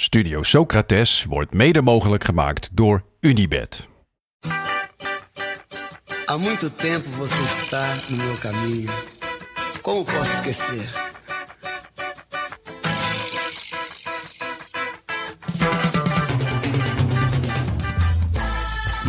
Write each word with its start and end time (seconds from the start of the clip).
Studio 0.00 0.42
Socrates 0.42 1.24
wordt 1.24 1.54
mede 1.54 1.82
mogelijk 1.82 2.24
gemaakt 2.24 2.68
door 2.72 3.04
Unibed. 3.20 3.88
Há 6.26 6.38
muito 6.38 6.70
tempo 6.70 7.08
você 7.10 7.42
está 7.42 7.94
no 8.08 8.16
meu 8.16 8.36
caminho. 8.38 8.90
Como 9.82 10.04
posso 10.04 10.32
esquecer? 10.32 10.88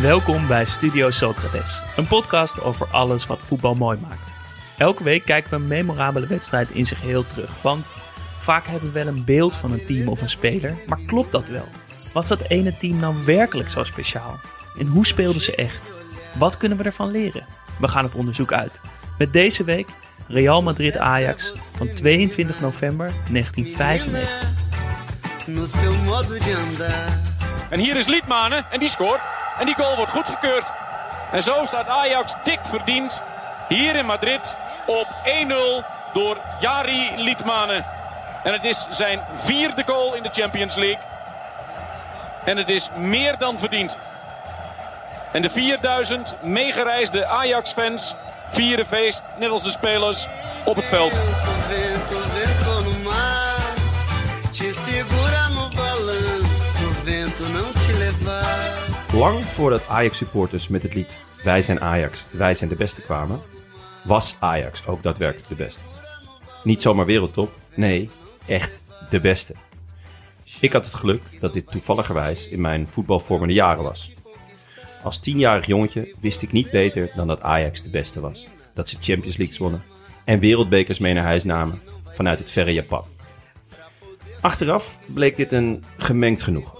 Welkom 0.00 0.46
bij 0.46 0.64
Studio 0.64 1.10
Socrates, 1.10 1.82
een 1.96 2.06
podcast 2.06 2.62
over 2.62 2.86
alles 2.90 3.26
wat 3.26 3.38
voetbal 3.38 3.74
mooi 3.74 3.98
maakt. 3.98 4.32
Elke 4.78 5.04
week 5.04 5.24
kijken 5.24 5.50
we 5.50 5.56
een 5.56 5.66
memorabele 5.66 6.26
wedstrijd 6.26 6.70
in 6.70 6.86
zijn 6.86 7.00
geheel 7.00 7.26
terug, 7.26 7.62
want 7.62 7.86
vaak 8.42 8.66
hebben 8.66 8.92
we 8.92 9.04
wel 9.04 9.14
een 9.14 9.24
beeld 9.24 9.56
van 9.56 9.72
een 9.72 9.86
team 9.86 10.08
of 10.08 10.20
een 10.20 10.30
speler, 10.30 10.78
maar 10.86 11.00
klopt 11.06 11.32
dat 11.32 11.46
wel? 11.46 11.68
Was 12.12 12.26
dat 12.26 12.40
ene 12.48 12.76
team 12.76 12.98
nou 12.98 13.14
werkelijk 13.24 13.70
zo 13.70 13.84
speciaal? 13.84 14.40
En 14.78 14.86
hoe 14.86 15.06
speelden 15.06 15.42
ze 15.42 15.54
echt? 15.54 15.90
Wat 16.38 16.56
kunnen 16.56 16.78
we 16.78 16.84
ervan 16.84 17.10
leren? 17.10 17.44
We 17.78 17.88
gaan 17.88 18.04
op 18.04 18.14
onderzoek 18.14 18.52
uit. 18.52 18.80
Met 19.18 19.32
deze 19.32 19.64
week 19.64 19.88
Real 20.28 20.62
Madrid-Ajax 20.62 21.52
van 21.76 21.92
22 21.94 22.60
november 22.60 23.10
1995. 23.30 24.50
No 25.46 25.66
seu 25.66 25.96
modo 26.04 26.38
de 26.38 26.64
andar. 26.68 27.20
En 27.70 27.78
hier 27.78 27.96
is 27.96 28.06
Liedmanen 28.06 28.66
en 28.70 28.78
die 28.78 28.88
scoort. 28.88 29.20
En 29.58 29.66
die 29.66 29.74
goal 29.74 29.96
wordt 29.96 30.12
goedgekeurd. 30.12 30.72
En 31.30 31.42
zo 31.42 31.64
staat 31.64 31.86
Ajax 31.86 32.34
dik 32.44 32.58
verdiend 32.62 33.22
hier 33.68 33.96
in 33.96 34.06
Madrid 34.06 34.56
op 34.86 35.06
1-0 35.24 36.12
door 36.12 36.36
Jari 36.60 37.10
Liedmanen. 37.16 37.84
En 38.42 38.52
het 38.52 38.64
is 38.64 38.86
zijn 38.90 39.20
vierde 39.34 39.82
goal 39.86 40.14
in 40.14 40.22
de 40.22 40.28
Champions 40.32 40.74
League. 40.74 41.04
En 42.44 42.56
het 42.56 42.68
is 42.68 42.90
meer 42.98 43.38
dan 43.38 43.58
verdiend. 43.58 43.98
En 45.32 45.42
de 45.42 45.50
4000 45.50 46.36
meegereisde 46.42 47.26
Ajax-fans 47.26 48.14
vieren 48.50 48.86
feest, 48.86 49.22
net 49.38 49.50
als 49.50 49.62
de 49.62 49.70
spelers, 49.70 50.28
op 50.64 50.76
het 50.76 50.84
veld. 50.84 51.18
Lang 59.12 59.44
voordat 59.44 59.88
Ajax-supporters 59.88 60.68
met 60.68 60.82
het 60.82 60.94
lied 60.94 61.18
Wij 61.42 61.62
zijn 61.62 61.80
Ajax, 61.80 62.24
wij 62.30 62.54
zijn 62.54 62.70
de 62.70 62.76
beste 62.76 63.02
kwamen, 63.02 63.40
was 64.02 64.36
Ajax 64.38 64.86
ook 64.86 65.02
daadwerkelijk 65.02 65.48
de 65.48 65.64
beste. 65.64 65.84
Niet 66.62 66.82
zomaar 66.82 67.06
wereldtop, 67.06 67.52
nee, 67.74 68.10
echt 68.46 68.82
de 69.10 69.20
beste. 69.20 69.54
Ik 70.60 70.72
had 70.72 70.84
het 70.84 70.94
geluk 70.94 71.22
dat 71.40 71.52
dit 71.52 71.70
toevalligerwijs 71.70 72.48
in 72.48 72.60
mijn 72.60 72.88
voetbalvormende 72.88 73.54
jaren 73.54 73.84
was. 73.84 74.12
Als 75.02 75.18
tienjarig 75.18 75.66
jongetje 75.66 76.14
wist 76.20 76.42
ik 76.42 76.52
niet 76.52 76.70
beter 76.70 77.10
dan 77.14 77.26
dat 77.26 77.40
Ajax 77.40 77.82
de 77.82 77.90
beste 77.90 78.20
was. 78.20 78.46
Dat 78.74 78.88
ze 78.88 78.96
Champions 79.00 79.36
League 79.36 79.58
wonnen 79.58 79.82
en 80.24 80.38
wereldbekers 80.38 80.98
mee 80.98 81.14
naar 81.14 81.24
huis 81.24 81.44
namen 81.44 81.80
vanuit 82.04 82.38
het 82.38 82.50
verre 82.50 82.72
Japan. 82.72 83.04
Achteraf 84.40 84.98
bleek 85.06 85.36
dit 85.36 85.52
een 85.52 85.84
gemengd 85.96 86.42
genoegen. 86.42 86.78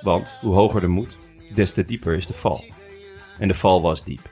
Want 0.00 0.38
hoe 0.40 0.54
hoger 0.54 0.80
de 0.80 0.86
moed, 0.86 1.16
des 1.54 1.72
te 1.72 1.84
dieper 1.84 2.16
is 2.16 2.26
de 2.26 2.34
val. 2.34 2.64
En 3.38 3.48
de 3.48 3.54
val 3.54 3.82
was 3.82 4.04
diep. 4.04 4.30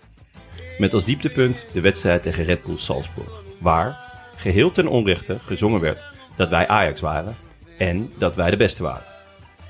Met 0.78 0.94
als 0.94 1.04
dieptepunt 1.04 1.68
de 1.72 1.80
wedstrijd 1.80 2.22
tegen 2.22 2.44
Red 2.44 2.62
Bull 2.62 2.78
Salzburg. 2.78 3.42
Waar, 3.58 3.98
geheel 4.36 4.72
ten 4.72 4.86
onrechte, 4.86 5.38
gezongen 5.38 5.80
werd 5.80 6.16
dat 6.38 6.48
wij 6.48 6.68
Ajax 6.68 7.00
waren 7.00 7.36
en 7.78 8.12
dat 8.18 8.34
wij 8.34 8.50
de 8.50 8.56
beste 8.56 8.82
waren. 8.82 9.04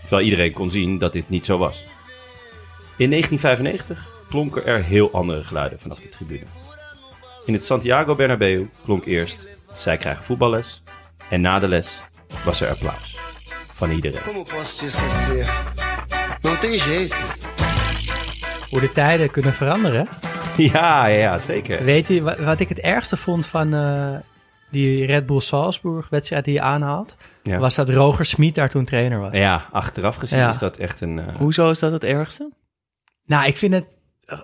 Terwijl 0.00 0.24
iedereen 0.24 0.52
kon 0.52 0.70
zien 0.70 0.98
dat 0.98 1.12
dit 1.12 1.28
niet 1.28 1.44
zo 1.44 1.58
was. 1.58 1.84
In 2.96 3.10
1995 3.10 4.06
klonken 4.28 4.66
er 4.66 4.84
heel 4.84 5.12
andere 5.12 5.44
geluiden 5.44 5.80
vanaf 5.80 5.98
de 5.98 6.08
tribune. 6.08 6.46
In 7.44 7.52
het 7.52 7.64
Santiago 7.64 8.14
Bernabeu 8.14 8.68
klonk 8.84 9.04
eerst 9.04 9.48
zij 9.74 9.96
krijgen 9.96 10.24
voetballes 10.24 10.82
en 11.30 11.40
na 11.40 11.58
de 11.58 11.68
les 11.68 12.00
was 12.44 12.60
er 12.60 12.68
applaus. 12.68 13.18
Van 13.74 13.90
iedereen. 13.90 14.20
Hoe 18.70 18.80
de 18.80 18.92
tijden 18.92 19.30
kunnen 19.30 19.52
veranderen. 19.52 20.08
Ja, 20.72 21.06
ja, 21.06 21.38
zeker. 21.38 21.84
Weet 21.84 22.08
je 22.08 22.22
wat, 22.22 22.38
wat 22.38 22.60
ik 22.60 22.68
het 22.68 22.78
ergste 22.78 23.16
vond 23.16 23.46
van 23.46 23.74
eh, 23.74 24.14
die 24.70 25.06
Red 25.06 25.26
Bull 25.26 25.40
Salzburg 25.40 26.08
wedstrijd 26.08 26.44
die 26.44 26.54
je 26.54 26.60
aanhaalt? 26.60 27.16
Ja. 27.42 27.58
Was 27.58 27.74
dat 27.74 27.90
Roger 27.90 28.24
Smit 28.26 28.54
daar 28.54 28.68
toen 28.68 28.84
trainer 28.84 29.18
was. 29.20 29.36
Ja, 29.36 29.66
achteraf 29.72 30.16
gezien 30.16 30.38
Ja. 30.38 30.48
is 30.50 30.58
dat 30.58 30.76
echt 30.76 31.00
een... 31.00 31.18
eh, 31.18 31.36
Hoezo 31.36 31.70
is 31.70 31.78
dat 31.78 31.92
het 31.92 32.04
ergste? 32.04 32.50
Nou, 33.24 33.46
ik 33.46 33.56
vind 33.56 33.74
het 33.74 33.84
eh, 34.24 34.38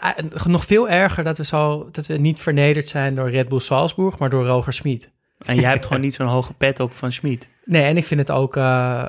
eh, 0.00 0.24
nog 0.46 0.64
veel 0.64 0.88
erger 0.88 1.24
dat 1.24 1.36
we, 1.36 1.44
zo, 1.44 1.88
dat 1.92 2.06
we 2.06 2.16
niet 2.16 2.40
vernederd 2.40 2.88
zijn 2.88 3.14
door 3.14 3.30
Red 3.30 3.48
Bull 3.48 3.58
Salzburg, 3.60 4.18
maar 4.18 4.30
door 4.30 4.46
Roger 4.46 4.72
Smit. 4.72 5.10
En 5.38 5.54
jij 5.56 5.70
hebt 5.70 5.86
gewoon 5.86 6.02
niet 6.02 6.14
zo'n 6.14 6.26
hoge 6.26 6.52
pet 6.54 6.80
op 6.80 6.92
van 6.92 7.12
Schmid. 7.12 7.48
Nee, 7.64 7.82
en 7.84 7.96
ik 7.96 8.04
vind 8.06 8.20
het 8.20 8.30
ook 8.30 8.56
eh, 8.56 9.04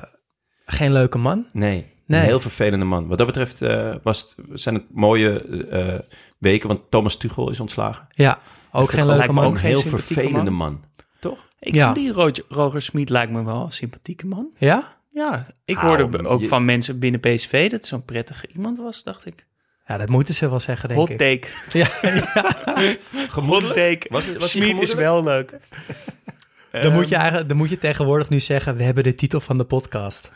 geen 0.66 0.92
leuke 0.92 1.18
man. 1.18 1.46
Nee, 1.52 1.86
Nee. 2.06 2.20
een 2.20 2.26
heel 2.26 2.40
vervelende 2.40 2.84
man. 2.84 3.06
Wat 3.06 3.18
dat 3.18 3.26
betreft 3.26 3.62
eh, 3.62 3.94
was 4.02 4.20
het, 4.20 4.60
zijn 4.60 4.74
het 4.74 4.84
mooie 4.90 5.40
eh, 5.70 5.98
weken, 6.38 6.68
want 6.68 6.80
Thomas 6.90 7.16
Tuchel 7.16 7.50
is 7.50 7.60
ontslagen. 7.60 8.06
Ja, 8.12 8.38
ook 8.72 8.90
geen 8.90 9.06
lijkt 9.06 9.18
leuke 9.20 9.32
man. 9.34 9.44
ook 9.44 9.52
Een 9.52 9.58
geen 9.58 9.70
heel 9.70 9.80
vervelende 9.80 10.50
man. 10.50 10.72
man. 10.72 10.84
Toch? 11.20 11.48
Ik 11.58 11.74
Ja. 11.74 11.92
die 11.92 12.12
Roger, 12.12 12.44
Roger 12.48 12.82
Smit 12.82 13.08
lijkt 13.10 13.32
me 13.32 13.44
wel 13.44 13.62
een 13.62 13.72
sympathieke 13.72 14.26
man. 14.26 14.48
Ja? 14.58 14.98
Ja, 15.12 15.46
ik 15.64 15.76
Ah, 15.76 15.82
hoorde 15.82 16.28
ook 16.28 16.40
je- 16.40 16.48
van 16.48 16.64
mensen 16.64 16.98
binnen 16.98 17.20
PSV 17.20 17.70
dat 17.70 17.86
zo'n 17.86 18.04
prettige 18.04 18.46
iemand 18.54 18.78
was, 18.78 19.02
dacht 19.02 19.26
ik. 19.26 19.46
Ja, 19.86 19.96
dat 19.96 20.08
moeten 20.08 20.34
ze 20.34 20.48
wel 20.48 20.60
zeggen, 20.60 20.88
denk 20.88 21.00
Hot 21.00 21.10
ik. 21.10 21.18
take. 21.18 21.48
Ja, 21.78 21.88
ja. 22.02 22.96
Hot 23.46 23.74
take. 23.74 24.06
Was 24.08 24.24
Schmid 24.38 24.78
is 24.80 24.94
wel 24.94 25.22
leuk. 25.22 25.52
Dan, 26.82 26.92
moet 26.92 27.08
je 27.08 27.14
eigenlijk, 27.14 27.48
dan 27.48 27.56
moet 27.56 27.68
je 27.70 27.78
tegenwoordig 27.78 28.28
nu 28.28 28.40
zeggen, 28.40 28.76
we 28.76 28.82
hebben 28.82 29.04
de 29.04 29.14
titel 29.14 29.40
van 29.40 29.58
de 29.58 29.64
podcast. 29.64 30.32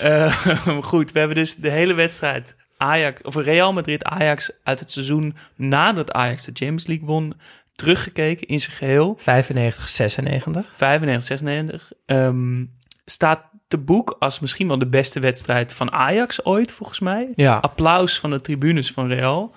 Eh, 0.00 0.36
goed, 0.82 1.12
we 1.12 1.18
hebben 1.18 1.36
dus 1.36 1.56
de 1.56 1.70
hele 1.70 1.94
wedstrijd 1.94 2.54
Ajax, 2.84 3.22
of 3.22 3.34
Real 3.34 3.72
Madrid 3.72 4.04
Ajax 4.04 4.50
uit 4.62 4.80
het 4.80 4.90
seizoen 4.90 5.36
nadat 5.56 6.12
Ajax 6.12 6.44
de 6.44 6.52
Champions 6.54 6.86
League 6.86 7.06
won, 7.06 7.34
teruggekeken 7.74 8.46
in 8.46 8.60
zijn 8.60 8.76
geheel. 8.76 9.14
95, 9.18 9.88
96. 9.88 10.72
95, 10.74 11.26
96. 11.26 11.92
Ehm, 12.06 12.64
staat 13.04 13.42
te 13.68 13.78
boek 13.78 14.16
als 14.18 14.40
misschien 14.40 14.68
wel 14.68 14.78
de 14.78 14.88
beste 14.88 15.20
wedstrijd 15.20 15.72
van 15.72 15.92
Ajax 15.92 16.44
ooit, 16.44 16.72
volgens 16.72 17.00
mij. 17.00 17.32
Ja. 17.34 17.56
Applaus 17.56 18.20
van 18.20 18.30
de 18.30 18.40
tribunes 18.40 18.92
van 18.92 19.08
Real. 19.08 19.54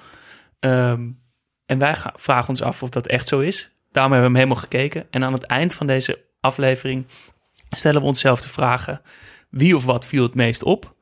Ehm, 0.60 1.10
en 1.66 1.78
wij 1.78 1.96
gaan, 1.96 2.14
vragen 2.16 2.50
ons 2.50 2.62
af 2.62 2.84
of 2.84 2.90
dat 2.90 3.08
echt 3.08 3.28
zo 3.28 3.40
is. 3.40 3.72
Daarom 3.92 4.12
hebben 4.12 4.32
we 4.32 4.38
hem 4.38 4.48
helemaal 4.48 4.70
gekeken. 4.70 5.08
En 5.10 5.24
aan 5.24 5.34
het 5.34 5.46
eind 5.46 5.74
van 5.74 5.88
deze 5.88 6.24
aflevering 6.40 7.06
stellen 7.70 8.02
we 8.02 8.08
onszelf 8.08 8.42
de 8.42 8.50
vragen: 8.50 9.02
wie 9.50 9.76
of 9.76 9.86
wat 9.86 10.06
viel 10.06 10.24
het 10.24 10.36
meest 10.36 10.64
op? 10.64 10.96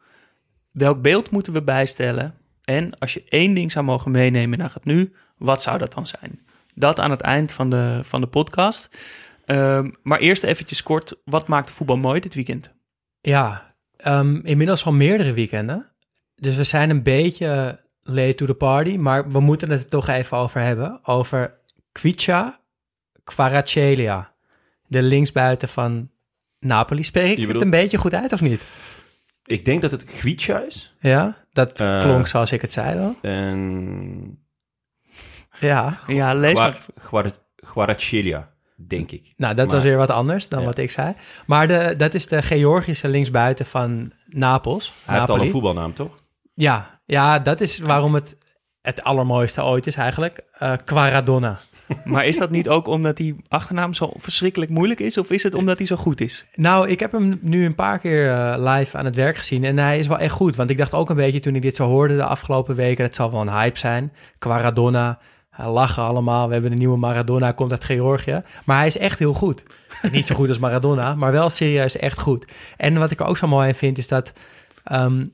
Welk 0.76 1.02
beeld 1.02 1.30
moeten 1.30 1.54
we 1.54 1.62
bijstellen? 1.62 2.36
En 2.64 3.00
als 3.00 3.14
je 3.14 3.24
één 3.30 3.54
ding 3.54 3.72
zou 3.72 3.86
mogen 3.86 4.12
meenemen 4.12 4.58
naar 4.58 4.74
het 4.74 4.86
nu, 4.86 5.14
wat 5.38 5.62
zou 5.62 5.78
dat 5.78 5.94
dan 5.94 6.08
zijn? 6.08 6.40
Dat 6.74 7.00
aan 7.00 7.12
het 7.12 7.22
eind 7.22 7.54
van 7.54 7.70
de, 7.70 8.00
van 8.04 8.22
de 8.22 8.28
podcast. 8.28 8.90
Ehm, 9.46 9.92
maar 10.04 10.20
eerst 10.20 10.44
eventjes 10.44 10.84
kort, 10.84 11.16
wat 11.26 11.48
maakte 11.48 11.74
voetbal 11.74 11.98
mooi 11.98 12.20
dit 12.20 12.34
weekend? 12.36 12.74
Ja, 13.22 13.76
ehm, 13.98 14.36
inmiddels 14.36 14.86
al 14.86 14.92
meerdere 14.92 15.34
weekenden. 15.34 15.92
Dus 16.36 16.56
we 16.56 16.64
zijn 16.64 16.90
een 16.90 17.04
beetje 17.04 17.80
late 18.02 18.36
to 18.36 18.46
the 18.46 18.54
party, 18.54 18.98
maar 18.98 19.32
we 19.32 19.40
moeten 19.40 19.70
het 19.70 19.84
er 19.84 19.90
toch 19.90 20.08
even 20.08 20.38
over 20.38 20.62
hebben. 20.62 21.00
Over 21.04 21.60
Kvicha 21.92 22.60
Kvaratskhelia, 23.24 24.34
de 24.88 25.02
linksbuiten 25.02 25.70
van 25.70 26.10
Napoli. 26.60 27.04
Spreek 27.04 27.38
ik 27.38 27.48
Je 27.48 27.48
het 27.48 27.62
een 27.62 27.70
beetje 27.70 27.98
goed 27.98 28.14
uit 28.14 28.34
of 28.34 28.42
niet? 28.42 28.62
Ik 29.46 29.66
denk 29.66 29.82
dat 29.82 29.92
het 29.92 30.04
Gwicha 30.08 30.60
is. 30.60 30.96
Ja, 31.00 31.38
dat 31.54 31.80
Eh, 31.82 32.00
klonk 32.02 32.28
zoals 32.28 32.52
ik 32.52 32.62
het 32.62 32.72
zei 32.72 32.96
wel. 32.98 33.16
En 33.22 34.40
Ja, 35.60 36.00
Ja, 36.08 36.34
lees 36.34 36.54
maar. 36.54 36.82
Guarachilia, 37.56 38.50
denk 38.88 39.12
ik. 39.12 39.34
nou 39.38 39.54
dat 39.56 39.66
Maar- 39.66 39.76
was 39.76 39.84
weer 39.84 39.98
wat 39.98 40.10
anders 40.10 40.50
dan 40.50 40.60
Ja. 40.60 40.66
wat 40.66 40.78
ik 40.78 40.92
zei. 40.92 41.14
Maar 41.46 41.68
de, 41.68 41.94
dat 41.98 42.14
is 42.14 42.28
de 42.28 42.42
Georgische 42.42 43.08
linksbuiten 43.08 43.66
van 43.66 44.12
Napels. 44.26 44.94
Hij 45.06 45.16
heeft 45.16 45.30
al 45.30 45.36
Napoli. 45.36 45.42
een 45.46 45.52
voetbalnaam, 45.52 45.94
toch? 45.94 46.20
Ja, 46.54 47.00
ja, 47.06 47.40
dat 47.40 47.62
is 47.62 47.80
waarom 47.80 48.14
het 48.14 48.38
het 48.82 49.04
allermooiste 49.04 49.64
ooit 49.64 49.88
is 49.88 49.96
eigenlijk. 49.96 50.40
Eh 50.52 50.74
Quaradonna. 50.86 51.60
Maar 52.04 52.26
is 52.26 52.38
dat 52.38 52.50
niet 52.50 52.70
ook 52.70 52.88
omdat 52.88 53.18
die 53.18 53.36
achternaam 53.48 53.94
zo 53.94 54.12
verschrikkelijk 54.16 54.72
moeilijk 54.72 55.00
is? 55.00 55.18
Of 55.18 55.30
is 55.30 55.44
het 55.44 55.56
omdat 55.56 55.78
hij 55.78 55.88
zo 55.88 55.96
goed 55.96 56.22
is? 56.22 56.46
Nou, 56.54 56.90
ik 56.90 57.00
heb 57.00 57.12
hem 57.12 57.40
nu 57.42 57.66
een 57.66 57.76
paar 57.76 58.00
keer 58.00 58.32
eh, 58.32 58.56
live 58.58 58.98
aan 58.98 59.06
het 59.06 59.16
werk 59.16 59.38
gezien 59.38 59.64
en 59.64 59.78
hij 59.78 60.00
is 60.00 60.08
wel 60.08 60.20
echt 60.20 60.34
goed. 60.34 60.56
Want 60.56 60.70
ik 60.70 60.78
dacht 60.78 60.94
ook 60.94 61.10
een 61.10 61.16
beetje 61.16 61.40
toen 61.40 61.56
ik 61.56 61.62
dit 61.62 61.76
zo 61.76 61.88
hoorde 61.88 62.16
de 62.16 62.24
afgelopen 62.24 62.76
weken, 62.76 63.04
het 63.04 63.16
zal 63.16 63.32
wel 63.32 63.42
een 63.42 63.50
hype 63.50 63.78
zijn. 63.78 64.14
Quaradonna, 64.38 65.20
eh, 65.52 65.74
lachen 65.74 66.04
allemaal. 66.04 66.48
We 66.48 66.54
hebben 66.54 66.72
de 66.72 66.78
nieuwe 66.78 66.98
Maradona, 66.98 67.52
komt 67.52 67.72
uit 67.72 67.84
Georgië. 67.84 68.42
Maar 68.66 68.78
hij 68.78 68.86
is 68.86 68.98
echt 68.98 69.20
heel 69.20 69.34
goed. 69.34 69.64
Niet 70.12 70.28
zo 70.28 70.36
goed 70.36 70.48
als 70.48 70.60
Maradona, 70.60 71.16
maar 71.16 71.32
wel 71.32 71.50
serieus 71.50 71.98
echt 71.98 72.20
goed. 72.20 72.52
En 72.78 72.98
wat 72.98 73.12
ik 73.12 73.20
er 73.20 73.26
ook 73.26 73.38
zo 73.38 73.48
mooi 73.48 73.68
aan 73.68 73.76
vind, 73.76 73.98
is 73.98 74.08
dat 74.08 74.34
ehm, 74.84 75.26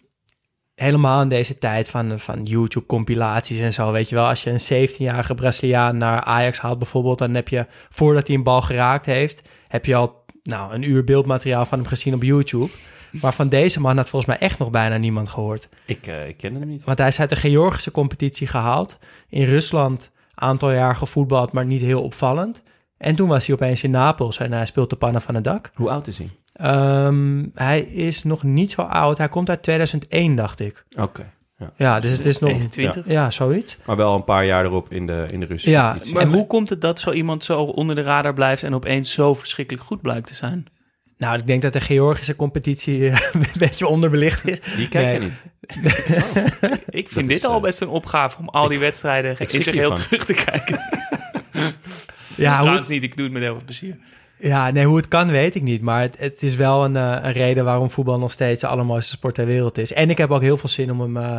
helemaal 0.82 1.22
in 1.22 1.30
deze 1.30 1.58
tijd 1.58 1.90
van, 1.90 2.20
van 2.20 2.44
YouTube-compilaties 2.44 3.60
en 3.60 3.74
zo, 3.74 3.92
weet 3.92 4.10
je 4.10 4.16
wel, 4.16 4.28
als 4.28 4.44
je 4.44 4.50
een 4.50 4.90
17-jarige 4.90 5.36
Braziliaan 5.36 5.98
naar 5.98 6.22
Ajax 6.22 6.60
haalt 6.60 6.80
bijvoorbeeld, 6.80 7.18
dan 7.18 7.34
heb 7.34 7.48
je, 7.48 7.66
voordat 7.90 8.28
hij 8.28 8.36
een 8.36 8.44
bal 8.44 8.62
geraakt 8.62 9.06
heeft, 9.06 9.50
heb 9.68 9.86
je 9.86 9.96
al 9.96 10.24
nou, 10.44 10.74
een 10.74 10.90
uur 10.90 11.04
beeldmateriaal 11.04 11.66
van 11.66 11.78
hem 11.78 11.88
gezien 11.88 12.14
op 12.14 12.24
YouTube. 12.24 12.72
Maar 13.12 13.34
van 13.34 13.50
deze 13.50 13.80
man 13.80 13.98
had 13.98 14.10
volgens 14.10 14.32
mij 14.38 14.48
echt 14.48 14.60
nog 14.60 14.70
bijna 14.70 14.98
niemand 14.98 15.30
gehoord. 15.30 15.70
Ik, 15.86 16.08
ik 16.08 16.38
ken 16.38 16.56
hem 16.56 16.68
niet. 16.68 16.84
Want 16.84 16.98
hij 16.98 17.08
is 17.08 17.20
uit 17.20 17.30
de 17.30 17.36
Georgische 17.36 17.92
competitie 17.92 18.48
gehaald. 18.48 18.98
In 19.30 19.44
Rusland 19.44 20.12
aantal 20.36 20.72
jaar 20.72 20.96
gevoetbald, 20.96 21.52
maar 21.52 21.66
niet 21.66 21.82
heel 21.82 22.04
opvallend. 22.04 22.64
En 22.98 23.16
toen 23.16 23.28
was 23.28 23.46
hij 23.46 23.56
opeens 23.56 23.84
in 23.84 23.92
Napels 23.92 24.38
en 24.38 24.52
hij 24.52 24.66
speelt 24.66 24.90
de 24.90 24.96
pannen 24.96 25.22
van 25.22 25.36
het 25.36 25.44
dak. 25.44 25.72
Hoe 25.74 25.90
oud 25.90 26.08
is 26.08 26.18
hij? 26.18 26.30
Ehm, 26.62 27.46
hij 27.54 27.80
is 27.82 28.24
nog 28.24 28.44
niet 28.44 28.72
zo 28.72 28.82
oud. 28.82 29.18
Hij 29.18 29.30
komt 29.30 29.50
uit 29.50 29.64
2001, 29.64 30.36
dacht 30.36 30.60
ik. 30.60 30.86
Oké. 30.98 31.32
Ja. 31.58 31.72
Ja, 31.76 32.00
dus 32.00 32.12
het 32.12 32.26
is 32.26 32.40
nog... 32.40 32.50
21. 32.52 33.08
Ja, 33.08 33.32
zoiets. 33.32 33.78
Maar 33.86 33.96
wel 33.96 34.16
een 34.16 34.24
paar 34.24 34.46
jaar 34.46 34.66
erop 34.66 34.92
in 34.92 35.06
de, 35.08 35.28
in 35.32 35.40
de 35.40 35.46
Russische 35.46 35.70
Ja, 35.70 35.86
competitie. 35.88 36.16
Maar 36.16 36.26
hoe 36.26 36.48
komt 36.48 36.70
het 36.70 36.82
dat 36.82 37.00
zo 37.00 37.12
iemand 37.12 37.44
zo 37.44 37.62
onder 37.62 37.96
de 37.96 38.02
radar 38.02 38.34
blijft 38.34 38.64
en 38.64 38.76
opeens 38.76 39.12
zo 39.12 39.34
verschrikkelijk 39.34 39.86
goed 39.86 40.02
blijkt 40.02 40.28
te 40.28 40.36
zijn? 40.36 40.66
Nou, 41.18 41.38
ik 41.38 41.48
denk 41.48 41.62
dat 41.62 41.74
de 41.74 41.82
Georgische 41.82 42.36
competitie 42.36 43.10
eh, 43.10 43.20
een 43.34 43.46
beetje 43.58 43.88
onderbelicht 43.88 44.48
is. 44.48 44.60
Die 44.76 44.88
kijk 44.88 45.06
Nee. 45.06 45.14
je 45.14 45.20
niet. 45.20 46.86
Ik 46.90 47.10
vind 47.10 47.30
dit 47.30 47.46
al 47.46 47.56
eh, 47.56 47.62
best 47.62 47.82
een 47.82 47.88
opgave 47.88 48.38
om 48.38 48.50
al 48.50 48.68
die 48.68 48.80
wedstrijden 48.80 49.32
ik 49.32 49.40
in 49.40 49.50
schrik 49.50 49.64
zich 49.64 49.74
heel 49.74 49.94
terug 49.94 50.26
te 50.26 50.34
kijken. 50.34 50.80
Ja, 52.36 52.60
hoe, 52.60 52.84
niet, 52.88 53.04
ik 53.04 53.16
doe 53.16 53.24
het 53.24 53.34
met 53.34 53.42
heel 53.42 53.56
veel 53.56 53.66
plezier. 53.66 53.98
Ja, 54.42 54.72
nee, 54.72 54.86
hoe 54.86 54.98
het 54.98 55.08
kan 55.08 55.30
weet 55.30 55.56
ik 55.56 55.62
niet. 55.62 55.82
Maar 55.82 56.02
het, 56.02 56.18
het 56.18 56.44
is 56.44 56.56
wel 56.56 56.84
een, 56.84 56.96
eh, 56.96 57.18
een 57.22 57.32
reden 57.32 57.66
waarom 57.66 57.92
voetbal 57.92 58.20
nog 58.20 58.32
steeds 58.32 58.62
de 58.62 58.68
allermooiste 58.68 59.12
sport 59.12 59.36
ter 59.36 59.46
wereld 59.46 59.78
is. 59.78 59.94
En 59.94 60.10
ik 60.10 60.18
heb 60.18 60.32
ook 60.32 60.42
heel 60.42 60.58
veel 60.58 60.70
zin 60.70 60.92
om 60.92 61.00
hem 61.00 61.18
eh, 61.18 61.38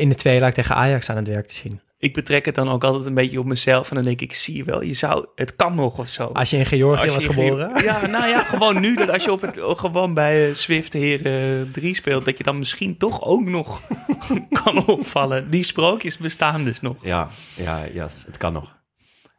in 0.00 0.08
de 0.08 0.14
tweeluik 0.14 0.54
tegen 0.54 0.74
Ajax 0.74 1.10
aan 1.10 1.16
het 1.16 1.28
werk 1.28 1.46
te 1.46 1.54
zien. 1.54 1.80
Ik 1.98 2.14
betrek 2.14 2.44
het 2.44 2.54
dan 2.54 2.68
ook 2.70 2.84
altijd 2.84 3.04
een 3.06 3.14
beetje 3.14 3.38
op 3.38 3.44
mezelf 3.44 3.88
en 3.88 3.94
dan 3.94 4.04
denk 4.04 4.20
ik, 4.20 4.34
zie 4.34 4.56
je 4.56 4.64
wel, 4.64 4.82
je 4.82 4.92
zou, 4.92 5.26
het 5.34 5.56
kan 5.56 5.74
nog 5.74 5.98
of 5.98 6.08
zo. 6.08 6.24
Als 6.26 6.50
je 6.50 6.56
in 6.56 6.66
Georgië 6.66 7.10
was 7.10 7.24
geboren. 7.24 7.82
Ja, 7.84 8.06
nou 8.06 8.28
ja, 8.28 8.38
gewoon 8.38 8.80
nu 8.80 8.96
dat 8.96 9.10
als 9.10 9.24
je 9.24 9.32
op 9.32 9.40
het, 9.40 9.58
gewoon 9.58 10.14
bij 10.14 10.48
eh, 10.48 10.54
Swift 10.54 10.92
Heren 10.92 11.70
3 11.72 11.94
speelt, 11.94 12.24
dat 12.24 12.38
je 12.38 12.44
dan 12.44 12.58
misschien 12.58 12.96
toch 12.96 13.22
ook 13.22 13.44
nog 13.44 13.80
kan 14.62 14.86
opvallen. 14.86 15.50
Die 15.50 15.62
sprookjes 15.62 16.18
bestaan 16.18 16.64
dus 16.64 16.80
nog. 16.80 16.96
Ja, 17.02 17.28
ja, 17.56 17.80
ja, 17.92 18.08
het 18.26 18.36
kan 18.36 18.52
nog. 18.52 18.76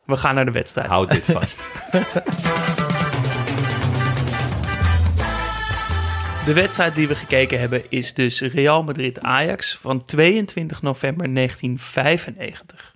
We 0.06 0.18
gaan 0.18 0.36
naar 0.36 0.46
de 0.46 0.52
wedstrijd. 0.52 0.88
Houd 0.88 1.10
dit 1.10 1.26
vast. 1.26 1.66
De 6.46 6.54
wedstrijd 6.54 6.96
die 6.96 7.08
we 7.08 7.16
gekeken 7.16 7.60
hebben 7.60 7.84
is 7.90 8.14
dus 8.14 8.42
Real 8.42 8.84
Madrid-Ajax 8.84 9.78
van 9.78 10.06
22 10.06 10.82
november 10.82 11.34
1995. 11.34 12.96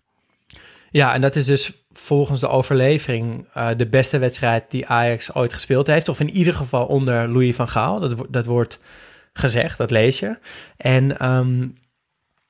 Ja, 0.89 1.13
en 1.13 1.21
dat 1.21 1.35
is 1.35 1.45
dus 1.45 1.71
volgens 1.91 2.39
de 2.39 2.47
overlevering 2.47 3.47
eh, 3.53 3.69
de 3.77 3.87
beste 3.87 4.17
wedstrijd 4.17 4.71
die 4.71 4.87
Ajax 4.87 5.33
ooit 5.33 5.53
gespeeld 5.53 5.87
heeft. 5.87 6.09
Of 6.09 6.19
in 6.19 6.29
ieder 6.29 6.53
geval 6.53 6.85
onder 6.85 7.27
Louis 7.27 7.55
van 7.55 7.67
Gaal. 7.67 7.99
Dat, 7.99 8.25
dat 8.29 8.45
wordt 8.45 8.79
gezegd, 9.33 9.77
dat 9.77 9.91
lees 9.91 10.19
je. 10.19 10.37
En 10.77 11.19
ehm, 11.19 11.67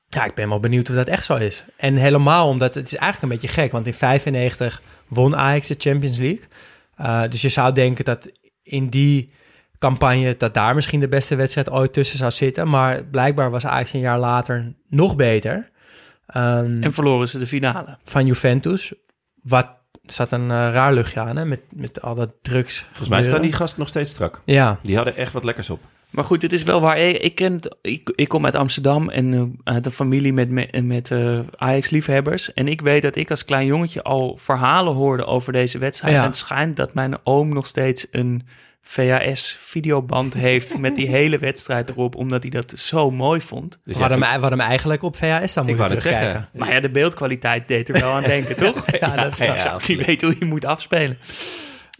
ja, 0.06 0.24
ik 0.24 0.34
ben 0.34 0.48
wel 0.48 0.60
benieuwd 0.60 0.88
of 0.88 0.94
dat 0.94 1.08
echt 1.08 1.24
zo 1.24 1.36
is. 1.36 1.64
En 1.76 1.96
helemaal 1.96 2.48
omdat 2.48 2.74
het 2.74 2.86
is 2.86 2.96
eigenlijk 2.96 3.32
een 3.32 3.40
beetje 3.40 3.60
gek. 3.60 3.72
Want 3.72 3.86
in 3.86 3.94
95 3.94 4.82
won 5.08 5.36
Ajax 5.36 5.68
de 5.68 5.76
Champions 5.78 6.18
League. 6.18 6.44
Eh, 6.96 7.22
dus 7.30 7.42
je 7.42 7.48
zou 7.48 7.72
denken 7.74 8.04
dat 8.04 8.30
in 8.62 8.88
die 8.88 9.30
campagne... 9.80 10.34
dat 10.36 10.54
daar 10.54 10.74
misschien 10.74 11.00
de 11.00 11.08
beste 11.08 11.36
wedstrijd 11.36 11.70
ooit 11.70 11.92
tussen 11.92 12.18
zou 12.18 12.30
zitten. 12.30 12.68
Maar 12.68 13.04
blijkbaar 13.04 13.50
was 13.50 13.66
Ajax 13.66 13.92
een 13.92 14.00
jaar 14.00 14.18
later 14.18 14.72
nog 14.88 15.16
beter. 15.16 15.70
Ehm, 16.26 16.82
En 16.82 16.92
verloren 16.92 17.28
ze 17.28 17.38
de 17.38 17.46
finale. 17.46 17.98
van 18.04 18.26
Juventus. 18.26 18.92
Wat 19.42 19.66
zat 20.02 20.32
een 20.32 20.50
eh, 20.50 20.56
raar 20.72 20.92
luchtje 20.92 21.20
aan, 21.20 21.36
hè? 21.36 21.44
Met, 21.44 21.60
met 21.70 22.02
al 22.02 22.14
dat 22.14 22.30
drugs. 22.42 22.78
Volgens 22.88 23.08
mij 23.08 23.22
staan 23.22 23.40
die 23.40 23.52
gasten 23.52 23.80
nog 23.80 23.88
steeds 23.88 24.10
strak. 24.10 24.40
Ja, 24.44 24.78
Die 24.82 24.96
hadden 24.96 25.16
echt 25.16 25.32
wat 25.32 25.44
lekkers 25.44 25.70
op. 25.70 25.80
Maar 26.10 26.24
goed, 26.24 26.42
het 26.42 26.52
is 26.52 26.62
wel 26.62 26.80
waar. 26.80 26.98
Ik, 26.98 27.16
ik, 27.16 27.34
ken 27.34 27.52
het, 27.52 27.76
ik, 27.82 28.12
ik 28.14 28.28
kom 28.28 28.44
uit 28.44 28.54
Amsterdam 28.54 29.08
en 29.10 29.34
eh, 29.34 29.72
uit 29.74 29.86
een 29.86 29.92
familie 29.92 30.32
met, 30.32 30.50
met, 30.50 30.84
met 30.84 31.10
eh, 31.10 31.38
Ajax-liefhebbers. 31.56 32.52
En 32.54 32.68
ik 32.68 32.80
weet 32.80 33.02
dat 33.02 33.16
ik 33.16 33.30
als 33.30 33.44
klein 33.44 33.66
jongetje 33.66 34.02
al 34.02 34.36
verhalen 34.36 34.94
hoorde 34.94 35.24
over 35.24 35.52
deze 35.52 35.78
wedstrijd. 35.78 36.14
Ja. 36.14 36.20
En 36.20 36.26
het 36.26 36.36
schijnt 36.36 36.76
dat 36.76 36.94
mijn 36.94 37.16
oom 37.22 37.48
nog 37.48 37.66
steeds 37.66 38.06
een 38.10 38.42
VHS-videoband 38.90 40.34
heeft 40.34 40.78
met 40.78 40.94
die 40.96 41.08
hele 41.18 41.38
wedstrijd 41.38 41.88
erop, 41.90 42.14
omdat 42.14 42.42
hij 42.42 42.50
dat 42.50 42.72
zo 42.78 43.10
mooi 43.10 43.40
vond. 43.40 43.78
Dus 43.84 43.96
we, 43.96 44.00
hadden 44.02 44.50
hem, 44.50 44.60
eigenlijk 44.60 45.02
op 45.02 45.16
VHS 45.16 45.54
dan 45.54 45.68
ik 45.68 45.76
moeten 45.76 45.76
wou 45.76 45.90
het 45.90 45.98
terugkijken. 46.00 46.30
zeggen. 46.32 46.48
Maar 46.52 46.72
ja, 46.72 46.80
de 46.80 46.90
beeldkwaliteit 46.90 47.68
deed 47.68 47.88
er 47.88 48.00
wel 48.00 48.12
aan 48.12 48.22
denken, 48.36 48.56
toch? 48.56 48.90
Ja, 49.00 49.16
dat 49.16 49.40
is 49.40 49.88
niet 49.88 50.06
weten 50.06 50.28
hoe 50.28 50.36
je 50.38 50.44
moet 50.44 50.64
afspelen. 50.64 51.18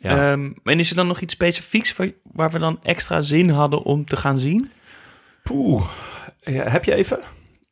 Ja. 0.03 0.31
Ehm, 0.33 0.51
en 0.65 0.79
is 0.79 0.91
er 0.91 0.97
dan 0.97 1.07
nog 1.07 1.21
iets 1.21 1.35
specifieks 1.35 1.97
waar, 1.97 2.11
waar 2.23 2.51
we 2.51 2.59
dan 2.59 2.79
extra 2.83 3.21
zin 3.21 3.49
hadden 3.51 3.83
om 3.83 4.05
te 4.05 4.17
gaan 4.17 4.39
zien? 4.39 4.71
Poeh. 5.43 5.85
Ja, 6.41 6.69
heb 6.71 6.85
je 6.85 6.95
even? 6.95 7.19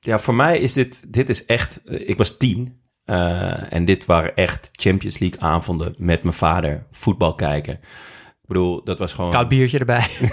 Ja, 0.01 0.19
voor 0.19 0.35
mij 0.35 0.59
is 0.59 0.73
dit, 0.73 1.03
dit 1.13 1.29
is 1.29 1.47
echt... 1.47 1.81
eh, 1.85 2.09
Ik 2.09 2.19
was 2.19 2.37
tien. 2.37 2.81
eh, 3.05 3.73
en 3.73 3.85
dit 3.85 4.05
waren 4.07 4.35
echt 4.37 4.69
Champions 4.73 5.19
League 5.19 5.41
avonden 5.41 5.95
met 5.99 6.23
mijn 6.23 6.35
vader. 6.35 6.87
Voetbal 6.91 7.35
kijken. 7.35 7.81
Ik 8.49 8.55
bedoel, 8.55 8.85
dat 8.85 8.99
was 8.99 9.13
gewoon... 9.13 9.31
Koud 9.31 9.49
biertje 9.49 9.79
erbij. 9.79 10.07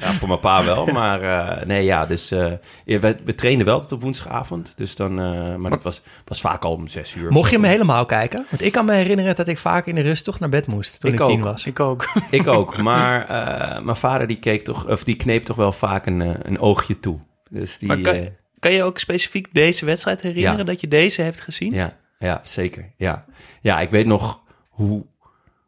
Ja, 0.00 0.12
voor 0.12 0.28
mijn 0.28 0.40
pa 0.40 0.64
wel. 0.64 0.86
Maar 0.86 1.22
eh, 1.22 1.66
nee, 1.66 1.84
ja, 1.84 2.06
dus... 2.06 2.30
eh, 2.30 2.52
we, 2.84 3.16
we 3.24 3.34
trainden 3.34 3.66
wel 3.66 3.80
tot 3.80 3.92
op 3.92 4.00
woensdagavond. 4.00 4.72
Dus 4.76 4.96
dan... 4.96 5.20
eh, 5.20 5.56
maar 5.56 5.70
dat 5.70 5.82
was, 5.82 6.02
was 6.24 6.40
vaak 6.40 6.64
al 6.64 6.72
om 6.72 6.88
zes 6.88 7.14
uur. 7.14 7.32
Mocht 7.32 7.50
je 7.50 7.56
hem 7.56 7.64
helemaal 7.64 8.04
kijken? 8.04 8.46
Want 8.50 8.62
ik 8.62 8.72
kan 8.72 8.84
me 8.84 8.92
herinneren 8.92 9.34
dat 9.34 9.48
ik 9.48 9.58
vaak 9.58 9.86
in 9.86 9.94
de 9.94 10.00
rust 10.00 10.24
toch 10.24 10.38
naar 10.40 10.48
bed 10.48 10.66
moest 10.66 11.00
toen 11.00 11.12
ik, 11.12 11.20
Ik 11.20 11.26
tien 11.26 11.38
ook. 11.38 11.44
was. 11.44 11.66
Ik 11.66 11.80
ook. 11.80 12.04
Ik 12.30 12.46
ook. 12.46 12.76
Maar 12.76 13.28
eh, 13.28 13.82
mijn 13.82 13.96
vader 13.96 14.26
die 14.26 14.38
keek 14.38 14.62
toch... 14.62 14.88
Of 14.88 15.04
die 15.04 15.16
kneep 15.16 15.44
toch 15.44 15.56
wel 15.56 15.72
vaak 15.72 16.06
een, 16.06 16.20
een 16.48 16.58
oogje 16.58 17.00
toe. 17.00 17.18
Dus 17.50 17.78
die... 17.78 17.88
Maar 17.88 18.00
kan, 18.00 18.28
kan 18.58 18.72
je 18.72 18.82
ook 18.82 18.98
specifiek 18.98 19.54
deze 19.54 19.84
wedstrijd 19.84 20.20
herinneren 20.22 20.58
Ja. 20.58 20.64
dat 20.64 20.80
je 20.80 20.88
deze 20.88 21.22
hebt 21.22 21.40
gezien? 21.40 21.72
Ja, 21.72 21.96
ja, 22.18 22.40
zeker. 22.44 22.92
Ja. 22.96 23.24
ja, 23.60 23.80
ik 23.80 23.90
weet 23.90 24.06
nog 24.06 24.40
hoe 24.68 25.06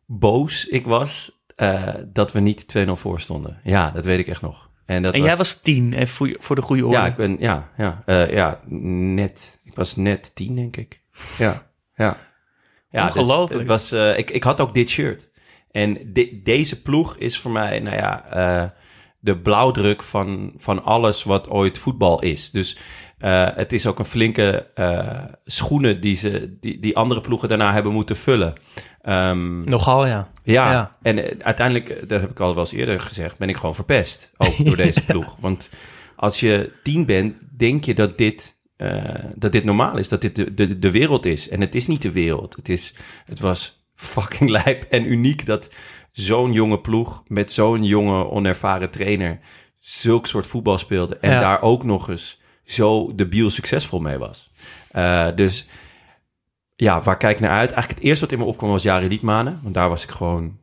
boos 0.07 0.67
ik 0.67 0.87
was 0.87 1.43
eh, 1.57 1.95
dat 2.07 2.33
we 2.33 2.41
niet 2.41 2.67
2-0 2.79 2.91
voor 2.93 3.21
stonden. 3.21 3.61
Ja, 3.63 3.91
dat 3.91 4.05
weet 4.05 4.19
ik 4.19 4.27
echt 4.29 4.41
nog. 4.43 4.71
En, 4.87 5.03
dat 5.03 5.15
En 5.15 5.23
jij 5.23 5.37
was 5.37 5.55
tien, 5.61 5.93
even 5.93 6.07
voor, 6.15 6.37
voor 6.39 6.57
de 6.57 6.63
goede 6.63 6.85
orde. 6.87 6.97
Ja, 6.97 7.07
ik 7.07 7.17
ben, 7.17 7.37
ja, 7.39 7.71
ja, 7.77 8.03
eh, 8.07 8.31
ja, 8.31 8.61
net. 9.15 9.61
Ik 9.65 9.75
was 9.75 9.97
net 9.97 10.35
tien, 10.35 10.55
denk 10.57 10.77
ik. 10.77 11.01
Ja, 11.39 11.67
ja. 11.95 12.17
ja 12.91 13.07
dus 13.07 13.17
Ongelooflijk. 13.17 13.61
het 13.61 13.69
was, 13.69 13.93
eh, 13.93 14.19
ik, 14.19 14.31
ik 14.31 14.43
had 14.43 14.61
ook 14.61 14.75
dit 14.75 14.91
shirt. 14.91 15.31
En 15.71 16.13
de- 16.13 16.41
deze 16.43 16.83
ploeg 16.83 17.17
is 17.17 17.39
voor 17.39 17.51
mij, 17.51 17.79
nou 17.81 17.97
ja, 17.97 18.25
de 19.25 19.39
blauwdruk 19.39 20.03
van, 20.03 20.53
van 20.57 20.85
alles 20.85 21.23
wat 21.23 21.51
ooit 21.51 21.79
voetbal 21.79 22.23
is. 22.23 22.51
Dus 22.51 22.79
eh, 23.19 23.47
het 23.55 23.73
is 23.73 23.87
ook 23.87 23.99
een 23.99 24.05
flinke 24.05 24.67
eh, 24.75 25.25
schoenen 25.45 26.01
die, 26.01 26.15
ze, 26.15 26.57
die, 26.61 26.81
die 26.81 26.97
andere 26.97 27.21
ploegen 27.21 27.49
daarna 27.49 27.73
hebben 27.73 27.93
moeten 27.93 28.17
vullen. 28.17 28.53
Ehm, 29.03 29.61
Nogal, 29.61 30.07
ja. 30.07 30.31
ja, 30.43 30.71
Ja. 30.73 30.97
en 31.03 31.19
eh, 31.19 31.45
uiteindelijk, 31.45 32.09
dat 32.09 32.21
heb 32.21 32.31
ik 32.31 32.41
al 32.41 32.55
wel 32.55 32.65
eens 32.65 32.73
eerder 32.73 33.01
gezegd, 33.01 33.39
ben 33.39 33.49
ik 33.49 33.57
gewoon 33.57 33.75
verpest. 33.75 34.33
Ook 34.37 34.65
door 34.65 34.77
deze 34.87 35.05
ploeg. 35.05 35.37
Want 35.41 35.71
als 36.17 36.41
je 36.41 36.73
tien 36.83 37.07
bent, 37.07 37.37
denk 37.57 37.85
je 37.85 37.95
dat 37.95 38.19
dit, 38.19 38.57
dat 39.35 39.53
dit 39.53 39.65
normaal 39.65 39.97
is. 39.97 40.09
Dat 40.09 40.21
dit 40.21 40.37
de, 40.37 40.55
de, 40.55 40.79
de 40.79 40.91
wereld 40.91 41.27
is. 41.27 41.49
En 41.49 41.61
het 41.61 41.75
is 41.75 41.87
niet 41.87 42.03
de 42.03 42.13
wereld. 42.13 42.57
Het, 42.57 42.69
is, 42.69 42.95
het 43.25 43.41
was 43.41 43.85
fucking 43.95 44.51
lijp 44.65 44.83
en 44.91 45.13
uniek 45.13 45.47
dat 45.47 45.71
zo'n 46.15 46.53
jonge 46.53 46.79
ploeg 46.81 47.23
met 47.27 47.53
zo'n 47.53 47.85
jonge, 47.85 48.31
onervaren 48.31 48.91
trainer 48.91 49.39
zulk 49.81 50.27
soort 50.27 50.47
voetbal 50.47 50.79
speelde. 50.79 51.17
En 51.17 51.31
Ja. 51.31 51.41
daar 51.41 51.63
ook 51.63 51.85
nog 51.85 52.09
eens 52.09 52.41
zo 52.65 53.15
debiel 53.15 53.51
succesvol 53.51 54.01
mee 54.01 54.19
was. 54.19 54.51
Eh, 54.91 55.29
dus 55.35 55.69
ja, 56.77 57.01
waar 57.01 57.17
kijk 57.17 57.35
ik 57.35 57.41
naar 57.41 57.51
uit? 57.51 57.71
Eigenlijk 57.73 58.01
het 58.01 58.09
eerste 58.09 58.25
wat 58.25 58.33
in 58.33 58.39
me 58.39 58.45
opkwam 58.45 58.71
was 58.71 58.83
Jari 58.83 59.09
Liedmanen. 59.09 59.61
Want 59.63 59.75
daar 59.75 59.89
was 59.89 60.03
ik 60.03 60.11
gewoon 60.11 60.59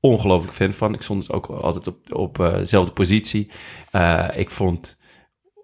ongelooflijk 0.00 0.54
fan 0.54 0.72
van. 0.72 0.94
Ik 0.94 1.02
stond 1.02 1.32
ook 1.32 1.46
altijd 1.46 1.86
op, 1.86 1.96
op 2.12 2.40
eh, 2.40 2.54
dezelfde 2.54 2.92
positie. 2.92 3.50
Eh, 3.90 4.28
ik 4.34 4.50
vond 4.50 4.98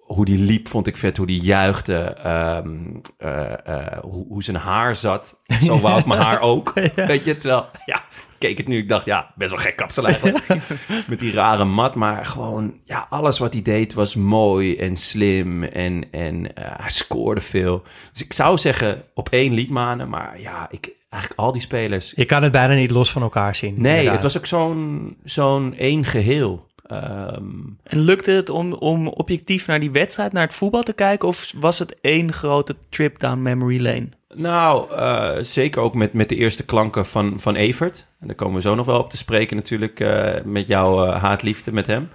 hoe 0.01 0.25
die 0.25 0.39
liep, 0.39 0.69
vond 0.69 0.87
ik 0.87 0.97
vet. 0.97 1.17
Hoe 1.17 1.27
die 1.27 1.41
juichte. 1.43 1.97
ehm, 2.03 2.79
eh, 3.19 3.67
eh, 3.67 3.99
hoe, 4.03 4.27
hoe 4.29 4.43
zijn 4.43 4.57
haar 4.57 4.97
zat. 4.97 5.41
Zo 5.65 5.79
wou 5.81 5.99
ik 5.99 6.07
mijn 6.07 6.21
haar 6.21 6.41
ook. 6.41 6.73
Weet 6.95 7.25
je, 7.25 7.39
terwijl... 7.39 7.67
Ja, 7.87 8.03
keek 8.41 8.59
het 8.59 8.69
nu. 8.69 8.79
Ik 8.79 8.89
dacht, 8.89 9.05
ja, 9.05 9.33
best 9.35 9.51
wel 9.51 9.61
gek 9.61 9.77
kapsel 9.77 10.07
eigenlijk. 10.07 10.47
Met 11.09 11.19
die 11.19 11.33
rare 11.33 11.65
mat. 11.65 11.95
Maar 11.95 12.25
gewoon, 12.25 12.75
ja, 12.85 13.07
alles 13.11 13.39
wat 13.39 13.53
hij 13.53 13.63
deed 13.63 13.95
was 13.95 14.15
mooi 14.15 14.77
en 14.77 14.97
slim. 14.97 15.63
En, 15.63 16.05
en 16.11 16.55
eh, 16.55 16.65
hij 16.77 16.91
scoorde 16.91 17.41
veel. 17.41 17.83
Dus 18.13 18.23
ik 18.23 18.33
zou 18.33 18.59
zeggen 18.59 19.03
op 19.15 19.29
één 19.29 19.53
Liedmanen. 19.55 20.09
Maar 20.09 20.41
ja, 20.41 20.69
ik, 20.71 20.91
eigenlijk 21.09 21.41
al 21.41 21.53
die 21.53 21.61
spelers... 21.61 22.13
Je 22.17 22.25
kan 22.25 22.43
het 22.43 22.53
bijna 22.53 22.75
niet 22.75 22.91
los 22.91 23.13
van 23.13 23.23
elkaar 23.23 23.57
zien. 23.57 23.75
Nee, 23.77 23.91
inderdaad. 23.91 24.13
het 24.13 24.23
was 24.23 24.37
ook 24.37 24.47
zo'n 24.47 25.17
zo'n 25.25 25.75
één 25.77 26.05
geheel. 26.05 26.69
Ehm, 26.87 27.43
En 27.83 28.01
lukte 28.01 28.31
het 28.31 28.51
om, 28.51 28.73
om 28.73 29.09
objectief 29.09 29.67
naar 29.67 29.81
die 29.81 29.91
wedstrijd, 29.91 30.33
naar 30.33 30.47
het 30.47 30.55
voetbal 30.55 30.83
te 30.83 30.93
kijken? 30.93 31.29
Of 31.29 31.53
was 31.57 31.79
het 31.79 32.01
één 32.01 32.33
grote 32.33 32.77
trip 32.89 33.19
down 33.19 33.43
memory 33.43 33.83
lane? 33.83 34.09
Nou, 34.35 34.95
eh, 34.95 35.33
zeker 35.41 35.83
ook 35.83 35.95
met, 35.95 36.13
met 36.13 36.29
de 36.29 36.37
eerste 36.37 36.65
klanken 36.65 37.07
van, 37.07 37.35
van 37.41 37.55
Evert. 37.55 38.07
En 38.21 38.27
daar 38.27 38.37
komen 38.37 38.55
we 38.55 38.61
zo 38.61 38.75
nog 38.75 38.87
wel 38.87 38.99
op 38.99 39.11
te 39.11 39.17
spreken 39.17 39.57
natuurlijk 39.57 40.01
eh, 40.01 40.45
met 40.45 40.69
jouw 40.69 41.05
eh, 41.05 41.23
haatliefde 41.23 41.73
met 41.73 41.87
hem. 41.87 42.09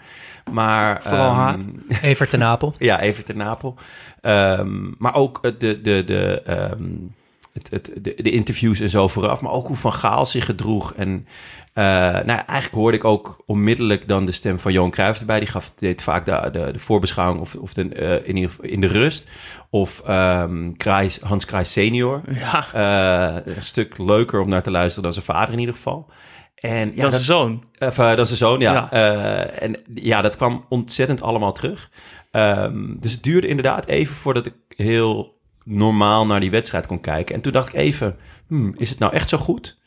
Maar, 0.51 1.03
Vooral 1.03 1.29
ehm, 1.29 1.35
haat. 1.35 1.61
Evert 2.01 2.29
ten 2.29 2.39
Napel. 2.39 2.75
Ja, 2.77 2.99
Evert 2.99 3.29
in 3.29 3.37
Napel. 3.37 3.75
Ehm, 4.21 4.91
maar 4.97 5.15
ook 5.15 5.41
de, 5.59 5.81
de, 5.81 6.03
de, 6.05 6.41
ehm, 6.45 6.83
het, 7.55 7.69
het, 7.69 8.03
de, 8.03 8.13
de 8.21 8.31
interviews 8.31 8.79
en 8.79 8.89
zo 8.89 9.07
vooraf. 9.07 9.41
Maar 9.41 9.51
ook 9.51 9.67
hoe 9.67 9.75
Van 9.75 9.93
Gaal 9.93 10.25
zich 10.25 10.45
gedroeg. 10.45 10.93
En 10.93 11.27
eh, 11.73 11.83
nou, 11.83 12.27
eigenlijk 12.27 12.71
hoorde 12.71 12.97
ik 12.97 13.03
ook 13.03 13.43
onmiddellijk 13.45 14.07
dan 14.07 14.25
de 14.25 14.31
stem 14.31 14.59
van 14.59 14.71
Johan 14.71 14.91
Cruijff 14.91 15.19
erbij. 15.19 15.39
Die 15.39 15.49
gaf, 15.49 15.71
deed 15.75 16.01
vaak 16.01 16.25
de, 16.25 16.49
de, 16.51 16.71
de 16.71 16.79
voorbeschouwing 16.79 17.41
of, 17.41 17.55
of 17.55 17.73
de, 17.73 17.89
eh, 17.89 18.35
in, 18.35 18.49
in 18.61 18.81
de 18.81 18.87
rust. 18.87 19.27
Of 19.69 20.01
ehm 20.05 20.71
Krijs, 20.71 21.19
Hans 21.21 21.45
Krijs 21.45 21.71
senior. 21.71 22.21
Ja, 22.29 22.65
Eh, 22.73 23.55
een 23.55 23.63
stuk 23.63 23.97
leuker 23.97 24.41
om 24.41 24.49
naar 24.49 24.63
te 24.63 24.71
luisteren 24.71 25.03
dan 25.03 25.13
zijn 25.13 25.25
vader 25.25 25.53
in 25.53 25.59
ieder 25.59 25.75
geval. 25.75 26.09
En 26.55 26.91
ja, 26.95 27.01
dat 27.01 27.13
is 27.13 27.25
zijn 27.25 27.39
zoon. 27.39 27.63
of, 27.77 27.95
dat 27.95 28.19
is 28.19 28.37
zijn 28.37 28.51
zoon, 28.51 28.59
ja. 28.59 28.73
Ja. 28.73 28.89
En 29.47 29.75
ja, 29.93 30.21
dat 30.21 30.35
kwam 30.35 30.65
ontzettend 30.69 31.21
allemaal 31.21 31.53
terug. 31.53 31.89
Ehm, 32.31 32.95
dus 32.99 33.11
het 33.11 33.23
duurde 33.23 33.47
inderdaad 33.47 33.85
even 33.85 34.15
voordat 34.15 34.45
ik 34.45 34.53
heel 34.67 35.34
normaal 35.65 36.25
naar 36.25 36.39
die 36.39 36.51
wedstrijd 36.51 36.87
kon 36.87 36.99
kijken. 36.99 37.35
En 37.35 37.41
toen 37.41 37.51
dacht 37.51 37.73
ik 37.73 37.79
even, 37.79 38.15
hmm, 38.47 38.73
is 38.77 38.89
het 38.89 38.99
nou 38.99 39.13
echt 39.13 39.29
zo 39.29 39.37
goed? 39.37 39.79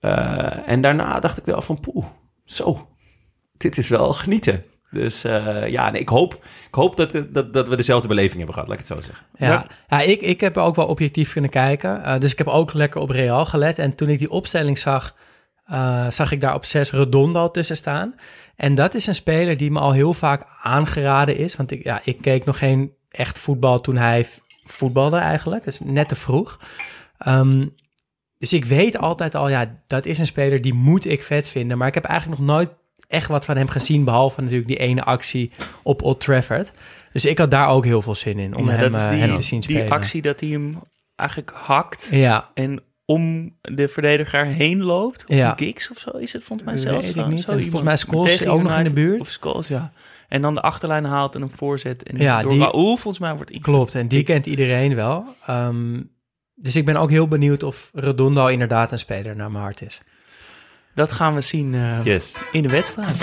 Eh, 0.00 0.68
en 0.68 0.80
daarna 0.80 1.20
dacht 1.20 1.38
ik 1.38 1.44
wel 1.44 1.62
van, 1.62 1.80
poeh, 1.80 2.06
zo, 2.44 2.88
dit 3.56 3.78
is 3.78 3.88
wel 3.88 4.12
genieten. 4.12 4.64
Dus 4.92 5.24
eh, 5.24 5.68
ja, 5.68 5.90
nee, 5.90 6.00
ik 6.00 6.08
hoop, 6.08 6.34
ik 6.66 6.74
hoop 6.74 6.96
dat, 6.96 7.24
dat, 7.30 7.52
dat 7.52 7.68
we 7.68 7.76
dezelfde 7.76 8.08
beleving 8.08 8.36
hebben 8.36 8.54
gehad, 8.54 8.68
laat 8.68 8.80
ik 8.80 8.86
het 8.88 8.98
zo 8.98 9.04
zeggen. 9.04 9.26
Ja, 9.36 9.66
ja 9.88 10.00
ik, 10.00 10.20
ik 10.20 10.40
heb 10.40 10.56
ook 10.56 10.76
wel 10.76 10.86
objectief 10.86 11.32
kunnen 11.32 11.50
kijken. 11.50 12.04
Eh, 12.04 12.18
dus 12.18 12.32
ik 12.32 12.38
heb 12.38 12.46
ook 12.46 12.72
lekker 12.72 13.00
op 13.00 13.10
Real 13.10 13.44
gelet. 13.44 13.78
En 13.78 13.94
toen 13.94 14.08
ik 14.08 14.18
die 14.18 14.30
opstelling 14.30 14.78
zag, 14.78 15.14
eh, 15.64 16.10
zag 16.10 16.32
ik 16.32 16.40
daar 16.40 16.54
op 16.54 16.64
6 16.64 16.90
Redondo 16.90 17.50
tussen 17.50 17.76
staan. 17.76 18.14
En 18.56 18.74
dat 18.74 18.94
is 18.94 19.06
een 19.06 19.14
speler 19.14 19.56
die 19.56 19.70
me 19.70 19.78
al 19.78 19.92
heel 19.92 20.14
vaak 20.14 20.46
aangeraden 20.62 21.36
is. 21.36 21.56
Want 21.56 21.70
ik, 21.70 21.84
ja, 21.84 22.00
ik 22.04 22.20
keek 22.20 22.44
nog 22.44 22.58
geen 22.58 22.92
echt 23.08 23.38
voetbal 23.38 23.80
toen 23.80 23.96
hij 23.96 24.26
voetbalde 24.64 25.16
eigenlijk. 25.16 25.64
Dus 25.64 25.78
net 25.84 26.08
te 26.08 26.14
vroeg. 26.14 26.58
Ehm, 27.18 27.66
dus 28.38 28.52
ik 28.52 28.64
weet 28.64 28.98
altijd 28.98 29.34
al, 29.34 29.48
ja, 29.48 29.82
dat 29.86 30.06
is 30.06 30.18
een 30.18 30.26
speler 30.26 30.60
die 30.60 30.74
moet 30.74 31.04
ik 31.06 31.22
vet 31.22 31.48
vinden. 31.48 31.78
Maar 31.78 31.88
ik 31.88 31.94
heb 31.94 32.04
eigenlijk 32.04 32.40
nog 32.40 32.48
nooit 32.50 32.70
echt 33.08 33.28
wat 33.28 33.44
van 33.44 33.56
hem 33.56 33.68
gezien. 33.68 34.04
Behalve 34.04 34.40
natuurlijk 34.40 34.68
die 34.68 34.78
ene 34.78 35.02
actie 35.02 35.50
op 35.82 36.02
Old 36.02 36.20
Trafford. 36.20 36.72
Dus 37.12 37.24
ik 37.24 37.38
had 37.38 37.50
daar 37.50 37.68
ook 37.68 37.84
heel 37.84 38.02
veel 38.02 38.14
zin 38.14 38.38
in 38.38 38.56
om 38.56 38.64
Ja, 38.64 38.70
hem, 38.70 38.80
dat 38.92 39.00
is 39.00 39.06
eh, 39.06 39.10
die, 39.10 39.20
hem 39.20 39.34
te 39.34 39.42
zien 39.42 39.60
die 39.60 39.76
spelen. 39.76 39.92
actie 39.92 40.22
dat 40.22 40.40
hij 40.40 40.48
hem 40.48 40.78
eigenlijk 41.16 41.52
hakt 41.54 42.08
Ja, 42.10 42.50
en 42.54 42.82
om 43.04 43.54
de 43.60 43.88
verdediger 43.88 44.44
heen 44.44 44.82
loopt. 44.82 45.22
Op 45.22 45.28
Ja. 45.34 45.50
een 45.50 45.58
Giggs 45.58 45.90
of 45.90 45.98
zo 45.98 46.10
is 46.10 46.32
het 46.32 46.42
volgens 46.42 46.66
mij 46.68 46.76
Weet 46.76 46.82
zelfs. 47.04 47.16
ik 47.16 47.26
niet. 47.26 47.40
Zo 47.44 47.52
En 47.52 47.60
volgens 47.60 47.82
mij 47.82 47.96
Scholes 47.96 48.46
ook 48.46 48.62
nog 48.62 48.76
in 48.78 48.84
de 48.84 48.92
buurt. 48.92 49.20
Of 49.20 49.28
Scholes, 49.28 49.68
ja. 49.68 49.92
En 50.32 50.42
dan 50.42 50.54
de 50.54 50.60
achterlijn 50.60 51.04
haalt 51.04 51.34
en 51.34 51.42
een 51.42 51.50
voorzet. 51.56 52.02
En 52.02 52.16
Ja, 52.16 52.42
door 52.42 52.50
die- 52.52 52.60
Raoul 52.60 52.96
volgens 52.96 53.18
mij 53.18 53.34
wordt 53.34 53.50
ingeklopt. 53.50 53.76
klopt. 53.90 53.94
En 53.94 54.08
die 54.08 54.22
kent 54.22 54.46
iedereen 54.46 54.94
wel. 54.94 55.24
Ehm, 55.46 56.00
dus 56.54 56.76
ik 56.76 56.84
ben 56.84 56.96
ook 56.96 57.10
heel 57.10 57.28
benieuwd 57.28 57.62
of 57.62 57.90
Redondo 57.92 58.46
inderdaad 58.46 58.92
een 58.92 58.98
speler 58.98 59.36
naar 59.36 59.50
mijn 59.50 59.62
hart 59.64 59.82
is. 59.82 60.00
Dat 60.94 61.12
gaan 61.12 61.34
we 61.34 61.40
zien 61.40 61.74
eh, 61.74 62.04
Yes. 62.04 62.36
in 62.52 62.62
de 62.62 62.68
wedstrijd. 62.68 63.16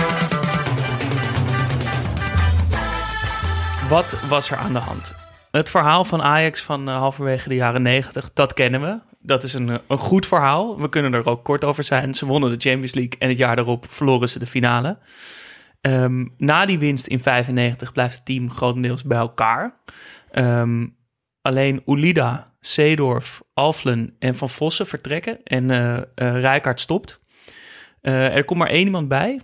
Wat 3.89 4.21
was 4.27 4.51
er 4.51 4.57
aan 4.57 4.73
de 4.73 4.79
hand? 4.79 5.13
Het 5.51 5.69
verhaal 5.69 6.05
van 6.05 6.21
Ajax 6.21 6.61
van 6.61 6.89
eh, 6.89 6.97
halverwege 6.97 7.49
de 7.49 7.55
jaren 7.55 7.81
90, 7.81 8.29
dat 8.33 8.53
kennen 8.53 8.81
we. 8.81 8.99
Dat 9.21 9.43
is 9.43 9.53
een, 9.53 9.69
eh, 9.69 9.75
een 9.87 9.97
goed 9.97 10.25
verhaal. 10.25 10.79
We 10.79 10.89
kunnen 10.89 11.13
er 11.13 11.25
ook 11.29 11.43
kort 11.43 11.63
over 11.65 11.83
zijn. 11.83 12.13
Ze 12.13 12.25
wonnen 12.25 12.49
de 12.49 12.69
Champions 12.69 12.93
League 12.93 13.13
en 13.19 13.29
het 13.29 13.37
jaar 13.37 13.55
daarop 13.55 13.85
verloren 13.89 14.29
ze 14.29 14.39
de 14.39 14.47
finale. 14.47 14.97
Ehm, 15.81 16.25
na 16.37 16.65
die 16.65 16.79
winst 16.79 17.07
in 17.07 17.19
95 17.19 17.93
blijft 17.93 18.15
het 18.15 18.25
team 18.25 18.51
grotendeels 18.51 19.03
bij 19.03 19.17
elkaar. 19.17 19.79
Ehm, 20.31 20.87
alleen 21.41 21.81
Ulida, 21.85 22.45
Seedorf, 22.59 23.41
Alflen 23.53 24.15
en 24.19 24.35
Van 24.35 24.49
Vossen 24.49 24.87
vertrekken 24.87 25.43
en 25.43 25.71
eh 25.71 25.97
eh, 25.97 26.03
Rijkaard 26.15 26.79
stopt. 26.79 27.19
Eh, 28.01 28.35
er 28.35 28.43
komt 28.43 28.59
maar 28.59 28.69
één 28.69 28.85
iemand 28.85 29.07
bij, 29.07 29.39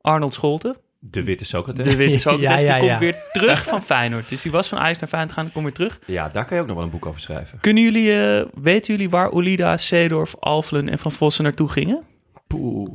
Arnold 0.00 0.34
Scholten. 0.34 0.76
De 0.98 1.24
witte 1.24 1.44
Socrates. 1.44 1.86
De 1.86 1.96
witte 1.96 2.18
Socrates, 2.30 2.62
Ja, 2.62 2.74
ja, 2.74 2.78
die 2.80 2.88
komt 2.88 3.00
weer 3.00 3.22
terug 3.32 3.64
van 3.64 3.82
Feyenoord. 3.82 4.28
Dus 4.28 4.42
die 4.42 4.52
was 4.52 4.68
van 4.68 4.78
Ajax 4.78 4.98
naar 4.98 5.08
Feyenoord 5.08 5.32
gegaan, 5.32 5.44
die 5.44 5.62
komt 5.62 5.64
weer 5.64 5.88
terug. 5.88 6.06
Ja, 6.06 6.28
daar 6.28 6.44
kan 6.44 6.56
je 6.56 6.62
ook 6.62 6.68
nog 6.68 6.76
wel 6.76 6.84
een 6.84 6.90
boek 6.92 7.06
over 7.06 7.20
schrijven. 7.20 7.60
Kunnen 7.60 7.82
jullie, 7.82 8.22
eh, 8.22 8.46
weten 8.54 8.94
jullie 8.94 9.10
waar 9.10 9.32
Ulida, 9.32 9.76
Seedorf, 9.76 10.36
Alflen 10.40 10.88
en 10.88 10.98
Van 10.98 11.12
Vossen 11.12 11.44
naartoe 11.44 11.68
gingen? 11.68 12.02
Poeh. 12.46 12.90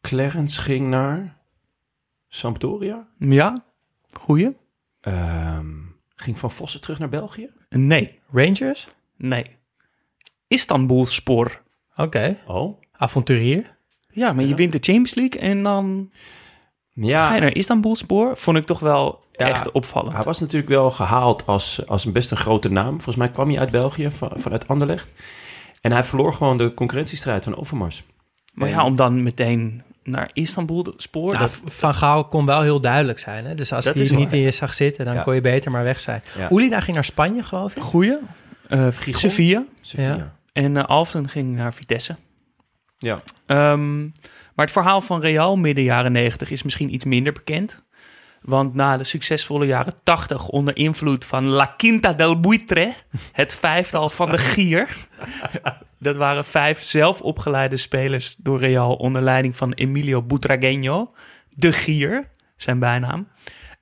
Clarence 0.00 0.60
ging 0.60 0.86
naar 0.86 1.36
Sampdoria. 2.34 3.06
Ja, 3.18 3.64
goeie. 4.12 4.56
Ehm, 5.00 5.66
ging 6.16 6.38
Van 6.38 6.50
Vossen 6.50 6.80
terug 6.80 6.98
naar 6.98 7.08
België? 7.08 7.50
Nee, 7.68 8.20
Rangers? 8.32 8.88
nee. 9.16 9.56
Istanbulspor. 10.46 11.62
Oké. 11.96 12.38
Oh. 12.46 12.80
Avonturier? 12.92 13.76
Ja, 14.08 14.32
maar 14.32 14.44
je 14.44 14.54
wint 14.54 14.72
de 14.72 14.78
Champions 14.80 15.14
League 15.14 15.40
en 15.40 15.62
dan 15.62 16.10
ga 16.12 17.00
je 17.00 17.06
Ja, 17.06 17.38
naar 17.38 17.54
Istanbulspor. 17.56 18.36
Vond 18.36 18.56
ik 18.56 18.64
toch 18.64 18.78
wel 18.80 19.24
Ja, 19.32 19.46
echt 19.48 19.70
opvallend. 19.72 20.14
hij 20.14 20.22
was 20.22 20.40
natuurlijk 20.40 20.70
wel 20.70 20.90
gehaald 20.90 21.46
als, 21.46 21.86
als 21.86 22.04
een 22.04 22.12
best 22.12 22.30
een 22.30 22.36
grote 22.36 22.68
naam. 22.70 22.90
Volgens 22.94 23.16
mij 23.16 23.30
kwam 23.30 23.48
hij 23.48 23.58
uit 23.58 23.70
België, 23.70 24.10
van, 24.10 24.32
vanuit 24.36 24.68
Anderlecht. 24.68 25.08
En 25.80 25.92
hij 25.92 26.04
verloor 26.04 26.32
gewoon 26.32 26.56
de 26.58 26.74
concurrentiestrijd 26.74 27.44
van 27.44 27.56
Overmars. 27.56 28.02
Maar 28.52 28.68
En- 28.68 28.74
ja, 28.74 28.84
om 28.84 28.96
dan 28.96 29.22
meteen 29.22 29.82
naar 30.04 30.30
Istanbulspor. 30.32 31.32
Nou, 31.32 31.38
dat, 31.38 31.60
van 31.64 31.94
Gaal 31.94 32.24
kon 32.24 32.46
wel 32.46 32.60
heel 32.62 32.80
duidelijk 32.80 33.18
zijn. 33.18 33.44
Hè? 33.44 33.54
Dus 33.54 33.72
als 33.72 33.84
hij 33.84 33.94
niet 33.94 34.10
waar. 34.10 34.32
in 34.32 34.38
je 34.38 34.50
zag 34.50 34.74
zitten, 34.74 35.04
dan 35.04 35.14
Ja. 35.14 35.22
kon 35.22 35.34
je 35.34 35.40
beter 35.40 35.70
maar 35.70 35.84
weg 35.84 36.00
zijn. 36.00 36.22
Ja. 36.38 36.50
Ulina 36.50 36.80
ging 36.80 36.94
naar 36.94 37.04
Spanje, 37.04 37.42
geloof 37.42 37.76
ik. 37.76 37.82
goeie. 37.82 38.16
Eh 38.68 38.86
Gijon? 38.94 39.18
Sevilla. 39.20 39.64
Sevilla. 39.80 40.14
Ja. 40.16 40.36
En 40.52 40.76
eh 40.76 40.84
Alphen 40.84 41.28
ging 41.28 41.56
naar 41.56 41.74
Vitesse. 41.74 42.16
Ja. 42.98 43.22
Ehm, 43.46 44.00
maar 44.54 44.64
het 44.66 44.70
verhaal 44.70 45.00
van 45.00 45.20
Real 45.20 45.56
midden 45.56 45.84
jaren 45.84 46.12
90 46.12 46.50
is 46.50 46.62
misschien 46.62 46.94
iets 46.94 47.04
minder 47.04 47.32
bekend. 47.32 47.78
Want 48.42 48.74
na 48.74 48.96
de 48.96 49.04
succesvolle 49.04 49.66
jaren 49.66 49.94
80 50.02 50.48
onder 50.48 50.76
invloed 50.76 51.24
van 51.24 51.46
La 51.46 51.66
Quinta 51.76 52.12
del 52.12 52.40
Buitre, 52.40 52.94
het 53.32 53.54
vijftal 53.54 54.08
van 54.08 54.30
de 54.30 54.38
Gier. 54.38 54.88
Dat 55.98 56.16
waren 56.16 56.44
vijf 56.44 56.82
zelfopgeleide 56.82 57.76
spelers 57.76 58.34
door 58.38 58.58
Real 58.58 58.94
onder 58.94 59.22
leiding 59.22 59.56
van 59.56 59.72
Emilio 59.72 60.22
Butragueño, 60.22 61.16
de 61.50 61.72
Gier. 61.72 62.28
zijn 62.56 62.78
bijnaam. 62.78 63.28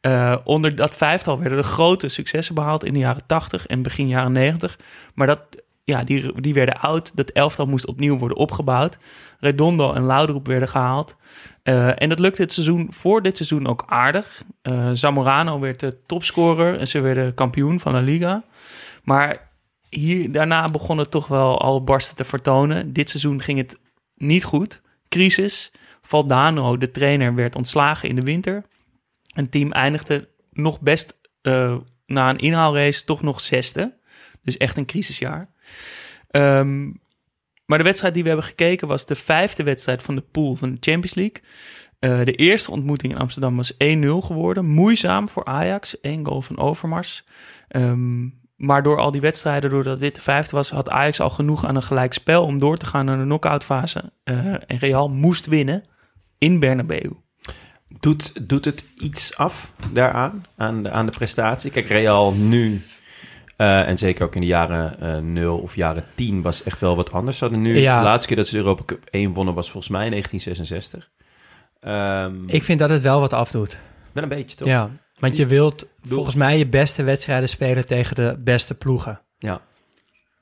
Eh, 0.00 0.36
onder 0.44 0.74
dat 0.74 0.96
vijftal 0.96 1.38
werden 1.38 1.58
er 1.58 1.64
grote 1.64 2.08
successen 2.08 2.54
behaald 2.54 2.84
in 2.84 2.92
de 2.92 2.98
jaren 2.98 3.26
80 3.26 3.66
en 3.66 3.82
begin 3.82 4.08
jaren 4.08 4.32
90. 4.32 4.78
Maar 5.14 5.26
dat, 5.26 5.40
ja, 5.84 6.04
die, 6.04 6.40
die 6.40 6.54
werden 6.54 6.80
oud. 6.80 7.16
Dat 7.16 7.30
elftal 7.30 7.66
moest 7.66 7.86
opnieuw 7.86 8.18
worden 8.18 8.36
opgebouwd. 8.36 8.98
Redondo 9.38 9.92
en 9.92 10.02
Laudrup 10.02 10.46
werden 10.46 10.68
gehaald. 10.68 11.16
Eh, 11.62 12.02
en 12.02 12.08
dat 12.08 12.18
lukte 12.18 12.42
het 12.42 12.52
seizoen 12.52 12.92
voor 12.92 13.22
dit 13.22 13.36
seizoen 13.36 13.66
ook 13.66 13.84
aardig. 13.86 14.42
Eh, 14.62 14.90
Zamorano 14.92 15.60
werd 15.60 15.80
de 15.80 15.98
topscorer 16.06 16.78
en 16.78 16.88
ze 16.88 17.00
werden 17.00 17.34
kampioen 17.34 17.80
van 17.80 17.92
de 17.92 18.00
Liga. 18.00 18.44
Maar 19.02 19.50
hier, 19.88 20.32
daarna 20.32 20.68
begon 20.68 20.98
het 20.98 21.10
toch 21.10 21.26
wel 21.26 21.60
al 21.60 21.84
barsten 21.84 22.16
te 22.16 22.24
vertonen. 22.24 22.92
Dit 22.92 23.10
seizoen 23.10 23.40
ging 23.40 23.58
het 23.58 23.78
niet 24.14 24.44
goed. 24.44 24.82
Crisis. 25.08 25.72
Valdano, 26.02 26.76
de 26.76 26.90
trainer, 26.90 27.34
werd 27.34 27.56
ontslagen 27.56 28.08
in 28.08 28.14
de 28.14 28.22
winter. 28.22 28.64
Het 29.32 29.50
team 29.50 29.72
eindigde 29.72 30.28
nog 30.50 30.80
best 30.80 31.20
eh, 31.42 31.76
na 32.06 32.30
een 32.30 32.38
inhaalrace 32.38 33.04
toch 33.04 33.22
nog 33.22 33.40
zesde. 33.40 33.98
Dus 34.42 34.56
echt 34.56 34.76
een 34.76 34.86
crisisjaar. 34.86 35.49
Ehm, 36.28 36.90
maar 37.66 37.78
de 37.78 37.84
wedstrijd 37.84 38.14
die 38.14 38.22
we 38.22 38.28
hebben 38.28 38.46
gekeken 38.46 38.88
was 38.88 39.06
de 39.06 39.14
vijfde 39.14 39.62
wedstrijd 39.62 40.02
van 40.02 40.14
de 40.14 40.24
pool 40.30 40.54
van 40.54 40.70
de 40.70 40.76
Champions 40.80 41.14
League. 41.14 41.42
Eh, 41.98 42.24
de 42.24 42.34
eerste 42.34 42.70
ontmoeting 42.70 43.12
in 43.12 43.18
Amsterdam 43.18 43.56
was 43.56 43.74
1-0 43.78 44.20
geworden. 44.20 44.66
Moeizaam 44.66 45.28
voor 45.28 45.44
Ajax. 45.44 46.00
één 46.00 46.26
goal 46.26 46.42
van 46.42 46.58
Overmars. 46.58 47.24
Ehm, 47.68 48.28
maar 48.56 48.82
door 48.82 48.98
al 48.98 49.10
die 49.10 49.20
wedstrijden, 49.20 49.70
doordat 49.70 50.00
dit 50.00 50.14
de 50.14 50.20
vijfde 50.20 50.56
was, 50.56 50.70
had 50.70 50.90
Ajax 50.90 51.20
al 51.20 51.30
genoeg 51.30 51.66
aan 51.66 51.76
een 51.76 51.82
gelijk 51.82 52.12
spel 52.12 52.44
om 52.44 52.58
door 52.58 52.76
te 52.76 52.86
gaan 52.86 53.04
naar 53.04 53.18
de 53.18 53.24
knock-out 53.24 53.64
fase. 53.64 54.12
Eh, 54.24 54.36
en 54.36 54.78
Real 54.78 55.10
moest 55.10 55.46
winnen 55.46 55.82
in 56.38 56.58
Bernabeu. 56.58 57.10
Doet, 58.00 58.48
doet 58.48 58.64
het 58.64 58.84
iets 58.98 59.36
af 59.36 59.72
daaraan, 59.92 60.44
aan 60.56 60.82
de, 60.82 60.90
aan 60.90 61.06
de 61.06 61.12
prestatie? 61.12 61.70
Kijk, 61.70 61.86
Real 61.86 62.32
nu, 62.32 62.80
eh, 63.60 63.88
en 63.88 63.98
zeker 63.98 64.24
ook 64.24 64.34
in 64.34 64.40
de 64.40 64.46
jaren 64.46 65.00
eh 65.00 65.18
0 65.18 65.58
of 65.58 65.74
jaren 65.76 66.04
10, 66.14 66.42
was 66.42 66.62
echt 66.62 66.80
wel 66.80 66.96
wat 66.96 67.12
anders. 67.12 67.38
Ze 67.38 67.44
hadden 67.44 67.62
nu, 67.62 67.78
Ja. 67.78 67.98
de 67.98 68.04
laatste 68.04 68.26
keer 68.28 68.36
dat 68.36 68.46
ze 68.46 68.52
de 68.52 68.58
Europa 68.58 68.82
Cup 68.84 69.06
1 69.10 69.32
wonnen 69.32 69.54
was 69.54 69.70
volgens 69.70 69.92
mij 69.92 70.04
in 70.04 70.10
1966. 70.10 71.10
Ehm, 71.80 72.48
Ik 72.56 72.62
vind 72.64 72.78
dat 72.78 72.90
het 72.90 73.00
wel 73.02 73.20
wat 73.20 73.32
afdoet. 73.32 73.78
wel 74.12 74.22
een 74.22 74.28
beetje, 74.28 74.56
toch? 74.56 74.68
Ja, 74.68 74.90
want 75.18 75.36
je 75.36 75.46
wilt 75.46 75.86
volgens 76.02 76.34
mij 76.34 76.58
je 76.58 76.66
beste 76.66 77.02
wedstrijden 77.02 77.48
spelen 77.48 77.86
tegen 77.86 78.14
de 78.14 78.36
beste 78.38 78.74
ploegen. 78.74 79.20
Ja. 79.38 79.60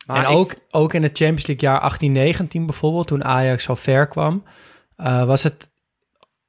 Maar 0.07 0.25
en 0.25 0.31
ik- 0.31 0.37
ook, 0.37 0.55
ook 0.71 0.95
in 0.95 1.03
het 1.03 1.17
Champions 1.19 1.47
League 1.47 1.69
jaar 1.69 1.81
18-19 1.81 2.67
bijvoorbeeld, 2.67 3.07
toen 3.07 3.25
Ajax 3.25 3.65
zo 3.65 3.75
ver 3.75 4.07
kwam, 4.07 4.45
eh, 4.97 5.25
was 5.25 5.43
het 5.43 5.71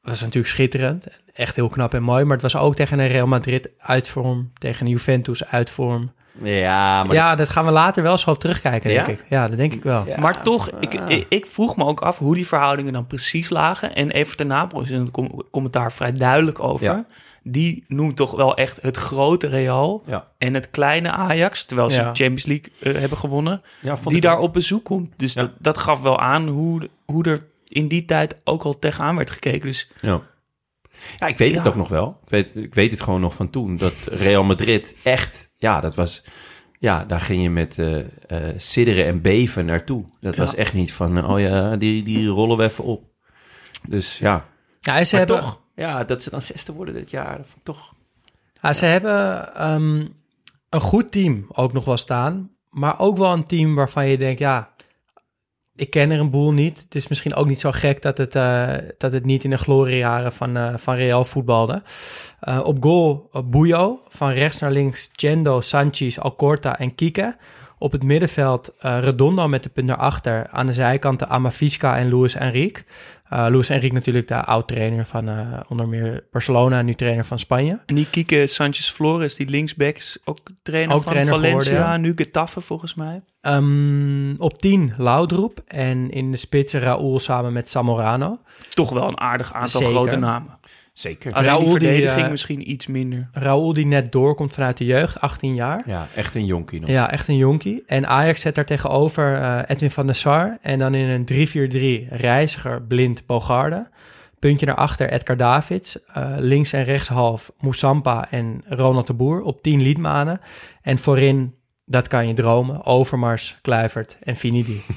was 0.01 0.21
natuurlijk 0.21 0.47
schitterend. 0.53 1.07
Echt 1.33 1.55
heel 1.55 1.67
knap 1.69 1.93
en 1.93 2.03
mooi. 2.03 2.23
Maar 2.23 2.33
het 2.33 2.41
was 2.51 2.55
ook 2.55 2.75
tegen 2.75 2.99
een 2.99 3.07
Real 3.07 3.27
Madrid 3.27 3.69
uitvorm, 3.77 4.51
tegen 4.57 4.85
een 4.85 4.91
Juventus 4.91 5.45
uitvorm. 5.45 6.11
Ja, 6.43 7.03
maar 7.03 7.15
ja, 7.15 7.35
dat 7.35 7.49
gaan 7.49 7.65
we 7.65 7.71
later 7.71 8.03
wel 8.03 8.17
zo 8.17 8.29
op 8.29 8.39
terugkijken, 8.39 8.89
denk 8.93 9.05
Ja? 9.05 9.11
ik. 9.11 9.23
Ja, 9.29 9.47
dat 9.47 9.57
denk 9.57 9.73
ik 9.73 9.83
wel. 9.83 10.03
Ja. 10.07 10.19
Maar 10.19 10.43
toch, 10.43 10.69
ik, 10.79 10.99
Ah. 10.99 11.09
ik, 11.09 11.25
ik 11.29 11.47
vroeg 11.47 11.75
me 11.75 11.83
ook 11.85 12.01
af 12.01 12.17
hoe 12.17 12.35
die 12.35 12.47
verhoudingen 12.47 12.93
dan 12.93 13.07
precies 13.07 13.49
lagen. 13.49 13.95
En 13.95 14.11
Everton 14.11 14.47
Napels 14.47 14.83
is 14.83 14.89
in 14.89 14.99
het 15.01 15.11
com- 15.11 15.41
commentaar 15.51 15.91
vrij 15.91 16.11
duidelijk 16.11 16.59
over. 16.63 16.85
Ja. 16.85 17.05
Die 17.43 17.83
noemt 17.87 18.15
toch 18.15 18.31
wel 18.35 18.55
echt 18.55 18.81
het 18.81 18.97
grote 18.97 19.47
Real 19.47 20.03
Ja. 20.05 20.27
en 20.37 20.53
het 20.53 20.69
kleine 20.69 21.11
Ajax, 21.11 21.65
terwijl 21.65 21.89
ze 21.89 22.01
Ja. 22.01 22.11
de 22.11 22.23
Champions 22.23 22.45
League 22.45 22.71
eh, 22.93 22.99
hebben 22.99 23.17
gewonnen, 23.17 23.61
die 23.81 24.15
ik 24.15 24.21
daar 24.21 24.35
wel. 24.35 24.43
op 24.43 24.53
bezoek 24.53 24.83
komt. 24.85 25.13
Dus 25.17 25.33
Ja. 25.33 25.41
dat, 25.41 25.51
dat 25.59 25.77
gaf 25.77 26.01
wel 26.01 26.19
aan 26.19 26.47
hoe, 26.47 26.89
hoe 27.05 27.23
er 27.23 27.47
in 27.67 27.87
die 27.87 28.05
tijd 28.05 28.35
ook 28.43 28.63
al 28.63 28.79
tegenaan 28.79 29.15
werd 29.15 29.29
gekeken. 29.31 29.61
Dus 29.67 29.91
Ja. 30.01 30.21
Ja, 31.19 31.27
ik 31.27 31.37
weet 31.37 31.55
het 31.55 31.67
ook 31.67 31.75
nog 31.75 31.87
wel. 31.89 32.19
Ik 32.23 32.29
weet, 32.29 32.55
ik 32.55 32.73
weet 32.75 32.91
het 32.91 33.01
gewoon 33.01 33.21
nog 33.21 33.33
van 33.33 33.49
toen. 33.49 33.77
Dat 33.77 33.93
Real 34.11 34.43
Madrid 34.43 34.95
echt, 35.03 35.48
ja, 35.59 35.81
dat 35.81 35.95
was... 35.95 36.23
Ja, 36.79 37.05
daar 37.05 37.21
ging 37.21 37.41
je 37.41 37.49
met 37.49 37.77
eh, 37.79 38.39
sidderen 38.57 39.05
en 39.05 39.21
beven 39.21 39.65
naartoe. 39.65 40.05
Dat 40.19 40.35
Ja. 40.35 40.41
was 40.43 40.55
echt 40.55 40.73
niet 40.73 40.93
van, 40.93 41.25
oh 41.25 41.39
ja, 41.39 41.75
die, 41.77 42.03
die 42.03 42.27
rollen 42.27 42.57
we 42.57 42.63
even 42.63 42.83
op. 42.83 43.03
Dus 43.89 44.17
ja, 44.17 44.45
Ja, 44.79 45.03
ze 45.03 45.15
maar 45.15 45.25
hebben, 45.25 45.43
toch, 45.45 45.61
ja, 45.75 46.03
dat 46.03 46.23
ze 46.23 46.29
dan 46.29 46.41
zesde 46.41 46.73
worden 46.73 46.93
dit 46.93 47.09
jaar, 47.09 47.37
dat 47.37 47.45
vond 47.45 47.57
ik 47.57 47.63
toch... 47.63 47.93
ja, 48.61 48.73
ze 48.73 48.85
hebben 48.85 49.55
ehm, 49.55 50.05
een 50.69 50.81
goed 50.81 51.11
team 51.11 51.45
ook 51.49 51.73
nog 51.73 51.85
wel 51.85 51.97
staan. 51.97 52.51
Maar 52.69 52.99
ook 52.99 53.17
wel 53.17 53.33
een 53.33 53.45
team 53.47 53.75
waarvan 53.75 54.07
je 54.07 54.17
denkt, 54.17 54.39
ja, 54.39 54.69
ik 55.79 55.89
ken 55.89 56.11
er 56.11 56.19
een 56.19 56.29
boel 56.29 56.51
niet. 56.51 56.81
Het 56.81 56.95
is 56.95 57.07
misschien 57.07 57.35
ook 57.35 57.47
niet 57.47 57.59
zo 57.59 57.71
gek 57.71 58.01
dat 58.01 58.17
het, 58.17 58.35
eh, 58.35 58.73
dat 58.97 59.11
het 59.11 59.25
niet 59.25 59.43
in 59.43 59.49
de 59.49 59.57
gloriejaren 59.57 60.33
van, 60.33 60.57
eh, 60.57 60.73
van 60.77 60.95
Real 60.95 61.25
voetbalde. 61.25 61.81
Eh, 62.39 62.59
op 62.63 62.83
goal 62.83 63.29
Buyo, 63.45 64.01
van 64.07 64.31
rechts 64.31 64.59
naar 64.59 64.71
links 64.71 65.09
Chendo, 65.15 65.61
Sanchez, 65.61 66.17
Alcorta 66.17 66.79
en 66.79 66.95
Kike. 66.95 67.35
Op 67.81 67.91
het 67.91 68.03
middenveld 68.03 68.73
eh, 68.79 68.99
Redondo 68.99 69.47
met 69.47 69.63
de 69.63 69.69
punt 69.69 69.87
naar 69.87 69.97
achter. 69.97 70.47
Aan 70.49 70.65
de 70.65 70.73
zijkanten 70.73 71.29
Amavisca 71.29 71.97
en 71.97 72.09
Luis 72.09 72.35
Enrique. 72.35 72.83
Eh 73.29 73.45
Luis 73.49 73.69
Enrique 73.69 73.93
natuurlijk 73.93 74.27
de 74.27 74.43
oud-trainer 74.43 75.05
van 75.05 75.29
eh, 75.29 75.59
onder 75.67 75.87
meer 75.87 76.23
Barcelona, 76.31 76.81
nu 76.81 76.93
trainer 76.93 77.25
van 77.25 77.39
Spanje. 77.39 77.79
en 77.85 77.95
die 77.95 78.07
Kike 78.09 78.47
Sanchez 78.47 78.89
Flores, 78.89 79.35
die 79.35 79.49
linksback, 79.49 79.95
is 79.97 80.17
ook 80.25 80.37
trainer 80.63 80.95
Ook 80.95 81.03
van 81.03 81.11
trainer 81.11 81.33
Valencia. 81.33 81.71
geworden, 81.71 81.91
ja. 81.91 81.97
Nu 81.97 82.13
Getafe 82.15 82.61
volgens 82.61 82.95
mij. 82.95 83.21
Ehm, 83.41 84.35
op 84.37 84.57
10 84.57 84.93
Laudroep 84.97 85.61
en 85.67 86.09
in 86.09 86.31
de 86.31 86.37
spits 86.37 86.73
Raúl 86.73 87.19
samen 87.19 87.53
met 87.53 87.69
Zamorano. 87.69 88.39
Toch 88.69 88.89
wel 88.89 89.07
een 89.07 89.19
aardig 89.19 89.53
aantal 89.53 89.81
Zeker. 89.81 89.95
grote 89.95 90.17
namen. 90.17 90.57
Zeker. 90.93 91.31
Raúl 91.31 91.59
die 91.59 91.79
die, 91.79 91.89
verdediging 91.89 92.25
eh, 92.25 92.29
misschien 92.29 92.71
iets 92.71 92.87
minder. 92.87 93.29
Raúl 93.31 93.73
die 93.73 93.85
net 93.85 94.11
doorkomt 94.11 94.53
vanuit 94.53 94.77
de 94.77 94.85
jeugd, 94.85 95.21
18 95.21 95.55
jaar. 95.55 95.83
Ja, 95.87 96.07
echt 96.15 96.35
een 96.35 96.45
jonkie 96.45 96.79
nog. 96.79 96.89
Ja, 96.89 97.11
echt 97.11 97.27
een 97.27 97.37
jonkie. 97.37 97.83
En 97.85 98.07
Ajax 98.07 98.41
zet 98.41 98.55
daar 98.55 98.65
tegenover 98.65 99.35
eh, 99.35 99.59
Edwin 99.67 99.91
van 99.91 100.05
der 100.05 100.15
Sar. 100.15 100.57
En 100.61 100.79
dan 100.79 100.93
in 100.95 101.09
een 101.09 102.07
3-4-3 102.07 102.13
Reiziger, 102.13 102.81
Blind, 102.81 103.25
Bogarde. 103.25 103.87
Puntje 104.39 104.65
naar 104.65 104.75
achter 104.75 105.11
Edgar 105.11 105.37
Davids. 105.37 106.05
Eh, 106.05 106.33
links 106.37 106.73
en 106.73 106.83
rechts 106.83 107.07
half 107.07 107.51
Moussampa 107.59 108.31
en 108.31 108.63
Ronald 108.65 109.07
de 109.07 109.13
Boer 109.13 109.41
op 109.41 109.61
10 109.61 109.81
Liedmanen. 109.81 110.41
En 110.81 110.99
voorin, 110.99 111.55
dat 111.85 112.07
kan 112.07 112.27
je 112.27 112.33
dromen, 112.33 112.85
Overmars, 112.85 113.57
Kluivert 113.61 114.17
en 114.23 114.35
Finidi. 114.35 114.81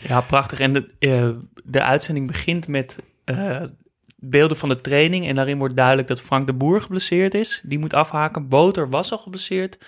Ja, 0.00 0.20
prachtig. 0.20 0.60
En 0.60 0.72
de, 0.72 0.88
eh, 0.98 1.28
de 1.64 1.82
uitzending 1.82 2.26
begint 2.26 2.68
met 2.68 2.98
eh, 3.24 3.62
beelden 4.20 4.56
van 4.56 4.68
de 4.68 4.80
training. 4.80 5.26
En 5.26 5.34
daarin 5.34 5.58
wordt 5.58 5.76
duidelijk 5.76 6.08
dat 6.08 6.20
Frank 6.20 6.46
de 6.46 6.52
Boer 6.52 6.80
geblesseerd 6.82 7.34
is. 7.34 7.60
Die 7.64 7.78
moet 7.78 7.94
afhaken. 7.94 8.48
Boter 8.48 8.90
was 8.90 9.12
al 9.12 9.18
geblesseerd. 9.18 9.78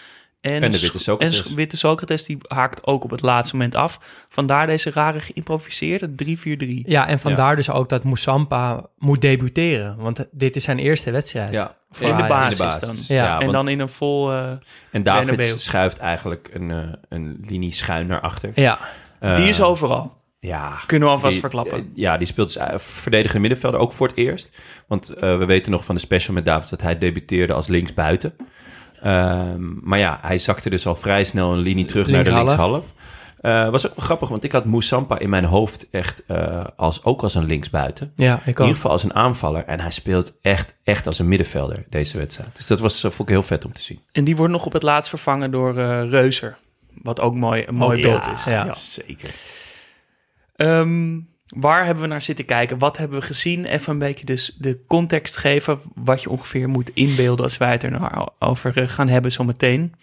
En, 0.41 0.63
En 0.63 0.71
de 0.71 0.81
Witte 0.81 0.99
Socrates. 0.99 1.39
En 1.43 1.45
Sch- 1.49 1.55
Witte 1.55 1.77
Socrates 1.77 2.25
die 2.25 2.39
haakt 2.49 2.87
ook 2.87 3.05
op 3.05 3.11
het 3.11 3.23
laatste 3.23 3.57
moment 3.57 3.75
af. 3.75 3.99
Vandaar 4.29 4.67
deze 4.67 4.91
rare 4.91 5.21
geïmproviseerde 5.21 6.11
3-4-3. 6.15 6.69
Ja, 6.85 7.07
en 7.07 7.19
vandaar 7.21 7.57
dus 7.57 7.71
ook 7.71 7.89
dat 7.89 8.05
Moussampa 8.05 8.87
moet 8.99 9.21
debuteren. 9.21 9.97
Want 9.97 10.27
dit 10.31 10.57
is 10.57 10.65
zijn 10.65 10.79
eerste 10.79 11.11
wedstrijd. 11.11 11.53
Ja, 11.53 11.77
Voor 11.91 12.09
in 12.09 12.17
de 12.17 12.23
basis, 12.23 12.79
dan. 12.79 12.97
Ja, 13.09 13.33
en 13.35 13.41
want- 13.41 13.53
dan 13.53 13.69
in 13.69 13.81
een 13.81 13.89
vol... 13.89 14.33
eh, 14.33 14.51
En 14.91 15.03
Davids 15.03 15.65
schuift 15.65 15.99
eigenlijk 15.99 16.51
een, 16.53 16.71
eh, 16.71 16.79
een 17.09 17.39
linie 17.49 17.73
schuin 17.73 18.07
naar 18.07 18.21
achter. 18.21 18.51
Ja, 18.55 18.79
Eh, 19.19 19.37
die 19.37 19.49
is 19.49 19.61
overal. 19.63 20.19
Ja, 20.41 20.79
Kunnen 20.87 21.09
we 21.09 21.15
alvast 21.15 21.33
die- 21.33 21.41
verklappen. 21.41 21.79
eh, 21.79 21.85
Ja, 21.95 22.17
die 22.17 22.27
speelt 22.27 22.53
dus 22.53 22.57
eh, 22.63 22.79
verdedigende 22.79 23.41
middenvelder 23.41 23.81
ook 23.81 23.93
voor 23.93 24.07
het 24.07 24.17
eerst. 24.17 24.51
Want 24.87 25.09
eh, 25.09 25.39
we 25.39 25.45
weten 25.45 25.73
nog 25.73 25.85
van 25.85 25.95
de 25.95 26.01
special 26.01 26.35
met 26.35 26.45
David 26.45 26.71
dat 26.71 26.83
hij 26.83 26.99
debuteerde 26.99 27.53
als 27.53 27.67
linksbuiten. 27.69 28.37
Ehm, 29.03 29.89
maar 29.89 29.99
ja, 29.99 30.19
hij 30.23 30.39
zakte 30.39 30.71
dus 30.71 30.87
al 30.87 30.95
vrij 30.95 31.25
snel 31.25 31.53
een 31.53 31.59
linie 31.59 31.85
terug 31.85 32.07
naar 32.07 32.25
de 32.25 32.33
Linkshalf. 32.35 32.93
Eh 33.41 33.71
was 33.71 33.87
ook 33.89 33.97
wel 33.97 34.05
grappig, 34.05 34.29
want 34.29 34.45
ik 34.45 34.53
had 34.53 34.65
Moussampa 34.65 35.19
in 35.19 35.29
mijn 35.31 35.45
hoofd 35.45 35.87
echt 35.91 36.23
eh, 36.27 36.65
als, 36.77 37.05
ook 37.05 37.23
als 37.23 37.35
een 37.35 37.45
linksbuiten. 37.45 38.13
ja 38.17 38.35
ik 38.35 38.59
In 38.59 38.65
ieder 38.65 38.75
geval 38.75 38.91
als 38.91 39.03
een 39.03 39.15
aanvaller. 39.15 39.65
En 39.65 39.81
hij 39.81 39.91
speelt 39.91 40.35
echt, 40.43 40.75
echt 40.85 41.07
als 41.07 41.19
een 41.19 41.29
middenvelder 41.29 41.85
deze 41.89 42.19
wedstrijd. 42.19 42.57
Dus 42.57 42.67
dat 42.67 42.81
was, 42.81 42.97
eh, 43.05 43.11
vond 43.11 43.29
ik 43.29 43.35
heel 43.35 43.43
vet 43.43 43.65
om 43.65 43.73
te 43.73 43.83
zien. 43.83 44.01
En 44.13 44.25
die 44.25 44.37
wordt 44.37 44.53
nog 44.53 44.67
op 44.67 44.73
het 44.73 44.83
laatst 44.83 45.09
vervangen 45.09 45.51
door 45.51 45.79
eh, 45.79 46.11
Reuser. 46.11 46.57
Wat 47.03 47.21
ook 47.21 47.35
mooi, 47.35 47.65
een 47.67 47.75
mooi 47.75 47.97
Ook 47.97 48.03
beeld 48.03 48.25
ja, 48.25 48.33
is. 48.33 48.45
ja. 48.45 48.75
zeker. 48.75 49.31
Ehm, 50.61 51.19
waar 51.47 51.85
hebben 51.85 52.03
we 52.03 52.09
naar 52.09 52.23
zitten 52.23 52.45
kijken? 52.45 52.79
Wat 52.79 52.97
hebben 52.97 53.21
we 53.21 53.27
gezien? 53.27 53.65
Even 53.65 53.93
een 53.93 53.99
beetje 53.99 54.27
dus 54.27 54.57
de 54.59 54.85
context 54.87 55.37
geven. 55.37 55.81
Wat 55.95 56.23
je 56.23 56.31
ongeveer 56.31 56.69
moet 56.69 56.91
inbeelden 56.95 57.45
als 57.45 57.57
wij 57.57 57.71
het 57.71 57.83
er 57.83 57.91
nou 57.91 58.29
over 58.39 58.83
eh, 58.83 58.89
gaan 58.89 59.09
hebben 59.09 59.33
zometeen. 59.33 59.95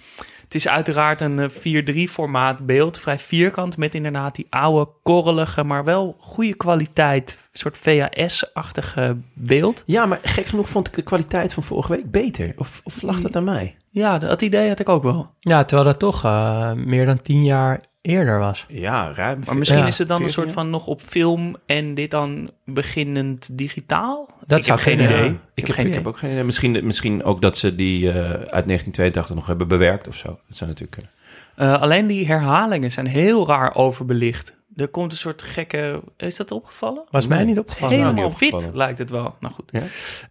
Het 0.43 0.55
is 0.55 0.67
uiteraard 0.67 1.21
een 1.21 1.39
eh, 1.39 2.07
4-3 2.07 2.11
formaat 2.11 2.65
beeld. 2.65 2.99
Vrij 2.99 3.19
vierkant 3.19 3.77
met 3.77 3.95
inderdaad 3.95 4.35
die 4.35 4.47
oude, 4.49 4.91
korrelige, 5.03 5.63
maar 5.63 5.83
wel 5.83 6.15
goede 6.19 6.55
kwaliteit. 6.55 7.37
Een 7.51 7.59
soort 7.59 7.77
VHS-achtige 7.77 9.17
beeld. 9.33 9.83
Ja, 9.85 10.05
maar 10.05 10.19
gek 10.23 10.45
genoeg 10.45 10.69
vond 10.69 10.87
ik 10.87 10.93
de 10.93 11.01
kwaliteit 11.01 11.53
van 11.53 11.63
vorige 11.63 11.91
week 11.91 12.11
beter. 12.11 12.53
Of, 12.57 12.81
of 12.83 13.01
lag 13.01 13.21
dat 13.21 13.35
aan 13.35 13.43
mij? 13.43 13.77
Ja, 13.89 14.17
dat 14.17 14.41
idee 14.41 14.69
had 14.69 14.79
ik 14.79 14.89
ook 14.89 15.03
wel. 15.03 15.29
Ja, 15.39 15.63
terwijl 15.65 15.89
dat 15.89 15.99
toch 15.99 16.23
eh, 16.23 16.73
meer 16.73 17.05
dan 17.05 17.21
tien 17.21 17.43
jaar 17.43 17.81
eerder 18.07 18.39
was. 18.39 18.65
Ja, 18.67 19.11
ruim. 19.15 19.41
Maar 19.45 19.57
misschien 19.57 19.79
Ja, 19.79 19.87
is 19.87 19.97
het 19.97 20.07
dan 20.07 20.21
een 20.21 20.23
14 20.29 20.43
soort 20.43 20.55
van 20.55 20.69
nog 20.69 20.87
op 20.87 21.01
film 21.01 21.55
en 21.65 21.93
dit 21.93 22.11
dan 22.11 22.49
beginnend 22.65 23.57
digitaal? 23.57 24.29
Dat 24.45 24.59
ik 24.59 24.65
zou 24.65 24.79
heb 24.79 24.87
geen 24.87 24.99
idee. 24.99 25.29
Ik, 25.53 25.67
heb 25.67 25.75
geen 25.75 25.85
ik 25.85 25.91
idee. 25.91 25.93
heb 25.93 26.07
ook 26.07 26.17
geen 26.17 26.31
idee. 26.31 26.43
Misschien, 26.43 26.85
misschien 26.85 27.23
ook 27.23 27.41
dat 27.41 27.57
ze 27.57 27.75
die 27.75 28.09
eh, 28.09 28.15
uit 28.25 28.39
1982 28.65 29.35
nog 29.35 29.47
hebben 29.47 29.67
bewerkt 29.67 30.07
of 30.07 30.15
zo. 30.15 30.27
Dat 30.27 30.57
zou 30.57 30.69
natuurlijk 30.69 30.91
kunnen. 30.91 31.11
Eh, 31.55 31.81
alleen 31.81 32.07
die 32.07 32.27
herhalingen 32.27 32.91
zijn 32.91 33.07
heel 33.07 33.47
raar 33.47 33.75
overbelicht. 33.75 34.55
Er 34.75 34.87
komt 34.87 35.11
een 35.11 35.17
soort 35.17 35.41
gekke... 35.41 36.01
Is 36.17 36.35
dat 36.35 36.51
opgevallen? 36.51 37.03
Was 37.09 37.27
mij 37.27 37.43
niet 37.43 37.59
opgevallen. 37.59 37.95
niet 37.95 38.05
Helemaal 38.05 38.25
opgevallen. 38.25 38.65
wit 38.65 38.75
lijkt 38.75 38.97
het 38.97 39.09
wel. 39.09 39.35
Nou 39.39 39.53
goed. 39.53 39.69
Ja? 39.71 39.81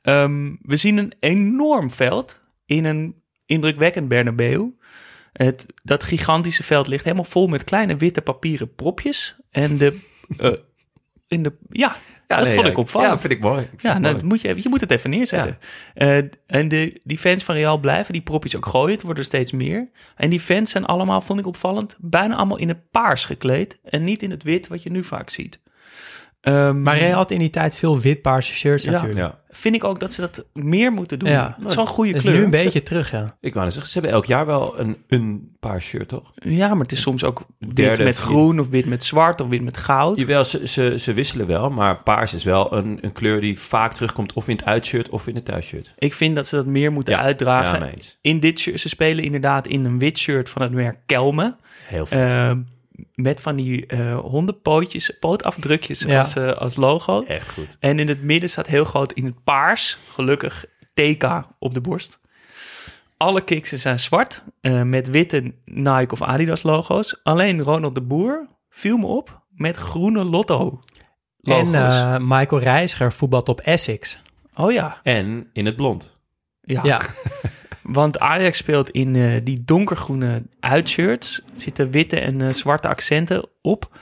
Ehm, 0.02 0.54
we 0.62 0.76
zien 0.76 0.96
een 0.98 1.12
enorm 1.20 1.90
veld 1.90 2.40
in 2.66 2.84
een 2.84 3.14
indrukwekkend 3.46 4.08
Bernabeu. 4.08 4.66
Het, 5.36 5.66
dat 5.82 6.02
gigantische 6.02 6.62
veld 6.62 6.86
ligt 6.86 7.04
helemaal 7.04 7.24
vol 7.24 7.46
met 7.46 7.64
kleine 7.64 7.96
witte 7.96 8.22
papieren 8.22 8.74
propjes. 8.74 9.36
En 9.50 9.76
de... 9.76 9.98
eh, 10.38 10.52
in 11.28 11.42
de 11.42 11.52
ja, 11.70 11.96
dat 12.26 12.42
nee, 12.42 12.54
vond 12.54 12.66
ja, 12.66 12.72
ik 12.72 12.78
opvallend. 12.78 13.12
Ja, 13.12 13.18
vind 13.20 13.32
ik 13.32 13.40
mooi. 13.40 13.66
Vind 13.68 13.82
Ja, 13.82 13.94
ik 13.94 14.00
nou, 14.00 14.00
mooi. 14.00 14.14
dat 14.14 14.22
moet 14.22 14.40
je, 14.40 14.62
je 14.62 14.68
moet 14.68 14.80
het 14.80 14.90
even 14.90 15.10
neerzetten. 15.10 15.58
Eh, 15.94 16.16
en 16.46 16.68
de, 16.68 17.00
die 17.04 17.18
fans 17.18 17.44
van 17.44 17.54
Real 17.54 17.78
blijven 17.78 18.12
die 18.12 18.22
propjes 18.22 18.56
ook 18.56 18.66
gooien. 18.66 18.92
Het 18.92 19.02
worden 19.02 19.22
er 19.22 19.28
steeds 19.28 19.52
meer. 19.52 19.88
En 20.16 20.30
die 20.30 20.40
fans 20.40 20.70
zijn 20.70 20.84
allemaal, 20.84 21.20
vond 21.20 21.38
ik 21.38 21.46
opvallend, 21.46 21.96
bijna 21.98 22.36
allemaal 22.36 22.58
in 22.58 22.68
het 22.68 22.90
paars 22.90 23.24
gekleed. 23.24 23.78
En 23.84 24.04
niet 24.04 24.22
in 24.22 24.30
het 24.30 24.42
wit 24.42 24.68
wat 24.68 24.82
je 24.82 24.90
nu 24.90 25.04
vaak 25.04 25.30
ziet. 25.30 25.60
Ehm, 26.40 26.82
Maar 26.82 26.98
Real 26.98 27.14
had 27.16 27.30
in 27.30 27.38
die 27.38 27.50
tijd 27.50 27.76
veel 27.76 28.00
wit-paarse 28.00 28.54
shirts 28.54 28.84
Ja. 28.84 28.90
natuurlijk. 28.90 29.18
Ja. 29.20 29.40
Vind 29.56 29.74
ik 29.74 29.84
ook 29.84 30.00
dat 30.00 30.12
ze 30.12 30.20
dat 30.20 30.44
meer 30.52 30.92
moeten 30.92 31.18
doen. 31.18 31.28
Ja. 31.28 31.54
Het 31.60 31.70
is 31.70 31.74
wel 31.76 31.84
een 31.86 31.90
goede 31.90 32.10
Dat 32.12 32.18
is 32.20 32.24
kleur. 32.26 32.38
nu 32.38 32.44
een 32.44 32.50
beetje 32.50 32.82
terug, 32.82 33.10
ja. 33.10 33.36
Ik 33.40 33.52
wou 33.52 33.64
net 33.64 33.74
zeggen, 33.74 33.92
ze 33.92 33.98
hebben 33.98 34.16
elk 34.16 34.26
jaar 34.26 34.46
wel 34.46 34.78
een, 34.80 34.96
een 35.08 35.56
paar 35.60 35.82
shirt, 35.82 36.08
toch? 36.08 36.32
Ja, 36.34 36.68
maar 36.68 36.82
het 36.82 36.92
is 36.92 37.00
soms 37.00 37.24
ook 37.24 37.42
wit 37.58 37.76
Derde, 37.76 38.04
met 38.04 38.18
groen 38.18 38.60
of 38.60 38.68
wit 38.68 38.86
met 38.86 39.04
zwart 39.04 39.40
of 39.40 39.48
wit 39.48 39.62
met 39.62 39.76
goud. 39.76 40.20
Jawel, 40.20 40.44
ze, 40.44 40.66
ze, 40.68 40.96
ze 40.98 41.12
wisselen 41.12 41.46
wel, 41.46 41.70
maar 41.70 42.02
paars 42.02 42.34
is 42.34 42.44
wel 42.44 42.72
een, 42.72 42.98
een 43.00 43.12
kleur 43.12 43.40
die 43.40 43.58
vaak 43.60 43.94
terugkomt 43.94 44.32
of 44.32 44.48
in 44.48 44.56
het 44.56 44.64
uitshirt 44.64 45.08
of 45.08 45.26
in 45.26 45.34
het 45.34 45.44
thuisshirt. 45.44 45.94
Ik 45.98 46.14
vind 46.14 46.34
dat 46.34 46.46
ze 46.46 46.56
dat 46.56 46.66
meer 46.66 46.92
moeten 46.92 47.14
Ja. 47.14 47.20
uitdragen. 47.20 47.86
Ja, 47.86 47.92
in 48.20 48.40
dit 48.40 48.58
shirt, 48.58 48.80
ze 48.80 48.88
spelen 48.88 49.24
inderdaad 49.24 49.66
in 49.66 49.84
een 49.84 49.98
wit 49.98 50.18
shirt 50.18 50.48
van 50.48 50.62
het 50.62 50.72
merk 50.72 50.98
Kelme. 51.06 51.56
Heel 51.86 52.06
vet. 52.06 52.32
Eh, 52.32 52.50
met 53.14 53.40
van 53.40 53.56
die 53.56 53.86
eh, 53.86 54.18
hondenpootjes, 54.18 55.10
pootafdrukjes 55.20 56.00
Ja. 56.00 56.18
als, 56.18 56.36
eh, 56.36 56.52
als 56.52 56.76
logo. 56.76 57.22
Echt 57.24 57.52
goed. 57.52 57.76
En 57.80 57.98
in 57.98 58.08
het 58.08 58.22
midden 58.22 58.48
staat 58.50 58.66
heel 58.66 58.84
groot 58.84 59.12
in 59.12 59.24
het 59.24 59.44
paars, 59.44 59.98
gelukkig, 60.12 60.64
TK 60.94 61.46
op 61.58 61.74
de 61.74 61.80
borst. 61.80 62.20
Alle 63.16 63.40
kiksen 63.44 63.78
zijn 63.78 64.00
zwart, 64.00 64.42
eh, 64.60 64.82
met 64.82 65.10
witte 65.10 65.54
Nike 65.64 66.12
of 66.12 66.22
Adidas 66.22 66.62
logo's. 66.62 67.20
Alleen 67.22 67.60
Ronald 67.62 67.94
de 67.94 68.02
Boer 68.02 68.46
viel 68.70 68.96
me 68.96 69.06
op 69.06 69.40
met 69.50 69.76
groene 69.76 70.24
Lotto 70.24 70.80
logo's. 71.40 71.72
En 71.72 71.74
eh, 71.74 72.16
Michael 72.20 72.60
Reiziger 72.62 73.12
voetbalt 73.12 73.48
op 73.48 73.60
Essex. 73.60 74.18
oh 74.54 74.72
ja, 74.72 75.00
En 75.02 75.50
in 75.52 75.66
het 75.66 75.76
blond. 75.76 76.18
ja. 76.60 76.80
Ja, 76.84 77.00
Want 77.88 78.18
Ajax 78.18 78.58
speelt 78.58 78.90
in 78.90 79.16
eh, 79.16 79.30
die 79.44 79.62
donkergroene 79.64 80.42
uitshirts. 80.60 81.38
Er 81.54 81.60
zitten 81.60 81.90
witte 81.90 82.20
en 82.20 82.40
eh, 82.40 82.52
zwarte 82.52 82.88
accenten 82.88 83.48
op. 83.62 83.98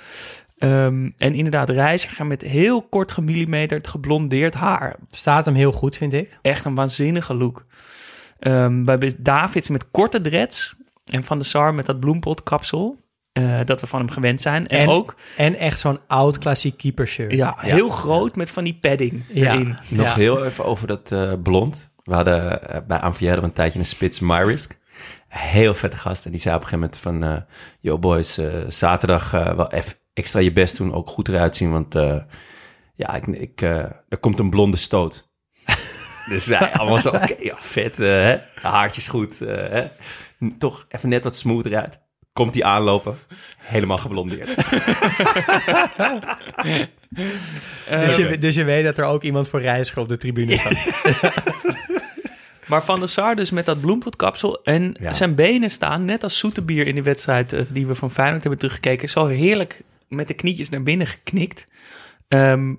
Ehm, 0.58 1.10
en 1.18 1.34
inderdaad, 1.34 1.68
reiziger 1.70 2.26
met 2.26 2.42
heel 2.42 2.82
kort 2.82 3.12
gemillimeterd 3.12 3.88
geblondeerd 3.88 4.54
haar. 4.54 4.96
staat 5.10 5.44
hem 5.44 5.54
heel 5.54 5.72
goed, 5.72 5.96
vind 5.96 6.12
ik. 6.12 6.38
Echt 6.42 6.64
een 6.64 6.74
waanzinnige 6.74 7.34
look. 7.34 7.66
Ehm 8.38 8.84
we 8.84 8.90
hebben 8.90 9.14
Davids 9.18 9.68
met 9.68 9.90
korte 9.90 10.20
dreads. 10.20 10.74
En 11.04 11.24
Van 11.24 11.38
de 11.38 11.44
Sar 11.44 11.74
met 11.74 11.86
dat 11.86 12.00
bloempotkapsel. 12.00 13.02
eh, 13.32 13.60
dat 13.64 13.80
we 13.80 13.86
van 13.86 13.98
hem 13.98 14.10
gewend 14.10 14.40
zijn. 14.40 14.66
En, 14.66 14.78
En- 14.78 14.88
ook 14.88 15.14
En 15.36 15.54
echt 15.54 15.78
zo'n 15.78 15.98
oud 16.06 16.38
klassiek 16.38 16.76
keeper 16.76 17.06
shirt. 17.08 17.32
ja, 17.32 17.54
heel 17.58 17.88
groot 17.88 18.36
met 18.36 18.50
van 18.50 18.64
die 18.64 18.78
padding 18.80 19.22
Ja. 19.28 19.52
erin. 19.52 19.76
Nog 19.88 20.06
Ja. 20.06 20.14
heel 20.14 20.44
even 20.44 20.64
over 20.64 20.86
dat 20.86 21.12
eh, 21.12 21.32
blond. 21.42 21.90
We 22.04 22.14
hadden 22.14 22.68
eh, 22.68 22.80
bij 22.86 22.98
Anvier 22.98 23.42
een 23.42 23.52
tijdje 23.52 23.78
een 23.78 23.86
spits, 23.86 24.18
MyRisk. 24.18 24.78
Heel 25.28 25.74
vette 25.74 25.96
gast. 25.96 26.24
En 26.24 26.30
die 26.30 26.40
zei 26.40 26.54
op 26.54 26.62
een 26.62 26.68
gegeven 26.68 26.90
moment 26.90 27.22
van... 27.22 27.24
eh 27.24 27.42
yo 27.80 27.98
boys, 27.98 28.38
eh, 28.38 28.64
zaterdag 28.68 29.30
wel 29.30 29.72
even 29.72 29.96
extra 30.12 30.40
je 30.40 30.52
best 30.52 30.76
doen. 30.76 30.94
Ook 30.94 31.08
goed 31.08 31.28
eruit 31.28 31.56
zien, 31.56 31.70
want 31.70 31.94
ja, 32.96 33.14
ik, 33.14 33.26
ik, 33.26 33.60
er 33.60 34.18
komt 34.20 34.38
een 34.38 34.50
blonde 34.50 34.76
stoot. 34.76 35.28
dus 36.28 36.46
wij 36.46 36.72
allemaal 36.72 37.00
zo, 37.00 37.08
oké, 37.08 37.34
ja, 37.38 37.56
vet. 37.56 37.98
Haartjes 38.62 39.08
goed. 39.08 39.38
hè? 39.38 39.88
Toch 40.58 40.86
even 40.88 41.08
net 41.08 41.24
wat 41.24 41.36
smooth 41.36 41.66
eruit. 41.66 42.03
Komt 42.34 42.52
die 42.52 42.64
aanlopen, 42.64 43.14
helemaal 43.58 43.98
geblondeerd. 43.98 44.54
Dus, 47.90 48.16
je, 48.16 48.38
dus 48.38 48.54
je 48.54 48.64
weet 48.64 48.84
dat 48.84 48.98
er 48.98 49.04
ook 49.04 49.22
iemand 49.22 49.48
voor 49.48 49.60
Reiziger 49.60 50.02
op 50.02 50.08
de 50.08 50.16
tribune 50.16 50.56
staat. 50.58 50.86
Maar 52.68 52.84
Van 52.84 52.98
der 52.98 53.08
Sar 53.08 53.36
dus 53.36 53.50
met 53.50 53.66
dat 53.66 53.80
bloempotkapsel. 53.80 54.62
En 54.62 54.96
Ja. 55.00 55.12
zijn 55.12 55.34
benen 55.34 55.70
staan, 55.70 56.04
net 56.04 56.22
als 56.22 56.38
Zoetebier 56.38 56.86
in 56.86 56.94
die 56.94 57.02
wedstrijd 57.02 57.52
eh, 57.52 57.60
die 57.68 57.86
we 57.86 57.94
van 57.94 58.10
Feyenoord 58.10 58.40
hebben 58.40 58.58
teruggekeken, 58.60 59.08
zo 59.08 59.26
heerlijk 59.26 59.82
met 60.08 60.28
de 60.28 60.34
knietjes 60.34 60.68
naar 60.68 60.82
binnen 60.82 61.06
geknikt. 61.06 61.66
Ehm, 62.28 62.74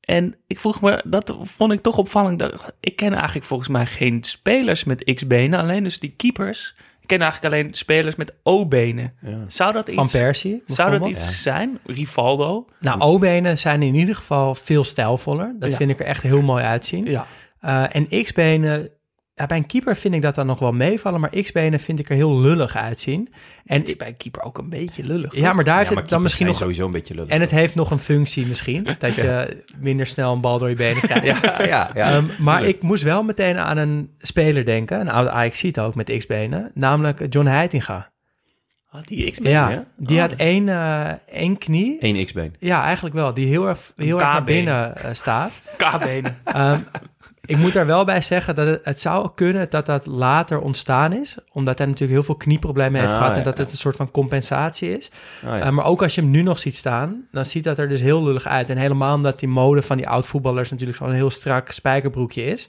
en 0.00 0.36
ik 0.46 0.58
vroeg 0.58 0.80
me, 0.80 1.02
dat 1.06 1.36
vond 1.42 1.72
ik 1.72 1.80
toch 1.80 1.98
opvallend. 1.98 2.42
Ik 2.80 2.96
ken 2.96 3.12
eigenlijk 3.12 3.46
volgens 3.46 3.68
mij 3.68 3.86
geen 3.86 4.24
spelers 4.24 4.84
met 4.84 5.12
X-benen, 5.14 5.60
alleen 5.60 5.82
dus 5.84 5.98
die 5.98 6.14
keepers. 6.16 6.74
Ken 7.10 7.20
eigenlijk 7.22 7.54
alleen 7.54 7.74
spelers 7.74 8.16
met 8.16 8.34
O-benen. 8.42 9.12
Ja. 9.20 9.38
Zou 9.46 9.72
dat 9.72 9.90
Van 9.92 10.04
iets, 10.04 10.12
Persie, 10.12 10.62
zou 10.66 10.98
dat 10.98 11.06
iets 11.06 11.42
zijn? 11.42 11.78
Rivaldo? 11.86 12.66
Nou, 12.80 13.00
O-benen 13.00 13.58
zijn 13.58 13.82
in 13.82 13.94
ieder 13.94 14.14
geval 14.14 14.54
veel 14.54 14.84
stijlvoller. 14.84 15.54
Dat 15.58 15.70
Ja. 15.70 15.76
vind 15.76 15.90
ik 15.90 16.00
er 16.00 16.06
echt 16.06 16.22
heel 16.22 16.42
mooi 16.42 16.64
uitzien. 16.64 17.04
Ja. 17.04 17.26
Eh, 17.60 17.84
en 17.96 18.22
X-benen, 18.22 18.88
ja, 19.40 19.46
bij 19.46 19.56
een 19.56 19.66
keeper 19.66 19.96
vind 19.96 20.14
ik 20.14 20.22
dat 20.22 20.34
dan 20.34 20.46
nog 20.46 20.58
wel 20.58 20.72
meevallen, 20.72 21.20
maar 21.20 21.30
X-benen 21.42 21.80
vind 21.80 21.98
ik 21.98 22.08
er 22.10 22.14
heel 22.16 22.40
lullig 22.40 22.76
uitzien. 22.76 23.32
En 23.64 23.84
is 23.84 23.96
bij 23.96 24.08
een 24.08 24.16
keeper 24.16 24.42
ook 24.42 24.58
een 24.58 24.68
beetje 24.68 25.04
lullig. 25.04 25.34
ja, 25.34 25.52
maar 25.52 25.64
daar 25.64 25.76
heeft 25.76 25.88
Ja, 25.88 25.94
maar 25.94 26.02
het 26.02 26.12
dan 26.12 26.22
misschien 26.22 26.46
nog. 26.46 26.56
sowieso 26.56 26.86
een 26.86 26.92
beetje 26.92 27.14
lullig. 27.14 27.30
En 27.30 27.40
het 27.40 27.50
heeft 27.50 27.74
nog 27.74 27.90
een 27.90 27.98
functie 27.98 28.46
misschien, 28.46 28.86
dat 28.98 29.14
je 29.14 29.62
minder 29.78 30.06
snel 30.06 30.32
een 30.32 30.40
bal 30.40 30.58
door 30.58 30.68
je 30.68 30.74
benen 30.74 31.02
krijgt. 31.02 31.24
Ja, 31.42 31.62
ja, 31.64 31.90
ja. 31.94 32.10
Ehm, 32.14 32.24
maar 32.38 32.64
ik 32.64 32.82
moest 32.82 33.02
wel 33.02 33.22
meteen 33.22 33.58
aan 33.58 33.76
een 33.76 34.10
speler 34.18 34.64
denken, 34.64 35.00
een 35.00 35.10
oude 35.10 35.30
ajax 35.30 35.78
ook 35.78 35.94
met 35.94 36.16
X-benen, 36.18 36.70
namelijk 36.74 37.26
John 37.28 37.46
Heitinga. 37.46 38.10
Had 38.86 39.06
die 39.06 39.30
X-benen? 39.30 39.52
Ja, 39.52 39.84
die 39.96 40.16
Oh. 40.16 40.22
had 40.22 40.32
één, 40.32 40.68
eh, 40.68 41.08
één 41.32 41.58
knie. 41.58 41.96
Eén 42.00 42.24
X-been. 42.24 42.54
Ja, 42.58 42.84
eigenlijk 42.84 43.14
wel. 43.14 43.34
Die 43.34 43.46
heel 43.46 43.68
erg, 43.68 43.92
heel 43.96 44.18
erg 44.18 44.32
naar 44.32 44.44
binnen 44.44 44.96
eh, 44.96 45.10
staat. 45.12 45.62
K-benen. 45.76 46.36
Ehm, 46.44 46.78
ik 47.50 47.56
moet 47.56 47.72
daar 47.72 47.86
wel 47.86 48.04
bij 48.04 48.20
zeggen 48.20 48.54
dat 48.54 48.66
het, 48.66 48.80
het 48.84 49.00
zou 49.00 49.30
kunnen 49.34 49.70
dat 49.70 49.86
dat 49.86 50.06
later 50.06 50.60
ontstaan 50.60 51.12
is. 51.12 51.36
Omdat 51.52 51.78
hij 51.78 51.86
natuurlijk 51.86 52.12
heel 52.12 52.22
veel 52.22 52.34
knieproblemen 52.34 53.00
heeft 53.00 53.12
Ah, 53.12 53.18
gehad. 53.18 53.36
En 53.36 53.42
dat 53.42 53.56
ja. 53.56 53.62
het 53.62 53.72
een 53.72 53.78
soort 53.78 53.96
van 53.96 54.10
compensatie 54.10 54.98
is. 54.98 55.10
Ja. 55.42 55.60
Eh, 55.60 55.70
maar 55.70 55.84
ook 55.84 56.02
als 56.02 56.14
je 56.14 56.20
hem 56.20 56.30
nu 56.30 56.42
nog 56.42 56.58
ziet 56.58 56.76
staan, 56.76 57.26
dan 57.32 57.44
ziet 57.44 57.64
dat 57.64 57.78
er 57.78 57.88
dus 57.88 58.00
heel 58.00 58.24
lullig 58.24 58.46
uit. 58.46 58.70
En 58.70 58.76
helemaal 58.76 59.14
omdat 59.14 59.38
die 59.38 59.48
mode 59.48 59.82
van 59.82 59.96
die 59.96 60.08
oud-voetballers 60.08 60.70
natuurlijk 60.70 60.98
zo'n 60.98 61.12
heel 61.12 61.30
strak 61.30 61.70
spijkerbroekje 61.70 62.44
is. 62.44 62.68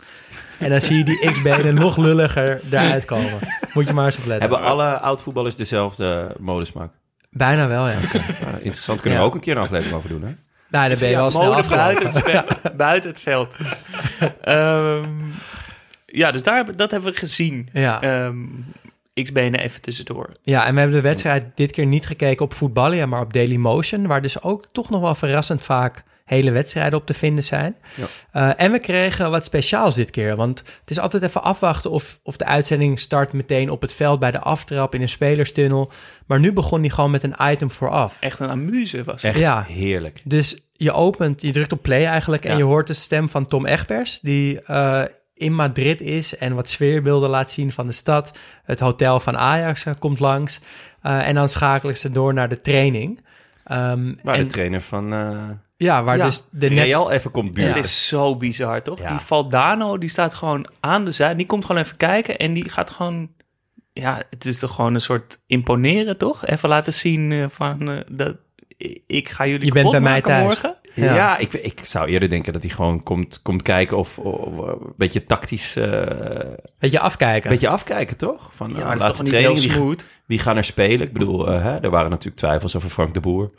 En 0.60 0.70
dan 0.70 0.82
zie 0.82 0.98
je 0.98 1.04
die 1.04 1.32
X-benen 1.32 1.76
nog 1.86 1.98
lulliger 1.98 2.62
eruit 2.72 3.06
komen. 3.06 3.40
Moet 3.74 3.88
je 3.88 3.94
maar 3.94 4.06
eens 4.06 4.18
op 4.18 4.26
letten. 4.26 4.50
Hebben 4.50 4.68
alle 4.68 5.00
oud-voetballers 5.00 5.56
dezelfde 5.56 6.36
modesmaak? 6.40 6.92
Bijna 7.30 7.68
wel, 7.68 7.88
ja. 7.88 7.96
Ah, 8.46 8.54
interessant, 8.54 9.02
kunnen 9.02 9.20
we 9.20 9.26
ook 9.26 9.34
een 9.34 9.40
keer 9.40 9.56
een 9.56 9.62
aflevering 9.62 9.96
over 9.96 10.10
doen, 10.10 10.24
hè? 10.24 10.34
Nou, 10.72 10.90
dan 10.90 11.00
ben 11.00 11.10
je 11.10 11.16
wel 11.16 11.32
snel 11.32 11.68
buiten 11.70 12.06
het, 12.06 12.16
spel- 12.16 12.46
buiten 12.78 13.10
het 13.10 13.22
veld. 13.22 13.56
Ehm, 14.42 15.10
ja, 16.06 16.32
dus 16.32 16.44
daar, 16.44 16.76
dat 16.76 16.92
hebben 16.92 17.12
we 17.12 17.18
gezien. 17.18 17.70
Ja. 17.74 18.02
Ehm 18.02 18.46
X-benen 19.14 19.60
even 19.60 19.82
tussendoor. 19.82 20.30
Ja, 20.44 20.66
en 20.66 20.74
we 20.74 20.80
hebben 20.80 20.98
de 20.98 21.08
wedstrijd 21.08 21.44
dit 21.56 21.72
keer 21.72 21.86
niet 21.86 22.06
gekeken 22.08 22.46
op 22.46 22.54
Voetballia, 22.54 23.06
maar 23.06 23.22
op 23.22 23.34
Dailymotion, 23.34 24.08
waar 24.08 24.22
dus 24.22 24.42
ook 24.42 24.66
toch 24.72 24.90
nog 24.90 25.02
wel 25.02 25.16
verrassend 25.16 25.64
vaak 25.64 26.04
hele 26.34 26.52
wedstrijden 26.52 27.00
op 27.00 27.06
te 27.06 27.14
vinden 27.14 27.44
zijn. 27.44 27.76
Ja. 27.96 28.06
Eh, 28.32 28.64
en 28.66 28.72
we 28.72 28.80
kregen 28.80 29.32
wat 29.32 29.46
speciaals 29.46 29.96
dit 29.96 30.10
keer, 30.12 30.36
want 30.36 30.60
het 30.60 30.90
is 30.90 31.00
altijd 31.00 31.24
even 31.24 31.44
afwachten 31.44 31.92
of, 31.92 32.20
of 32.24 32.38
de 32.38 32.46
uitzending 32.46 33.00
start 33.00 33.34
meteen 33.34 33.70
op 33.70 33.82
het 33.82 33.94
veld 33.94 34.20
bij 34.20 34.32
de 34.32 34.40
aftrap 34.40 34.96
in 34.96 35.02
een 35.02 35.10
spelerstunnel. 35.10 35.92
Maar 36.26 36.40
nu 36.40 36.54
begon 36.54 36.82
die 36.82 36.92
gewoon 36.92 37.12
met 37.12 37.24
een 37.24 37.36
item 37.40 37.72
vooraf. 37.72 38.18
Echt 38.20 38.40
een 38.40 38.50
amuse 38.50 39.04
was 39.04 39.16
het. 39.22 39.32
Echt 39.32 39.40
Ja. 39.40 39.64
heerlijk. 39.68 40.22
Dus 40.26 40.68
je 40.74 40.92
opent, 40.92 41.42
je 41.42 41.52
drukt 41.52 41.72
op 41.72 41.82
play 41.82 42.06
eigenlijk 42.06 42.44
en 42.46 42.52
Ja. 42.52 42.58
je 42.58 42.64
hoort 42.64 42.88
de 42.88 42.94
stem 42.94 43.30
van 43.30 43.46
Tom 43.46 43.66
Egbers, 43.66 44.20
die 44.20 44.62
eh, 44.62 45.02
in 45.34 45.54
Madrid 45.56 46.02
is 46.02 46.38
en 46.38 46.56
wat 46.56 46.70
sfeerbeelden 46.70 47.30
laat 47.30 47.52
zien 47.52 47.72
van 47.72 47.88
de 47.88 47.94
stad. 47.94 48.32
Het 48.64 48.80
hotel 48.80 49.20
van 49.20 49.38
Ajax 49.38 49.86
eh, 49.86 49.94
komt 50.00 50.20
langs 50.20 50.60
Eh, 51.02 51.28
en 51.28 51.36
dan 51.36 51.50
schakelen 51.50 51.98
ze 51.98 52.12
door 52.12 52.34
naar 52.34 52.50
de 52.50 52.56
training. 52.56 53.20
Ehm, 53.72 54.14
Waar 54.24 54.36
en, 54.36 54.42
de 54.42 54.48
trainer 54.48 54.82
van 54.82 55.14
eh 55.14 55.50
ja, 55.78 56.04
waar 56.04 56.18
Ja. 56.18 56.26
dus 56.26 56.44
de 56.52 56.70
net... 56.70 56.86
Real 56.86 57.12
even 57.12 57.32
komt 57.32 57.54
buurten. 57.54 57.74
Het 57.76 57.86
is 57.86 58.08
zo 58.08 58.36
bizar, 58.38 58.82
toch? 58.82 59.00
Ja. 59.00 59.08
Die 59.10 59.20
Valdano, 59.20 59.98
die 59.98 60.10
staat 60.10 60.34
gewoon 60.34 60.68
aan 60.80 61.06
de 61.06 61.12
zijde. 61.12 61.36
Die 61.36 61.46
komt 61.46 61.66
gewoon 61.66 61.82
even 61.82 61.98
kijken 61.98 62.38
en 62.38 62.54
die 62.54 62.70
gaat 62.70 62.90
gewoon 62.90 63.30
ja, 63.94 64.22
het 64.30 64.46
is 64.46 64.60
toch 64.60 64.76
gewoon 64.76 64.94
een 64.94 65.02
soort 65.02 65.42
imponeren, 65.48 66.18
toch? 66.18 66.46
Even 66.46 66.70
laten 66.70 66.94
zien 66.94 67.32
eh, 67.32 67.46
van, 67.50 67.90
eh, 67.90 67.98
dat 68.10 68.36
ik 69.08 69.30
ga 69.30 69.48
jullie 69.48 69.66
Je 69.66 69.72
bent 69.72 69.92
bij 69.92 70.02
mij 70.02 70.22
thuis. 70.22 70.44
morgen. 70.44 70.76
Ja. 70.94 71.16
Ja, 71.16 71.38
ik, 71.38 71.54
ik 71.54 71.80
zou 71.84 72.08
eerder 72.10 72.30
denken 72.30 72.54
dat 72.54 72.62
hij 72.62 72.72
gewoon 72.72 73.04
komt, 73.04 73.42
komt 73.42 73.62
kijken 73.62 73.98
of, 73.98 74.18
of 74.18 74.58
een 74.58 74.94
beetje 74.98 75.26
tactisch, 75.26 75.76
eh, 75.76 76.02
Beetje 76.80 77.00
afkijken. 77.00 77.50
beetje 77.50 77.68
afkijken, 77.70 78.18
toch? 78.18 78.52
Van, 78.54 78.74
Ja, 78.76 78.84
maar 78.86 78.98
dat 78.98 79.12
is 79.12 79.18
toch 79.18 79.32
laatste 79.32 79.68
niet 79.68 79.74
heel? 79.76 79.96
Wie 80.32 80.40
gaan 80.40 80.58
er 80.58 80.64
spelen? 80.64 81.08
Ik 81.08 81.14
bedoel, 81.14 81.48
eh, 81.48 81.64
hè, 81.64 81.78
er 81.78 81.90
waren 81.90 82.10
natuurlijk 82.10 82.38
twijfels 82.38 82.76
over 82.76 82.90
Frank 82.90 83.14
de 83.14 83.20
Boer, 83.20 83.52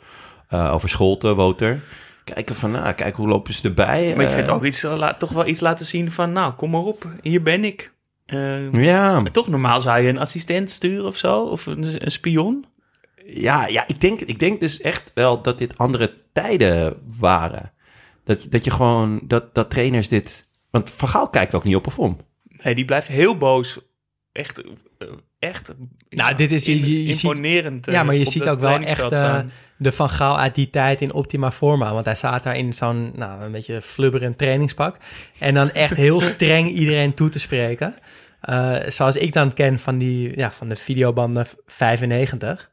eh, 0.47 0.73
over 0.73 0.89
Scholten, 0.89 1.35
Woter. 1.35 1.79
Kijken 2.23 2.55
van, 2.55 2.71
nou, 2.71 2.93
kijk 2.93 3.15
hoe 3.15 3.27
lopen 3.27 3.53
ze 3.53 3.67
erbij. 3.67 4.13
Maar 4.15 4.23
ik 4.23 4.29
eh. 4.29 4.35
vind 4.35 4.49
ook 4.49 4.63
iets, 4.63 4.85
toch 5.17 5.29
wel 5.29 5.47
iets 5.47 5.59
laten 5.59 5.85
zien 5.85 6.11
van, 6.11 6.31
nou, 6.31 6.53
kom 6.53 6.69
maar 6.69 6.81
op, 6.81 7.07
hier 7.21 7.41
ben 7.41 7.63
ik. 7.63 7.93
Ja, 8.71 9.19
maar 9.19 9.31
toch, 9.31 9.47
normaal 9.47 9.81
zou 9.81 10.01
je 10.01 10.09
een 10.09 10.19
assistent 10.19 10.69
sturen 10.69 11.05
of 11.05 11.17
zo, 11.17 11.41
of 11.41 11.65
een, 11.65 12.05
een 12.05 12.11
spion. 12.11 12.65
ja, 13.25 13.67
ja 13.67 13.87
ik, 13.87 14.01
denk, 14.01 14.21
ik 14.21 14.39
denk 14.39 14.59
dus 14.59 14.81
echt 14.81 15.11
wel 15.13 15.41
dat 15.41 15.57
dit 15.57 15.77
andere 15.77 16.13
tijden 16.31 16.97
waren. 17.17 17.71
Dat, 18.23 18.45
dat 18.49 18.63
je 18.63 18.71
gewoon, 18.71 19.21
dat, 19.23 19.55
dat 19.55 19.69
trainers 19.69 20.07
dit... 20.07 20.47
Want 20.69 20.89
Van 20.89 21.09
Gaal 21.09 21.29
kijkt 21.29 21.55
ook 21.55 21.63
niet 21.63 21.75
op 21.75 21.87
of 21.87 21.99
om. 21.99 22.17
Nee, 22.43 22.75
die 22.75 22.85
blijft 22.85 23.07
heel 23.07 23.37
boos. 23.37 23.79
Echt, 24.31 24.63
echt. 25.43 25.73
Nou, 26.09 26.35
dit 26.35 26.51
is- 26.51 26.65
je- 26.65 26.79
je- 26.79 27.05
je 27.05 27.13
ziet- 27.13 27.23
imponerend. 27.23 27.87
eh, 27.87 27.93
Ja, 27.93 28.03
maar 28.03 28.15
je 28.15 28.25
op 28.25 28.31
ziet 28.31 28.47
ook 28.49 28.59
wel 28.59 28.69
echt 28.79 29.11
eh, 29.11 29.39
de 29.77 29.91
Van 29.91 30.09
Gaal 30.09 30.39
uit 30.39 30.55
die 30.55 30.69
tijd 30.69 31.01
in 31.01 31.13
optima 31.13 31.51
forma. 31.51 31.93
Want 31.93 32.05
hij 32.05 32.15
staat 32.15 32.43
daar 32.43 32.57
in 32.57 32.73
zo'n 32.73 33.11
nou, 33.15 33.43
een 33.43 33.51
beetje 33.51 33.81
flubberend 33.81 34.37
trainingspak. 34.37 34.97
En 35.39 35.53
dan 35.53 35.71
echt 35.71 35.95
heel 35.95 36.21
streng 36.33 36.69
iedereen 36.69 37.13
toe 37.13 37.29
te 37.29 37.39
spreken. 37.39 37.95
Eh, 38.41 38.75
zoals 38.87 39.15
ik 39.17 39.33
dan 39.33 39.53
ken 39.53 39.79
van, 39.79 39.97
die, 39.97 40.37
ja, 40.37 40.51
van 40.51 40.69
de 40.69 40.75
videobanden 40.75 41.45
95. 41.65 42.69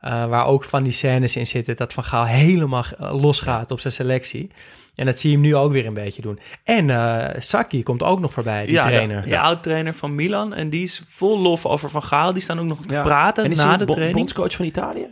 eh, 0.00 0.24
waar 0.26 0.46
ook 0.46 0.64
van 0.64 0.82
die 0.82 0.92
scènes 0.92 1.36
in 1.36 1.46
zitten 1.46 1.76
dat 1.76 1.92
Van 1.92 2.04
Gaal 2.04 2.24
helemaal 2.26 2.84
eh, 2.98 3.20
losgaat 3.22 3.70
op 3.70 3.80
zijn 3.80 3.92
selectie. 3.92 4.50
En 4.94 5.06
dat 5.06 5.18
zie 5.18 5.30
je 5.30 5.36
hem 5.36 5.44
nu 5.46 5.56
ook 5.56 5.72
weer 5.72 5.86
een 5.86 5.94
beetje 5.94 6.22
doen. 6.22 6.38
En 6.64 6.90
eh 6.90 7.40
Saki 7.40 7.82
komt 7.82 8.02
ook 8.02 8.20
nog 8.20 8.32
voorbij, 8.32 8.64
die 8.64 8.74
ja, 8.74 8.82
trainer. 8.82 9.22
De, 9.22 9.28
de 9.28 9.38
oud-trainer 9.38 9.94
van 9.94 10.14
Milan. 10.14 10.54
En 10.54 10.70
die 10.70 10.82
is 10.82 11.02
vol 11.08 11.38
lof 11.38 11.66
over 11.66 11.90
Van 11.90 12.02
Gaal. 12.02 12.32
Die 12.32 12.42
staan 12.42 12.58
ook 12.60 12.66
nog 12.66 12.86
te 12.86 12.94
Ja. 12.94 13.02
praten 13.02 13.44
En 13.44 13.50
is 13.50 13.56
na 13.56 13.68
hij 13.68 13.76
de 13.76 13.84
bo- 13.84 13.92
training. 13.92 14.18
bondscoach 14.18 14.56
van 14.56 14.64
Italië 14.64 15.06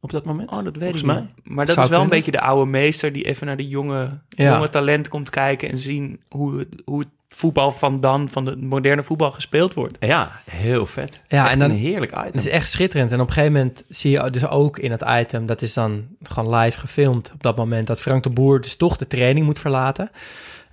op 0.00 0.10
dat 0.10 0.24
moment? 0.24 0.50
Oh, 0.50 0.56
dat 0.56 0.64
weet 0.64 0.74
Volgens 0.82 1.00
ik 1.02 1.06
mij. 1.08 1.20
niet. 1.20 1.30
Maar 1.42 1.64
dat 1.66 1.74
Zou 1.74 1.86
is 1.86 1.92
wel 1.92 2.02
een 2.02 2.08
beetje 2.08 2.30
de 2.30 2.40
oude 2.40 2.70
meester 2.70 3.12
die 3.12 3.24
even 3.24 3.46
naar 3.46 3.56
de 3.56 3.68
jonge, 3.68 4.20
Ja. 4.28 4.52
jonge 4.54 4.70
talent 4.70 5.08
komt 5.08 5.30
kijken 5.30 5.70
en 5.70 5.78
zien 5.78 6.20
hoe, 6.28 6.58
het- 6.58 6.82
hoe 6.84 6.98
het 6.98 7.08
voetbal 7.34 7.70
van 7.70 8.00
dan, 8.00 8.28
van 8.28 8.44
de 8.44 8.56
moderne 8.56 9.02
voetbal 9.02 9.30
gespeeld 9.32 9.74
wordt. 9.74 9.96
Ja, 10.00 10.30
heel 10.50 10.86
vet. 10.86 11.22
Ja, 11.26 11.42
Echt 11.44 11.52
en 11.52 11.58
dan- 11.58 11.70
een 11.70 11.76
heerlijk 11.76 12.12
item. 12.12 12.24
Het 12.24 12.34
is 12.34 12.48
echt 12.48 12.70
schitterend. 12.70 13.12
En 13.12 13.20
op 13.20 13.26
een 13.26 13.32
gegeven 13.32 13.52
moment 13.56 13.84
zie 13.88 14.10
je 14.10 14.30
dus 14.30 14.46
ook 14.48 14.78
in 14.78 14.90
het 14.90 15.04
item, 15.08 15.46
dat 15.46 15.62
is 15.62 15.72
dan 15.72 16.06
gewoon 16.22 16.54
live 16.56 16.78
gefilmd 16.78 17.30
op 17.34 17.42
dat 17.42 17.56
moment, 17.56 17.86
dat 17.86 18.00
Frank 18.00 18.22
de 18.22 18.30
Boer 18.30 18.60
dus 18.60 18.76
toch 18.76 18.96
de 18.96 19.06
training 19.06 19.46
moet 19.46 19.58
verlaten. 19.58 20.10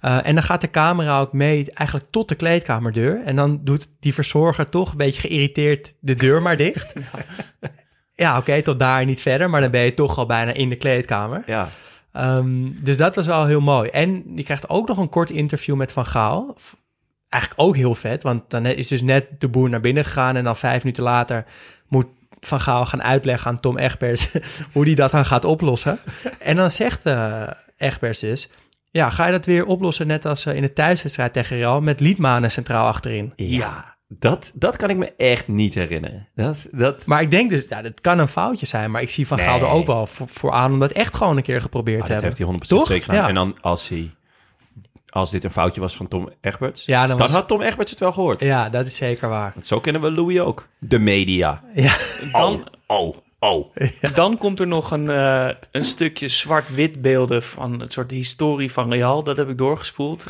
Eh, 0.01 0.27
en 0.27 0.33
dan 0.33 0.43
gaat 0.43 0.61
de 0.61 0.69
camera 0.69 1.19
ook 1.19 1.33
mee 1.33 1.71
eigenlijk 1.73 2.07
tot 2.11 2.29
de 2.29 2.35
kleedkamerdeur. 2.35 3.21
En 3.25 3.35
dan 3.35 3.59
doet 3.63 3.87
die 3.99 4.13
verzorger 4.13 4.69
toch 4.69 4.91
een 4.91 4.97
beetje 4.97 5.21
geïrriteerd 5.27 5.93
de 5.99 6.15
deur 6.15 6.41
maar 6.41 6.57
dicht. 6.57 6.93
Ja, 8.15 8.37
oké, 8.37 8.61
tot 8.61 8.79
daar 8.79 9.05
niet 9.05 9.21
verder, 9.21 9.49
maar 9.49 9.61
dan 9.61 9.71
ben 9.71 9.81
je 9.81 9.93
toch 9.93 10.17
al 10.17 10.25
bijna 10.25 10.51
in 10.53 10.69
de 10.69 10.75
kleedkamer. 10.75 11.43
Ja, 11.45 11.69
Ehm, 12.11 12.71
dus 12.83 12.97
dat 12.97 13.15
was 13.15 13.25
wel 13.25 13.45
heel 13.45 13.61
mooi. 13.61 13.89
En 13.89 14.23
je 14.35 14.43
krijgt 14.43 14.69
ook 14.69 14.87
nog 14.87 14.97
een 14.97 15.09
kort 15.09 15.29
interview 15.29 15.75
met 15.75 15.91
Van 15.91 16.05
Gaal. 16.05 16.57
Eigenlijk 17.29 17.61
ook 17.61 17.75
heel 17.75 17.95
vet, 17.95 18.23
want 18.23 18.49
dan 18.49 18.65
is 18.65 18.87
dus 18.87 19.01
net 19.01 19.27
de 19.37 19.47
boer 19.47 19.69
naar 19.69 19.79
binnen 19.79 20.05
gegaan... 20.05 20.35
en 20.35 20.43
dan 20.43 20.57
vijf 20.57 20.83
minuten 20.83 21.03
later 21.03 21.45
moet 21.87 22.07
Van 22.39 22.59
Gaal 22.59 22.85
gaan 22.85 23.03
uitleggen 23.03 23.51
aan 23.51 23.59
Tom 23.59 23.77
Egbers... 23.77 24.31
hoe 24.73 24.85
die 24.85 24.95
dat 24.95 25.11
dan 25.11 25.25
gaat 25.25 25.45
oplossen. 25.45 25.99
En 26.39 26.55
dan 26.55 26.71
zegt 26.71 27.05
eh 27.05 27.47
Egbers 27.77 28.19
dus... 28.19 28.51
ja, 28.89 29.09
ga 29.09 29.25
je 29.25 29.31
dat 29.31 29.45
weer 29.45 29.65
oplossen 29.65 30.07
net 30.07 30.25
als 30.25 30.45
eh, 30.45 30.55
in 30.55 30.61
de 30.61 30.73
thuiswedstrijd 30.73 31.33
tegen 31.33 31.57
Real... 31.57 31.81
met 31.81 31.99
Liedmanen 31.99 32.51
centraal 32.51 32.87
achterin. 32.87 33.33
ja. 33.35 33.90
Dat, 34.19 34.51
dat 34.55 34.75
kan 34.75 34.89
ik 34.89 34.97
me 34.97 35.13
echt 35.17 35.47
niet 35.47 35.73
herinneren. 35.73 36.27
Dat, 36.35 36.67
dat, 36.71 37.05
Maar 37.05 37.21
ik 37.21 37.31
denk 37.31 37.49
dus, 37.49 37.67
ja, 37.67 37.81
dat 37.81 38.01
kan 38.01 38.19
een 38.19 38.27
foutje 38.27 38.65
zijn... 38.65 38.91
maar 38.91 39.01
ik 39.01 39.09
zie 39.09 39.27
Van 39.27 39.39
Gaal 39.39 39.59
er 39.59 39.67
ook 39.67 39.85
wel 39.85 40.07
voor, 40.07 40.27
voor 40.27 40.51
aan... 40.51 40.71
om 40.73 40.79
dat 40.79 40.91
echt 40.91 41.15
gewoon 41.15 41.37
een 41.37 41.43
keer 41.43 41.61
geprobeerd 41.61 42.01
Ah, 42.01 42.05
te 42.07 42.13
dat 42.13 42.21
hebben. 42.21 42.37
heeft 42.47 42.67
hij 42.67 42.67
100% 42.67 42.79
Toch? 42.79 42.87
zeker 42.87 43.03
gedaan. 43.03 43.21
Ja. 43.21 43.27
En 43.27 43.35
dan 43.35 43.57
als 43.61 43.89
hij... 43.89 44.09
Als 45.09 45.31
dit 45.31 45.43
een 45.43 45.51
foutje 45.51 45.81
was 45.81 45.95
van 45.95 46.07
Tom 46.07 46.29
Egberts... 46.41 46.85
Ja, 46.85 47.07
dan 47.07 47.19
had 47.31 47.47
Tom 47.47 47.61
Egberts 47.61 47.91
het 47.91 47.99
wel 47.99 48.11
gehoord. 48.11 48.41
Ja, 48.41 48.69
dat 48.69 48.85
is 48.85 48.95
zeker 48.95 49.29
waar. 49.29 49.51
Want 49.53 49.65
zo 49.65 49.79
kennen 49.79 50.01
we 50.01 50.11
Louis 50.11 50.39
ook. 50.39 50.67
De 50.77 50.99
media. 50.99 51.63
Ja. 51.75 51.95
Dan, 52.31 52.67
Oh, 52.87 53.15
oh. 53.39 53.75
dan 54.13 54.37
komt 54.37 54.59
er 54.59 54.67
nog 54.67 54.91
een, 54.91 55.09
eh, 55.09 55.49
een 55.71 55.85
stukje 55.85 56.27
zwart-wit 56.27 57.01
beelden 57.01 57.43
van 57.43 57.79
het 57.79 57.93
soort 57.93 58.11
historie 58.11 58.71
van 58.71 58.91
Real. 58.91 59.23
Dat 59.23 59.37
heb 59.37 59.49
ik 59.49 59.57
doorgespoeld. 59.57 60.25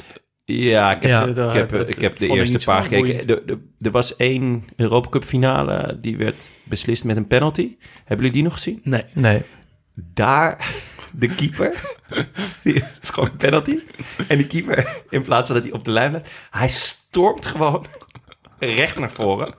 Ja, 0.58 0.92
ik 0.96 1.02
heb, 1.02 1.12
Ja. 1.12 1.22
ik 1.48 1.54
heb, 1.54 1.70
Dat- 1.70 1.90
ik 1.90 2.02
heb 2.02 2.18
de 2.18 2.28
eerste 2.28 2.66
paar 2.66 2.84
gekeken. 2.84 3.28
Er- 3.30 3.42
er- 3.46 3.60
Er 3.82 3.92
was 3.92 4.16
één 4.16 4.64
Europa 4.76 5.10
Cup 5.10 5.24
finale, 5.24 5.98
die 6.02 6.18
werd 6.18 6.52
beslist 6.64 7.04
met 7.04 7.18
een 7.18 7.28
penalty. 7.28 7.76
Hebben 7.98 8.18
jullie 8.18 8.32
die 8.32 8.44
nog 8.44 8.54
gezien? 8.54 8.80
Nee. 8.84 9.04
Nee. 9.14 9.42
Daar, 9.94 10.74
de 11.14 11.28
keeper, 11.28 11.82
die, 12.64 12.74
het 12.74 13.00
is 13.04 13.10
gewoon 13.10 13.30
een 13.30 13.38
penalty. 13.38 13.80
En 14.28 14.38
die 14.38 14.48
keeper, 14.48 15.02
in 15.10 15.22
plaats 15.22 15.46
van 15.48 15.56
dat 15.56 15.64
hij 15.66 15.74
op 15.74 15.86
de 15.86 15.92
lijn 15.92 16.10
blijft, 16.10 16.30
hij 16.52 16.68
stormt 16.68 17.46
gewoon 17.46 17.86
recht 18.60 19.00
naar 19.00 19.12
voren. 19.12 19.54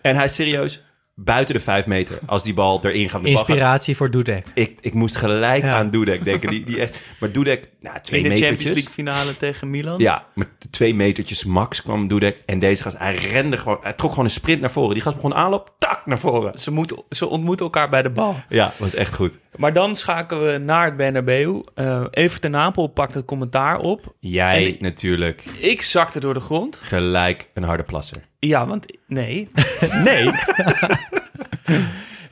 En 0.00 0.14
hij 0.16 0.24
is 0.24 0.34
serieus 0.34 0.82
buiten 1.14 1.54
de 1.54 1.60
vijf 1.60 1.86
meter 1.86 2.18
als 2.26 2.42
die 2.42 2.54
bal 2.54 2.84
erin 2.84 3.08
gaat. 3.10 3.22
De 3.22 3.28
Inspiratie 3.28 3.96
voor 3.96 4.10
Dudek. 4.10 4.46
ik, 4.54 4.78
ik 4.80 4.94
moest 4.94 5.16
gelijk 5.16 5.62
Ja. 5.62 5.74
aan 5.74 5.90
Dudek 5.90 6.24
denken. 6.24 6.50
Die, 6.50 6.64
die 6.64 6.80
echt, 6.80 7.00
maar 7.20 7.32
Dudek, 7.32 7.70
nou, 7.82 8.00
twee 8.02 8.20
In 8.20 8.28
de 8.28 8.34
metertjes. 8.34 8.48
Champions 8.48 8.74
League 8.74 8.92
finale 8.92 9.36
tegen 9.36 9.70
Milan. 9.70 9.98
Ja, 9.98 10.26
met 10.34 10.48
twee 10.70 10.94
metertjes 10.94 11.44
max 11.44 11.82
kwam 11.82 12.08
Dudek. 12.08 12.38
En 12.46 12.58
deze 12.58 12.82
gast, 12.82 12.98
hij 12.98 13.14
rende 13.14 13.58
gewoon, 13.58 13.78
hij 13.82 13.92
trok 13.92 14.10
gewoon 14.10 14.24
een 14.24 14.30
sprint 14.30 14.60
naar 14.60 14.70
voren. 14.70 14.94
Die 14.94 15.02
gast 15.02 15.16
begon 15.16 15.34
aanloop, 15.34 15.74
tak, 15.78 16.06
naar 16.06 16.18
voren. 16.18 16.58
Ze, 16.58 16.70
moeten, 16.70 17.02
ze 17.10 17.26
ontmoeten 17.26 17.64
elkaar 17.64 17.88
bij 17.88 18.02
de 18.02 18.10
bal. 18.10 18.36
Ja, 18.48 18.72
was 18.78 18.94
echt 18.94 19.14
goed. 19.14 19.38
Maar 19.56 19.72
dan 19.72 19.96
schakelen 19.96 20.52
we 20.52 20.58
naar 20.58 20.84
het 20.84 20.96
Bernabeu. 20.96 21.60
Uh, 21.74 22.04
Evert 22.10 22.40
ten 22.40 22.50
Napel 22.50 22.86
pakt 22.86 23.14
het 23.14 23.24
commentaar 23.24 23.78
op. 23.78 24.14
Jij 24.18 24.66
En 24.66 24.76
natuurlijk 24.78 25.44
Ik 25.58 25.82
zakte 25.82 26.20
door 26.20 26.34
de 26.34 26.40
grond. 26.40 26.78
gelijk 26.82 27.48
een 27.54 27.62
harde 27.62 27.82
plasser. 27.82 28.22
Ja, 28.38 28.66
want 28.66 28.86
nee. 29.06 29.50
Nee. 30.04 30.30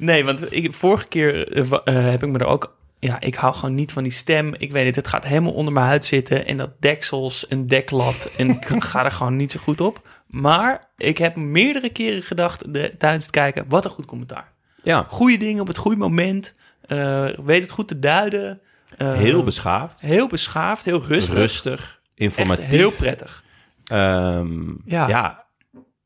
Nee, 0.00 0.24
want 0.24 0.52
ik, 0.52 0.72
vorige 0.72 1.08
keer 1.08 1.52
eh, 1.52 1.72
eh, 1.84 2.10
heb 2.10 2.22
ik 2.22 2.28
me 2.28 2.38
er 2.38 2.46
ook... 2.46 2.78
Ja, 3.00 3.20
ik 3.20 3.34
hou 3.34 3.54
gewoon 3.54 3.74
niet 3.74 3.92
van 3.92 4.02
die 4.02 4.12
stem. 4.12 4.54
Ik 4.54 4.72
weet 4.72 4.86
het, 4.86 4.96
het 4.96 5.08
gaat 5.08 5.24
helemaal 5.24 5.52
onder 5.52 5.72
mijn 5.72 5.86
huid 5.86 6.04
zitten. 6.04 6.46
En 6.46 6.56
dat 6.56 6.70
deksels 6.80 7.46
en 7.48 7.66
deklat. 7.66 8.30
En 8.36 8.48
ik 8.50 8.64
ga 8.84 9.04
er 9.04 9.10
gewoon 9.10 9.36
niet 9.36 9.52
zo 9.52 9.60
goed 9.62 9.80
op. 9.80 10.08
Maar 10.26 10.90
ik 10.96 11.18
heb 11.18 11.36
meerdere 11.36 11.90
keren 11.90 12.22
gedacht 12.22 12.72
de, 12.74 12.94
tijdens 12.98 13.22
het 13.22 13.32
kijken... 13.32 13.64
Wat 13.68 13.84
een 13.84 13.90
goed 13.90 14.06
commentaar. 14.06 14.52
Ja, 14.82 15.06
Goede 15.08 15.36
dingen 15.36 15.60
op 15.60 15.66
het 15.66 15.76
goede 15.76 15.96
moment. 15.96 16.54
eh, 16.80 17.28
weet 17.44 17.62
het 17.62 17.70
goed 17.70 17.88
te 17.88 17.98
duiden. 17.98 18.60
eh, 18.96 19.12
heel 19.14 19.42
beschaafd, 19.42 20.00
Heel 20.00 20.26
beschaafd, 20.28 20.84
heel 20.84 21.02
rustig. 21.04 21.34
rustig, 21.36 21.80
Echt 21.80 22.00
informatief. 22.14 22.64
heel 22.66 22.90
prettig. 22.90 23.44
Ehm, 23.84 24.68
Ja. 24.84 25.08
ja, 25.08 25.44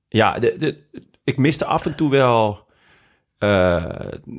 ja, 0.08 0.38
de, 0.38 0.56
de, 0.58 0.82
ik 1.24 1.36
miste 1.36 1.64
af 1.64 1.86
en 1.86 1.94
toe 1.94 2.10
wel 2.10 2.66
eh, 3.38 3.84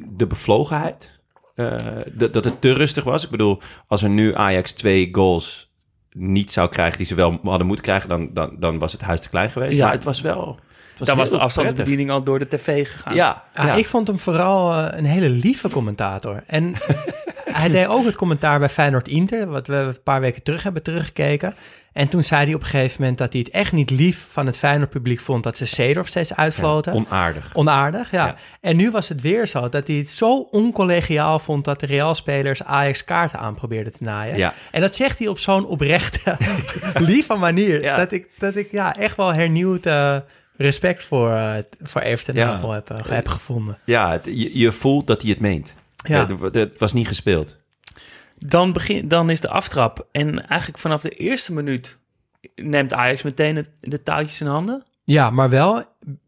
de 0.09 0.27
bevlogenheid. 0.27 1.14
Eh, 1.55 1.75
dat, 2.11 2.33
dat 2.33 2.43
het 2.43 2.61
te 2.61 2.73
rustig 2.73 3.03
was. 3.03 3.23
Ik 3.23 3.29
bedoel, 3.29 3.61
als 3.87 4.03
er 4.03 4.09
nu 4.09 4.35
Ajax 4.35 4.71
twee 4.71 5.09
goals 5.11 5.73
niet 6.11 6.51
zou 6.51 6.69
krijgen 6.69 6.97
die 6.97 7.07
ze 7.07 7.15
wel 7.15 7.39
hadden 7.43 7.67
moeten 7.67 7.85
krijgen, 7.85 8.09
dan, 8.09 8.29
dan, 8.33 8.55
dan 8.59 8.79
was 8.79 8.91
het 8.91 9.01
huis 9.01 9.21
te 9.21 9.29
klein 9.29 9.49
geweest. 9.49 9.73
Ja. 9.75 9.83
Maar 9.83 9.93
het 9.93 10.03
was 10.03 10.21
wel. 10.21 10.59
Het 10.89 10.99
was 10.99 11.07
Dan 11.07 11.17
was 11.17 11.29
de 11.29 11.37
afstandsbediening 11.37 12.11
al 12.11 12.23
door 12.23 12.39
de 12.39 12.47
tv 12.47 12.87
gegaan. 12.87 13.13
prettig. 13.13 13.15
Ja, 13.15 13.43
Ja, 13.55 13.65
ja. 13.65 13.73
Ik 13.73 13.85
vond 13.85 14.07
hem 14.07 14.19
vooral 14.19 14.73
eh, 14.73 14.97
een 14.97 15.05
hele 15.05 15.29
lieve 15.29 15.69
commentator. 15.69 16.43
En 16.47 16.75
hij 17.61 17.69
deed 17.69 17.87
ook 17.87 18.05
het 18.05 18.15
commentaar 18.15 18.59
bij 18.59 18.69
Feyenoord 18.69 19.07
Inter, 19.07 19.47
wat 19.47 19.67
we 19.67 19.75
een 19.75 20.03
paar 20.03 20.21
weken 20.21 20.43
terug 20.43 20.63
hebben 20.63 20.83
teruggekeken. 20.83 21.53
En 21.93 22.07
toen 22.07 22.23
zei 22.23 22.45
hij 22.45 22.53
op 22.53 22.61
een 22.61 22.67
gegeven 22.67 23.01
moment 23.01 23.17
dat 23.17 23.33
hij 23.33 23.41
het 23.41 23.51
echt 23.53 23.71
niet 23.71 23.89
lief 23.89 24.27
van 24.31 24.45
het 24.45 24.57
Feyenoord 24.57 24.89
publiek 24.89 25.19
vond 25.19 25.43
dat 25.43 25.57
ze 25.57 25.65
Seedorf 25.65 26.07
steeds 26.07 26.35
uitfloten. 26.35 26.93
onaardig. 26.93 27.49
Onaardig, 27.53 28.11
ja. 28.11 28.25
Ja. 28.25 28.35
En 28.61 28.75
nu 28.75 28.91
was 28.91 29.09
het 29.09 29.21
weer 29.21 29.47
zo 29.47 29.69
dat 29.69 29.87
hij 29.87 29.95
het 29.95 30.09
zo 30.09 30.47
oncollegiaal 30.51 31.39
vond 31.39 31.65
dat 31.65 31.79
de 31.79 31.85
Real-spelers 31.85 32.63
Ajax 32.63 33.03
kaarten 33.03 33.39
aan 33.39 33.55
probeerden 33.55 33.93
te 33.93 34.03
naaien. 34.03 34.37
Ja. 34.37 34.53
En 34.71 34.81
dat 34.81 34.95
zegt 34.95 35.19
hij 35.19 35.27
op 35.27 35.39
zo'n 35.39 35.65
oprechte, 35.65 36.37
lieve 36.99 37.35
manier. 37.35 37.81
Dat 37.95 38.11
ik, 38.11 38.27
dat 38.37 38.55
ik 38.55 38.71
ja, 38.71 38.97
echt 38.97 39.17
wel 39.17 39.33
hernieuwd 39.33 39.85
eh, 39.85 40.17
respect 40.57 41.03
voor, 41.03 41.31
eh 41.33 41.53
voor 41.81 42.01
Everton 42.01 42.35
Ja. 42.35 42.69
Heb, 42.71 42.89
eh, 42.89 42.97
heb 43.09 43.27
gevonden. 43.27 43.77
Ja, 43.85 44.11
het- 44.11 44.25
je, 44.25 44.59
je 44.59 44.71
voelt 44.71 45.07
dat 45.07 45.21
hij 45.21 45.31
het 45.31 45.39
meent. 45.39 45.75
Ja. 46.07 46.27
Het, 46.41 46.53
het 46.55 46.77
was 46.79 46.93
niet 46.93 47.07
gespeeld. 47.07 47.55
Dan, 48.37 48.73
begin, 48.73 49.07
dan 49.07 49.29
is 49.29 49.41
de 49.41 49.49
aftrap. 49.49 50.07
En 50.11 50.47
eigenlijk 50.47 50.79
vanaf 50.79 51.01
de 51.01 51.09
eerste 51.09 51.53
minuut 51.53 51.97
neemt 52.55 52.93
Ajax 52.93 53.23
meteen 53.23 53.55
het, 53.55 53.67
de 53.81 54.03
touwtjes 54.03 54.41
in 54.41 54.47
handen. 54.47 54.83
Ja, 55.03 55.29
maar 55.29 55.49
wel 55.49 55.83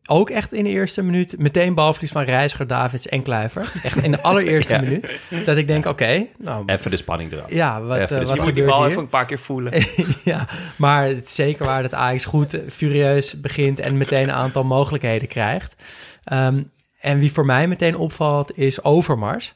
ook 0.05 0.29
echt 0.29 0.53
in 0.53 0.63
de 0.63 0.69
eerste 0.69 1.01
minuut 1.03 1.35
meteen 1.37 1.73
balverlies 1.73 2.11
van 2.11 2.23
Reiziger, 2.23 2.67
Davids 2.67 3.07
en 3.07 3.23
Kluiver. 3.23 3.71
Echt 3.83 3.97
in 3.97 4.11
de 4.11 4.21
allereerste 4.21 4.73
Ja. 4.73 4.81
minuut. 4.81 5.19
Dat 5.45 5.57
ik 5.57 5.67
denk, 5.67 5.85
oké, 5.85 6.25
nou, 6.37 6.63
Even 6.65 6.91
de 6.91 6.97
spanning 6.97 7.31
eraf. 7.31 7.51
ja, 7.53 7.81
wat, 7.81 7.97
Even 7.97 8.19
eh, 8.21 8.27
wat 8.27 8.35
Je 8.37 8.41
moet 8.43 8.55
die 8.55 8.63
bal 8.65 8.79
hier? 8.81 8.89
even 8.89 9.01
een 9.01 9.09
paar 9.09 9.25
keer 9.25 9.39
voelen. 9.39 9.73
ja, 10.23 10.47
maar 10.77 11.05
het 11.07 11.23
is 11.23 11.35
zeker 11.35 11.65
waar 11.65 11.81
dat 11.81 11.93
Ajax 11.93 12.25
goed 12.25 12.53
eh, 12.53 12.61
furieus 12.69 13.39
begint 13.41 13.79
en 13.79 13.97
meteen 13.97 14.23
een 14.23 14.35
aantal 14.35 14.63
mogelijkheden 14.63 15.27
krijgt. 15.27 15.75
Ehm, 16.23 16.63
en 16.99 17.19
wie 17.19 17.31
voor 17.31 17.45
mij 17.45 17.67
meteen 17.67 17.97
opvalt 17.97 18.57
is 18.57 18.83
Overmars. 18.83 19.53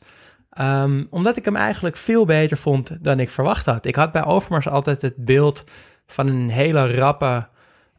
Ehm, 0.50 1.04
omdat 1.10 1.38
ik 1.38 1.46
hem 1.46 1.56
eigenlijk 1.56 1.98
veel 1.98 2.26
beter 2.26 2.58
vond 2.58 2.98
dan 3.04 3.20
ik 3.20 3.30
verwacht 3.30 3.66
had. 3.66 3.86
Ik 3.86 3.96
had 3.96 4.12
bij 4.12 4.26
Overmars 4.26 4.68
altijd 4.68 5.02
het 5.02 5.16
beeld 5.18 5.64
van 6.08 6.28
een 6.28 6.50
hele 6.50 6.96
rappe, 6.96 7.48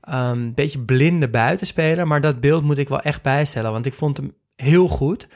ehm, 0.01 0.53
beetje 0.53 0.79
blinde 0.79 1.29
buitenspeler. 1.29 2.07
Maar 2.07 2.21
dat 2.21 2.41
beeld 2.41 2.65
moet 2.65 2.79
ik 2.79 2.89
wel 2.89 3.01
echt 3.01 3.23
bijstellen, 3.23 3.73
want 3.73 3.87
ik 3.87 3.95
vond 3.95 4.17
hem 4.17 4.35
heel 4.57 4.89
goed. 4.89 5.29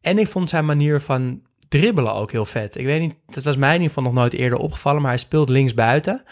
En 0.00 0.18
ik 0.18 0.28
vond 0.28 0.50
zijn 0.50 0.64
manier 0.64 1.00
van 1.00 1.42
dribbelen 1.68 2.14
ook 2.14 2.32
heel 2.32 2.44
vet. 2.44 2.76
Ik 2.76 2.84
weet 2.84 3.00
niet, 3.00 3.14
dat 3.26 3.44
was 3.44 3.56
mij 3.56 3.74
in 3.74 3.80
ieder 3.80 3.88
geval 3.88 4.10
nog 4.12 4.20
nooit 4.20 4.32
eerder 4.32 4.58
opgevallen, 4.58 5.00
maar 5.00 5.10
hij 5.10 5.18
speelt 5.18 5.48
linksbuiten. 5.48 6.22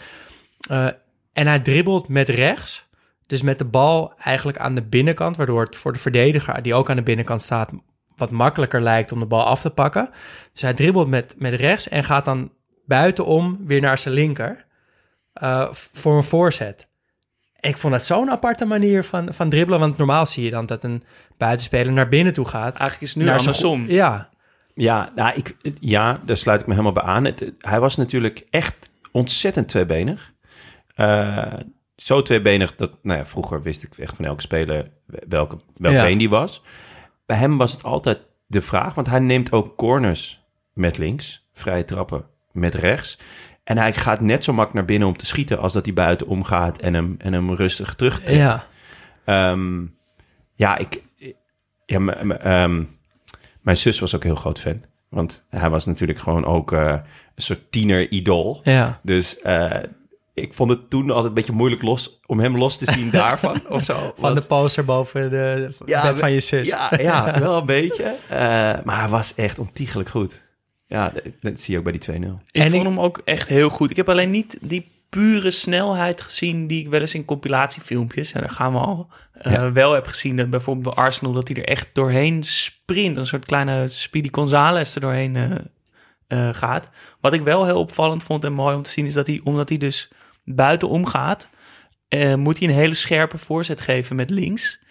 Eh 0.69 0.87
en 1.33 1.47
hij 1.47 1.59
dribbelt 1.59 2.07
met 2.07 2.29
rechts. 2.29 2.89
Dus 3.33 3.41
met 3.41 3.57
de 3.57 3.65
bal 3.65 4.13
eigenlijk 4.19 4.57
aan 4.57 4.75
de 4.75 4.81
binnenkant, 4.81 5.37
waardoor 5.37 5.61
het 5.61 5.75
voor 5.75 5.93
de 5.93 5.99
verdediger, 5.99 6.61
die 6.61 6.73
ook 6.73 6.89
aan 6.89 6.95
de 6.95 7.03
binnenkant 7.03 7.41
staat, 7.41 7.69
wat 8.15 8.31
makkelijker 8.31 8.81
lijkt 8.81 9.11
om 9.11 9.19
de 9.19 9.25
bal 9.25 9.43
af 9.43 9.61
te 9.61 9.69
pakken. 9.69 10.09
Dus 10.51 10.61
hij 10.61 10.73
dribbelt 10.73 11.07
met, 11.07 11.35
met 11.37 11.53
rechts 11.53 11.89
en 11.89 12.03
gaat 12.03 12.25
dan 12.25 12.51
buitenom 12.85 13.59
weer 13.65 13.81
naar 13.81 13.97
zijn 13.97 14.13
linker 14.13 14.65
eh, 15.33 15.67
voor 15.71 16.17
een 16.17 16.23
voorzet. 16.23 16.87
Ik 17.59 17.77
vond 17.77 17.93
dat 17.93 18.05
zo'n 18.05 18.29
aparte 18.29 18.65
manier 18.65 19.03
van, 19.03 19.33
van 19.33 19.49
dribbelen, 19.49 19.79
want 19.79 19.97
normaal 19.97 20.25
zie 20.25 20.43
je 20.43 20.51
dan 20.51 20.65
dat 20.65 20.83
een 20.83 21.03
buitenspeler 21.37 21.93
naar 21.93 22.09
binnen 22.09 22.33
toe 22.33 22.45
gaat. 22.45 22.75
Eigenlijk 22.75 23.01
is 23.01 23.09
het 23.09 23.17
nu 23.17 23.23
naar 23.23 23.39
zijn 23.39 23.55
andersom. 23.55 23.85
Ja, 23.87 24.29
Ja, 24.73 25.11
nou, 25.15 25.35
ik, 25.35 25.55
ja, 25.79 26.19
daar 26.25 26.37
sluit 26.37 26.61
ik 26.61 26.67
me 26.67 26.71
helemaal 26.71 26.93
bij 26.93 27.03
aan. 27.03 27.25
Het, 27.25 27.51
hij 27.59 27.79
was 27.79 27.97
natuurlijk 27.97 28.45
echt 28.49 28.89
ontzettend 29.11 29.67
tweebenig. 29.67 30.33
Eh, 30.95 31.53
zo 32.05 32.21
tweebenig 32.21 32.75
dat, 32.75 32.97
nou 33.03 33.17
ja, 33.19 33.25
vroeger 33.25 33.61
wist 33.61 33.83
ik 33.83 33.97
echt 33.97 34.15
van 34.15 34.25
elke 34.25 34.41
speler 34.41 34.91
welke, 35.27 35.57
welk 35.77 35.93
Ja. 35.93 36.03
been 36.03 36.17
die 36.17 36.29
was. 36.29 36.61
Bij 37.25 37.37
hem 37.37 37.57
was 37.57 37.71
het 37.71 37.83
altijd 37.83 38.19
de 38.47 38.61
vraag, 38.61 38.93
want 38.93 39.07
hij 39.07 39.19
neemt 39.19 39.51
ook 39.51 39.75
corners 39.77 40.43
met 40.73 40.97
links, 40.97 41.47
vrije 41.53 41.85
trappen 41.85 42.25
met 42.51 42.75
rechts. 42.75 43.19
En 43.63 43.77
hij 43.77 43.93
gaat 43.93 44.21
net 44.21 44.43
zo 44.43 44.53
mak 44.53 44.73
naar 44.73 44.85
binnen 44.85 45.07
om 45.07 45.17
te 45.17 45.25
schieten 45.25 45.59
als 45.59 45.73
dat 45.73 45.85
hij 45.85 45.93
buiten 45.93 46.27
omgaat 46.27 46.77
en 46.77 46.93
hem, 46.93 47.15
en 47.17 47.33
hem 47.33 47.53
rustig 47.53 47.95
terugtrekt. 47.95 48.37
ja. 48.37 48.63
Ehm, 49.25 49.85
ja, 50.53 50.77
ik. 50.77 51.01
Ja, 51.85 51.99
ehm, 52.07 52.83
mijn 53.61 53.77
zus 53.77 53.99
was 53.99 54.15
ook 54.15 54.21
een 54.23 54.29
heel 54.29 54.39
groot 54.39 54.59
fan. 54.59 54.83
Want 55.09 55.43
hij 55.49 55.69
was 55.69 55.85
natuurlijk 55.85 56.19
gewoon 56.19 56.45
ook 56.45 56.71
eh, 56.71 56.89
een 57.35 57.43
soort 57.43 57.71
tiener-idool. 57.71 58.61
ja. 58.63 58.99
Dus 59.03 59.39
eh, 59.39 59.71
ik 60.33 60.53
vond 60.53 60.69
het 60.69 60.89
toen 60.89 61.09
altijd 61.09 61.27
een 61.27 61.33
beetje 61.33 61.51
moeilijk 61.53 61.81
los, 61.81 62.19
om 62.25 62.39
hem 62.39 62.57
los 62.57 62.77
te 62.77 62.91
zien 62.91 63.09
daarvan. 63.21 63.61
of 63.69 63.83
zo. 63.83 63.93
Van 63.93 64.13
Want- 64.17 64.35
de 64.35 64.41
poster 64.47 64.85
boven 64.85 65.29
de 65.29 65.73
bed 65.85 66.19
van 66.19 66.31
je 66.31 66.39
zus. 66.39 66.67
Ja, 66.67 66.91
ja 66.97 67.39
wel 67.39 67.57
een 67.57 67.65
beetje. 67.65 68.15
Eh, 68.29 68.37
maar 68.83 68.99
hij 68.99 69.07
was 69.09 69.35
echt 69.35 69.59
ontiegelijk 69.59 70.09
goed. 70.09 70.41
Ja, 70.87 71.09
dat, 71.09 71.23
dat 71.39 71.59
zie 71.59 71.71
je 71.73 71.77
ook 71.77 71.83
bij 71.83 71.97
die 71.99 72.01
2-0. 72.01 72.41
Ik 72.51 72.61
En 72.61 72.69
vond 72.71 72.73
ik- 72.83 72.89
hem 72.89 72.99
ook 72.99 73.21
echt 73.25 73.47
heel 73.47 73.69
goed. 73.69 73.89
Ik 73.89 73.95
heb 73.95 74.09
alleen 74.09 74.31
niet 74.31 74.57
die 74.61 74.91
pure 75.09 75.51
snelheid 75.51 76.21
gezien 76.21 76.67
die 76.67 76.79
ik 76.79 76.89
wel 76.89 76.99
eens 76.99 77.13
in 77.15 77.25
compilatiefilmpjes, 77.25 78.31
en 78.31 78.39
daar 78.41 78.49
gaan 78.49 78.73
we 78.73 78.79
al, 78.79 79.07
eh, 79.33 79.51
Ja. 79.51 79.71
wel 79.71 79.93
heb 79.93 80.07
gezien. 80.07 80.35
Dat 80.37 80.49
bijvoorbeeld 80.49 80.95
bij 80.95 81.03
Arsenal, 81.03 81.33
dat 81.33 81.47
hij 81.47 81.57
er 81.57 81.67
echt 81.67 81.89
doorheen 81.93 82.43
sprint. 82.43 83.17
Een 83.17 83.25
soort 83.25 83.45
kleine 83.45 83.87
Speedy 83.87 84.29
Gonzales 84.31 84.95
er 84.95 85.01
doorheen 85.01 85.35
eh, 85.35 85.51
eh, 86.47 86.53
gaat. 86.55 86.89
Wat 87.21 87.33
ik 87.33 87.41
wel 87.41 87.65
heel 87.65 87.79
opvallend 87.79 88.23
vond 88.23 88.43
en 88.43 88.53
mooi 88.53 88.75
om 88.75 88.81
te 88.81 88.89
zien, 88.89 89.05
is 89.05 89.13
dat 89.13 89.27
hij, 89.27 89.41
omdat 89.43 89.69
hij 89.69 89.77
dus 89.77 90.11
buitenom 90.43 91.05
gaat, 91.05 91.49
eh, 92.07 92.35
moet 92.35 92.59
hij 92.59 92.67
een 92.67 92.73
hele 92.73 92.93
scherpe 92.93 93.37
voorzet 93.37 93.81
geven 93.81 94.15
met 94.15 94.29
links. 94.29 94.81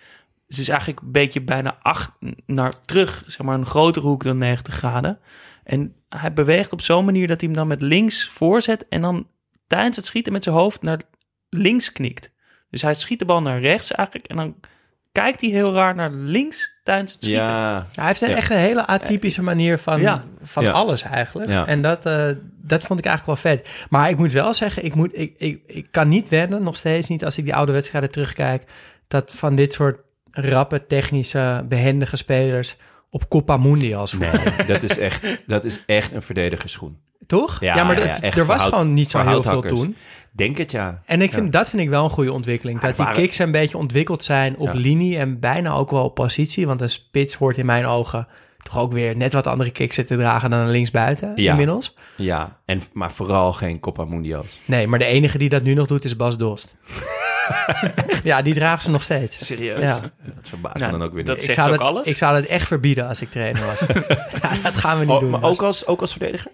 Dus 0.46 0.58
is 0.58 0.68
eigenlijk 0.68 1.00
een 1.00 1.12
beetje 1.12 1.40
bijna 1.40 1.78
acht 1.82 2.12
naar 2.46 2.80
terug, 2.80 3.24
zeg 3.26 3.46
maar 3.46 3.58
een 3.58 3.66
grotere 3.66 4.06
hoek 4.06 4.24
dan 4.24 4.38
90 4.38 4.74
graden. 4.74 5.18
En 5.64 5.94
hij 6.08 6.32
beweegt 6.32 6.72
op 6.72 6.80
zo'n 6.80 7.04
manier 7.04 7.26
dat 7.26 7.40
hij 7.40 7.48
hem 7.48 7.58
dan 7.58 7.68
met 7.68 7.82
links 7.82 8.28
voorzet 8.28 8.88
en 8.88 9.00
dan 9.00 9.28
tijdens 9.66 9.96
het 9.96 10.06
schieten 10.06 10.32
met 10.32 10.44
zijn 10.44 10.56
hoofd 10.56 10.82
naar 10.82 11.00
links 11.48 11.92
knikt. 11.92 12.32
Dus 12.70 12.82
hij 12.82 12.94
schiet 12.94 13.18
de 13.18 13.24
bal 13.24 13.42
naar 13.42 13.60
rechts 13.60 13.92
eigenlijk 13.92 14.28
en 14.28 14.36
dan 14.36 14.54
kijkt 15.12 15.40
hij 15.40 15.50
heel 15.50 15.72
raar 15.74 15.94
naar 15.94 16.10
links 16.10 16.70
tijdens 16.84 17.12
het 17.12 17.22
schieten. 17.22 17.44
Ja, 17.44 17.86
Hij 17.94 18.06
heeft 18.06 18.20
een, 18.22 18.28
Ja. 18.28 18.36
echt 18.36 18.50
een 18.50 18.56
hele 18.56 18.86
atypische 18.86 19.42
manier 19.42 19.78
van, 19.78 20.00
Ja. 20.00 20.24
van 20.42 20.62
Ja. 20.64 20.70
alles 20.72 21.02
eigenlijk. 21.02 21.50
Ja. 21.50 21.66
En 21.66 21.82
dat, 21.82 22.06
eh, 22.06 22.28
dat 22.62 22.84
vond 22.84 22.98
ik 22.98 23.04
eigenlijk 23.06 23.42
wel 23.42 23.52
vet. 23.52 23.86
Maar 23.90 24.10
ik 24.10 24.16
moet 24.16 24.32
wel 24.32 24.54
zeggen, 24.54 24.84
ik, 24.84 24.94
moet, 24.94 25.10
ik, 25.18 25.34
ik, 25.38 25.62
ik 25.66 25.86
kan 25.90 26.08
niet 26.08 26.28
wennen, 26.28 26.62
nog 26.62 26.76
steeds 26.76 27.08
niet 27.08 27.24
als 27.24 27.38
ik 27.38 27.44
die 27.44 27.54
oude 27.54 27.72
wedstrijden 27.72 28.10
terugkijk, 28.10 28.64
dat 29.08 29.32
van 29.36 29.54
dit 29.54 29.72
soort 29.72 30.00
rappe, 30.30 30.86
technische, 30.86 31.64
behendige 31.68 32.16
spelers 32.16 32.76
op 33.10 33.28
Copa 33.28 33.56
Mundials 33.56 34.12
voetballen. 34.12 34.54
nee, 34.56 34.66
dat 34.66 34.82
is 34.82 34.98
echt, 34.98 35.22
dat 35.46 35.64
is 35.64 35.78
echt 35.86 36.12
een 36.12 36.22
verdedigersschoen. 36.22 36.98
Toch? 37.26 37.60
Ja, 37.60 37.74
Ja, 37.74 37.84
maar 37.84 37.98
ja, 37.98 38.06
dat, 38.06 38.20
echt 38.20 38.36
er 38.38 38.46
was 38.46 38.62
gewoon 38.64 38.94
niet 38.94 39.10
zo 39.10 39.26
heel 39.26 39.42
veel 39.42 39.60
toen. 39.62 39.96
Denk 40.34 40.58
het 40.58 40.70
ja. 40.70 41.02
En 41.04 41.22
ik 41.22 41.32
vind, 41.32 41.52
dat 41.52 41.70
vind 41.70 41.82
ik 41.82 41.88
wel 41.88 42.04
een 42.04 42.10
goede 42.10 42.32
ontwikkeling. 42.32 42.80
Ja, 42.80 42.86
Dat 42.86 42.96
die 42.96 43.04
waren- 43.04 43.20
kicks 43.20 43.38
een 43.38 43.50
beetje 43.50 43.78
ontwikkeld 43.78 44.24
zijn 44.24 44.56
op 44.56 44.72
Ja. 44.72 44.78
linie 44.80 45.18
en 45.18 45.40
bijna 45.40 45.72
ook 45.72 45.90
wel 45.90 46.04
op 46.04 46.14
positie. 46.14 46.66
Want 46.66 46.80
een 46.80 46.88
spits 46.90 47.34
hoort 47.34 47.56
in 47.58 47.66
mijn 47.66 47.86
ogen 47.86 48.26
toch 48.62 48.78
ook 48.78 48.92
weer 48.92 49.16
net 49.16 49.32
wat 49.32 49.46
andere 49.46 49.70
kicks 49.70 49.94
te 49.94 50.04
dragen 50.04 50.50
dan 50.50 50.58
een 50.58 50.70
linksbuiten 50.70 51.32
Ja. 51.34 51.50
inmiddels. 51.50 51.94
Ja, 52.16 52.56
en, 52.64 52.80
maar 52.92 53.12
vooral 53.12 53.52
geen 53.52 53.80
Copa 53.80 54.04
Mundials. 54.04 54.58
Nee, 54.64 54.86
maar 54.86 54.98
de 54.98 55.04
enige 55.04 55.38
die 55.38 55.48
dat 55.48 55.62
nu 55.62 55.74
nog 55.74 55.86
doet 55.86 56.04
is 56.04 56.16
Bas 56.16 56.36
Dost. 56.38 56.74
ja, 58.24 58.42
die 58.42 58.54
dragen 58.54 58.82
ze 58.82 58.90
nog 58.90 59.02
steeds. 59.02 59.46
Serieus? 59.46 59.80
Ja. 59.80 60.00
Dat 60.24 60.48
verbaast 60.48 60.78
Nou, 60.78 60.92
me 60.92 60.98
dan 60.98 61.06
ook 61.06 61.14
weer 61.14 61.24
dat 61.24 61.36
niet. 61.36 61.44
zegt 61.44 61.58
zou 61.58 61.72
ook 61.72 61.78
dat, 61.78 61.86
alles. 61.88 62.06
ik 62.06 62.16
zou 62.16 62.40
dat 62.40 62.50
echt 62.50 62.66
verbieden 62.66 63.08
als 63.08 63.20
ik 63.20 63.30
trainer 63.30 63.66
was. 63.66 63.80
ja, 64.42 64.54
dat 64.62 64.74
gaan 64.74 64.98
we 64.98 65.04
niet 65.04 65.14
Oh, 65.14 65.20
doen. 65.20 65.30
maar 65.30 65.40
Bas. 65.40 65.50
ook 65.52 65.62
als, 65.62 65.86
ook 65.86 66.00
als 66.00 66.10
verdediger? 66.10 66.50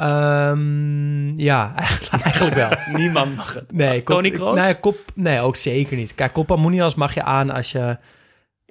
Ehm, 0.00 1.38
ja, 1.38 1.72
eigenlijk, 1.76 2.22
eigenlijk 2.24 2.54
wel. 2.54 2.70
Niemand 2.96 3.36
mag 3.36 3.54
het. 3.54 3.72
Nee, 3.72 4.02
kop- 4.02 4.16
Tony 4.16 4.30
Kroos? 4.30 4.58
Nee, 4.58 4.74
kop, 4.74 4.96
nee, 5.14 5.40
ook 5.40 5.56
zeker 5.56 5.96
niet. 5.96 6.14
Kijk, 6.14 6.32
Copa 6.32 6.56
Mundials 6.56 6.94
mag 6.94 7.14
je 7.14 7.22
aan 7.22 7.50
als 7.50 7.72
je 7.72 7.96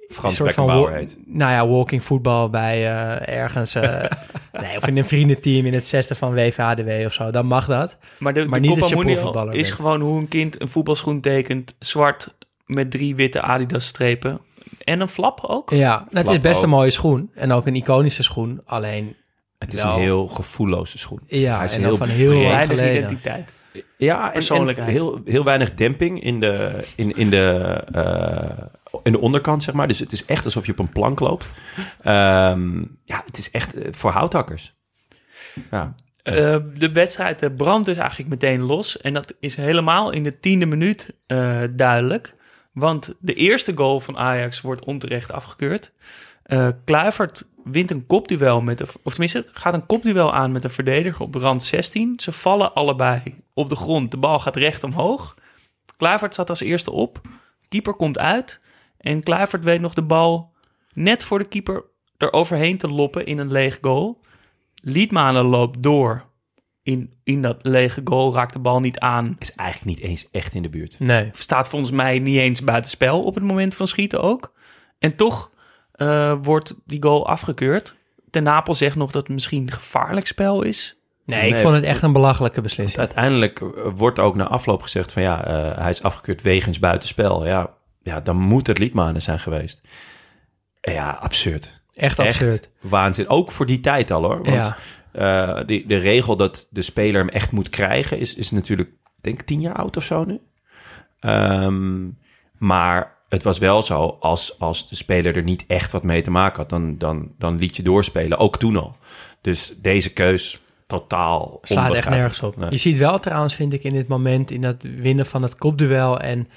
Frans 0.08 0.34
soort 0.34 0.54
van 0.54 0.88
heet. 0.92 1.18
Nou 1.26 1.52
ja, 1.52 1.66
walking 1.68 2.04
voetbal 2.04 2.50
bij 2.50 2.76
eh, 2.76 3.36
ergens. 3.38 3.74
eh, 3.74 3.82
nee, 4.62 4.76
of 4.76 4.86
in 4.86 4.96
een 4.96 5.04
vriendenteam 5.04 5.66
in 5.66 5.74
het 5.74 5.86
zesde 5.88 6.14
van 6.14 6.32
WVHDW 6.34 7.04
of 7.04 7.12
zo. 7.12 7.30
Dan 7.30 7.46
mag 7.46 7.66
dat. 7.66 7.96
Maar 8.18 8.32
de, 8.34 8.46
Maar 8.48 8.60
de 8.60 8.68
niet 8.68 8.80
als 8.82 8.90
Copa 8.92 9.02
profvoetballer 9.04 9.54
is 9.54 9.70
gewoon 9.70 10.00
hoe 10.00 10.18
een 10.20 10.28
kind 10.28 10.60
een 10.60 10.68
voetbalschoen 10.68 11.20
tekent. 11.20 11.74
Zwart 11.78 12.34
met 12.66 12.90
drie 12.90 13.14
witte 13.14 13.40
Adidas 13.42 13.86
strepen. 13.86 14.40
En 14.84 15.00
een 15.00 15.08
flap 15.08 15.40
ook. 15.42 15.70
Ja, 15.70 16.06
het 16.10 16.28
is 16.28 16.40
best 16.40 16.56
ook. 16.58 16.62
een 16.62 16.68
mooie 16.70 16.90
schoen. 16.90 17.30
En 17.34 17.52
ook 17.52 17.66
een 17.66 17.74
iconische 17.76 18.22
schoen. 18.22 18.60
Alleen, 18.64 19.16
Het 19.64 19.72
is 19.72 19.82
Wel. 19.82 19.94
een 19.94 20.00
heel 20.00 20.26
gevoelloze 20.28 20.98
schoen. 20.98 21.20
ja, 21.26 21.56
Hij 21.56 21.64
is 21.64 21.74
en 21.74 21.80
heel 21.80 21.96
van 21.96 22.08
heel 22.08 22.40
Weinig 22.42 22.96
identiteit. 22.96 23.52
Ja, 23.96 24.32
en, 24.34 24.68
en 24.68 24.84
heel, 24.84 25.20
heel 25.24 25.44
weinig 25.44 25.74
demping 25.74 26.22
in 26.22 26.40
de, 26.40 26.84
in, 26.96 27.16
in, 27.16 27.30
de, 27.30 27.46
eh, 27.92 28.66
in 29.02 29.12
de 29.12 29.20
onderkant, 29.20 29.62
zeg 29.62 29.74
maar. 29.74 29.88
Dus 29.88 29.98
het 29.98 30.12
is 30.12 30.24
echt 30.24 30.44
alsof 30.44 30.66
je 30.66 30.72
op 30.72 30.78
een 30.78 30.92
plank 30.92 31.20
loopt. 31.20 31.46
Ehm, 32.02 32.78
ja, 33.04 33.22
het 33.26 33.38
is 33.38 33.50
echt 33.50 33.74
eh, 33.74 33.92
voor 33.92 34.10
houthakkers. 34.10 34.74
Ja, 35.70 35.94
Eh, 36.22 36.56
de 36.74 36.92
wedstrijd 36.92 37.56
brandt 37.56 37.86
dus 37.86 37.96
eigenlijk 37.96 38.30
meteen 38.30 38.60
los. 38.60 39.00
En 39.00 39.14
dat 39.14 39.34
is 39.40 39.54
helemaal 39.56 40.10
in 40.10 40.22
de 40.22 40.40
tiende 40.40 40.66
minuut 40.66 41.14
eh, 41.26 41.58
duidelijk. 41.70 42.34
Want 42.72 43.14
de 43.18 43.34
eerste 43.34 43.72
goal 43.74 44.00
van 44.00 44.18
Ajax 44.18 44.60
wordt 44.60 44.84
onterecht 44.84 45.32
afgekeurd. 45.32 45.92
Eh 46.42 46.68
Kluivert 46.84 47.44
wint 47.64 47.90
een 47.90 48.06
kopduel 48.06 48.60
met... 48.60 48.80
Een, 48.80 48.86
of 49.02 49.12
tenminste, 49.12 49.46
gaat 49.52 49.74
een 49.74 49.86
kopduel 49.86 50.34
aan 50.34 50.52
met 50.52 50.64
een 50.64 50.70
verdediger 50.70 51.24
op 51.24 51.34
rand 51.34 51.62
16. 51.62 52.20
Ze 52.20 52.32
vallen 52.32 52.74
allebei 52.74 53.22
op 53.54 53.68
de 53.68 53.76
grond. 53.76 54.10
De 54.10 54.16
bal 54.16 54.38
gaat 54.38 54.56
recht 54.56 54.84
omhoog. 54.84 55.36
Kluivert 55.96 56.32
staat 56.32 56.48
als 56.48 56.60
eerste 56.60 56.90
op. 56.90 57.20
Keeper 57.68 57.94
komt 57.94 58.18
uit. 58.18 58.60
En 58.96 59.22
Kluivert 59.22 59.64
weet 59.64 59.80
nog 59.80 59.94
de 59.94 60.02
bal 60.02 60.52
net 60.92 61.24
voor 61.24 61.38
de 61.38 61.44
keeper 61.44 61.84
eroverheen 62.16 62.78
te 62.78 62.88
loppen 62.88 63.26
in 63.26 63.38
een 63.38 63.52
leeg 63.52 63.78
goal. 63.80 64.20
Liedmanen 64.74 65.44
loopt 65.44 65.82
door 65.82 66.30
in, 66.82 67.12
in 67.24 67.42
dat 67.42 67.58
lege 67.62 68.00
goal, 68.04 68.34
raakt 68.34 68.52
de 68.52 68.58
bal 68.58 68.80
niet 68.80 68.98
aan. 68.98 69.36
is 69.38 69.52
eigenlijk 69.52 69.98
niet 69.98 70.08
eens 70.08 70.30
echt 70.30 70.54
in 70.54 70.62
de 70.62 70.68
buurt. 70.68 70.98
Nee. 70.98 71.30
Staat 71.32 71.68
volgens 71.68 71.90
mij 71.90 72.18
niet 72.18 72.38
eens 72.38 72.64
buitenspel 72.64 73.24
op 73.24 73.34
het 73.34 73.44
moment 73.44 73.74
van 73.74 73.86
schieten 73.86 74.22
ook. 74.22 74.52
En 74.98 75.16
toch 75.16 75.50
eh, 76.00 76.34
wordt 76.42 76.74
die 76.84 77.02
goal 77.02 77.26
afgekeurd. 77.28 77.94
Ten 78.30 78.42
Napel 78.42 78.74
zegt 78.74 78.96
nog 78.96 79.10
dat 79.10 79.22
het 79.22 79.32
misschien 79.32 79.62
een 79.62 79.70
gevaarlijk 79.72 80.26
spel 80.26 80.62
is. 80.62 80.98
Nee, 81.26 81.46
ik 81.46 81.52
Nee, 81.52 81.62
vond 81.62 81.74
het 81.74 81.84
echt 81.84 82.02
een 82.02 82.12
belachelijke 82.12 82.60
beslissing. 82.60 82.98
Uiteindelijk 82.98 83.60
eh, 83.60 83.68
wordt 83.94 84.18
ook 84.18 84.34
na 84.34 84.48
afloop 84.48 84.82
gezegd 84.82 85.12
van 85.12 85.22
ja, 85.22 85.44
eh, 85.44 85.78
hij 85.82 85.90
is 85.90 86.02
afgekeurd 86.02 86.42
wegens 86.42 86.78
buitenspel. 86.78 87.46
Ja, 87.46 87.70
ja, 88.02 88.20
dan 88.20 88.36
moet 88.36 88.66
het 88.66 88.78
Liedmanen 88.78 89.22
zijn 89.22 89.38
geweest. 89.38 89.80
Ja, 90.80 91.10
absurd. 91.20 91.82
Echt 91.92 92.18
absurd. 92.18 92.70
waanzin. 92.80 93.28
Ook 93.28 93.50
voor 93.50 93.66
die 93.66 93.80
tijd 93.80 94.10
al 94.10 94.22
hoor. 94.24 94.42
Want 94.42 94.46
Ja. 94.46 94.76
eh, 95.58 95.66
die, 95.66 95.86
de 95.86 95.96
regel 95.96 96.36
dat 96.36 96.66
de 96.70 96.82
speler 96.82 97.20
hem 97.20 97.28
echt 97.28 97.52
moet 97.52 97.68
krijgen 97.68 98.18
is, 98.18 98.34
is 98.34 98.50
natuurlijk, 98.50 98.90
denk 99.20 99.40
ik, 99.40 99.46
tien 99.46 99.60
jaar 99.60 99.74
oud 99.74 99.96
of 99.96 100.04
zo 100.04 100.24
nu. 100.24 100.40
Ehm, 101.20 102.08
maar 102.58 103.18
het 103.30 103.42
was 103.42 103.58
wel 103.58 103.82
zo, 103.82 104.16
als, 104.20 104.58
als 104.58 104.88
de 104.88 104.96
speler 104.96 105.36
er 105.36 105.42
niet 105.42 105.64
echt 105.66 105.92
wat 105.92 106.02
mee 106.02 106.22
te 106.22 106.30
maken 106.30 106.58
had, 106.58 106.70
dan, 106.70 106.98
dan, 106.98 107.32
dan 107.38 107.58
liet 107.58 107.76
je 107.76 107.82
doorspelen. 107.82 108.38
Ook 108.38 108.58
toen 108.58 108.76
al. 108.76 108.96
Dus 109.40 109.74
deze 109.76 110.12
keus 110.12 110.60
totaal 110.86 111.58
Slaat 111.62 111.94
echt 111.94 112.08
nergens 112.08 112.42
op. 112.42 112.56
Nee. 112.56 112.70
Je 112.70 112.76
ziet 112.76 112.98
wel 112.98 113.18
trouwens, 113.18 113.54
vind 113.54 113.72
ik, 113.72 113.82
in 113.82 113.92
dit 113.92 114.08
moment, 114.08 114.50
in 114.50 114.60
dat 114.60 114.82
winnen 114.82 115.26
van 115.26 115.42
het 115.42 115.54
kopduel 115.54 116.18
en 116.18 116.48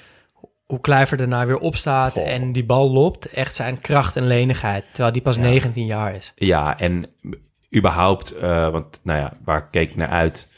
hoe 0.64 0.80
Kluivert 0.80 1.18
daarna 1.18 1.46
weer 1.46 1.58
opstaat 1.58 2.12
Goh. 2.12 2.28
en 2.28 2.52
die 2.52 2.64
bal 2.64 2.90
lopt, 2.90 3.26
echt 3.26 3.54
zijn 3.54 3.78
kracht 3.78 4.16
en 4.16 4.26
lenigheid, 4.26 4.84
terwijl 4.92 5.12
die 5.12 5.22
pas 5.22 5.36
19 5.36 5.86
jaar 5.86 6.14
is. 6.14 6.32
Ja, 6.36 6.78
en 6.78 7.06
überhaupt, 7.76 8.30
eh, 8.30 8.68
want 8.68 9.00
nou 9.02 9.20
ja, 9.20 9.32
waar 9.44 9.58
ik 9.58 9.66
keek 9.70 9.96
naar 9.96 10.08
uit, 10.08 10.52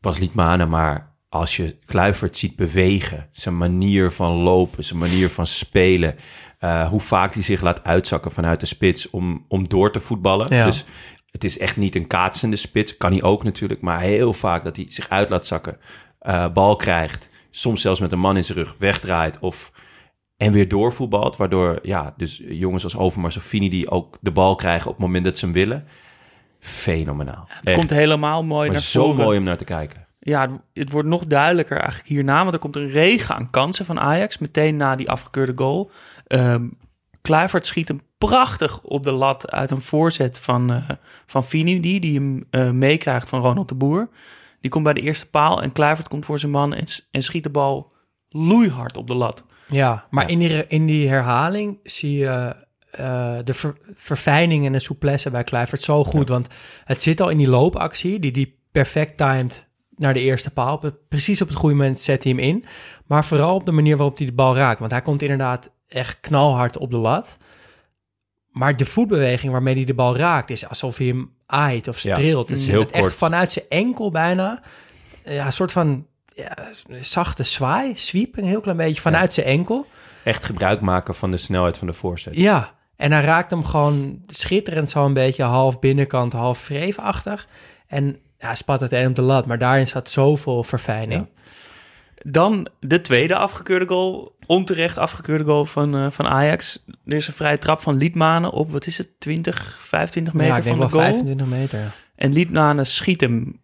was 0.00 0.18
Liedmanen, 0.18 0.68
maar 0.68 1.16
als 1.28 1.56
je 1.56 1.78
Kluivert 1.86 2.36
ziet 2.36 2.56
bewegen, 2.56 3.28
zijn 3.32 3.56
manier 3.56 4.10
van 4.10 4.32
lopen, 4.32 4.84
zijn 4.84 4.98
manier 4.98 5.30
van 5.30 5.46
spelen, 5.46 6.16
eh, 6.58 6.88
hoe 6.88 7.00
vaak 7.00 7.34
hij 7.34 7.42
zich 7.42 7.60
laat 7.60 7.84
uitzakken 7.84 8.30
vanuit 8.30 8.60
de 8.60 8.66
spits 8.66 9.10
om, 9.10 9.44
om 9.48 9.68
door 9.68 9.92
te 9.92 10.00
voetballen. 10.00 10.54
Ja. 10.54 10.64
Dus 10.64 10.84
het 11.30 11.44
is 11.44 11.58
echt 11.58 11.76
niet 11.76 11.94
een 11.94 12.06
kaatsende 12.06 12.56
spits, 12.56 12.96
kan 12.96 13.12
hij 13.12 13.22
ook 13.22 13.44
natuurlijk, 13.44 13.80
maar 13.80 14.00
heel 14.00 14.32
vaak 14.32 14.64
dat 14.64 14.76
hij 14.76 14.86
zich 14.88 15.08
uit 15.08 15.28
laat 15.28 15.46
zakken, 15.46 15.78
eh, 16.18 16.52
bal 16.52 16.76
krijgt, 16.76 17.30
soms 17.50 17.80
zelfs 17.80 18.00
met 18.00 18.12
een 18.12 18.18
man 18.18 18.36
in 18.36 18.44
zijn 18.44 18.58
rug 18.58 18.74
wegdraait 18.78 19.38
of 19.38 19.72
en 20.36 20.52
weer 20.52 20.68
doorvoetbalt, 20.68 21.36
waardoor 21.36 21.78
ja, 21.82 22.14
dus 22.16 22.42
jongens 22.48 22.84
als 22.84 22.96
Overmars 22.96 23.36
of 23.36 23.42
Fini 23.42 23.68
die 23.68 23.90
ook 23.90 24.18
de 24.20 24.30
bal 24.30 24.54
krijgen 24.54 24.90
op 24.90 24.96
het 24.96 25.06
moment 25.06 25.24
dat 25.24 25.38
ze 25.38 25.44
hem 25.44 25.54
willen. 25.54 25.86
Fenomenaal. 26.58 27.48
Het 27.48 27.76
komt 27.76 27.90
helemaal 27.90 28.44
mooi 28.44 28.64
maar 28.64 28.72
naar 28.72 28.84
zo 28.84 29.04
voren. 29.04 29.24
mooi 29.24 29.38
om 29.38 29.44
naar 29.44 29.56
te 29.56 29.64
kijken. 29.64 30.07
Ja, 30.20 30.60
het- 30.74 30.90
wordt 30.90 31.08
nog 31.08 31.26
duidelijker 31.26 31.76
eigenlijk 31.78 32.08
hierna, 32.08 32.40
want 32.42 32.54
er 32.54 32.60
komt 32.60 32.76
een 32.76 32.88
regen 32.90 33.34
aan 33.34 33.50
kansen 33.50 33.84
van 33.84 34.00
Ajax, 34.00 34.38
meteen 34.38 34.76
na 34.76 34.96
die 34.96 35.10
afgekeurde 35.10 35.52
goal. 35.56 35.90
Ehm 36.26 36.66
Kluivert 37.22 37.66
schiet 37.66 37.88
hem 37.88 38.00
prachtig 38.18 38.80
op 38.82 39.02
de 39.02 39.12
lat 39.12 39.50
uit 39.50 39.70
een 39.70 39.82
voorzet 39.82 40.38
van, 40.38 40.72
eh 40.72 40.88
van 41.26 41.44
Fini, 41.44 41.80
die, 41.80 42.00
die 42.00 42.14
hem 42.14 42.44
eh, 42.50 42.70
meekrijgt 42.70 43.28
van 43.28 43.40
Ronald 43.40 43.68
de 43.68 43.74
Boer. 43.74 44.08
Die 44.60 44.70
komt 44.70 44.84
bij 44.84 44.92
de 44.92 45.00
eerste 45.00 45.30
paal 45.30 45.62
en 45.62 45.72
Kluivert 45.72 46.08
komt 46.08 46.24
voor 46.24 46.38
zijn 46.38 46.52
man 46.52 46.74
en, 46.74 46.84
en 47.10 47.22
schiet 47.22 47.42
de 47.42 47.50
bal 47.50 47.92
loeihard 48.28 48.96
op 48.96 49.06
de 49.06 49.14
lat. 49.14 49.44
Ja, 49.68 50.06
maar 50.10 50.24
Ja. 50.24 50.30
In, 50.30 50.38
die, 50.38 50.66
in 50.66 50.86
die 50.86 51.08
herhaling 51.08 51.78
zie 51.82 52.16
je 52.18 52.54
eh, 52.90 53.36
de 53.44 53.54
ver- 53.54 53.78
verfijning 53.94 54.66
en 54.66 54.72
de 54.72 54.78
souplesse 54.78 55.30
bij 55.30 55.44
Kluivert 55.44 55.82
zo 55.82 56.04
goed. 56.04 56.28
Want 56.28 56.48
het 56.84 57.02
zit 57.02 57.20
al 57.20 57.28
in 57.28 57.38
die 57.38 57.48
loopactie, 57.48 58.18
die 58.18 58.32
die 58.32 58.58
perfect 58.72 59.16
timed 59.16 59.67
naar 59.98 60.14
de 60.14 60.20
eerste 60.20 60.50
paal. 60.50 60.74
Op 60.74 60.82
het- 60.82 61.08
precies 61.08 61.42
op 61.42 61.48
het 61.48 61.56
goede 61.56 61.74
moment 61.74 62.00
zet 62.00 62.22
hij 62.24 62.32
hem 62.32 62.40
in. 62.42 62.64
Maar 63.06 63.24
vooral 63.24 63.54
op 63.54 63.64
de 63.66 63.72
manier 63.72 63.96
waarop 63.96 64.16
hij 64.18 64.26
de 64.26 64.32
bal 64.32 64.56
raakt. 64.56 64.78
Want 64.80 64.90
hij 64.92 65.02
komt 65.02 65.22
inderdaad 65.22 65.70
echt 65.88 66.20
knalhard 66.20 66.78
op 66.78 66.90
de 66.90 66.96
lat. 66.96 67.36
Maar 68.50 68.76
de 68.76 68.84
voetbeweging 68.84 69.52
waarmee 69.52 69.74
hij 69.74 69.84
de 69.84 69.94
bal 69.94 70.16
raakt... 70.16 70.50
is 70.50 70.68
alsof 70.68 70.96
hij 70.96 71.06
hem 71.06 71.32
aait 71.46 71.88
of 71.88 72.00
Ja, 72.00 72.14
streelt. 72.14 72.48
Het 72.48 72.58
mm, 72.58 72.64
zit 72.64 72.72
heel 72.72 72.80
het 72.82 72.90
echt 72.90 73.02
kort. 73.02 73.14
vanuit 73.14 73.52
zijn 73.52 73.64
enkel 73.68 74.10
bijna. 74.10 74.62
Ja, 75.24 75.46
een 75.46 75.52
soort 75.52 75.72
van 75.72 76.06
ja, 76.34 76.56
zachte 77.00 77.42
zwaai, 77.42 77.92
sweep, 77.96 78.36
een 78.36 78.44
heel 78.44 78.60
klein 78.60 78.76
beetje 78.76 79.00
vanuit 79.00 79.34
zijn 79.34 79.46
enkel. 79.46 79.86
Echt 80.24 80.44
gebruik 80.44 80.80
maken 80.80 81.14
van 81.14 81.30
de 81.30 81.36
snelheid 81.36 81.76
van 81.76 81.86
de 81.86 81.92
voorzet. 81.92 82.36
Ja, 82.36 82.74
en 82.96 83.12
hij 83.12 83.22
raakt 83.22 83.50
hem 83.50 83.64
gewoon 83.64 84.22
schitterend 84.26 84.90
zo 84.90 85.04
een 85.04 85.12
beetje 85.12 85.42
half 85.42 85.78
binnenkant, 85.78 86.32
half 86.32 86.58
vreefachtig. 86.58 87.48
En 87.86 88.18
ja, 88.38 88.54
spat 88.54 88.80
het 88.80 88.92
een 88.92 89.06
op 89.06 89.14
de 89.14 89.22
lat, 89.22 89.46
maar 89.46 89.58
daarin 89.58 89.86
zat 89.86 90.10
zoveel 90.10 90.62
verfijning. 90.62 91.28
Dan 92.22 92.68
de 92.80 93.00
tweede 93.00 93.36
afgekeurde 93.36 93.86
goal, 93.86 94.36
onterecht 94.46 94.98
afgekeurde 94.98 95.44
goal 95.44 95.64
van, 95.64 95.94
eh, 95.94 96.10
van 96.10 96.26
Ajax. 96.26 96.84
Er 97.04 97.14
is 97.14 97.26
een 97.26 97.32
vrije 97.32 97.58
trap 97.58 97.80
van 97.80 97.96
Liedmanen 97.96 98.50
op, 98.50 98.70
wat 98.70 98.86
is 98.86 98.98
het, 98.98 99.20
20, 99.20 99.78
25 99.80 100.32
Ja, 100.32 100.38
meter 100.38 100.56
ik 100.56 100.62
denk 100.62 100.76
van 100.76 100.86
de 100.86 100.92
wel 100.92 101.02
goal. 101.02 101.12
25 101.12 101.58
meter. 101.58 101.92
En 102.14 102.32
Liedmanen 102.32 102.86
schiet 102.86 103.20
hem 103.20 103.60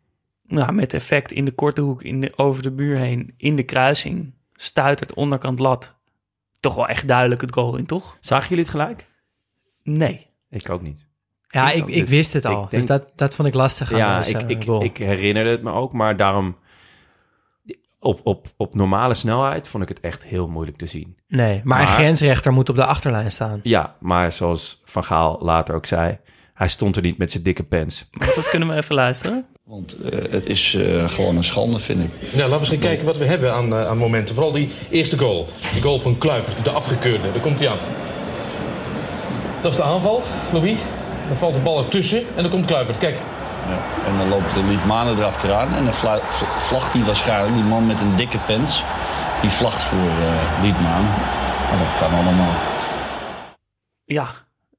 nou, 0.46 0.72
met 0.72 0.92
effect 0.92 1.32
in 1.32 1.44
de 1.44 1.52
korte 1.52 1.80
hoek 1.80 2.02
in 2.02 2.20
de, 2.20 2.32
over 2.36 2.62
de 2.62 2.70
muur 2.70 2.98
heen 2.98 3.34
in 3.36 3.56
de 3.56 3.62
kruising. 3.62 4.34
Stuitert 4.54 5.14
onderkant 5.14 5.58
lat. 5.58 5.94
Toch 6.60 6.74
wel 6.74 6.88
echt 6.88 7.08
duidelijk 7.08 7.40
het 7.40 7.52
goal 7.52 7.76
in, 7.76 7.86
toch? 7.86 8.18
Zagen 8.20 8.48
jullie 8.48 8.64
het 8.64 8.72
gelijk? 8.72 9.06
Nee. 9.82 10.26
Ik 10.50 10.70
ook 10.70 10.82
niet. 10.82 11.08
Ja, 11.54 11.70
Ik 11.70 11.86
ik, 11.86 11.98
Dus 12.00 12.08
wist 12.10 12.32
het 12.32 12.44
al. 12.44 12.58
denk- 12.58 12.70
dus 12.70 12.86
dat, 12.86 13.06
dat 13.16 13.34
vond 13.34 13.48
ik 13.48 13.54
lastig 13.54 13.92
aan 13.92 13.98
ja, 13.98 14.16
deze 14.18 14.32
ik, 14.38 14.48
ik, 14.50 14.64
goal. 14.64 14.82
ik 14.82 14.96
herinnerde 14.96 15.50
het 15.50 15.62
me 15.62 15.72
ook, 15.72 15.92
maar 15.92 16.16
daarom... 16.16 16.56
Op, 18.00 18.20
op, 18.24 18.46
op 18.56 18.74
normale 18.74 19.14
snelheid 19.14 19.68
vond 19.68 19.82
ik 19.82 19.88
het 19.88 20.00
echt 20.00 20.24
heel 20.24 20.48
moeilijk 20.48 20.76
te 20.76 20.86
zien. 20.86 21.16
nee, 21.28 21.60
maar, 21.64 21.80
een 21.80 21.86
grensrechter 21.86 22.52
moet 22.52 22.68
op 22.68 22.76
de 22.76 22.84
achterlijn 22.84 23.30
staan. 23.30 23.60
Ja, 23.62 23.94
maar 24.00 24.32
zoals 24.32 24.80
Van 24.84 25.04
Gaal 25.04 25.38
later 25.42 25.74
ook 25.74 25.86
zei... 25.86 26.18
hij 26.54 26.68
stond 26.68 26.96
er 26.96 27.02
niet 27.02 27.18
met 27.18 27.30
zijn 27.30 27.42
dikke 27.42 27.62
pens. 27.62 28.08
Dat 28.34 28.48
kunnen 28.50 28.68
we 28.68 28.74
even 28.74 28.94
luisteren. 28.94 29.46
Want 29.64 29.96
eh, 30.00 30.32
het 30.32 30.46
is 30.46 30.74
eh, 30.74 31.08
gewoon 31.08 31.36
een 31.36 31.44
schande, 31.44 31.78
vind 31.78 32.00
ik. 32.04 32.10
Nou, 32.20 32.34
laten 32.36 32.50
we 32.50 32.58
eens 32.58 32.68
gaan 32.68 32.78
kijken 32.78 33.06
wat 33.06 33.18
we 33.18 33.24
hebben 33.24 33.52
aan, 33.52 33.74
eh, 33.74 33.86
aan 33.86 33.98
momenten. 33.98 34.34
Vooral 34.34 34.52
die 34.52 34.68
eerste 34.90 35.18
goal. 35.18 35.46
Die 35.72 35.82
goal 35.82 35.98
van 35.98 36.18
Kluivert, 36.18 36.64
de 36.64 36.70
afgekeurde. 36.70 37.30
Daar 37.30 37.40
komt 37.40 37.58
hij 37.60 37.68
aan. 37.68 37.78
Dat 39.60 39.70
is 39.70 39.76
de 39.76 39.84
aanval, 39.84 40.22
Louis. 40.52 40.78
Dan 41.28 41.36
valt 41.36 41.54
de 41.54 41.60
bal 41.60 41.78
ertussen 41.84 42.18
en 42.36 42.42
dan 42.42 42.50
komt 42.50 42.66
Kluivert. 42.66 42.96
Kijk, 42.98 43.20
Ja. 43.68 44.06
En 44.06 44.18
dan 44.18 44.28
loopt 44.28 44.54
de 44.54 44.62
Liedmanen 44.64 45.16
erachteraan 45.18 45.74
en 45.74 45.84
dan 45.84 45.94
vla- 45.94 46.20
v- 46.28 46.66
vlagt 46.66 46.92
hij 46.92 47.02
waarschijnlijk, 47.04 47.54
die 47.54 47.62
man 47.64 47.86
met 47.86 48.00
een 48.00 48.16
dikke 48.16 48.38
pens, 48.38 48.82
die 49.40 49.50
vlagt 49.50 49.82
voor 49.82 49.98
eh 49.98 50.62
Liedmaan. 50.62 51.04
Maar 51.68 51.78
dat 51.78 51.94
kan 51.98 52.12
allemaal. 52.18 52.54
Ja, 54.04 54.26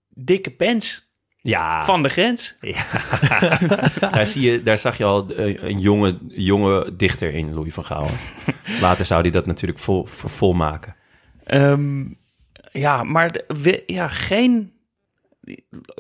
dikke 0.09 0.49
pens 0.51 1.07
Ja, 1.41 1.85
van 1.85 2.03
de 2.03 2.09
grens. 2.09 2.55
daar, 4.11 4.25
zie 4.25 4.51
je, 4.51 4.63
daar 4.63 4.77
zag 4.77 4.97
je 4.97 5.03
al 5.03 5.27
eh, 5.29 5.63
een 5.63 5.79
jonge, 5.79 6.17
jonge 6.27 6.95
dichter 6.95 7.33
in, 7.33 7.53
Louis 7.53 7.73
van 7.73 7.85
Gaal. 7.85 8.07
Later 8.81 9.05
zou 9.05 9.21
hij 9.21 9.31
dat 9.31 9.45
natuurlijk 9.45 9.79
vol, 9.79 10.05
vol- 10.05 10.29
volmaken. 10.29 10.95
Ehm, 11.43 12.03
ja, 12.71 13.03
maar 13.03 13.31
de- 13.31 13.45
we- 13.47 13.83
ja, 13.85 14.07
geen... 14.07 14.73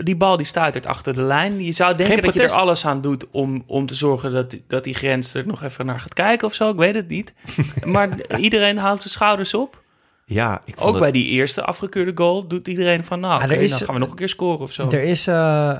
Die, 0.03 0.15
bal 0.15 0.37
die 0.37 0.45
stuitert 0.45 0.85
achter 0.85 1.13
de 1.13 1.21
lijn. 1.21 1.63
Je 1.63 1.71
zou 1.71 1.95
denken 1.95 2.21
dat 2.21 2.33
je 2.33 2.41
er 2.41 2.51
alles 2.51 2.85
aan 2.85 3.01
doet 3.01 3.29
om, 3.31 3.63
om 3.67 3.85
te 3.85 3.95
zorgen 3.95 4.31
dat, 4.31 4.49
die- 4.49 4.63
dat 4.67 4.83
die 4.83 4.93
grens 4.93 5.33
er 5.33 5.47
nog 5.47 5.63
even 5.63 5.85
naar 5.85 5.99
gaat 5.99 6.13
kijken 6.13 6.47
of 6.47 6.53
zo. 6.53 6.69
Ik 6.69 6.75
weet 6.75 6.95
het 6.95 7.07
niet. 7.07 7.33
maar 7.85 8.37
iedereen 8.37 8.77
haalt 8.77 8.99
zijn 9.01 9.13
schouders 9.13 9.53
op. 9.53 9.83
Ja, 10.25 10.61
ik 10.65 10.75
vond 10.77 10.87
Ook 10.87 10.93
het- 10.93 11.01
bij 11.03 11.11
die 11.11 11.25
eerste 11.25 11.63
afgekeurde 11.63 12.11
goal 12.15 12.47
doet 12.47 12.67
iedereen 12.67 13.03
van... 13.03 13.19
nou, 13.19 13.41
er 13.43 13.51
is- 13.51 13.69
dan 13.69 13.79
gaan 13.79 13.93
we 13.93 13.99
nog 13.99 14.09
een 14.09 14.15
keer 14.15 14.29
scoren 14.29 14.59
of 14.61 14.71
zo. 14.71 14.89
Er 14.89 15.03
is 15.03 15.27
eh, 15.27 15.77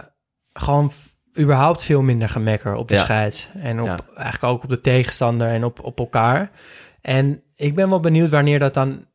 gewoon 0.54 0.92
überhaupt 1.40 1.82
veel 1.84 2.02
minder 2.02 2.30
gemekker 2.30 2.76
op 2.76 2.88
de 2.88 2.94
Ja. 2.94 3.00
scheids. 3.00 3.50
En 3.54 3.80
op, 3.82 3.86
Ja. 3.88 3.98
eigenlijk 4.16 4.54
ook 4.54 4.64
op 4.64 4.70
de 4.70 4.82
tegenstander 4.82 5.48
en 5.48 5.64
op, 5.64 5.84
op 5.84 6.00
elkaar. 6.00 6.52
En 7.02 7.44
ik 7.56 7.76
ben 7.76 7.90
wel 7.90 8.00
benieuwd 8.00 8.30
wanneer 8.30 8.60
dat 8.60 8.74
dan 8.74 9.06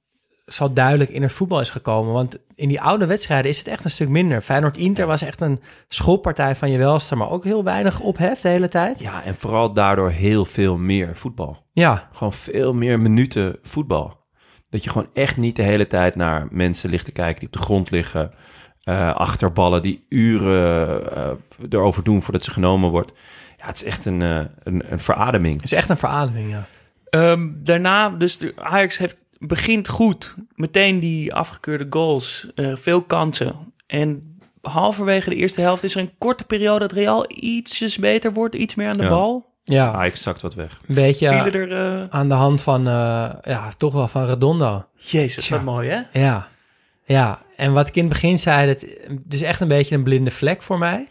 zo 0.52 0.72
duidelijk 0.72 1.10
in 1.10 1.22
het 1.22 1.32
voetbal 1.32 1.60
is 1.60 1.70
gekomen. 1.70 2.12
Want 2.12 2.38
in 2.54 2.68
die 2.68 2.80
oude 2.80 3.06
wedstrijden 3.06 3.50
is 3.50 3.58
het 3.58 3.68
echt 3.68 3.84
een 3.84 3.90
stuk 3.90 4.08
minder. 4.08 4.40
Feyenoord-Inter 4.42 5.06
was 5.06 5.22
echt 5.22 5.40
een 5.40 5.60
schoppartij 5.88 6.54
van 6.56 6.70
je 6.70 6.78
welste, 6.78 7.16
maar 7.16 7.30
ook 7.30 7.44
heel 7.44 7.64
weinig 7.64 8.00
ophef 8.00 8.40
de 8.40 8.48
hele 8.48 8.68
tijd. 8.68 9.00
Ja, 9.00 9.22
en 9.24 9.34
vooral 9.34 9.72
daardoor 9.72 10.10
heel 10.10 10.44
veel 10.44 10.76
meer 10.76 11.16
voetbal. 11.16 11.64
Ja, 11.72 12.08
Gewoon 12.12 12.32
veel 12.32 12.74
meer 12.74 13.00
minuten 13.00 13.58
voetbal. 13.62 14.18
Dat 14.70 14.84
je 14.84 14.90
gewoon 14.90 15.08
echt 15.14 15.36
niet 15.36 15.56
de 15.56 15.62
hele 15.62 15.86
tijd 15.86 16.14
naar 16.16 16.46
mensen 16.50 16.90
ligt 16.90 17.04
te 17.04 17.12
kijken 17.12 17.38
die 17.38 17.48
op 17.48 17.54
de 17.54 17.62
grond 17.62 17.90
liggen. 17.90 18.30
eh, 18.80 19.14
achterballen 19.14 19.82
die 19.82 20.06
uren 20.08 21.12
eh, 21.16 21.30
erover 21.70 22.02
doen 22.04 22.22
voordat 22.22 22.44
ze 22.44 22.50
genomen 22.50 22.90
wordt. 22.90 23.12
Ja, 23.58 23.66
het 23.66 23.76
is 23.76 23.84
echt 23.84 24.04
een, 24.04 24.22
eh, 24.22 24.44
een, 24.62 24.82
een 24.92 25.00
verademing. 25.00 25.54
het 25.54 25.64
is 25.64 25.72
echt 25.78 25.88
een 25.88 25.96
verademing, 25.96 26.50
ja. 26.50 26.64
Ehm, 27.10 27.48
daarna, 27.54 28.08
dus 28.10 28.38
de 28.38 28.52
Ajax 28.56 28.98
heeft, 28.98 29.24
begint 29.46 29.88
goed. 29.88 30.34
Meteen 30.54 31.00
die 31.00 31.34
afgekeurde 31.34 31.86
goals, 31.90 32.46
eh, 32.54 32.72
veel 32.76 33.02
kansen. 33.02 33.54
En 33.86 34.38
halverwege 34.62 35.30
de 35.30 35.36
eerste 35.36 35.60
helft 35.60 35.82
is 35.82 35.94
er 35.94 36.00
een 36.00 36.12
korte 36.18 36.44
periode 36.44 36.78
dat 36.78 36.92
Real 36.92 37.24
ietsjes 37.30 37.98
beter 37.98 38.32
wordt, 38.32 38.54
iets 38.54 38.74
meer 38.74 38.88
aan 38.88 38.96
de 38.96 39.02
Ja. 39.02 39.08
bal. 39.08 39.48
Ja, 39.64 39.92
Ajax 39.92 40.22
zakt 40.22 40.42
wat 40.42 40.54
weg. 40.54 40.78
een 40.86 40.94
beetje 40.94 41.28
er, 41.28 41.72
eh, 41.72 42.06
aan 42.10 42.28
de 42.28 42.34
hand 42.34 42.62
van, 42.62 42.80
eh, 42.88 43.30
ja, 43.42 43.68
toch 43.78 43.92
wel 43.92 44.08
van 44.08 44.24
Redondo. 44.26 44.84
Jezus, 44.96 45.44
Tja. 45.44 45.56
wat 45.56 45.64
mooi 45.64 45.88
hè? 45.88 46.20
Ja, 46.20 46.48
ja. 47.04 47.42
En 47.56 47.72
wat 47.72 47.88
ik 47.88 47.96
in 47.96 48.02
het 48.04 48.12
begin 48.12 48.38
zei, 48.38 48.66
dat 48.66 48.84
dus 49.24 49.40
echt 49.42 49.60
een 49.60 49.68
beetje 49.68 49.94
een 49.94 50.02
blinde 50.02 50.30
vlek 50.30 50.62
voor 50.62 50.78
mij. 50.78 51.08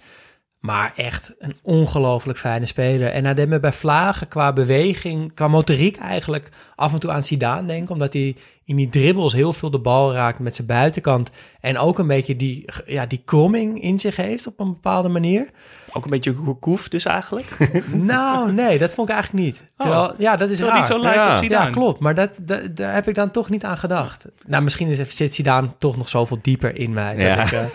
Maar 0.60 0.93
echt 0.95 1.36
een 1.39 1.55
ongelooflijk 1.62 2.39
fijne 2.39 2.66
speler. 2.66 3.10
En 3.10 3.26
hij 3.26 3.34
deed 3.34 3.47
me 3.47 3.60
bij 3.60 3.72
Vlagen 3.72 4.28
qua 4.28 4.53
beweging, 4.53 5.34
qua 5.34 5.47
motoriek 5.47 5.97
eigenlijk 5.97 6.49
af 6.76 6.93
en 6.93 6.99
toe 6.99 7.12
aan 7.12 7.24
Zidane 7.24 7.68
denken. 7.68 7.93
Omdat 7.93 8.14
hij 8.14 8.36
in 8.66 8.76
die 8.76 8.89
dribbles 8.89 9.34
heel 9.34 9.53
veel 9.53 9.72
de 9.72 9.80
bal 9.80 10.14
raakt 10.14 10.39
met 10.39 10.55
zijn 10.55 10.68
buitenkant. 10.68 11.32
En 11.60 11.78
ook 11.78 11.99
een 11.99 12.07
beetje 12.07 12.36
die, 12.36 12.66
ja, 12.86 13.05
die 13.05 13.22
kromming 13.26 13.82
in 13.82 13.99
zich 13.99 14.16
heeft 14.16 14.47
op 14.47 14.60
een 14.60 14.70
bepaalde 14.70 15.10
manier. 15.10 15.49
Ook 15.94 16.04
een 16.04 16.10
beetje 16.10 16.36
Gourcouf 16.36 16.88
dus 16.88 17.06
eigenlijk. 17.06 17.58
Nou, 17.94 18.52
nee, 18.52 18.78
dat 18.78 18.94
vond 18.94 19.10
ik 19.10 19.16
eigenlijk 19.16 19.46
niet. 19.46 19.64
Terwijl, 19.78 20.14
ja, 20.18 20.36
dat 20.36 20.50
is 20.50 20.60
raar. 20.60 20.74
die 20.74 20.86
zo 20.86 21.00
lijkt 21.00 21.18
ja. 21.18 21.36
op 21.36 21.44
Zidane. 21.44 21.66
Ja, 21.66 21.72
klopt. 21.72 22.00
Maar 22.00 22.16
dat, 22.16 22.40
dat, 22.42 22.76
daar 22.76 22.94
heb 22.94 23.08
ik 23.08 23.16
dan 23.16 23.32
toch 23.32 23.50
niet 23.50 23.64
aan 23.64 23.78
gedacht. 23.78 24.26
Nou, 24.46 24.64
misschien 24.64 24.88
is, 24.88 25.16
zit 25.16 25.34
Zidane 25.34 25.70
toch 25.78 25.98
nog 25.98 26.10
zoveel 26.10 26.40
dieper 26.42 26.76
in 26.76 26.94
mij. 26.94 27.16
Dat 27.16 27.46
ik, 27.46 27.52
eh, 27.52 27.66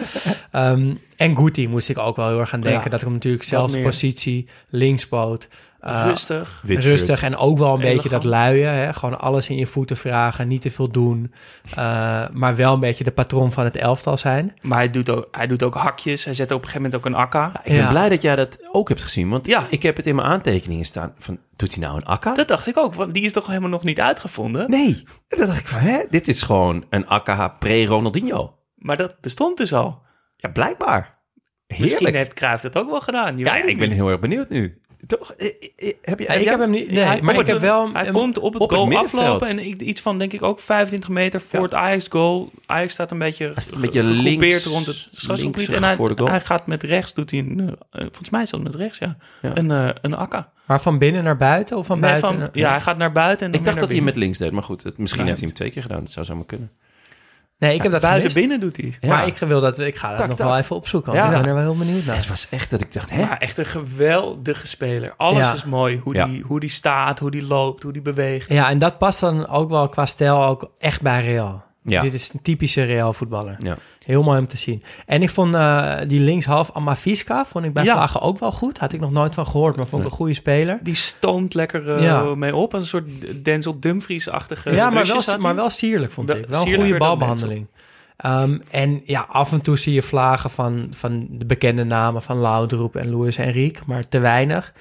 ehm, 0.51 0.95
en 1.17 1.37
Guti 1.37 1.69
moest 1.69 1.89
ik 1.89 1.99
ook 1.99 2.17
wel 2.17 2.29
heel 2.29 2.41
erg 2.41 2.53
aan 2.53 2.61
denken. 2.61 2.85
Ja. 2.85 2.91
Dat 2.91 2.99
ik 2.99 3.05
hem 3.05 3.15
natuurlijk 3.15 3.45
zelfs 3.45 3.81
positie, 3.81 4.49
linkspoot. 4.69 5.49
Eh, 5.85 6.05
Rustig. 6.07 6.62
Rustig 6.66 7.22
en 7.22 7.37
ook 7.37 7.59
wel 7.59 7.74
een 7.74 7.80
beetje 7.80 8.09
dat 8.09 8.24
luien. 8.24 8.72
Hè? 8.74 8.93
Gewoon 8.93 9.20
alles 9.20 9.49
in 9.49 9.57
je 9.57 9.66
voeten 9.66 9.97
vragen, 9.97 10.49
niet 10.49 10.61
te 10.61 10.70
veel 10.70 10.89
doen. 10.91 11.32
eh, 11.76 12.28
maar 12.32 12.57
wel 12.57 12.74
een 12.74 12.80
beetje 12.80 13.05
de 13.05 13.11
patroon 13.11 13.53
van 13.53 13.64
het 13.64 13.76
elftal 13.76 14.16
zijn. 14.16 14.55
Maar 14.62 14.78
hij 14.78 14.91
doet, 14.91 15.11
ook, 15.11 15.28
hij 15.30 15.47
doet 15.47 15.62
ook 15.62 15.74
hakjes. 15.74 16.24
Hij 16.24 16.35
zet 16.35 16.51
op 16.51 16.57
een 16.59 16.64
gegeven 16.68 16.82
moment 16.82 17.01
ook 17.01 17.07
een 17.07 17.14
akka. 17.18 17.47
Ik 17.47 17.62
ben 17.64 17.74
Ja. 17.74 17.89
blij 17.91 18.09
dat 18.09 18.22
jij 18.22 18.37
dat 18.37 18.59
ook 18.72 18.89
hebt 18.89 19.03
gezien. 19.03 19.28
Want 19.28 19.47
Ja. 19.47 19.66
ik 19.70 19.82
heb 19.82 19.97
het 19.97 20.07
in 20.07 20.14
mijn 20.14 20.28
aantekeningen 20.28 20.85
staan. 20.85 21.14
Van, 21.18 21.39
doet 21.57 21.74
hij 21.74 21.85
nou 21.85 21.97
een 21.97 22.05
akka? 22.05 22.35
Dat 22.35 22.49
dacht 22.49 22.66
ik 22.66 22.76
ook, 22.76 22.95
want 22.95 23.14
die 23.14 23.24
is 23.24 23.32
toch 23.32 23.47
helemaal 23.47 23.68
nog 23.68 23.82
niet 23.85 24.01
uitgevonden? 24.01 24.70
Nee. 24.70 25.03
En 25.28 25.39
dan 25.39 25.47
dacht 25.47 25.61
ik 25.61 25.68
van, 25.68 25.78
hè? 25.80 26.05
Dit 26.11 26.28
is 26.28 26.43
gewoon 26.43 26.85
een 26.91 27.07
akka 27.09 27.49
pre-Ronaldinho. 27.49 28.59
Maar 28.76 28.97
dat 28.97 29.20
bestond 29.20 29.57
dus 29.57 29.72
al. 29.72 30.03
Ja, 30.37 30.49
blijkbaar. 30.49 31.18
Misschien 31.66 31.91
Heerlijk. 31.91 32.14
heeft 32.16 32.35
Cruijff 32.35 32.62
dat 32.62 32.76
ook 32.76 32.91
wel 32.91 33.01
gedaan. 33.01 33.39
Je 33.39 33.45
Ja, 33.45 33.55
ik 33.57 33.78
ben 33.78 33.89
niet. 33.89 33.97
heel 33.97 34.09
erg 34.09 34.20
benieuwd 34.20 34.49
nu. 34.49 34.80
Toch? 35.07 35.33
Eh, 35.33 35.47
eh, 35.47 35.55
eh, 35.89 35.93
Heb 36.03 36.19
je, 36.19 36.25
Ja, 36.25 36.33
ik 36.33 36.45
heb 36.45 36.59
hem 36.61 36.71
niet. 36.71 36.91
Nee, 36.91 37.05
hij 37.05 37.21
maar 37.23 37.35
komt 37.35 37.47
ik 37.47 37.53
heb 37.53 37.63
wel. 37.63 37.91
Hij 37.93 38.11
komt 38.11 38.39
op 38.39 38.53
het 38.53 38.63
op 38.63 38.71
goal 38.73 38.97
aflopen 38.97 39.47
en 39.49 39.89
iets 39.89 40.01
van 40.01 40.19
denk 40.19 40.33
ik 40.33 40.43
ook 40.43 40.61
25 40.61 41.09
meter 41.09 41.41
voor 41.41 41.59
Ja. 41.59 41.65
het 41.65 41.75
Ajax 41.75 42.07
goal. 42.11 42.51
Ajax 42.67 42.93
staat 42.93 43.11
een 43.11 43.19
beetje, 43.19 43.53
Hij 43.55 43.65
een 43.75 43.81
beetje 43.81 44.03
links- 44.03 44.65
rond 44.65 44.87
het 44.87 45.11
linksig 45.41 45.69
en 45.75 45.83
hij, 45.83 45.97
hij 46.31 46.41
gaat 46.41 46.67
met 46.67 46.83
rechts 46.83 47.15
doet 47.15 47.31
hij 47.31 47.41
een, 47.41 47.77
volgens 47.91 48.31
mij 48.31 48.43
is 48.43 48.51
dat 48.51 48.63
met 48.63 48.75
rechts 48.75 48.99
ja, 48.99 49.17
Ja. 49.43 49.51
een 49.57 49.71
eh, 49.71 49.89
een 50.03 50.15
akka. 50.15 50.53
Maar 50.65 50.81
van 50.81 50.99
binnen 50.99 51.25
naar 51.25 51.37
buiten 51.37 51.77
of 51.77 51.87
van 51.87 52.01
Nee, 52.01 52.11
buiten? 52.11 52.31
van, 52.31 52.39
naar- 52.39 52.51
ja, 52.53 52.71
hij 52.71 52.81
gaat 52.81 52.97
naar 52.99 53.13
buiten 53.13 53.47
en 53.47 53.53
dan 53.53 53.61
Ik 53.61 53.67
dacht 53.67 53.81
dat 53.81 53.91
hij 53.91 54.01
met 54.01 54.17
links 54.17 54.39
deed, 54.39 54.51
maar 54.53 54.63
goed. 54.63 54.83
Het, 54.83 54.99
misschien 54.99 55.21
Ja. 55.23 55.29
heeft 55.29 55.39
hij 55.41 55.49
hem 55.49 55.59
twee 55.59 55.71
keer 55.71 55.83
gedaan. 55.83 56.01
Dat 56.01 56.11
zou 56.11 56.27
zomaar 56.27 56.45
kunnen. 56.45 56.71
Nee, 57.59 57.75
ik 57.75 57.83
heb 57.83 57.93
dat 57.93 58.05
gemist. 58.05 58.35
binnen 58.35 58.61
doet 58.61 58.77
hij. 58.77 58.95
Ja. 59.01 59.09
Maar 59.09 59.27
ik 59.27 59.37
wil 59.39 59.61
dat. 59.61 59.79
Ik 59.79 59.97
ga 59.97 60.09
dat 60.09 60.19
Tak, 60.19 60.29
nog 60.29 60.37
tak. 60.37 60.47
wel 60.47 60.57
even 60.57 60.77
opzoeken. 60.77 61.13
want 61.13 61.25
Ja. 61.25 61.31
Ik 61.33 61.41
ben 61.41 61.49
er 61.49 61.55
wel 61.55 61.63
heel 61.73 61.77
benieuwd 61.85 62.05
naar. 62.05 62.17
Het 62.17 62.29
was 62.29 62.47
echt 62.51 62.71
dat 62.71 62.81
ik 62.81 62.93
dacht, 62.93 63.11
hè? 63.11 63.23
Maar 63.25 63.39
echt 63.39 63.59
een 63.59 63.67
geweldige 63.67 64.67
speler. 64.67 65.15
Alles 65.17 65.47
Ja. 65.47 65.55
is 65.55 65.65
mooi. 65.65 66.01
Hoe, 66.05 66.15
Ja. 66.15 66.27
die, 66.27 66.43
hoe 66.43 66.61
die 66.61 66.71
staat, 66.71 67.19
hoe 67.19 67.31
die 67.31 67.43
loopt, 67.47 67.83
hoe 67.83 67.93
die 67.93 68.03
beweegt. 68.03 68.49
Ja, 68.53 68.69
en 68.71 68.79
dat 68.79 68.99
past 68.99 69.21
dan 69.21 69.49
ook 69.49 69.71
wel 69.71 69.89
qua 69.89 70.07
stijl 70.07 70.45
ook 70.45 70.71
echt 70.79 71.03
bij 71.03 71.23
Real. 71.25 71.65
Ja. 71.87 72.01
Dit 72.01 72.12
is 72.12 72.32
een 72.32 72.43
typische 72.43 72.82
Real 72.82 73.12
voetballer. 73.12 73.57
Ja. 73.59 73.76
Heel 74.05 74.22
mooi 74.22 74.39
om 74.39 74.47
te 74.47 74.57
zien. 74.57 74.82
En 75.07 75.22
ik 75.22 75.30
vond 75.30 75.55
eh, 75.55 75.97
die 76.07 76.20
linkshalf 76.20 76.70
Amaviska 76.72 77.45
vond 77.45 77.64
ik 77.64 77.72
bij 77.72 77.85
Ja. 77.85 77.93
Vlagen 77.93 78.20
ook 78.20 78.39
wel 78.39 78.51
goed. 78.51 78.78
Had 78.78 78.93
ik 78.93 79.01
nog 79.01 79.11
nooit 79.11 79.35
van 79.35 79.47
gehoord, 79.47 79.76
maar 79.76 79.87
vond 79.87 80.03
ik 80.03 80.09
Nee. 80.09 80.11
een 80.11 80.16
goede 80.16 80.35
speler. 80.35 80.78
Die 80.82 80.95
stoomt 80.95 81.55
lekker 81.55 81.91
eh, 81.97 82.03
Ja. 82.03 82.35
mee 82.35 82.57
op. 82.57 82.74
Als 82.74 82.82
een 82.82 82.89
soort 82.89 83.45
Denzel 83.45 83.80
Dumfries-achtige 83.80 84.74
ja, 84.74 84.91
maar 84.91 85.07
wel, 85.07 85.39
maar 85.39 85.55
wel 85.55 85.70
sierlijk 85.70 86.12
vond 86.12 86.28
Wel 86.28 86.37
ik. 86.39 86.47
Wel 86.49 86.66
een 86.66 86.74
goede 86.74 86.97
balbehandeling. 86.99 87.66
Ehm, 88.16 88.59
en 88.70 89.01
ja, 89.05 89.26
af 89.28 89.53
en 89.53 89.61
toe 89.61 89.78
zie 89.78 89.93
je 89.93 90.03
vlagen 90.03 90.51
van, 90.51 90.87
van 90.97 91.26
de 91.30 91.45
bekende 91.47 91.85
namen 91.85 92.22
van 92.22 92.39
Laudrup 92.39 92.97
en 92.97 93.11
Luis 93.16 93.37
Enrique, 93.37 93.82
maar 93.87 94.09
te 94.09 94.18
weinig. 94.18 94.72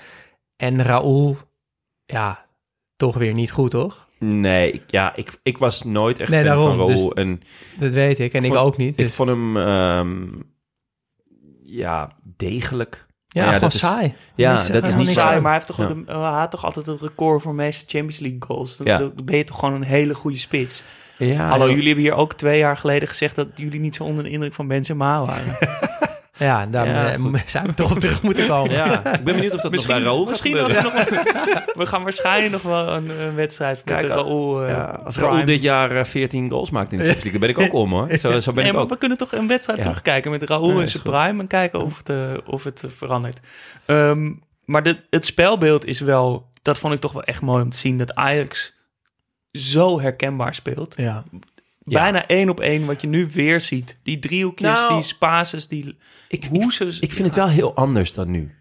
En 0.55 0.81
Raúl, 0.83 1.37
ja, 2.05 2.45
toch 2.97 3.15
weer 3.17 3.33
niet 3.33 3.51
goed, 3.51 3.71
toch? 3.71 4.07
Nee, 4.19 4.71
ik, 4.71 4.83
ja, 4.87 5.15
ik, 5.15 5.39
ik 5.43 5.57
was 5.57 5.83
nooit 5.83 6.19
echt 6.19 6.29
Nee, 6.29 6.39
fan 6.39 6.47
daarom, 6.47 6.65
van 6.67 6.75
Raoul. 6.87 7.03
dus- 7.09 7.13
en 7.23 7.41
Dat 7.79 7.91
weet 7.91 8.19
ik. 8.19 8.33
En 8.33 8.43
ik 8.43 8.51
vond- 8.53 8.65
ook 8.65 8.77
niet. 8.77 8.97
ik 8.97 9.05
dus- 9.05 9.13
vond 9.13 9.29
hem, 9.29 9.57
ehm, 9.57 10.25
ja, 11.63 12.11
degelijk. 12.37 13.05
ja, 13.27 13.43
Maar 13.43 13.53
gewoon 13.53 13.59
dat 13.69 13.73
is- 13.73 13.79
saai. 13.79 14.13
Ja, 14.35 14.53
dat 14.53 14.61
is 14.61 14.67
helemaal 14.67 14.97
niet 14.97 15.07
saai, 15.07 15.33
maar 15.39 15.51
hij, 15.51 15.53
heeft 15.53 15.67
toch, 15.67 15.77
Ja. 16.07 16.21
hij 16.31 16.39
had 16.39 16.51
toch 16.51 16.65
altijd 16.65 16.85
het 16.85 17.01
record 17.01 17.41
voor 17.41 17.53
meeste 17.55 17.85
Champions 17.87 18.19
League 18.19 18.39
goals. 18.47 18.77
Dan, 18.77 19.13
ben 19.25 19.37
je 19.37 19.43
toch 19.43 19.59
gewoon 19.59 19.73
een 19.75 19.83
hele 19.83 20.15
goede 20.15 20.37
spits. 20.37 20.83
Ja, 21.17 21.47
Hallo, 21.47 21.69
jullie 21.69 21.85
hebben 21.85 22.03
hier 22.03 22.13
ook 22.13 22.33
twee 22.33 22.57
jaar 22.59 22.77
geleden 22.77 23.07
gezegd 23.07 23.35
dat 23.35 23.47
jullie 23.55 23.79
niet 23.79 23.95
zo 23.95 24.03
onder 24.03 24.23
de 24.23 24.29
indruk 24.29 24.53
van 24.53 24.67
Benzema 24.67 25.25
waren. 25.25 25.57
Ja, 26.37 26.65
daar 26.65 26.87
Ja, 26.87 27.11
eh, 27.13 27.33
zijn 27.45 27.65
we 27.65 27.73
toch 27.73 27.91
op 27.91 27.99
terug 27.99 28.21
moeten 28.21 28.47
komen. 28.47 28.71
Ja, 28.73 28.97
ik 29.13 29.23
ben 29.23 29.35
benieuwd 29.35 29.53
of 29.53 29.61
dat 29.61 29.71
nog 29.71 29.87
bij 29.87 29.99
Raoul 29.99 30.19
gaat 30.21 30.29
misschien 30.29 30.59
als 30.59 30.73
we, 30.73 30.81
nog, 30.81 30.93
we 31.81 31.85
gaan 31.85 32.03
waarschijnlijk 32.03 32.51
nog 32.51 32.61
wel 32.61 32.87
een, 32.93 33.09
een 33.21 33.35
wedstrijd 33.35 33.85
met 33.85 33.95
Kijk, 33.95 34.07
Raoul. 34.07 34.63
eh, 34.63 34.69
Ja, 34.69 34.99
als 35.05 35.15
Prime. 35.15 35.29
Raoul 35.31 35.45
dit 35.45 35.61
jaar 35.61 35.91
eh, 35.91 36.05
14 36.05 36.49
goals 36.49 36.69
maakt 36.69 36.91
in 36.91 36.97
de 36.97 37.03
Champions 37.05 37.23
League, 37.33 37.39
dan 37.49 37.53
ben 37.55 37.65
ik 37.65 37.71
ook 37.73 37.81
om 37.81 37.91
hoor. 37.91 38.09
Zo, 38.17 38.39
zo 38.39 38.51
ben 38.51 38.55
Nee, 38.55 38.65
ik 38.65 38.73
maar 38.73 38.81
ook. 38.83 38.89
we 38.89 38.97
kunnen 38.97 39.17
toch 39.17 39.31
een 39.33 39.47
wedstrijd 39.47 39.77
Ja. 39.79 39.83
terugkijken 39.85 40.31
met 40.31 40.43
Raoul 40.43 40.79
in 40.79 40.87
zijn 40.87 41.03
goed. 41.03 41.11
prime 41.11 41.41
en 41.41 41.47
kijken 41.47 41.81
of 41.83 41.97
het, 41.97 42.09
eh, 42.09 42.17
of 42.45 42.63
het 42.63 42.83
eh, 42.83 42.89
verandert. 42.95 43.39
Ehm, 43.85 44.31
maar 44.65 44.83
de, 44.83 44.97
het 45.09 45.25
spelbeeld 45.25 45.85
is 45.85 45.99
wel, 45.99 46.49
dat 46.61 46.77
vond 46.77 46.93
ik 46.93 46.99
toch 46.99 47.11
wel 47.13 47.23
echt 47.23 47.41
mooi 47.41 47.63
om 47.63 47.69
te 47.69 47.77
zien, 47.77 47.97
dat 47.97 48.13
Ajax 48.15 48.73
zo 49.51 49.99
herkenbaar 50.01 50.55
speelt. 50.55 50.93
Ja. 50.97 51.23
Ja. 51.85 52.01
Bijna 52.01 52.27
één 52.27 52.49
op 52.49 52.59
één 52.59 52.85
wat 52.85 53.01
je 53.01 53.07
nu 53.07 53.27
weer 53.33 53.61
ziet. 53.61 53.99
Die 54.03 54.19
driehoekjes, 54.19 54.67
Nou, 54.77 54.93
die 54.93 55.03
spaces, 55.03 55.67
die 55.67 55.85
Ik, 55.87 56.43
ik, 56.43 56.49
hoezes. 56.49 56.99
ik 56.99 57.11
vind 57.11 57.27
het 57.27 57.35
wel 57.35 57.47
heel 57.49 57.75
anders 57.75 58.13
dan 58.13 58.31
nu. 58.31 58.51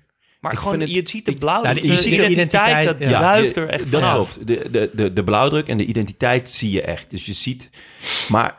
Maar 0.41 0.53
ik 0.53 0.59
gewoon, 0.59 0.75
vind 0.79 0.89
het- 0.89 0.99
je 1.05 1.09
ziet 1.09 1.25
de 1.25 1.33
blauw, 1.33 1.63
Ja, 1.65 1.75
de, 1.75 1.87
je 1.87 1.95
ziet 1.97 2.03
de 2.17 2.29
identiteit, 2.29 2.83
identiteit, 2.85 2.99
dat 2.99 3.11
ja. 3.11 3.35
je- 3.37 3.53
er 3.53 3.69
echt 3.69 3.91
dat 3.91 4.01
vanaf. 4.01 4.33
klopt. 4.33 4.47
De, 4.47 4.71
de, 4.71 4.91
de, 4.95 5.13
de 5.13 5.25
blauwdruk 5.25 5.69
en 5.69 5.79
de 5.79 5.85
identiteit 5.85 6.51
zie 6.51 6.71
je 6.71 6.83
echt. 6.83 7.11
Dus 7.11 7.27
je 7.27 7.33
ziet... 7.33 7.71
Maar 8.29 8.57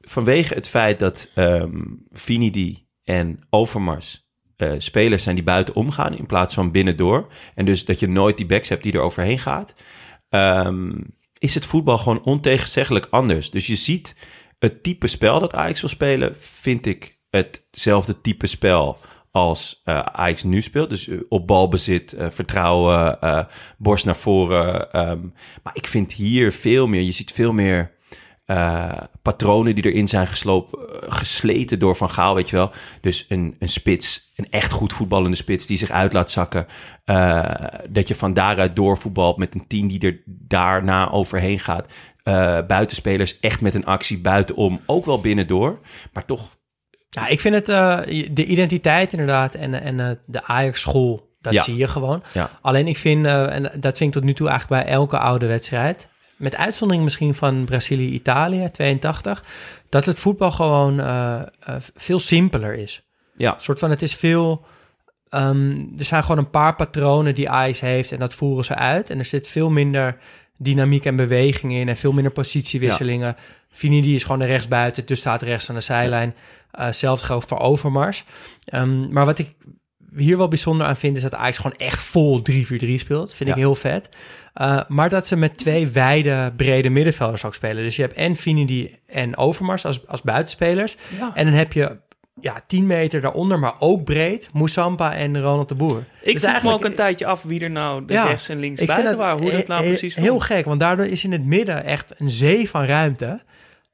vanwege 0.00 0.54
het 0.54 0.68
feit 0.68 0.98
dat 0.98 1.28
ehm 1.34 1.76
Finidi 2.12 2.86
en 3.04 3.38
Overmars 3.50 4.26
eh, 4.56 4.72
spelers 4.78 5.22
zijn 5.22 5.34
die 5.34 5.44
buiten 5.44 5.74
omgaan 5.74 6.16
in 6.16 6.26
plaats 6.26 6.54
van 6.54 6.70
binnendoor. 6.72 7.26
En 7.54 7.64
dus 7.64 7.84
dat 7.84 7.98
je 8.00 8.08
nooit 8.08 8.36
die 8.36 8.46
backs 8.46 8.68
hebt 8.68 8.82
die 8.82 8.92
er 8.92 9.00
overheen 9.00 9.38
gaat. 9.38 9.74
ehm, 10.28 10.90
is 11.38 11.54
het 11.54 11.66
voetbal 11.66 11.98
gewoon 11.98 12.22
ontegenzeggelijk 12.22 13.06
anders. 13.10 13.50
Dus 13.50 13.66
je 13.66 13.76
ziet 13.76 14.16
het 14.58 14.82
type 14.82 15.06
spel 15.06 15.40
dat 15.40 15.54
Ajax 15.54 15.80
wil 15.80 15.90
spelen, 15.90 16.36
vind 16.38 16.86
ik 16.86 17.18
hetzelfde 17.30 18.20
type 18.20 18.46
spel 18.46 18.98
als 19.30 19.80
eh, 19.84 19.98
Ajax 19.98 20.42
nu 20.42 20.62
speelt. 20.62 20.90
Dus 20.90 21.08
eh, 21.08 21.18
op 21.28 21.46
balbezit, 21.46 22.12
eh, 22.12 22.30
vertrouwen, 22.30 23.18
borst 23.78 24.04
naar 24.04 24.16
voren. 24.16 24.92
ehm. 24.92 25.20
maar 25.62 25.76
ik 25.76 25.86
vind 25.86 26.12
hier 26.12 26.52
veel 26.52 26.86
meer, 26.86 27.02
je 27.02 27.12
ziet 27.12 27.32
veel 27.32 27.52
meer 27.52 27.96
eh, 28.48 28.92
patronen 29.22 29.74
die 29.74 29.84
erin 29.84 30.08
zijn 30.08 30.26
geslopen, 30.26 30.78
eh, 31.02 31.12
gesleten 31.12 31.78
door 31.78 31.96
Van 31.96 32.10
Gaal, 32.10 32.34
weet 32.34 32.50
je 32.50 32.56
wel. 32.56 32.70
Dus 33.00 33.26
een, 33.28 33.56
een 33.58 33.68
spits, 33.68 34.32
een 34.36 34.46
echt 34.50 34.70
goed 34.70 34.92
voetballende 34.92 35.36
spits 35.36 35.66
die 35.66 35.76
zich 35.76 35.90
uit 35.90 36.12
laat 36.12 36.30
zakken. 36.30 36.66
eh, 37.04 37.44
dat 37.88 38.08
je 38.08 38.14
van 38.14 38.34
daaruit 38.34 38.76
doorvoetbalt 38.76 39.36
met 39.36 39.54
een 39.54 39.66
team 39.66 39.88
die 39.88 40.00
er 40.00 40.22
daarna 40.26 41.10
overheen 41.10 41.58
gaat. 41.58 41.86
Buitenspelers 42.66 43.40
echt 43.40 43.60
met 43.60 43.74
een 43.74 43.84
actie 43.86 44.18
buitenom, 44.18 44.80
ook 44.86 45.04
wel 45.04 45.20
binnendoor. 45.20 45.78
Maar 46.12 46.24
toch 46.24 46.56
Ja, 47.08 47.26
ik 47.26 47.40
vind 47.40 47.54
het 47.54 47.66
de 48.36 48.44
identiteit 48.44 49.12
inderdaad 49.12 49.54
en, 49.54 49.74
en 49.82 50.20
de 50.26 50.44
Ajax-school, 50.44 51.36
dat 51.40 51.52
Ja. 51.52 51.62
zie 51.62 51.76
je 51.76 51.88
gewoon. 51.88 52.22
Ja. 52.32 52.50
Alleen 52.60 52.86
ik 52.86 52.98
vind, 52.98 53.26
en 53.26 53.62
dat 53.62 53.96
vind 53.96 54.00
ik 54.10 54.12
tot 54.12 54.24
nu 54.24 54.34
toe 54.34 54.48
eigenlijk 54.48 54.82
bij 54.84 54.92
elke 54.92 55.18
oude 55.18 55.46
wedstrijd, 55.46 56.08
met 56.38 56.56
uitzondering 56.56 57.04
misschien 57.04 57.34
van 57.34 57.64
Brazilië-Italië 57.64 58.68
82, 58.72 59.44
dat 59.88 60.04
het 60.04 60.18
voetbal 60.18 60.52
gewoon 60.52 61.00
eh, 61.00 61.34
eh, 61.60 61.74
veel 61.94 62.18
simpeler 62.18 62.74
is. 62.74 63.02
Ja. 63.36 63.54
Een 63.54 63.60
soort 63.60 63.78
van, 63.78 63.90
het 63.90 64.02
is 64.02 64.14
veel... 64.14 64.64
ehm, 65.28 65.76
er 65.98 66.04
zijn 66.04 66.22
gewoon 66.22 66.38
een 66.38 66.50
paar 66.50 66.74
patronen 66.74 67.34
die 67.34 67.50
Ajax 67.50 67.80
heeft 67.80 68.12
en 68.12 68.18
dat 68.18 68.34
voeren 68.34 68.64
ze 68.64 68.74
uit. 68.74 69.10
En 69.10 69.18
er 69.18 69.24
zit 69.24 69.48
veel 69.48 69.70
minder 69.70 70.16
dynamiek 70.56 71.04
en 71.04 71.16
beweging 71.16 71.72
in 71.72 71.88
en 71.88 71.96
veel 71.96 72.12
minder 72.12 72.32
positiewisselingen. 72.32 73.36
Vini 73.70 74.00
die 74.00 74.14
is 74.14 74.22
gewoon 74.22 74.40
een 74.40 74.46
rechtsbuiten, 74.46 75.06
dus 75.06 75.18
staat 75.18 75.42
rechts 75.42 75.68
aan 75.68 75.74
de 75.74 75.80
zijlijn. 75.80 76.34
Eh 76.70 76.92
zelfs 76.92 77.22
geldt 77.22 77.46
voor 77.46 77.58
Overmars. 77.58 78.24
Ehm, 78.64 79.12
maar 79.12 79.24
wat 79.24 79.38
ik 79.38 79.54
hier 80.16 80.36
wel 80.36 80.48
bijzonder 80.48 80.86
aan 80.86 80.96
vind, 80.96 81.16
is 81.16 81.22
dat 81.22 81.34
Ajax 81.34 81.56
gewoon 81.56 81.76
echt 81.76 81.98
vol 82.04 82.42
3-4-3 82.42 82.98
speelt. 82.98 83.34
Vind 83.34 83.48
ik 83.50 83.56
Ja. 83.56 83.60
heel 83.62 83.74
vet. 83.74 84.08
Eh, 84.58 84.80
maar 84.88 85.08
dat 85.08 85.26
ze 85.26 85.36
met 85.36 85.56
twee 85.58 85.86
wijde, 85.86 86.52
brede 86.56 86.88
middenvelders 86.90 87.44
ook 87.44 87.54
spelen. 87.54 87.84
Dus 87.84 87.96
je 87.96 88.02
hebt 88.02 88.14
en 88.14 88.36
Finidi 88.36 88.98
en 89.06 89.36
Overmars 89.36 89.84
als, 89.84 90.06
als 90.06 90.22
buitenspelers. 90.22 90.96
Ja. 91.18 91.30
En 91.34 91.44
dan 91.44 91.54
heb 91.54 91.72
je 91.72 91.96
ja, 92.40 92.60
10 92.66 92.86
meter 92.86 93.20
daaronder, 93.20 93.58
maar 93.58 93.74
ook 93.78 94.04
breed, 94.04 94.48
Moussampa 94.52 95.14
en 95.14 95.40
Ronald 95.40 95.68
de 95.68 95.74
Boer. 95.74 96.04
Ik 96.22 96.32
Dus 96.40 96.50
vroeg 96.50 96.62
me 96.62 96.72
ook 96.72 96.84
een 96.84 96.94
tijdje 96.94 97.26
af 97.26 97.42
wie 97.42 97.60
er 97.60 97.70
nou 97.70 98.04
de 98.04 98.12
Ja, 98.12 98.24
rechts 98.24 98.48
en 98.48 98.58
links 98.58 98.84
buiten 98.84 99.16
waren. 99.16 99.42
Hoe 99.42 99.50
dat 99.50 99.66
nou 99.66 99.82
he- 99.82 99.88
precies 99.88 100.12
stond. 100.12 100.26
Heel 100.26 100.38
gek, 100.38 100.64
want 100.64 100.80
daardoor 100.80 101.06
is 101.06 101.24
in 101.24 101.32
het 101.32 101.44
midden 101.44 101.84
echt 101.84 102.14
een 102.18 102.28
zee 102.30 102.68
van 102.70 102.84
ruimte. 102.84 103.40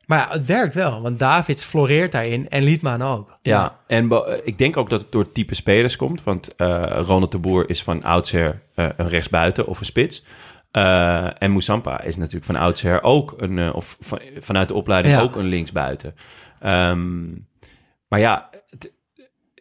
Maar 0.07 0.19
ja, 0.19 0.29
het 0.33 0.47
werkt 0.47 0.75
wel, 0.75 1.03
want 1.03 1.19
Davids 1.19 1.65
floreert 1.65 2.13
daarin 2.13 2.49
en 2.49 2.63
Liedman 2.63 3.03
ook. 3.03 3.39
Ja, 3.43 3.79
en 3.87 4.11
eh, 4.11 4.21
ik 4.43 4.59
denk 4.59 4.77
ook 4.77 4.91
dat 4.91 5.03
het 5.03 5.13
door 5.13 5.23
het 5.23 5.35
type 5.35 5.55
spelers 5.55 5.97
komt. 5.97 6.23
Want 6.23 6.57
eh, 6.57 6.83
Ronald 7.07 7.33
de 7.33 7.39
Boer 7.39 7.69
is 7.71 7.83
van 7.83 8.03
oudsher 8.03 8.63
eh, 8.75 8.87
een 8.97 9.09
rechtsbuiten 9.09 9.67
of 9.67 9.81
een 9.81 9.87
spits. 9.87 10.25
Eh, 10.75 11.43
en 11.43 11.51
Moussampa 11.51 12.01
is 12.01 12.17
natuurlijk 12.17 12.45
van 12.45 12.57
oudsher 12.57 13.03
ook 13.03 13.35
een, 13.37 13.59
eh, 13.59 13.75
of 13.75 13.97
van, 14.01 14.21
vanuit 14.41 14.69
de 14.69 14.75
opleiding 14.75 15.15
Ja. 15.15 15.21
ook 15.21 15.37
een 15.37 15.45
linksbuiten. 15.47 16.15
Ehm, 16.61 17.25
maar 18.09 18.21
ja, 18.21 18.51
het- 18.71 18.93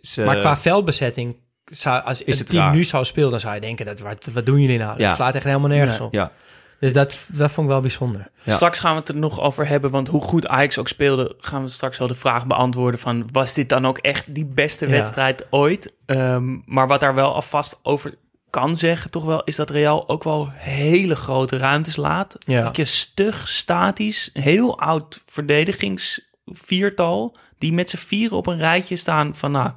ze, 0.02 0.24
maar 0.24 0.38
qua 0.38 0.58
veldbezetting, 0.58 1.36
zou, 1.66 2.04
als 2.04 2.22
Is 2.24 2.28
het 2.28 2.38
het 2.38 2.48
team 2.48 2.64
raar. 2.64 2.76
nu 2.76 2.84
zou 2.84 3.04
spelen, 3.06 3.30
dan 3.30 3.40
zou 3.40 3.56
je 3.56 3.62
denken, 3.62 3.86
dat, 3.86 4.00
wat, 4.00 4.30
wat 4.34 4.46
doen 4.46 4.62
jullie 4.62 4.78
nou? 4.78 5.00
Ja. 5.00 5.06
Het 5.08 5.16
slaat 5.16 5.36
echt 5.36 5.44
helemaal 5.46 5.68
nergens 5.70 5.98
Nee. 5.98 6.08
op. 6.08 6.14
ja, 6.14 6.32
Dus 6.80 6.94
dat, 6.94 7.26
dat 7.28 7.52
vond 7.52 7.68
ik 7.68 7.74
wel 7.74 7.82
bijzonder. 7.82 8.28
Ja. 8.44 8.54
Straks 8.54 8.80
gaan 8.80 8.94
we 8.94 9.00
het 9.00 9.10
er 9.10 9.16
nog 9.16 9.42
over 9.42 9.68
hebben, 9.68 9.92
want 9.92 10.08
hoe 10.08 10.22
goed 10.22 10.48
Ajax 10.48 10.78
ook 10.80 10.88
speelde, 10.88 11.36
gaan 11.38 11.62
we 11.64 11.68
straks 11.70 11.98
wel 11.98 12.08
de 12.08 12.16
vraag 12.16 12.48
beantwoorden 12.48 13.00
van, 13.00 13.28
was 13.32 13.54
dit 13.54 13.70
dan 13.70 13.86
ook 13.86 13.98
echt 13.98 14.36
die 14.36 14.46
beste 14.46 14.86
Ja. 14.86 14.92
wedstrijd 14.92 15.46
ooit? 15.50 15.94
Ehm, 16.06 16.58
maar 16.66 16.88
wat 16.88 17.00
daar 17.00 17.16
wel 17.16 17.34
alvast 17.34 17.80
over 17.84 18.16
kan 18.54 18.76
zeggen, 18.76 19.12
toch 19.12 19.24
wel, 19.26 19.44
is 19.44 19.56
dat 19.56 19.70
Real 19.70 20.10
ook 20.10 20.24
wel 20.24 20.50
hele 20.52 21.16
grote 21.16 21.58
ruimtes 21.58 21.96
laat. 21.96 22.36
Ja. 22.40 22.70
Een 22.74 22.88
stug, 22.88 23.48
statisch, 23.48 24.30
heel 24.34 24.80
oud 24.80 25.22
verdedigingsviertal, 25.26 27.36
die 27.58 27.74
met 27.74 27.90
z'n 27.90 27.98
vieren 27.98 28.38
op 28.38 28.48
een 28.48 28.58
rijtje 28.58 28.96
staan 28.96 29.36
van, 29.36 29.52
nou, 29.52 29.72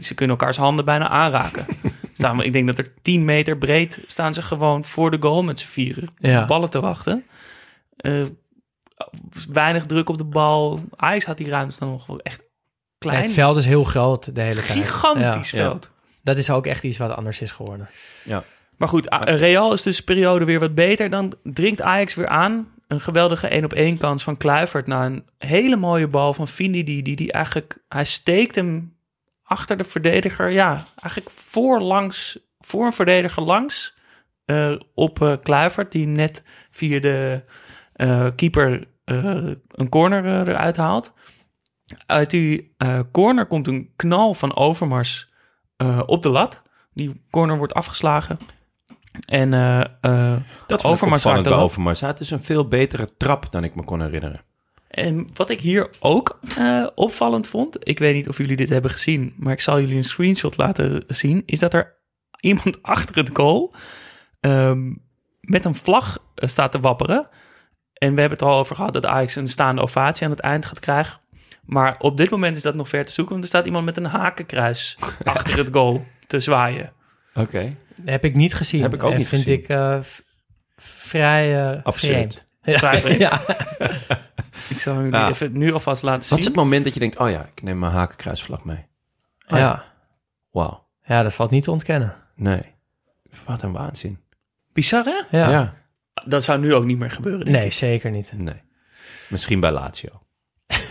ze 0.00 0.14
kunnen 0.14 0.36
elkaars 0.38 0.56
handen 0.56 0.84
bijna 0.84 1.08
aanraken. 1.08 1.66
staan, 2.14 2.36
we- 2.36 2.44
ik 2.44 2.52
denk 2.52 2.66
dat 2.66 2.78
er 2.78 2.92
10 3.02 3.24
meter 3.24 3.58
breed 3.58 4.02
staan 4.06 4.34
ze 4.34 4.42
gewoon 4.42 4.84
voor 4.84 5.10
de 5.10 5.16
goal 5.20 5.42
met 5.42 5.58
z'n 5.58 5.66
vieren. 5.66 6.08
Ja. 6.18 6.46
Ballen 6.46 6.70
te 6.70 6.80
wachten. 6.80 7.24
Eh, 7.96 8.22
weinig 9.52 9.86
druk 9.86 10.08
op 10.08 10.18
de 10.18 10.24
bal. 10.24 10.80
Ajax 10.96 11.24
had 11.24 11.36
die 11.36 11.48
ruimtes 11.48 11.78
dan 11.78 11.88
nog 11.90 12.06
wel 12.06 12.20
echt 12.20 12.42
klein. 12.98 13.22
Het 13.22 13.32
veld 13.32 13.56
is 13.56 13.66
heel 13.66 13.84
groot 13.84 14.34
de 14.34 14.40
hele 14.40 14.54
tijd. 14.62 14.66
Gigantisch 14.66 15.50
Ja. 15.50 15.58
veld. 15.58 15.90
Dat 16.22 16.36
is 16.36 16.50
ook 16.50 16.66
echt 16.66 16.82
iets 16.82 16.98
wat 16.98 17.16
anders 17.16 17.40
is 17.40 17.50
geworden. 17.50 17.88
ja. 18.24 18.44
Maar 18.76 18.88
goed, 18.88 19.06
Real 19.24 19.72
is 19.72 19.82
dus 19.82 19.96
de 19.96 20.02
periode 20.02 20.44
weer 20.44 20.58
wat 20.60 20.74
beter. 20.74 21.10
Dan 21.10 21.34
dringt 21.42 21.82
Ajax 21.82 22.14
weer 22.14 22.28
aan. 22.28 22.68
Een 22.88 23.00
geweldige 23.00 23.48
1 23.48 23.64
op 23.64 23.72
1 23.72 23.96
kans 23.98 24.22
van 24.22 24.36
Kluivert 24.36 24.86
na 24.86 25.04
een 25.06 25.24
hele 25.38 25.76
mooie 25.76 26.08
bal 26.08 26.34
van 26.34 26.48
Vindi. 26.48 26.84
Die, 26.84 27.02
die, 27.02 27.16
die 27.16 27.32
eigenlijk, 27.32 27.78
hij 27.88 28.04
steekt 28.04 28.54
hem 28.54 28.96
achter 29.42 29.76
de 29.76 29.84
verdediger. 29.84 30.50
Ja, 30.50 30.86
eigenlijk 31.00 31.30
voorlangs, 31.30 32.38
voor 32.58 32.86
een 32.86 32.92
verdediger 32.92 33.42
langs. 33.42 33.96
eh, 34.44 34.76
op 34.94 35.22
eh 35.22 35.32
Kluivert, 35.42 35.92
die 35.92 36.06
net 36.06 36.42
via 36.70 37.00
de 37.00 37.44
eh, 37.92 38.26
keeper 38.36 38.88
eh, 39.04 39.50
een 39.68 39.88
corner 39.88 40.48
eruit 40.48 40.76
haalt. 40.76 41.12
Uit 42.06 42.30
die 42.30 42.74
eh, 42.76 43.00
corner 43.12 43.46
komt 43.46 43.66
een 43.66 43.92
knal 43.96 44.34
van 44.34 44.56
Overmars 44.56 45.29
eh, 45.80 46.00
op 46.06 46.22
de 46.22 46.28
lat. 46.28 46.62
Die 46.92 47.22
corner 47.30 47.58
wordt 47.58 47.74
afgeslagen. 47.74 48.38
En 49.24 49.54
eh 49.54 49.80
eh 50.00 50.40
Dat 50.66 50.84
Overmars 50.84 51.24
raakt 51.24 51.44
de 51.44 51.50
bij. 51.50 51.58
Overmars. 51.58 52.00
Het 52.00 52.20
is 52.20 52.30
een 52.30 52.40
veel 52.40 52.68
betere 52.68 53.08
trap 53.16 53.52
dan 53.52 53.64
ik 53.64 53.74
me 53.74 53.84
kon 53.84 54.00
herinneren. 54.00 54.40
En 54.88 55.28
wat 55.34 55.50
ik 55.50 55.60
hier 55.60 55.90
ook 56.00 56.40
opvallend 56.94 57.46
vond, 57.46 57.88
ik 57.88 57.98
weet 57.98 58.14
niet 58.14 58.28
of 58.28 58.38
jullie 58.38 58.56
dit 58.56 58.68
hebben 58.68 58.90
gezien, 58.90 59.34
maar 59.36 59.52
ik 59.52 59.60
zal 59.60 59.80
jullie 59.80 59.96
een 59.96 60.04
screenshot 60.04 60.56
laten 60.56 61.04
zien, 61.06 61.42
is 61.46 61.58
dat 61.58 61.74
er 61.74 61.96
iemand 62.40 62.82
achter 62.94 63.16
het 63.16 63.30
goal 63.32 63.74
ehm, 64.40 64.94
met 65.40 65.64
een 65.64 65.74
vlag 65.74 66.18
staat 66.34 66.72
te 66.72 66.80
wapperen. 66.80 67.28
En 67.92 68.14
we 68.14 68.20
hebben 68.20 68.38
het 68.38 68.40
er 68.40 68.52
al 68.52 68.58
over 68.58 68.76
gehad 68.76 68.92
dat 68.92 69.06
Ajax 69.06 69.36
een 69.36 69.48
staande 69.48 69.82
ovatie 69.82 70.24
aan 70.24 70.30
het 70.30 70.40
eind 70.40 70.64
gaat 70.64 70.80
krijgen. 70.80 71.19
Maar 71.70 71.96
op 71.98 72.16
dit 72.16 72.30
moment 72.30 72.56
is 72.56 72.62
dat 72.62 72.74
nog 72.74 72.88
ver 72.88 73.04
te 73.04 73.12
zoeken, 73.12 73.32
want 73.32 73.44
er 73.44 73.50
staat 73.50 73.66
iemand 73.66 73.84
met 73.84 73.96
een 73.96 74.04
hakenkruis 74.04 74.96
achter 75.24 75.58
het 75.58 75.68
goal 75.72 76.04
te 76.26 76.40
zwaaien. 76.40 76.92
Oké. 77.34 77.76
Heb 78.04 78.24
ik 78.24 78.34
niet 78.34 78.54
gezien. 78.54 78.82
Heb 78.82 78.94
ik 78.94 79.02
ook 79.02 79.12
En 79.12 79.18
niet 79.18 79.28
vind 79.28 79.42
gezien. 79.42 79.58
ik 79.60 79.68
eh, 79.68 79.98
vrij 80.76 81.70
eh 81.72 81.82
Absurd. 81.82 82.44
vreemd. 82.62 82.78
Vrij 82.78 83.00
vreemd. 83.00 83.18
ja. 83.28 83.40
Ik 84.68 84.80
zal 84.80 84.94
jullie 84.94 85.10
Ja. 85.12 85.28
even 85.28 85.52
nu 85.58 85.72
alvast 85.72 86.02
laten 86.02 86.20
zien. 86.22 86.30
Wat 86.30 86.38
is 86.38 86.44
het 86.44 86.54
moment 86.54 86.84
dat 86.84 86.94
je 86.94 87.00
denkt, 87.00 87.18
oh 87.18 87.30
ja, 87.30 87.48
ik 87.54 87.62
neem 87.62 87.78
mijn 87.78 87.92
hakenkruisvlag 87.92 88.64
mee? 88.64 88.86
Ja. 89.46 89.56
ja. 89.58 89.84
Wauw. 90.50 90.86
dat 91.06 91.34
valt 91.34 91.50
niet 91.50 91.64
te 91.64 91.70
ontkennen. 91.70 92.14
Nee. 92.36 92.62
Wat 93.46 93.62
een 93.62 93.72
waanzin. 93.72 94.20
Bizar, 94.72 95.04
hè? 95.04 95.38
Ja. 95.38 95.74
Dat 96.24 96.44
zou 96.44 96.60
nu 96.60 96.74
ook 96.74 96.84
niet 96.84 96.98
meer 96.98 97.10
gebeuren, 97.10 97.44
denk 97.44 97.56
Nee, 97.56 97.66
ik. 97.66 97.72
zeker 97.72 98.10
niet. 98.10 98.32
Nee. 98.36 98.62
Misschien 99.28 99.60
bij 99.60 99.70
Lazio. 99.72 100.19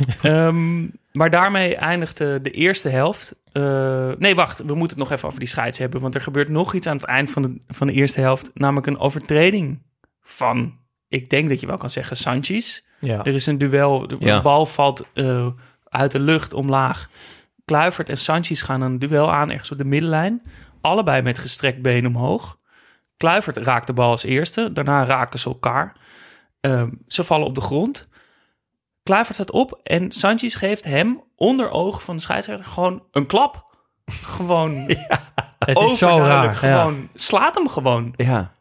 Ehm, 0.21 0.87
maar 1.11 1.29
daarmee 1.29 1.75
eindigde 1.75 2.41
de 2.41 2.51
eerste 2.51 2.89
helft. 2.89 3.35
Eh, 3.51 4.11
nee, 4.17 4.35
wacht. 4.35 4.57
We 4.57 4.75
moeten 4.75 4.87
het 4.97 4.97
nog 4.97 5.11
even 5.11 5.27
over 5.27 5.39
die 5.39 5.47
scheids 5.47 5.77
hebben. 5.77 6.01
Want 6.01 6.15
er 6.15 6.21
gebeurt 6.21 6.49
nog 6.49 6.73
iets 6.73 6.87
aan 6.87 6.95
het 6.95 7.05
eind 7.05 7.31
van 7.31 7.41
de, 7.41 7.57
van 7.67 7.87
de 7.87 7.93
eerste 7.93 8.19
helft. 8.21 8.51
Namelijk 8.53 8.87
een 8.87 8.99
overtreding 8.99 9.81
van, 10.21 10.77
ik 11.07 11.29
denk 11.29 11.49
dat 11.49 11.59
je 11.59 11.67
wel 11.67 11.77
kan 11.77 11.89
zeggen, 11.89 12.17
Sanchez. 12.17 12.81
Ja. 12.99 13.23
Er 13.23 13.35
is 13.35 13.45
een 13.45 13.57
duel. 13.57 14.07
De 14.07 14.15
Ja. 14.19 14.41
bal 14.41 14.65
valt 14.65 15.05
eh, 15.13 15.47
uit 15.83 16.11
de 16.11 16.19
lucht 16.19 16.53
omlaag. 16.53 17.09
Kluivert 17.65 18.09
en 18.09 18.17
Sanchez 18.17 18.63
gaan 18.63 18.81
een 18.81 18.99
duel 18.99 19.31
aan 19.31 19.51
ergens 19.51 19.71
op 19.71 19.77
de 19.77 19.85
middenlijn. 19.85 20.41
Allebei 20.81 21.21
met 21.21 21.37
gestrekt 21.39 21.81
been 21.81 22.07
omhoog. 22.07 22.57
Kluivert 23.17 23.57
raakt 23.57 23.87
de 23.87 23.93
bal 23.93 24.09
als 24.11 24.23
eerste. 24.23 24.69
Daarna 24.73 25.05
raken 25.05 25.39
ze 25.39 25.49
elkaar. 25.49 25.95
Ehm, 26.61 26.89
ze 27.07 27.23
vallen 27.23 27.47
op 27.47 27.55
de 27.55 27.61
grond. 27.61 28.07
Kluivert 29.09 29.35
staat 29.35 29.51
op 29.51 29.79
en 29.83 30.11
Sanchez 30.11 30.57
geeft 30.57 30.83
hem 30.83 31.21
onder 31.35 31.69
ogen 31.69 32.01
van 32.01 32.15
de 32.15 32.21
scheidsrechter 32.21 32.65
gewoon 32.65 33.03
een 33.11 33.25
klap. 33.25 33.75
Gewoon 34.05 34.75
Het 35.59 35.79
is 35.79 35.97
zo 35.97 36.09
overduidelijk. 36.09 36.59
raar. 36.59 36.71
ja. 36.71 36.81
Gewoon 36.81 37.09
slaat 37.13 37.55
hem 37.55 37.69
gewoon. 37.69 38.13
Ja. 38.15 38.53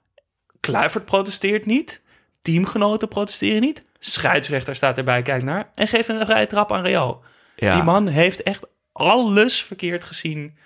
Kluivert 0.61 1.05
protesteert 1.05 1.67
niet. 1.67 2.03
Teamgenoten 2.43 3.09
protesteren 3.09 3.61
niet. 3.61 3.85
Scheidsrechter 3.99 4.75
staat 4.75 4.99
erbij, 4.99 5.23
kijkt 5.23 5.45
naar 5.45 5.71
en 5.75 5.89
geeft 5.89 6.09
een 6.09 6.27
vrije 6.27 6.47
trap 6.47 6.73
aan 6.73 6.83
Real. 6.83 7.23
Ja. 7.57 7.73
Die 7.73 7.83
man 7.83 8.07
heeft 8.07 8.43
echt 8.43 8.67
alles 8.93 9.63
verkeerd 9.63 10.05
gezien 10.05 10.57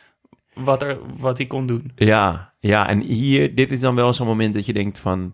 wat, 0.54 0.82
er, 0.82 0.98
wat 1.16 1.38
hij 1.38 1.46
kon 1.46 1.66
doen. 1.66 1.92
Ja, 1.94 2.52
ja, 2.60 2.88
en 2.88 3.00
hier, 3.00 3.54
dit 3.54 3.70
is 3.70 3.80
dan 3.80 3.94
wel 3.94 4.12
zo'n 4.12 4.26
moment 4.26 4.54
dat 4.54 4.66
je 4.66 4.72
denkt 4.72 4.98
van... 4.98 5.32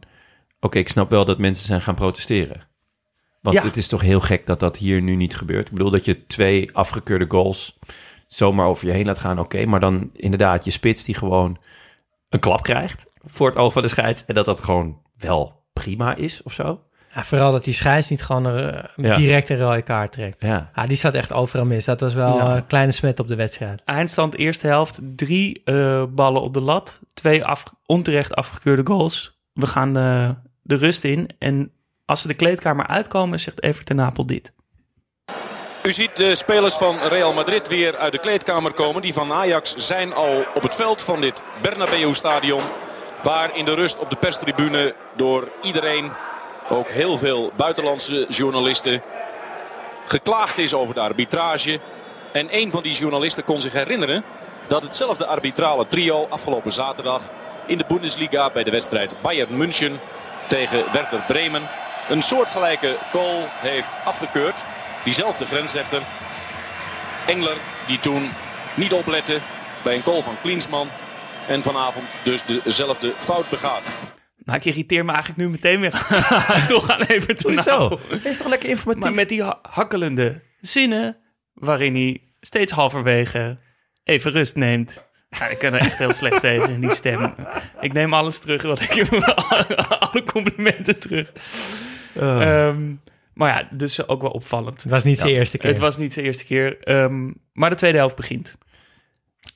Oké, 0.60 0.78
ik 0.78 0.88
snap 0.88 1.10
wel 1.10 1.24
dat 1.24 1.38
mensen 1.38 1.66
zijn 1.66 1.80
gaan 1.80 1.94
protesteren. 1.94 2.67
Want 3.40 3.56
Ja. 3.56 3.62
het 3.64 3.76
is 3.76 3.88
toch 3.88 4.00
heel 4.00 4.20
gek 4.20 4.46
dat 4.46 4.60
dat 4.60 4.76
hier 4.76 5.02
nu 5.02 5.14
niet 5.16 5.36
gebeurt. 5.36 5.66
Ik 5.66 5.72
bedoel 5.72 5.90
dat 5.90 6.04
je 6.04 6.26
twee 6.26 6.70
afgekeurde 6.72 7.24
goals 7.28 7.78
zomaar 8.26 8.66
over 8.66 8.86
je 8.86 8.92
heen 8.92 9.06
laat 9.06 9.18
gaan, 9.18 9.38
oké. 9.38 9.64
maar 9.64 9.80
dan 9.80 10.10
inderdaad 10.12 10.64
je 10.64 10.70
spits 10.70 11.04
die 11.04 11.14
gewoon 11.14 11.58
een 12.28 12.40
klap 12.40 12.62
krijgt 12.62 13.06
voor 13.24 13.46
het 13.48 13.56
oog 13.56 13.72
van 13.72 13.82
de 13.82 13.88
scheids. 13.88 14.24
En 14.24 14.34
dat 14.34 14.44
dat 14.44 14.60
gewoon 14.64 14.98
wel 15.18 15.64
prima 15.72 16.14
is 16.14 16.42
of 16.42 16.52
zo. 16.52 16.82
Ja, 17.14 17.24
vooral 17.24 17.52
dat 17.52 17.64
die 17.64 17.74
scheids 17.74 18.08
niet 18.10 18.22
gewoon 18.22 18.46
er, 18.46 18.74
eh, 18.74 19.04
Ja. 19.04 19.14
direct 19.16 19.48
een 19.50 19.58
rode 19.58 19.82
kaart 19.82 20.12
trekt. 20.12 20.36
Ja, 20.40 20.70
Ja, 20.74 20.86
die 20.86 20.96
zat 20.96 21.14
echt 21.14 21.32
overal 21.32 21.66
mis. 21.66 21.84
Dat 21.84 22.00
was 22.00 22.14
wel 22.14 22.36
Ja. 22.36 22.56
een 22.56 22.66
kleine 22.66 22.92
smet 22.92 23.20
op 23.20 23.28
de 23.28 23.34
wedstrijd. 23.34 23.82
Eindstand 23.84 24.36
eerste 24.36 24.66
helft, 24.66 25.00
drie 25.16 25.62
eh, 25.64 26.04
ballen 26.10 26.42
op 26.42 26.54
de 26.54 26.60
lat. 26.60 27.00
Twee 27.14 27.44
af, 27.44 27.62
onterecht 27.86 28.34
afgekeurde 28.34 28.86
goals. 28.86 29.40
We 29.52 29.66
gaan 29.66 29.92
de, 29.92 30.34
de 30.62 30.74
rust 30.76 31.04
in. 31.04 31.28
En 31.38 31.72
als 32.08 32.20
ze 32.20 32.28
de 32.28 32.34
kleedkamer 32.34 32.86
uitkomen, 32.86 33.40
zegt 33.40 33.62
Evert 33.62 33.86
ten 33.86 33.96
Napel 33.96 34.26
dit. 34.26 34.52
U 35.82 35.92
ziet 35.92 36.16
de 36.16 36.34
spelers 36.34 36.74
van 36.74 36.98
Real 36.98 37.32
Madrid 37.32 37.68
weer 37.68 37.96
uit 37.96 38.12
de 38.12 38.18
kleedkamer 38.18 38.72
komen. 38.72 39.02
Die 39.02 39.12
van 39.12 39.32
Ajax 39.32 39.74
zijn 39.74 40.12
al 40.12 40.44
op 40.54 40.62
het 40.62 40.74
veld 40.74 41.02
van 41.02 41.20
dit 41.20 41.42
Bernabeu-stadion. 41.62 42.62
Waar 43.22 43.56
in 43.56 43.64
de 43.64 43.74
rust 43.74 43.98
op 43.98 44.10
de 44.10 44.16
perstribune 44.16 44.94
door 45.16 45.48
iedereen, 45.62 46.12
ook 46.68 46.88
heel 46.88 47.18
veel 47.18 47.52
buitenlandse 47.56 48.26
journalisten, 48.28 49.02
geklaagd 50.04 50.58
is 50.58 50.74
over 50.74 50.94
de 50.94 51.00
arbitrage. 51.00 51.80
En 52.32 52.46
een 52.50 52.70
van 52.70 52.82
die 52.82 52.94
journalisten 52.94 53.44
kon 53.44 53.60
zich 53.60 53.72
herinneren 53.72 54.24
dat 54.68 54.82
hetzelfde 54.82 55.26
arbitrale 55.26 55.86
trio 55.86 56.26
afgelopen 56.30 56.72
zaterdag 56.72 57.22
in 57.66 57.78
de 57.78 57.84
Bundesliga 57.88 58.50
bij 58.50 58.62
de 58.62 58.70
wedstrijd 58.70 59.22
Bayern 59.22 59.56
München 59.56 60.00
tegen 60.46 60.92
Werder 60.92 61.24
Bremen 61.26 61.62
een 62.08 62.22
soortgelijke 62.22 62.96
goal 63.12 63.44
heeft 63.50 63.90
afgekeurd. 64.04 64.64
Diezelfde 65.04 65.44
grensrechter 65.46 66.02
Engler 67.26 67.56
die 67.86 67.98
toen 67.98 68.30
niet 68.74 68.92
oplette 68.92 69.38
bij 69.82 69.94
een 69.94 70.02
goal 70.02 70.22
van 70.22 70.34
Klinsman 70.40 70.88
en 71.48 71.62
vanavond 71.62 72.06
dus 72.22 72.42
dezelfde 72.44 73.12
fout 73.18 73.48
begaat. 73.50 73.90
Nou, 74.44 74.58
ik 74.58 74.64
irriteer 74.64 75.04
me 75.04 75.12
eigenlijk 75.12 75.40
nu 75.40 75.48
meteen 75.48 75.80
weer 75.80 75.90
toch 76.68 76.90
aan 76.90 77.06
ten 77.06 77.54
Napel. 77.54 78.00
is 78.22 78.36
toch 78.36 78.46
lekker 78.48 78.68
informatief? 78.68 79.02
Maar 79.02 79.14
met 79.14 79.28
die 79.28 79.42
ha- 79.42 79.58
hakkelende 79.62 80.42
zinnen 80.60 81.16
waarin 81.54 81.94
hij 81.94 82.22
steeds 82.40 82.72
halverwege 82.72 83.58
even 84.04 84.30
rust 84.30 84.56
neemt. 84.56 85.02
Ja, 85.30 85.46
ik 85.46 85.58
kan 85.58 85.72
er 85.74 85.80
echt 85.80 85.98
heel 85.98 86.12
slecht 86.12 86.40
tegen 86.40 86.68
in 86.68 86.80
die 86.80 86.94
stem. 86.94 87.34
Ik 87.80 87.92
neem 87.92 88.14
alles 88.14 88.38
terug 88.38 88.62
wat 88.62 88.80
ik 88.80 89.08
alle 90.12 90.22
complimenten 90.32 90.98
terug. 90.98 91.32
Ehm, 92.18 92.94
maar 93.34 93.48
ja, 93.48 93.68
dus 93.76 94.08
ook 94.08 94.20
wel 94.22 94.30
opvallend. 94.30 94.82
Het 94.82 94.90
was 94.92 95.04
niet 95.04 95.18
zijn 95.20 95.34
eerste 95.34 95.58
keer. 95.58 95.70
Het 95.70 95.78
was 95.78 95.96
niet 95.96 96.12
zijn 96.12 96.26
eerste 96.26 96.44
keer. 96.44 96.78
Ehm, 96.82 97.30
maar 97.52 97.70
de 97.70 97.76
tweede 97.76 97.98
helft 97.98 98.16
begint. 98.16 98.56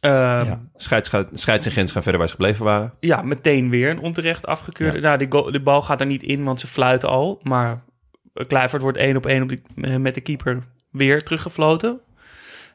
Ehm, 0.00 0.44
Ja. 0.44 0.60
Scheids, 0.76 1.10
scheids 1.32 1.66
en 1.66 1.72
grens 1.72 1.92
gaan 1.92 2.02
verder 2.02 2.20
waar 2.20 2.28
ze 2.28 2.34
gebleven 2.34 2.64
waren. 2.64 2.94
Ja, 3.00 3.22
meteen 3.22 3.70
weer 3.70 3.90
een 3.90 3.98
onterecht 3.98 4.46
afgekeurde. 4.46 5.00
Nou, 5.00 5.18
die 5.50 5.60
bal 5.60 5.82
gaat 5.82 6.00
er 6.00 6.06
niet 6.06 6.22
in, 6.22 6.44
want 6.44 6.60
ze 6.60 6.66
fluiten 6.66 7.08
al. 7.08 7.40
Maar 7.42 7.82
Kluivert 8.46 8.82
wordt 8.82 8.98
één 8.98 9.16
op 9.16 9.26
één 9.26 9.42
op 9.42 9.48
die, 9.48 9.62
met 9.98 10.14
de 10.14 10.20
keeper 10.20 10.58
weer 10.90 11.22
teruggefloten. 11.22 12.00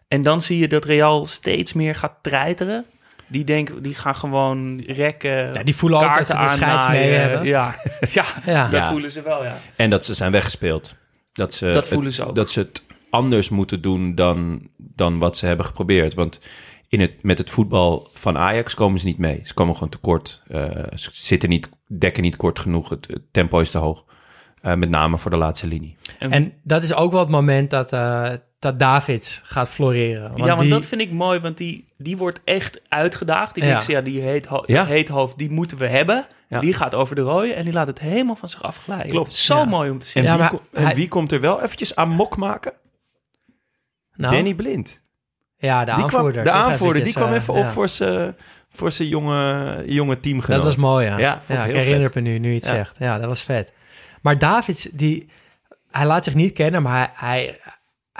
En 0.07 0.21
dan 0.21 0.41
zie 0.41 0.59
je 0.59 0.67
dat 0.67 0.85
Real 0.85 1.25
steeds 1.25 1.73
meer 1.73 1.95
gaat 1.95 2.13
treiteren. 2.21 2.85
Die, 3.27 3.43
denken, 3.43 3.81
die 3.81 3.95
gaan 3.95 4.15
gewoon 4.15 4.79
rekken, 4.87 5.53
Ja, 5.53 5.63
die 5.63 5.75
voelen 5.75 5.99
ook 5.99 6.15
dat 6.15 6.27
ze 6.27 6.37
de 6.37 6.47
scheids 6.49 6.87
mee 6.87 7.09
hebben. 7.11 7.45
Ja, 7.47 7.75
ja, 8.09 8.25
Ja. 8.45 8.61
dat 8.63 8.71
Ja. 8.71 8.89
voelen 8.89 9.11
ze 9.11 9.21
wel, 9.21 9.43
ja. 9.43 9.57
En 9.75 9.89
dat 9.89 10.05
ze 10.05 10.13
zijn 10.13 10.31
weggespeeld. 10.31 10.95
Dat, 11.33 11.53
ze 11.53 11.69
Dat 11.69 11.87
voelen 11.87 12.05
het- 12.05 12.15
ze 12.15 12.25
ook. 12.27 12.35
Dat 12.35 12.49
ze 12.51 12.59
het 12.59 12.83
anders 13.09 13.49
moeten 13.49 13.81
doen 13.81 14.15
dan, 14.15 14.61
dan 14.77 15.19
wat 15.19 15.37
ze 15.37 15.45
hebben 15.45 15.65
geprobeerd. 15.65 16.13
Want 16.13 16.39
in 16.89 16.99
het, 16.99 17.23
met 17.23 17.37
het 17.37 17.49
voetbal 17.49 18.09
van 18.13 18.37
Ajax 18.37 18.73
komen 18.73 18.99
ze 18.99 19.05
niet 19.05 19.17
mee. 19.17 19.41
Ze 19.43 19.53
komen 19.53 19.73
gewoon 19.73 19.89
tekort. 19.89 20.41
Eh 20.47 20.63
ze 20.95 21.09
zitten 21.13 21.49
niet, 21.49 21.69
dekken 21.87 22.23
niet 22.23 22.35
kort 22.35 22.59
genoeg. 22.59 22.89
Het, 22.89 23.07
het 23.09 23.21
tempo 23.31 23.59
is 23.59 23.71
te 23.71 23.77
hoog. 23.77 24.03
Eh, 24.61 24.73
met 24.73 24.89
name 24.89 25.17
voor 25.17 25.31
de 25.31 25.37
laatste 25.37 25.67
linie. 25.67 25.95
En 26.19 26.53
dat 26.63 26.83
is 26.83 26.93
ook 26.93 27.11
wel 27.11 27.19
het 27.21 27.29
moment 27.29 27.69
dat, 27.69 27.93
eh, 27.93 28.29
dat 28.59 28.79
Davids 28.79 29.41
gaat 29.43 29.69
floreren. 29.69 30.27
Want 30.27 30.39
ja, 30.39 30.45
want 30.47 30.59
die- 30.59 30.69
dat 30.69 30.85
vind 30.85 31.01
ik 31.01 31.11
mooi, 31.11 31.39
want 31.39 31.57
die, 31.57 31.87
die 31.97 32.17
wordt 32.17 32.39
echt 32.43 32.81
uitgedaagd. 32.87 33.53
Die 33.53 33.63
Ja. 33.63 33.69
denkt, 33.69 33.85
ja, 33.85 34.01
die 34.01 34.21
heet, 34.21 34.45
ho- 34.45 34.63
Ja. 34.65 34.85
heet 34.85 35.07
hoofd, 35.09 35.37
die 35.37 35.49
moeten 35.49 35.77
we 35.77 35.87
hebben. 35.87 36.25
Ja. 36.49 36.59
Die 36.59 36.73
gaat 36.73 36.95
over 36.95 37.15
de 37.15 37.21
rode 37.21 37.53
en 37.53 37.63
die 37.63 37.73
laat 37.73 37.87
het 37.87 37.99
helemaal 37.99 38.35
van 38.35 38.49
zich 38.49 38.63
afglijden. 38.63 39.09
Klopt. 39.09 39.33
Zo 39.33 39.57
Ja. 39.57 39.65
mooi 39.65 39.89
om 39.89 39.99
te 39.99 40.05
zien. 40.05 40.23
En, 40.25 40.29
Ja, 40.29 40.35
wie, 40.35 40.41
maar 40.41 40.51
ko- 40.51 40.61
en 40.73 40.83
hij- 40.85 40.95
wie 40.95 41.07
komt 41.07 41.31
er 41.31 41.39
wel 41.41 41.61
eventjes 41.61 41.95
aan 41.95 42.09
mok 42.09 42.37
maken? 42.37 42.73
nou, 44.15 44.33
Danny 44.35 44.53
Blind. 44.53 45.01
ja, 45.57 45.79
de 45.79 45.85
Die 45.85 45.93
kwam, 45.93 46.03
aanvoerder. 46.15 46.43
de 46.43 46.51
aanvoerder, 46.51 47.03
die 47.03 47.13
kwam 47.13 47.29
eh, 47.29 47.35
even 47.35 47.53
op 47.53 47.63
ja. 47.63 47.69
voor 47.71 47.89
zijn 47.89 48.35
voor 48.69 48.91
zijn 48.91 49.07
jonge, 49.07 49.83
jonge 49.85 50.19
teamgenoot. 50.19 50.55
Dat 50.61 50.65
was 50.65 50.75
mooi, 50.83 51.05
ja. 51.05 51.17
Ja, 51.17 51.35
ik 51.35 51.65
ik 51.67 51.73
herinner 51.75 52.11
vet. 52.11 52.23
me 52.23 52.29
nu, 52.29 52.39
nu 52.39 52.53
Ja. 52.53 52.59
zegt. 52.59 52.95
Ja, 52.99 53.17
dat 53.17 53.27
was 53.27 53.41
vet. 53.43 53.73
Maar 54.21 54.37
Davids, 54.37 54.87
die, 54.91 55.29
hij 55.91 56.05
laat 56.05 56.23
zich 56.23 56.33
niet 56.35 56.53
kennen, 56.53 56.81
maar 56.81 57.11
hij, 57.13 57.35
hij, 57.39 57.59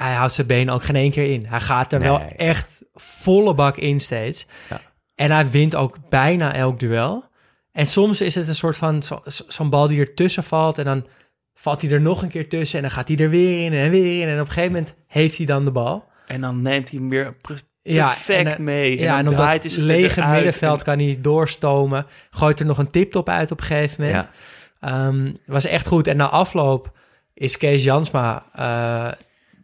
hij 0.04 0.14
houdt 0.14 0.34
zijn 0.34 0.48
benen 0.48 0.74
ook 0.74 0.84
geen 0.84 0.96
één 0.96 1.12
keer 1.12 1.32
in. 1.34 1.46
Hij 1.46 1.60
gaat 1.62 1.94
er 1.94 2.00
wel 2.00 2.22
echt 2.36 2.82
volle 2.94 3.54
bak 3.54 3.78
in 3.78 4.00
steeds. 4.00 4.48
Ja. 4.70 4.82
En 5.16 5.32
hij 5.32 5.50
wint 5.50 5.76
ook 5.76 5.98
bijna 6.10 6.54
elk 6.54 6.80
duel. 6.80 7.26
En 7.72 7.88
soms 7.88 8.22
is 8.22 8.36
het 8.36 8.48
een 8.48 8.56
soort 8.56 8.78
van 8.78 9.04
zo- 9.04 9.22
zo- 9.26 9.44
zo'n 9.48 9.70
bal 9.70 9.88
die 9.88 10.00
ertussen 10.00 10.44
valt 10.44 10.78
en 10.78 10.86
dan 10.86 11.08
valt 11.56 11.82
hij 11.82 11.92
er 11.92 12.02
nog 12.02 12.22
een 12.22 12.30
keer 12.30 12.50
tussen 12.50 12.78
en 12.78 12.84
dan 12.84 12.92
gaat 12.94 13.08
hij 13.08 13.18
er 13.18 13.30
weer 13.30 13.66
in 13.66 13.74
en 13.74 13.90
weer 13.90 14.22
in. 14.22 14.28
En 14.28 14.34
op 14.40 14.48
een 14.48 14.54
gegeven 14.54 14.72
moment 14.72 14.96
heeft 15.08 15.38
hij 15.38 15.46
dan 15.46 15.66
de 15.66 15.72
bal. 15.72 16.06
En 16.28 16.42
dan 16.42 16.62
neemt 16.62 16.90
hij 16.90 17.00
weer 17.00 17.34
pre- 17.34 17.56
Ja, 17.82 18.06
perfect 18.08 18.46
en, 18.48 18.52
eh, 18.54 18.60
mee. 18.60 18.98
En 18.98 19.04
ja, 19.04 19.10
dan 19.10 19.20
en 19.26 19.28
op 19.32 19.38
dat 19.38 19.46
hij 19.48 19.60
zich 19.70 19.84
lege 19.84 20.26
middenveld 20.26 20.80
En- 20.80 20.86
kan 20.86 21.00
hij 21.00 21.18
doorstomen. 21.22 22.06
Gooit 22.30 22.60
er 22.60 22.66
nog 22.66 22.78
een 22.78 22.90
tiptop 22.92 23.30
uit 23.30 23.52
op 23.52 23.60
een 23.60 23.66
gegeven 23.66 24.06
moment. 24.06 24.28
Ehm, 24.80 25.34
was 25.46 25.66
echt 25.66 25.88
goed. 25.88 26.08
En 26.08 26.18
na 26.18 26.30
afloop 26.30 26.92
is 27.34 27.58
Kees 27.58 27.84
Jansma, 27.84 28.44
eh, 28.54 29.12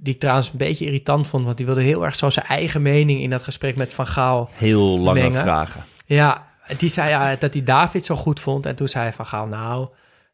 die 0.04 0.14
ik 0.14 0.20
trouwens 0.20 0.50
een 0.52 0.58
beetje 0.58 0.86
irritant 0.86 1.28
vond, 1.28 1.46
want 1.46 1.58
die 1.58 1.66
wilde 1.66 1.82
heel 1.84 2.06
erg 2.06 2.16
zo 2.16 2.30
zijn 2.30 2.46
eigen 2.46 2.82
mening 2.82 3.22
in 3.22 3.30
dat 3.30 3.44
gesprek 3.44 3.76
met 3.76 3.94
Van 3.94 4.08
Gaal. 4.08 4.50
Heel 4.54 5.00
lange 5.00 5.22
mengen. 5.22 5.42
vragen. 5.42 5.84
Ja, 6.06 6.46
die 6.78 6.90
zei 6.90 7.10
ja, 7.10 7.36
dat 7.36 7.54
hij 7.54 7.64
David 7.64 8.06
zo 8.06 8.16
goed 8.16 8.40
vond. 8.40 8.66
En 8.66 8.76
toen 8.76 8.88
zei 8.88 9.12
Van 9.12 9.26
Gaal, 9.26 9.48
nou, 9.48 9.88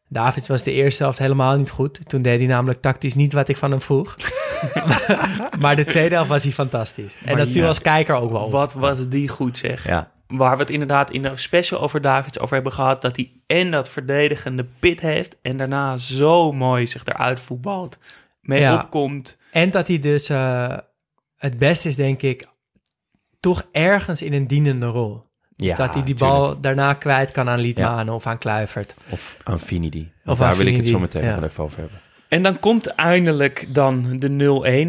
David 0.08 0.46
was 0.46 0.62
de 0.62 0.72
eerste 0.72 1.02
helft 1.02 1.18
helemaal 1.18 1.56
niet 1.56 1.70
goed. 1.70 2.08
Toen 2.08 2.22
deed 2.22 2.38
hij 2.38 2.48
namelijk 2.48 2.80
tactisch 2.80 3.14
niet 3.14 3.32
wat 3.32 3.48
ik 3.48 3.56
van 3.56 3.70
hem 3.70 3.80
vroeg. 3.80 4.16
maar 5.60 5.76
de 5.76 5.84
tweede 5.84 6.14
helft 6.14 6.30
was 6.30 6.42
hij 6.42 6.52
fantastisch. 6.52 7.12
En 7.20 7.26
Maar 7.26 7.36
dat 7.36 7.50
viel 7.50 7.62
ja, 7.62 7.66
als 7.68 7.80
kijker 7.80 8.14
ook 8.14 8.30
wel 8.30 8.40
op. 8.44 8.50
Wat 8.50 8.72
was 8.72 9.08
die 9.08 9.28
goed 9.28 9.56
zeg. 9.56 9.86
Ja. 9.86 10.10
Waar 10.26 10.56
we 10.56 10.62
het 10.62 10.70
inderdaad 10.70 11.10
in 11.10 11.22
de 11.22 11.30
special 11.34 11.80
over 11.80 12.00
Davids 12.00 12.38
over 12.38 12.54
hebben 12.54 12.72
gehad. 12.72 13.02
Dat 13.02 13.16
hij 13.16 13.30
en 13.46 13.70
dat 13.70 13.88
verdedigende 13.88 14.66
pit 14.78 15.00
heeft. 15.00 15.36
En 15.42 15.56
daarna 15.56 15.96
zo 15.96 16.52
mooi 16.52 16.86
zich 16.86 17.04
eruit 17.04 17.40
voetbalt. 17.40 17.98
Mee 18.40 18.60
Ja. 18.60 18.74
opkomt. 18.74 19.36
En 19.50 19.70
dat 19.70 19.88
hij 19.88 19.98
dus 19.98 20.28
eh, 20.28 20.76
het 21.36 21.58
beste 21.58 21.88
is, 21.88 21.96
denk 21.96 22.22
ik, 22.22 22.44
toch 23.40 23.66
ergens 23.72 24.22
in 24.22 24.32
een 24.32 24.46
dienende 24.46 24.86
rol. 24.86 25.22
Dus 25.56 25.68
Ja, 25.68 25.74
dat 25.74 25.94
hij 25.94 26.04
die 26.04 26.14
tuurlijk. 26.14 26.38
bal 26.40 26.60
daarna 26.60 26.94
kwijt 26.94 27.30
kan 27.30 27.48
aan 27.48 27.58
Liedmanen 27.60 28.14
of 28.14 28.26
aan 28.26 28.38
Kluivert. 28.38 28.94
Of 29.10 29.36
aan 29.44 29.58
Finidi. 29.60 30.12
Of 30.24 30.38
Daar 30.38 30.50
aan 30.50 30.56
wil 30.56 30.66
ik 30.66 30.76
het 30.76 30.86
zo 30.86 30.98
meteen 30.98 31.24
ja. 31.24 31.42
even 31.42 31.64
over 31.64 31.78
hebben. 31.78 32.00
En 32.28 32.42
dan 32.42 32.58
komt 32.58 32.86
eindelijk 32.86 33.66
dan 33.74 34.18
de 34.18 34.28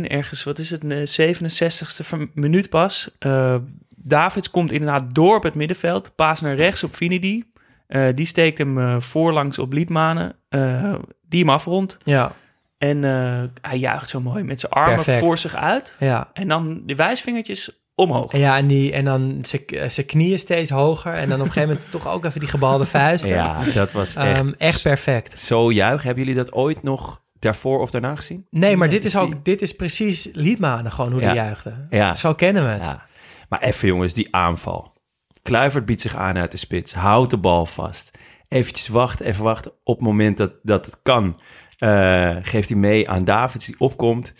0-1. 0.05 0.09
Ergens, 0.11 0.43
wat 0.43 0.59
is 0.59 0.69
het, 0.69 0.81
de 0.81 1.05
67ste 1.07 2.05
van- 2.05 2.31
minuut 2.33 2.69
pas. 2.69 3.15
Eh, 3.19 3.55
Davids 3.95 4.49
komt 4.51 4.71
inderdaad 4.71 5.15
door 5.15 5.35
op 5.35 5.43
het 5.43 5.55
middenveld. 5.55 6.15
Paas 6.15 6.41
naar 6.41 6.55
rechts 6.55 6.83
op 6.83 6.93
Finidi. 6.93 7.43
Eh, 7.87 8.07
die 8.15 8.25
steekt 8.25 8.57
hem 8.57 9.01
voorlangs 9.01 9.59
op 9.59 9.73
Liedmanen. 9.73 10.35
eh, 10.49 10.93
die 11.27 11.39
hem 11.39 11.49
afrondt. 11.49 11.97
Ja, 12.03 12.35
En 12.81 13.03
eh, 13.03 13.43
hij 13.61 13.77
juicht 13.77 14.09
zo 14.09 14.21
mooi 14.21 14.43
met 14.43 14.59
zijn 14.59 14.71
armen 14.71 14.95
Perfect. 14.95 15.19
voor 15.19 15.37
zich 15.37 15.55
uit. 15.55 15.95
ja. 15.99 16.29
En 16.33 16.47
dan 16.47 16.81
de 16.85 16.95
wijsvingertjes 16.95 17.81
omhoog. 17.95 18.33
En 18.33 18.39
ja, 18.39 18.57
en, 18.57 18.67
die, 18.67 18.91
en 18.93 19.05
dan 19.05 19.37
zijn- 19.41 19.65
eh, 19.65 19.89
zijn 19.89 20.05
knieën 20.05 20.39
steeds 20.39 20.69
hoger. 20.69 21.13
En 21.13 21.29
dan 21.29 21.39
op 21.39 21.45
een 21.45 21.51
gegeven 21.51 21.69
moment 21.75 21.91
toch 22.01 22.07
ook 22.07 22.25
even 22.25 22.39
die 22.39 22.49
gebalde 22.49 22.85
vuisten. 22.85 23.29
Ja, 23.29 23.63
dat 23.73 23.91
was 23.91 24.15
echt, 24.15 24.37
Ehm, 24.39 24.51
echt 24.57 24.81
perfect. 24.81 25.39
zo 25.39 25.71
juich. 25.71 26.03
Hebben 26.03 26.23
jullie 26.23 26.37
dat 26.39 26.53
ooit 26.53 26.83
nog 26.83 27.23
daarvoor 27.39 27.79
of 27.79 27.91
daarna 27.91 28.15
gezien? 28.15 28.47
Nee, 28.49 28.77
maar 28.77 28.89
dit 28.89 29.05
is 29.05 29.11
die- 29.11 29.21
ook 29.21 29.45
dit 29.45 29.61
is 29.61 29.75
precies 29.75 30.29
Liedmanen 30.33 30.91
gewoon 30.91 31.11
hoe 31.11 31.21
Ja. 31.21 31.27
die 31.31 31.41
juichte. 31.41 31.87
Ja. 31.89 32.13
Zo 32.13 32.33
kennen 32.33 32.63
we 32.63 32.69
het. 32.69 32.85
Ja. 32.85 33.05
Maar 33.49 33.61
even 33.61 33.87
jongens, 33.87 34.13
die 34.13 34.35
aanval. 34.35 34.93
Kluivert 35.41 35.85
biedt 35.85 36.01
zich 36.01 36.15
aan 36.15 36.37
uit 36.37 36.51
de 36.51 36.57
spits. 36.57 36.93
Houdt 36.93 37.29
de 37.29 37.37
bal 37.37 37.65
vast. 37.65 38.11
Eventjes 38.47 38.87
wachten, 38.87 39.25
even 39.25 39.43
wachten. 39.43 39.71
Op 39.83 39.97
het 39.97 40.05
moment 40.07 40.37
dat, 40.37 40.51
dat 40.63 40.85
het 40.85 40.97
kan, 41.03 41.39
eh, 41.81 42.37
geeft 42.41 42.69
hij 42.69 42.77
mee 42.77 43.09
aan 43.09 43.25
Davids 43.25 43.65
die 43.65 43.75
opkomt. 43.77 44.33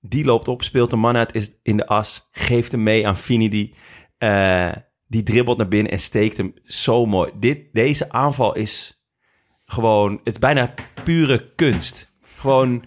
Die 0.00 0.24
loopt 0.24 0.48
op, 0.48 0.62
speelt 0.62 0.92
een 0.92 0.98
man 0.98 1.16
uit 1.16 1.34
is 1.34 1.50
in 1.62 1.76
de 1.76 1.86
as. 1.86 2.28
Geeft 2.30 2.72
hem 2.72 2.82
mee 2.82 3.06
aan 3.06 3.16
Finidi. 3.16 3.74
Eh, 4.18 4.72
die 5.06 5.22
dribbelt 5.22 5.56
naar 5.56 5.68
binnen 5.68 5.92
en 5.92 6.00
steekt 6.00 6.36
hem 6.36 6.54
zo 6.64 7.06
mooi. 7.06 7.32
Dit, 7.34 7.72
deze 7.72 8.12
aanval 8.12 8.54
is 8.54 9.04
gewoon, 9.64 10.12
het 10.24 10.32
is 10.32 10.38
bijna 10.38 10.74
pure 11.04 11.54
kunst. 11.54 12.12
Gewoon, 12.36 12.84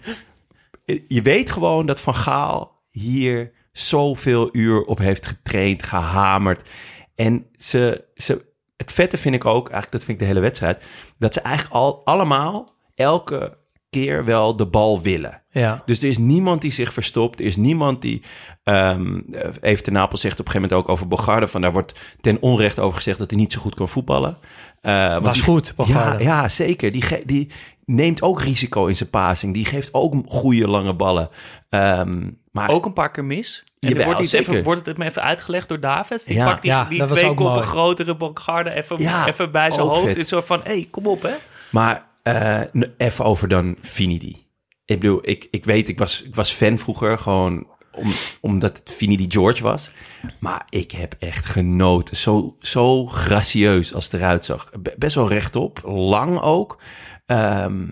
je 1.08 1.22
weet 1.22 1.52
gewoon 1.52 1.86
dat 1.86 2.00
Van 2.00 2.16
Gaal 2.16 2.84
hier 2.90 3.52
zoveel 3.72 4.50
uur 4.52 4.82
op 4.82 4.98
heeft 4.98 5.26
getraind, 5.26 5.84
gehamerd. 5.84 6.70
En 7.16 7.48
ze, 7.56 8.06
ze, 8.16 8.46
het 8.78 8.92
vette 8.92 9.18
vind 9.18 9.36
ik 9.36 9.46
ook, 9.46 9.70
eigenlijk 9.70 9.92
dat 9.92 10.04
vind 10.04 10.12
ik 10.12 10.20
de 10.20 10.32
hele 10.34 10.46
wedstrijd, 10.46 10.86
dat 11.18 11.34
ze 11.34 11.42
eigenlijk 11.42 11.76
al 11.76 12.06
allemaal 12.06 12.76
elke 12.96 13.62
keer 13.94 14.26
wel 14.26 14.56
de 14.56 14.66
bal 14.66 15.02
willen. 15.02 15.42
Ja. 15.52 15.82
Dus 15.86 16.02
er 16.02 16.08
is 16.10 16.18
niemand 16.18 16.62
die 16.62 16.72
zich 16.72 16.94
verstopt. 16.94 17.40
Er 17.40 17.46
is 17.46 17.56
niemand 17.56 18.02
die... 18.02 18.22
ehm 18.64 19.20
even 19.62 19.84
ten 19.84 19.94
Napel 19.94 20.18
zegt 20.18 20.40
op 20.40 20.46
een 20.46 20.52
gegeven 20.52 20.70
moment 20.70 20.74
ook 20.74 20.90
over 20.90 21.08
Bogarde... 21.08 21.48
van 21.48 21.62
daar 21.62 21.72
wordt 21.74 22.00
ten 22.22 22.38
onrechte 22.42 22.82
over 22.82 22.98
gezegd 22.98 23.18
dat 23.18 23.30
hij 23.30 23.40
niet 23.40 23.54
zo 23.54 23.60
goed 23.62 23.76
kan 23.76 23.90
voetballen. 23.90 24.38
Eh, 24.82 25.18
Was 25.22 25.34
die- 25.38 25.44
goed, 25.44 25.68
Ja, 25.68 25.74
Bogarde. 25.76 26.24
ja, 26.24 26.50
zeker. 26.50 26.92
Die, 26.92 27.02
ge- 27.02 27.24
die 27.26 27.50
neemt 27.86 28.22
ook 28.22 28.42
risico 28.42 28.86
in 28.86 28.96
zijn 28.96 29.10
passing. 29.10 29.54
Die 29.54 29.66
geeft 29.66 29.94
ook 29.94 30.14
goede 30.28 30.68
lange 30.68 30.94
ballen. 30.94 31.30
Ehm, 31.70 32.30
maar 32.52 32.70
Ook 32.70 32.86
een 32.86 32.94
paar 32.94 33.12
keer 33.12 33.26
mis. 33.26 33.64
En 33.80 33.90
Jawel, 33.90 34.06
wordt, 34.06 34.28
zeker. 34.30 34.52
even, 34.52 34.64
wordt 34.64 34.86
het 34.86 34.98
me 34.98 35.06
even 35.06 35.22
uitgelegd 35.22 35.70
door 35.70 35.80
David. 35.80 36.26
Die 36.26 36.36
Ja. 36.36 36.46
pakt 36.46 36.62
die, 36.62 36.72
Ja, 36.72 36.86
die 36.86 37.06
twee 37.06 37.28
koppen 37.34 37.46
mooi. 37.46 37.62
grotere 37.66 38.16
Bogarde 38.16 38.74
even, 38.74 38.98
Ja, 39.02 39.28
even 39.28 39.52
bij 39.52 39.72
zijn 39.72 39.86
hoofd. 39.88 40.06
vet. 40.08 40.18
Het 40.18 40.28
soort 40.28 40.46
van, 40.46 40.60
hé, 40.64 40.72
hey, 40.72 40.88
kom 40.92 41.08
op 41.08 41.22
hè. 41.22 41.34
Maar 41.72 42.06
eh, 42.24 42.62
even 42.98 43.26
over 43.26 43.48
dan 43.48 43.78
Finidi. 43.82 44.48
Ik 44.86 45.00
bedoel, 45.00 45.20
ik, 45.22 45.48
ik 45.52 45.66
weet, 45.66 45.90
ik 45.90 46.00
was, 46.00 46.22
ik 46.22 46.36
was 46.36 46.52
fan 46.52 46.78
vroeger 46.78 47.18
gewoon 47.18 47.68
om, 47.92 48.12
omdat 48.42 48.78
het 48.78 48.92
Finidi 48.92 49.26
George 49.28 49.64
was. 49.64 49.92
Maar 50.40 50.66
ik 50.70 50.92
heb 50.92 51.16
echt 51.20 51.46
genoten. 51.46 52.16
Zo, 52.16 52.56
zo 52.60 53.06
gracieus 53.06 53.94
als 53.94 54.04
het 54.04 54.14
eruit 54.14 54.46
zag. 54.46 54.72
Be- 54.80 54.96
best 54.98 55.16
wel 55.16 55.28
rechtop, 55.28 55.82
lang 55.84 56.40
ook. 56.40 56.82
Ehm 57.26 57.86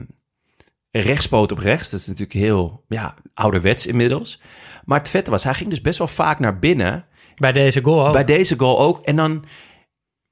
rechtspoot 0.91 1.51
op 1.51 1.57
rechts, 1.57 1.89
dat 1.89 1.99
is 1.99 2.07
natuurlijk 2.07 2.39
heel 2.39 2.85
ja, 2.87 3.17
ouderwets 3.33 3.87
inmiddels. 3.87 4.41
Maar 4.85 4.97
het 4.97 5.09
vette 5.09 5.31
was, 5.31 5.43
hij 5.43 5.53
ging 5.53 5.69
dus 5.69 5.81
best 5.81 5.97
wel 5.97 6.07
vaak 6.07 6.39
naar 6.39 6.59
binnen. 6.59 7.05
Bij 7.35 7.51
deze 7.51 7.83
goal 7.83 8.07
ook. 8.07 8.13
Bij 8.13 8.25
deze 8.25 8.59
goal 8.59 8.79
ook. 8.79 9.05
En 9.05 9.15
dan 9.15 9.45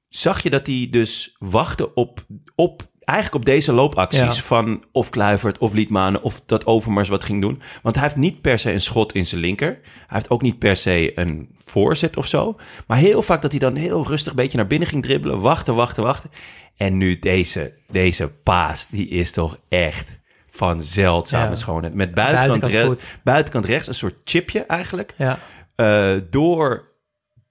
zag 0.08 0.42
je 0.42 0.50
dat 0.50 0.66
hij 0.66 0.88
dus 0.90 1.36
wachtte 1.38 1.94
op, 1.94 2.26
op 2.54 2.89
eigenlijk 3.10 3.34
op 3.34 3.44
deze 3.44 3.72
loopacties 3.72 4.20
Ja. 4.20 4.32
van 4.42 4.84
of 4.92 5.10
Kluivert 5.10 5.58
of 5.58 5.72
Liedmanen 5.72 6.22
of 6.22 6.40
dat 6.46 6.66
Overmars 6.66 7.08
wat 7.08 7.24
ging 7.24 7.40
doen. 7.40 7.62
Want 7.82 7.94
hij 7.94 8.04
heeft 8.04 8.16
niet 8.16 8.40
per 8.40 8.58
se 8.58 8.72
een 8.72 8.80
schot 8.80 9.12
in 9.12 9.26
zijn 9.26 9.40
linker. 9.40 9.68
Hij 9.82 10.06
heeft 10.08 10.30
ook 10.30 10.42
niet 10.42 10.58
per 10.58 10.76
se 10.76 11.18
een 11.18 11.48
voorzet 11.64 12.16
of 12.16 12.26
zo. 12.26 12.56
Maar 12.86 12.98
heel 12.98 13.22
vaak 13.22 13.42
dat 13.42 13.50
hij 13.50 13.60
dan 13.60 13.74
heel 13.76 14.06
rustig 14.06 14.30
een 14.30 14.36
beetje 14.36 14.56
naar 14.56 14.66
binnen 14.66 14.88
ging 14.88 15.02
dribbelen. 15.02 15.40
Wachten, 15.40 15.74
wachten, 15.74 16.02
wachten. 16.02 16.30
En 16.76 16.96
nu 16.96 17.18
deze, 17.18 17.72
deze 17.90 18.28
paas, 18.28 18.88
die 18.88 19.08
is 19.08 19.32
toch 19.32 19.58
echt 19.68 20.18
van 20.50 20.82
zeldzame 20.82 21.48
Ja. 21.48 21.54
schoonheid. 21.54 21.94
Met 21.94 22.14
buitenkant, 22.14 22.60
Buitenkant 22.60 23.02
re- 23.02 23.08
buitenkant 23.24 23.64
rechts, 23.64 23.88
een 23.88 23.94
soort 23.94 24.14
chipje 24.24 24.60
eigenlijk 24.60 25.14
Ja. 25.18 25.38
eh, 25.76 26.12
door 26.30 26.88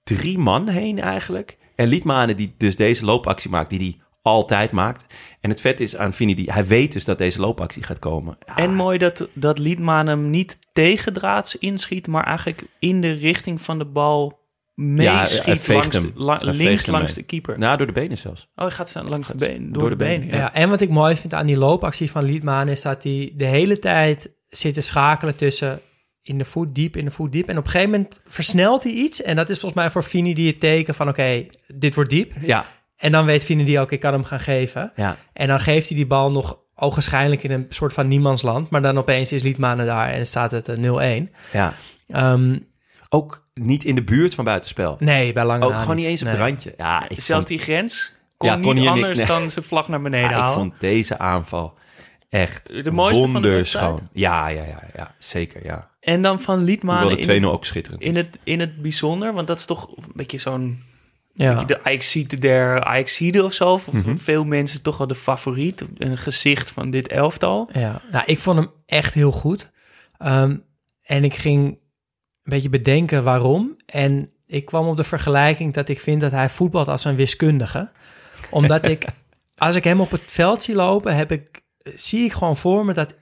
drie 0.04 0.38
man 0.38 0.68
heen 0.68 1.00
eigenlijk. 1.00 1.58
En 1.74 1.88
Liedmanen 1.88 2.36
die 2.36 2.54
dus 2.58 2.76
deze 2.76 3.04
loopactie 3.04 3.50
maakt, 3.50 3.70
die 3.70 3.78
die 3.78 4.02
altijd 4.22 4.70
maakt. 4.70 5.04
En 5.40 5.50
het 5.50 5.60
vet 5.60 5.80
is 5.80 5.96
aan 5.96 6.12
Vini, 6.12 6.34
die, 6.34 6.52
hij 6.52 6.66
weet 6.66 6.92
dus 6.92 7.04
dat 7.04 7.18
deze 7.18 7.40
loopactie 7.40 7.82
gaat 7.82 7.98
komen. 7.98 8.38
Ja, 8.46 8.56
En 8.56 8.74
mooi 8.74 8.98
dat, 8.98 9.28
dat 9.32 9.58
Liedman 9.58 10.06
hem 10.06 10.30
niet 10.30 10.58
tegendraads 10.72 11.58
inschiet, 11.58 12.06
maar 12.06 12.24
eigenlijk 12.24 12.62
in 12.78 13.00
de 13.00 13.12
richting 13.12 13.60
van 13.60 13.78
de 13.78 13.84
bal 13.84 14.38
Ja, 14.74 14.84
meeschiet 14.84 15.58
veegt 15.60 15.68
langs 15.68 15.94
hem. 15.96 16.02
de- 16.02 16.12
la- 16.14 16.36
Hij 16.38 16.44
veegt 16.44 16.56
links 16.58 16.84
hem 16.86 16.94
langs 16.94 17.14
mee. 17.14 17.20
de 17.20 17.22
keeper. 17.30 17.58
Nou, 17.58 17.76
door 17.76 17.86
de 17.86 17.92
benen 17.92 18.18
zelfs. 18.18 18.42
Oh, 18.54 18.64
hij 18.66 18.70
gaat 18.70 18.94
langs 19.04 19.28
de 19.28 19.34
been, 19.34 19.62
door, 19.64 19.72
door 19.72 19.90
de 19.90 19.96
de 19.96 20.04
benen. 20.04 20.20
benen, 20.20 20.34
ja. 20.36 20.40
Ja, 20.42 20.54
en 20.54 20.68
wat 20.70 20.80
ik 20.80 20.88
mooi 20.88 21.16
vind 21.16 21.34
aan 21.34 21.46
die 21.46 21.58
loopactie 21.58 22.10
van 22.10 22.24
Liedman 22.24 22.68
is 22.68 22.82
dat 22.82 23.02
hij 23.02 23.32
de 23.36 23.44
hele 23.44 23.78
tijd 23.78 24.30
zit 24.48 24.74
te 24.74 24.80
schakelen 24.80 25.36
tussen 25.36 25.80
in 26.22 26.38
de 26.38 26.44
voet 26.44 26.74
diep, 26.74 26.96
in 26.96 27.04
de 27.04 27.10
voet 27.10 27.32
diep. 27.32 27.48
En 27.48 27.58
op 27.58 27.64
een 27.64 27.70
gegeven 27.70 27.90
moment 27.92 28.20
versnelt 28.26 28.82
hij 28.82 28.92
iets. 28.92 29.22
En 29.22 29.36
dat 29.36 29.48
is 29.48 29.58
volgens 29.58 29.80
mij 29.82 29.90
voor 29.90 30.02
Fini 30.02 30.34
die 30.34 30.46
het 30.46 30.60
teken 30.60 30.94
van 30.94 31.08
oké, 31.08 31.46
dit 31.74 31.94
wordt 31.94 32.10
diep. 32.10 32.32
Ja, 32.40 32.66
En 33.00 33.12
dan 33.12 33.24
weet 33.24 33.46
die 33.46 33.80
ook, 33.80 33.92
ik 33.92 34.00
kan 34.00 34.12
hem 34.12 34.24
gaan 34.24 34.40
geven. 34.40 34.92
ja. 34.96 35.16
En 35.32 35.48
dan 35.48 35.60
geeft 35.60 35.88
hij 35.88 35.96
die 35.96 36.06
bal 36.06 36.30
nog 36.30 36.58
ogenschijnlijk 36.74 37.42
in 37.42 37.50
een 37.50 37.66
soort 37.68 37.92
van 37.92 38.08
niemandsland. 38.08 38.70
Maar 38.70 38.82
dan 38.82 38.98
opeens 38.98 39.32
is 39.32 39.42
Liedmanen 39.42 39.86
daar 39.86 40.08
en 40.10 40.26
staat 40.26 40.50
het 40.50 40.68
eh, 40.68 41.24
0-1. 41.26 41.30
ja. 41.52 41.74
Ehm, 42.08 42.58
Ook 43.08 43.48
niet 43.54 43.84
in 43.84 43.94
de 43.94 44.02
buurt 44.02 44.34
van 44.34 44.44
buitenspel. 44.44 44.96
nee, 44.98 45.32
bij 45.32 45.44
lange 45.44 45.64
Ook 45.66 45.76
gewoon 45.76 45.96
niet 45.96 46.06
eens 46.06 46.20
op 46.22 46.26
Nee. 46.26 46.36
het 46.36 46.46
randje. 46.46 46.74
Ja, 46.76 47.02
ik 47.08 47.20
Zelfs 47.20 47.46
vond, 47.46 47.48
die 47.48 47.58
grens 47.58 48.14
kon 48.36 48.48
Ja, 48.48 48.56
niet 48.56 48.64
kon 48.66 48.86
anders 48.88 49.16
nee. 49.16 49.26
dan 49.26 49.50
zijn 49.50 49.64
vlag 49.64 49.88
naar 49.88 50.02
beneden 50.02 50.30
ja, 50.30 50.34
ik 50.36 50.40
halen. 50.40 50.54
vond 50.54 50.74
deze 50.80 51.18
aanval 51.18 51.78
echt 52.28 52.84
De 52.84 52.90
mooiste 52.90 53.28
van 53.28 53.42
de? 53.42 54.02
Ja, 54.12 54.48
ja, 54.48 54.62
ja, 54.62 54.82
ja, 54.96 55.14
zeker, 55.18 55.64
ja. 55.64 55.90
En 56.00 56.22
dan 56.22 56.40
van 56.40 56.64
Liedman 56.64 56.96
Hoewel 57.02 57.16
de 57.16 57.22
2-0 57.22 57.30
in, 57.34 57.46
ook 57.46 57.64
schitterend 57.64 58.02
in, 58.02 58.16
het, 58.16 58.38
in 58.44 58.60
het 58.60 58.82
bijzonder, 58.82 59.32
want 59.34 59.46
dat 59.46 59.58
is 59.58 59.64
toch 59.64 59.88
een 59.96 60.04
beetje 60.14 60.38
zo'n... 60.38 60.82
Ja. 61.44 61.64
De 61.64 61.84
Ajaxide 61.84 62.38
der 62.38 62.84
Ajaxide 62.84 63.44
of 63.44 63.52
zo. 63.52 63.72
Of 63.72 63.92
Mhm. 63.92 64.16
veel 64.16 64.44
mensen 64.44 64.82
toch 64.82 64.98
wel 64.98 65.06
de 65.06 65.14
favoriet. 65.14 65.84
Een 65.98 66.16
gezicht 66.18 66.70
van 66.70 66.90
dit 66.90 67.08
elftal. 67.08 67.68
Ja, 67.72 68.00
nou, 68.12 68.24
ik 68.26 68.38
vond 68.38 68.58
hem 68.58 68.70
echt 68.86 69.14
heel 69.14 69.30
goed. 69.32 69.70
Ehm, 70.18 70.56
en 71.02 71.24
ik 71.24 71.34
ging 71.34 71.66
een 71.68 71.78
beetje 72.42 72.68
bedenken 72.68 73.22
waarom. 73.24 73.76
En 73.86 74.30
ik 74.46 74.64
kwam 74.64 74.86
op 74.86 74.96
de 74.96 75.04
vergelijking 75.04 75.74
dat 75.74 75.88
ik 75.88 76.00
vind 76.00 76.20
dat 76.20 76.30
hij 76.32 76.48
voetbalt 76.48 76.88
als 76.88 77.04
een 77.04 77.16
wiskundige. 77.16 77.90
Omdat 78.50 78.86
ik, 78.86 79.04
als 79.56 79.76
ik 79.76 79.84
hem 79.84 80.00
op 80.00 80.10
het 80.10 80.22
veld 80.26 80.62
zie 80.62 80.74
lopen, 80.74 81.16
heb 81.16 81.32
ik, 81.32 81.60
zie 81.94 82.24
ik 82.24 82.32
gewoon 82.32 82.56
voor 82.56 82.84
me 82.84 82.92
dat, 82.92 83.14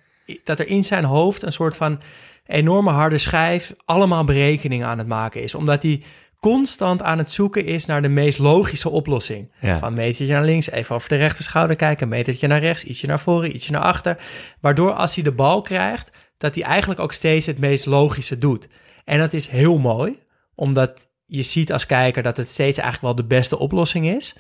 dat 0.45 0.59
er 0.59 0.66
in 0.69 0.85
zijn 0.85 1.05
hoofd 1.05 1.43
een 1.43 1.53
soort 1.53 1.77
van 1.77 2.01
enorme 2.47 2.91
harde 2.91 3.19
schijf 3.19 3.73
allemaal 3.85 4.25
berekeningen 4.25 4.87
aan 4.87 4.99
het 4.99 5.07
maken 5.07 5.43
is. 5.43 5.55
Omdat 5.55 5.83
hij 5.83 6.03
constant 6.41 7.03
aan 7.03 7.18
het 7.18 7.30
zoeken 7.30 7.64
is 7.64 7.86
naar 7.86 8.03
de 8.03 8.09
meest 8.09 8.39
logische 8.39 8.89
oplossing. 8.89 9.53
Ja. 9.61 9.78
Van 9.78 9.95
metertje 9.95 10.34
naar 10.34 10.45
links, 10.45 10.70
even 10.70 10.95
over 10.95 11.09
de 11.09 11.16
rechter 11.16 11.45
schouder 11.45 11.76
kijken, 11.76 12.09
metertje 12.09 12.47
naar 12.47 12.61
rechts, 12.61 12.84
ietsje 12.84 13.07
naar 13.07 13.20
voren, 13.20 13.55
ietsje 13.55 13.72
naar 13.72 13.82
achter. 13.82 14.18
Waardoor 14.61 14.93
als 14.93 15.14
hij 15.14 15.24
de 15.24 15.32
bal 15.32 15.61
krijgt, 15.61 16.11
dat 16.36 16.55
hij 16.55 16.64
eigenlijk 16.64 17.01
ook 17.01 17.12
steeds 17.12 17.47
het 17.47 17.59
meest 17.59 17.86
logische 17.86 18.39
doet. 18.39 18.68
En 19.05 19.18
dat 19.18 19.32
is 19.32 19.47
heel 19.47 19.78
mooi, 19.78 20.18
omdat 20.55 21.09
je 21.26 21.43
ziet 21.43 21.72
als 21.72 21.86
kijker 21.86 22.22
dat 22.22 22.36
het 22.36 22.49
steeds 22.49 22.78
eigenlijk 22.78 23.14
wel 23.14 23.26
de 23.26 23.34
beste 23.34 23.59
oplossing 23.59 24.09
is. 24.09 24.36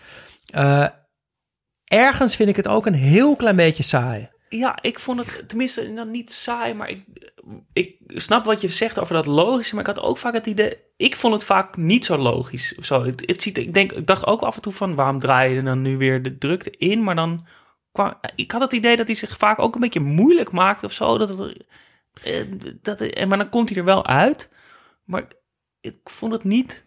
Eh, 0.46 0.86
ergens 1.84 2.36
vind 2.36 2.48
ik 2.48 2.56
het 2.56 2.68
ook 2.68 2.86
een 2.86 2.94
heel 2.94 3.36
klein 3.36 3.56
beetje 3.56 3.82
saai. 3.82 4.28
Ja, 4.48 4.82
ik 4.82 4.98
vond 4.98 5.18
het 5.18 5.48
tenminste 5.48 5.92
dan 5.94 6.10
niet 6.10 6.32
saai, 6.32 6.74
maar 6.74 6.88
ik, 6.88 7.04
ik 7.72 7.96
snap 8.06 8.44
wat 8.44 8.60
je 8.60 8.68
zegt 8.68 8.98
over 8.98 9.14
dat 9.14 9.26
logische, 9.26 9.74
maar 9.74 9.88
ik 9.88 9.96
had 9.96 10.04
ook 10.04 10.18
vaak 10.18 10.34
het 10.34 10.46
idee, 10.46 10.76
ik 10.96 11.16
vond 11.16 11.34
het 11.34 11.44
vaak 11.44 11.76
niet 11.76 12.04
zo 12.04 12.16
logisch 12.16 12.72
zo. 12.72 13.04
Het, 13.04 13.22
het 13.26 13.42
ziet, 13.42 13.58
ik, 13.58 13.74
denk, 13.74 13.92
ik 13.92 14.06
dacht 14.06 14.26
ook 14.26 14.40
af 14.40 14.56
en 14.56 14.62
toe 14.62 14.72
van, 14.72 14.94
waarom 14.94 15.20
draai 15.20 15.54
je 15.54 15.62
dan 15.62 15.82
nu 15.82 15.96
weer 15.96 16.22
de 16.22 16.38
drukte 16.38 16.70
in? 16.70 17.02
Maar 17.02 17.14
dan 17.14 17.46
kwam, 17.92 18.14
ik 18.34 18.50
had 18.50 18.60
het 18.60 18.72
idee 18.72 18.96
dat 18.96 19.06
hij 19.06 19.14
zich 19.14 19.36
vaak 19.36 19.58
ook 19.58 19.74
een 19.74 19.80
beetje 19.80 20.00
moeilijk 20.00 20.50
maakt 20.50 20.84
of 20.84 20.92
zo. 20.92 21.18
Dat 21.18 21.28
het, 21.28 21.64
eh, 22.22 22.44
dat, 22.82 23.00
eh, 23.00 23.26
maar 23.26 23.38
dan 23.38 23.48
komt 23.48 23.68
hij 23.68 23.78
er 23.78 23.84
wel 23.84 24.06
uit. 24.06 24.50
Maar 25.04 25.28
ik 25.80 25.98
vond 26.04 26.32
het 26.32 26.44
niet, 26.44 26.84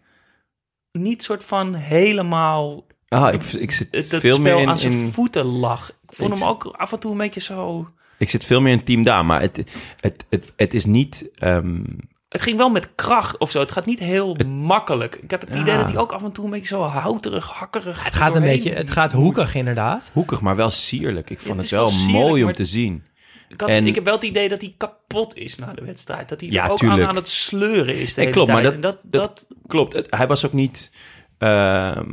niet 0.92 1.22
soort 1.22 1.44
van 1.44 1.74
helemaal 1.74 2.86
Ah, 3.12 3.34
ik, 3.34 3.42
ik 3.52 3.70
zit 3.70 3.88
het, 3.90 4.10
het 4.10 4.20
veel 4.20 4.30
spel 4.34 4.38
meer 4.38 4.60
in, 4.62 4.68
aan 4.68 4.78
zijn 4.78 4.92
in 4.92 5.12
voeten 5.12 5.44
lag. 5.46 5.88
Ik 5.88 6.12
vond 6.14 6.32
Ik- 6.32 6.38
hem 6.38 6.48
ook 6.48 6.64
af 6.76 6.92
en 6.92 6.98
toe 6.98 7.12
een 7.12 7.18
beetje 7.18 7.40
zo... 7.40 7.88
ik 8.18 8.30
zit 8.30 8.44
veel 8.44 8.60
meer 8.60 8.72
in 8.72 8.84
team 8.84 9.02
daar, 9.02 9.24
maar 9.24 9.40
het, 9.40 9.62
het, 10.00 10.24
het, 10.30 10.52
het 10.56 10.74
is 10.74 10.84
niet. 10.84 11.28
ehm, 11.34 11.80
Het 12.28 12.42
ging 12.42 12.56
wel 12.56 12.70
met 12.70 12.94
kracht 12.94 13.38
of 13.38 13.50
zo. 13.50 13.58
Het 13.60 13.72
gaat 13.72 13.86
niet 13.86 13.98
heel 13.98 14.34
makkelijk. 14.46 15.14
Ik 15.22 15.30
heb 15.30 15.40
het 15.40 15.54
idee 15.54 15.76
dat 15.76 15.88
hij 15.88 15.96
ook 15.98 16.12
af 16.12 16.22
en 16.22 16.32
toe 16.32 16.44
een 16.44 16.50
beetje 16.50 16.66
zo 16.74 16.82
houterig, 16.82 17.48
hakkerig... 17.50 18.04
Het 18.04 18.14
gaat 18.14 18.34
een 18.36 18.42
beetje, 18.42 18.70
het 18.72 18.90
gaat 18.90 19.12
hoekig 19.12 19.54
inderdaad. 19.54 20.10
hoekig, 20.12 20.40
maar 20.40 20.56
wel 20.56 20.70
sierlijk. 20.70 21.30
Ik 21.30 21.40
vond 21.40 21.60
het 21.60 21.70
wel 21.70 21.80
wel 21.82 21.90
sierlijk, 21.90 22.18
mooi 22.24 22.40
om 22.40 22.46
maar- 22.46 22.54
te 22.54 22.64
zien. 22.64 23.04
Ik, 23.48 23.60
had, 23.60 23.68
En- 23.70 23.86
ik 23.86 23.94
heb 23.94 24.04
wel 24.04 24.14
het 24.14 24.22
idee 24.24 24.48
dat 24.48 24.60
hij 24.60 24.74
kapot 24.76 25.36
is 25.36 25.56
na 25.56 25.72
de 25.72 25.84
wedstrijd. 25.84 26.28
Dat 26.28 26.40
hij 26.40 26.50
Ja, 26.50 26.64
er 26.64 26.70
ook 26.70 26.84
aan, 26.84 27.02
aan 27.06 27.16
het 27.16 27.28
sleuren 27.28 27.96
is 28.00 28.14
de 28.14 28.22
Nee, 28.22 28.30
klopt, 28.32 28.50
maar 28.52 28.62
tijd. 28.62 28.82
dat- 28.82 28.94
En 28.94 29.00
dat, 29.10 29.12
dat- 29.12 29.46
dat, 29.46 29.56
Klopt, 29.66 30.02
hij 30.10 30.26
was 30.26 30.46
ook 30.46 30.52
niet 30.52 30.90
ehm, 31.38 32.10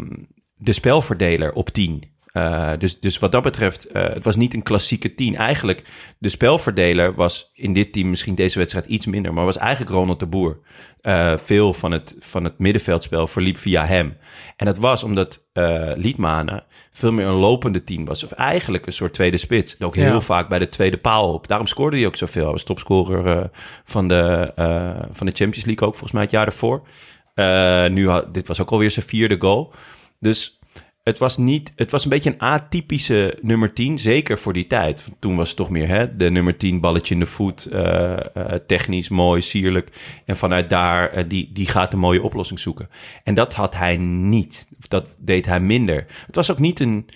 de 0.59 0.73
spelverdeler 0.73 1.53
op 1.53 1.69
10. 1.69 2.03
Eh, 2.31 2.71
dus, 2.77 2.99
dus 2.99 3.19
wat 3.19 3.31
dat 3.31 3.43
betreft, 3.43 3.85
eh, 3.87 4.03
het 4.03 4.23
was 4.23 4.35
niet 4.35 4.53
een 4.53 4.63
klassieke 4.63 5.15
10. 5.15 5.35
Eigenlijk, 5.35 5.83
de 6.17 6.29
spelverdeler 6.29 7.13
was 7.15 7.51
in 7.53 7.73
dit 7.73 7.93
team 7.93 8.09
misschien 8.09 8.35
deze 8.35 8.57
wedstrijd 8.57 8.85
iets 8.85 9.05
minder, 9.05 9.33
maar 9.33 9.45
was 9.45 9.57
eigenlijk 9.57 9.91
Ronald 9.91 10.19
de 10.19 10.25
Boer. 10.27 10.59
Eh, 11.01 11.37
veel 11.37 11.73
van 11.73 11.91
het, 11.91 12.15
van 12.19 12.43
het 12.43 12.57
middenveldspel 12.59 13.27
verliep 13.27 13.57
via 13.57 13.85
hem. 13.85 14.17
En 14.55 14.65
dat 14.65 14.77
was 14.77 15.03
omdat 15.03 15.47
Liedmanen 15.95 16.63
veel 16.91 17.11
meer 17.11 17.25
een 17.25 17.33
lopende 17.33 17.83
team 17.83 18.05
was. 18.05 18.23
Of 18.23 18.31
eigenlijk 18.31 18.85
een 18.85 18.93
soort 18.93 19.13
tweede 19.13 19.37
spits. 19.37 19.77
En 19.77 19.85
ook 19.85 19.95
heel 19.95 20.13
Ja. 20.13 20.21
vaak 20.21 20.49
bij 20.49 20.59
de 20.59 20.69
tweede 20.69 20.97
paal 20.97 21.33
op. 21.33 21.47
Daarom 21.47 21.67
scoorde 21.67 21.97
hij 21.97 22.05
ook 22.05 22.15
zoveel. 22.15 22.43
Hij 22.43 22.51
was 22.51 22.63
topscorer 22.63 23.49
van, 23.85 24.07
de, 24.07 24.51
van 25.11 25.25
de 25.25 25.31
Champions 25.31 25.65
League 25.65 25.87
ook 25.87 25.93
volgens 25.93 26.11
mij 26.11 26.21
het 26.21 26.31
jaar 26.31 26.45
daarvoor. 26.45 26.87
Eh, 27.39 27.87
nu 27.87 28.09
had, 28.09 28.33
dit 28.33 28.47
was 28.47 28.61
ook 28.61 28.71
alweer 28.71 28.91
zijn 28.91 29.05
vierde 29.05 29.35
goal. 29.39 29.73
Dus 30.19 30.59
het 31.03 31.19
was, 31.19 31.37
niet, 31.37 31.71
het 31.75 31.91
was 31.91 32.03
een 32.03 32.09
beetje 32.09 32.29
een 32.29 32.39
atypische 32.39 33.37
nummer 33.41 33.73
10, 33.73 33.97
zeker 33.99 34.37
voor 34.37 34.53
die 34.53 34.67
tijd. 34.67 35.07
Toen 35.19 35.35
was 35.35 35.47
het 35.47 35.57
toch 35.57 35.69
meer 35.69 35.87
hè, 35.87 36.15
de 36.15 36.31
nummer 36.31 36.57
10, 36.57 36.79
balletje 36.79 37.13
in 37.13 37.19
de 37.19 37.25
voet, 37.25 37.65
eh, 37.65 38.35
eh, 38.35 38.59
technisch, 38.67 39.09
mooi, 39.09 39.41
sierlijk. 39.41 40.21
En 40.25 40.37
vanuit 40.37 40.69
daar, 40.69 41.09
eh, 41.09 41.23
die, 41.27 41.49
die 41.53 41.67
gaat 41.67 41.93
een 41.93 41.99
mooie 41.99 42.23
oplossing 42.23 42.59
zoeken. 42.59 42.89
En 43.23 43.33
dat 43.33 43.53
had 43.53 43.75
hij 43.75 43.97
niet. 43.97 44.67
Dat 44.87 45.05
deed 45.17 45.45
hij 45.45 45.59
minder. 45.59 46.05
Het 46.25 46.35
was 46.35 46.51
ook 46.51 46.59
niet 46.59 46.79
een, 46.79 47.09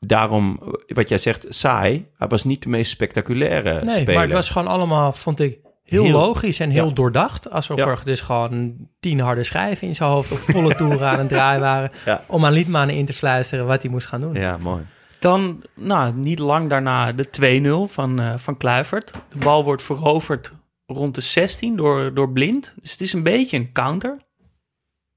daarom, 0.00 0.60
wat 0.86 1.08
jij 1.08 1.18
zegt, 1.18 1.46
saai. 1.48 2.06
Hij 2.16 2.28
was 2.28 2.44
niet 2.44 2.62
de 2.62 2.68
meest 2.68 2.90
spectaculaire 2.90 3.84
Nee, 3.84 3.94
speler. 3.94 4.14
maar 4.14 4.22
het 4.22 4.32
was 4.32 4.50
gewoon 4.50 4.68
allemaal, 4.68 5.12
vond 5.12 5.40
ik, 5.40 5.58
heel, 5.86 6.02
Heel- 6.04 6.12
logisch 6.12 6.60
en 6.60 6.70
heel 6.70 6.86
ja. 6.88 6.92
doordacht. 6.92 7.50
Alsof 7.50 7.78
Ja. 7.78 7.86
er 7.86 8.00
dus 8.04 8.20
gewoon 8.20 8.76
tien 9.00 9.20
harde 9.20 9.42
schijven 9.44 9.86
in 9.86 9.94
zijn 9.94 10.10
hoofd 10.10 10.32
op 10.32 10.38
volle 10.38 10.74
toeren 10.74 11.08
aan 11.08 11.18
het 11.18 11.28
draaien 11.28 11.60
waren. 11.60 11.90
Ja. 12.04 12.22
Om 12.26 12.44
aan 12.44 12.52
Liedmanen 12.52 12.94
in 12.94 13.04
te 13.06 13.12
fluisteren 13.12 13.66
wat 13.66 13.82
hij 13.82 13.90
moest 13.90 14.06
gaan 14.06 14.20
doen. 14.20 14.34
Ja, 14.34 14.56
mooi. 14.56 14.82
Dan, 15.18 15.62
nou, 15.74 16.14
niet 16.14 16.38
lang 16.38 16.70
daarna 16.70 17.12
de 17.12 17.30
2-0 17.30 17.92
van, 17.92 18.20
eh 18.20 18.32
van 18.36 18.56
Kluivert. 18.56 19.12
De 19.28 19.38
bal 19.38 19.64
wordt 19.64 19.82
veroverd 19.82 20.52
rond 20.86 21.14
de 21.14 21.20
16 21.20 21.76
door, 21.76 22.14
door 22.14 22.32
Blind. 22.32 22.74
Dus 22.82 22.90
het 22.90 23.00
is 23.00 23.12
een 23.12 23.22
beetje 23.22 23.56
een 23.56 23.72
counter. 23.72 24.16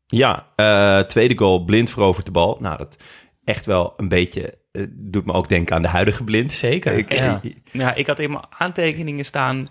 Ja, 0.05 0.47
eh, 0.55 0.99
tweede 0.99 1.37
goal, 1.37 1.63
blind 1.65 1.89
verovert 1.89 2.25
de 2.25 2.31
bal. 2.31 2.57
Nou, 2.61 2.77
dat 2.77 2.95
echt 3.43 3.65
wel 3.65 3.93
een 3.97 4.07
beetje, 4.07 4.57
eh, 4.71 4.83
doet 4.89 5.25
me 5.25 5.33
ook 5.33 5.49
denken 5.49 5.75
aan 5.75 5.81
de 5.81 5.87
huidige 5.87 6.23
blind. 6.23 6.51
Zeker, 6.51 6.93
Ik- 6.97 7.13
ja. 7.13 7.41
Ja, 7.71 7.93
ik 7.93 8.07
had 8.07 8.19
in 8.19 8.29
mijn 8.31 8.43
aantekeningen 8.57 9.25
staan... 9.25 9.67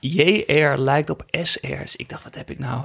JR 0.00 0.76
lijkt 0.76 1.10
op 1.10 1.24
SR. 1.42 1.66
Dus 1.80 1.96
ik 1.96 2.08
dacht, 2.08 2.24
wat 2.24 2.34
heb 2.34 2.50
ik 2.50 2.58
nou... 2.58 2.80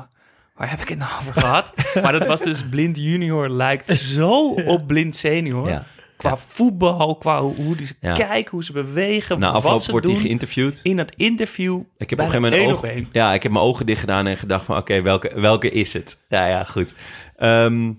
Waar 0.55 0.70
heb 0.70 0.80
ik 0.82 0.89
het 0.89 0.97
nou 0.97 1.12
over 1.20 1.34
gehad? 1.34 1.72
maar 2.03 2.12
dat 2.12 2.26
was 2.26 2.41
dus 2.41 2.64
Blind 2.70 2.97
Junior 2.97 3.49
lijkt 3.49 3.89
zo 3.97 4.49
op 4.53 4.88
Blind 4.88 5.16
Senior. 5.16 5.70
Ja. 5.70 5.86
Qua 6.18 6.30
Ja. 6.30 6.38
voetbal, 6.38 7.16
qua 7.16 7.41
hoe 7.41 7.76
die 7.76 7.86
ze 7.86 7.93
Ja. 7.99 8.14
kijken, 8.14 8.51
hoe 8.51 8.64
ze 8.64 8.72
bewegen, 8.72 9.39
Na 9.39 9.47
wat 9.51 9.64
afloop 9.64 9.80
ze 9.82 9.91
wordt 9.91 10.05
hij 10.07 10.16
geïnterviewd. 10.16 10.80
in 10.84 10.97
dat 10.97 11.12
interview 11.16 11.80
Ik 11.97 12.09
heb 12.09 12.20
op 12.20 12.26
een 12.26 12.32
gegeven 12.32 12.72
moment 12.82 13.07
ja, 13.12 13.34
ik 13.34 13.43
heb 13.43 13.51
mijn 13.51 13.64
ogen 13.64 13.86
dicht 13.86 13.99
gedaan 13.99 14.28
en 14.28 14.38
gedacht 14.38 14.66
van, 14.66 14.78
oké, 14.78 15.01
welke, 15.01 15.32
welke 15.39 15.70
is 15.70 15.93
het? 15.93 16.18
Ja, 16.30 16.47
ja, 16.47 16.64
goed. 16.64 16.93
Ehm, 17.38 17.91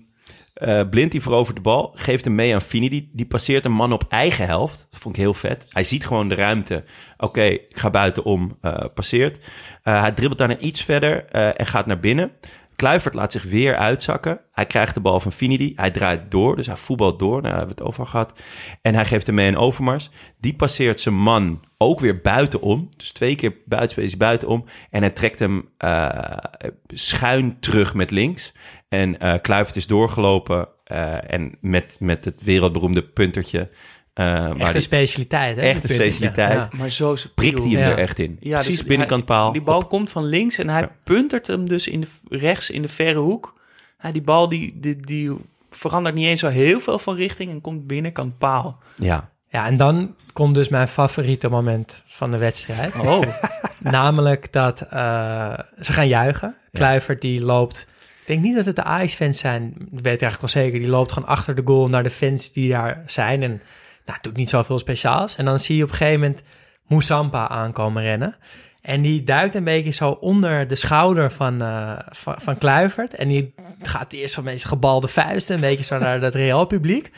eh, 0.63 0.89
Blind 0.89 1.11
die 1.11 1.21
verovert 1.21 1.55
de 1.55 1.61
bal, 1.61 1.91
geeft 1.95 2.25
hem 2.25 2.35
mee 2.35 2.53
aan 2.53 2.61
Fini. 2.61 2.89
Die, 2.89 3.09
die 3.13 3.25
passeert 3.25 3.65
een 3.65 3.71
man 3.71 3.93
op 3.93 4.05
eigen 4.09 4.45
helft. 4.45 4.87
Dat 4.89 4.99
vond 4.99 5.15
ik 5.15 5.21
heel 5.21 5.33
vet. 5.33 5.65
Hij 5.69 5.83
ziet 5.83 6.05
gewoon 6.05 6.29
de 6.29 6.35
ruimte. 6.35 6.83
Oké, 7.17 7.43
ik 7.43 7.79
ga 7.79 7.89
buitenom, 7.89 8.57
eh 8.61 8.85
passeert. 8.93 9.45
Eh, 9.83 10.01
hij 10.01 10.11
dribbelt 10.11 10.37
daarna 10.39 10.57
iets 10.57 10.83
verder 10.83 11.25
en 11.25 11.65
gaat 11.65 11.85
naar 11.85 11.99
binnen. 11.99 12.31
Kluivert 12.75 13.13
laat 13.13 13.31
zich 13.31 13.43
weer 13.43 13.75
uitzakken. 13.75 14.39
Hij 14.51 14.65
krijgt 14.65 14.93
de 14.93 14.99
bal 14.99 15.19
van 15.19 15.31
Finidi. 15.31 15.73
Hij 15.75 15.91
draait 15.91 16.31
door, 16.31 16.55
dus 16.55 16.65
hij 16.65 16.75
voetbalt 16.75 17.19
door. 17.19 17.31
Nou, 17.31 17.41
daar 17.41 17.57
hebben 17.57 17.75
we 17.75 17.81
het 17.81 17.91
over 17.91 18.05
gehad. 18.05 18.39
En 18.81 18.95
hij 18.95 19.05
geeft 19.05 19.25
hem 19.25 19.35
mee 19.35 19.47
een 19.47 19.57
overmars. 19.57 20.09
Die 20.37 20.55
passeert 20.55 20.99
zijn 20.99 21.15
man 21.15 21.61
ook 21.77 21.99
weer 21.99 22.21
buitenom. 22.21 22.89
Dus 22.97 23.11
twee 23.11 23.35
keer 23.35 23.55
buitenspel 23.65 24.17
buitenom. 24.17 24.65
En 24.89 25.01
hij 25.01 25.09
trekt 25.09 25.39
hem 25.39 25.69
uh, 25.79 26.09
schuin 26.87 27.59
terug 27.59 27.93
met 27.93 28.11
links. 28.11 28.53
En 28.93 29.15
uh, 29.23 29.33
Kluivert 29.41 29.75
is 29.75 29.87
doorgelopen. 29.87 30.67
Uh, 30.91 31.33
en 31.33 31.57
met, 31.61 31.97
met 31.99 32.25
het 32.25 32.43
wereldberoemde 32.43 33.03
puntertje... 33.03 33.69
Uh, 34.15 34.59
echt 34.59 34.75
een 34.75 34.81
specialiteit, 34.81 35.55
hè? 35.55 35.61
Echt 35.61 35.83
een 35.83 35.89
specialiteit. 35.89 36.53
Ja. 36.53 36.69
Maar 36.77 36.89
zo 36.89 37.15
prikt 37.35 37.59
hij 37.59 37.69
hem 37.69 37.79
ja. 37.79 37.89
er 37.89 37.97
echt 37.97 38.19
in. 38.19 38.37
Ja, 38.39 38.59
Precies 38.59 38.77
dus 38.77 38.87
binnenkant 38.87 39.25
paal. 39.25 39.51
Die 39.51 39.61
bal 39.61 39.87
komt 39.87 40.09
van 40.09 40.25
links 40.25 40.57
en 40.57 40.69
hij 40.69 40.81
ja. 40.81 40.91
puntert 41.03 41.47
hem 41.47 41.67
dus 41.67 41.87
in 41.87 42.01
de, 42.01 42.07
rechts 42.27 42.69
in 42.69 42.81
de 42.81 42.87
verre 42.87 43.19
hoek. 43.19 43.59
Ja, 44.01 44.11
die 44.11 44.21
bal 44.21 44.49
die, 44.49 44.79
die, 44.79 44.95
die 44.95 45.37
verandert 45.69 46.15
niet 46.15 46.27
eens 46.27 46.39
zo 46.39 46.47
heel 46.47 46.79
veel 46.79 46.99
van 46.99 47.15
richting 47.15 47.51
en 47.51 47.61
komt 47.61 47.87
binnenkant 47.87 48.37
paal. 48.37 48.77
Ja. 48.95 49.29
Ja, 49.47 49.65
en 49.65 49.77
dan 49.77 50.15
komt 50.33 50.55
dus 50.55 50.69
mijn 50.69 50.87
favoriete 50.87 51.49
moment 51.49 52.03
van 52.05 52.31
de 52.31 52.37
wedstrijd. 52.37 52.95
Oh. 52.99 53.21
Namelijk 53.79 54.51
dat 54.51 54.85
uh, 54.93 55.53
ze 55.81 55.93
gaan 55.93 56.07
juichen. 56.07 56.55
Kluivert 56.71 57.21
die 57.21 57.41
loopt... 57.41 57.87
Ik 58.23 58.29
denk 58.29 58.41
niet 58.41 58.55
dat 58.55 58.65
het 58.65 58.75
de 58.75 58.83
Ajax-fans 58.83 59.39
zijn, 59.39 59.73
dat 59.77 60.01
weet 60.01 60.13
ik 60.13 60.21
eigenlijk 60.21 60.53
wel 60.53 60.63
zeker. 60.63 60.79
Die 60.79 60.89
loopt 60.89 61.11
gewoon 61.11 61.29
achter 61.29 61.55
de 61.55 61.61
goal 61.65 61.89
naar 61.89 62.03
de 62.03 62.09
fans 62.09 62.51
die 62.51 62.69
daar 62.69 63.03
zijn. 63.05 63.43
En 63.43 63.61
nou, 64.05 64.19
doet 64.21 64.35
niet 64.35 64.49
zoveel 64.49 64.79
speciaals. 64.79 65.35
En 65.35 65.45
dan 65.45 65.59
zie 65.59 65.77
je 65.77 65.83
op 65.83 65.89
een 65.89 65.95
gegeven 65.95 66.19
moment 66.19 66.41
Moussampa 66.87 67.47
aankomen 67.47 68.03
rennen. 68.03 68.35
En 68.81 69.01
die 69.01 69.23
duikt 69.23 69.55
een 69.55 69.63
beetje 69.63 69.91
zo 69.91 70.09
onder 70.09 70.67
de 70.67 70.75
schouder 70.75 71.31
van, 71.31 71.63
uh, 71.63 71.99
van, 72.09 72.35
van, 72.37 72.57
Kluivert. 72.57 73.15
En 73.15 73.27
die 73.27 73.53
gaat 73.81 74.13
eerst 74.13 74.33
zo'n 74.33 74.43
beetje 74.43 74.67
gebalde 74.67 75.07
vuisten, 75.07 75.55
een 75.55 75.61
beetje 75.61 75.83
zo 75.83 75.97
naar 75.97 76.19
dat 76.19 76.35
Real 76.35 76.65
publiek. 76.65 77.11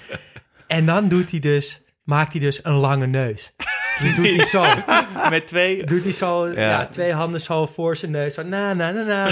En 0.68 0.86
dan 0.86 1.08
doet 1.08 1.32
hij 1.32 1.40
dus, 1.40 1.86
maakt 2.04 2.32
hij 2.32 2.42
dus 2.42 2.60
een 2.64 2.74
lange 2.74 3.08
neus. 3.08 3.54
Dus 4.02 4.16
doet 4.16 4.36
hij 4.36 4.46
zo. 4.46 4.66
Met 5.30 5.48
twee... 5.48 5.86
Doet 5.86 6.04
hij 6.04 6.12
zo, 6.12 6.48
ja. 6.48 6.54
ja. 6.56 6.86
twee 6.86 7.14
handen 7.14 7.42
zo 7.42 7.66
voor 7.66 7.98
zijn 7.98 8.12
neus. 8.12 8.34
Zo 8.34 8.44
na, 8.44 8.74
na, 8.74 8.92
na, 8.92 9.04
na, 9.04 9.32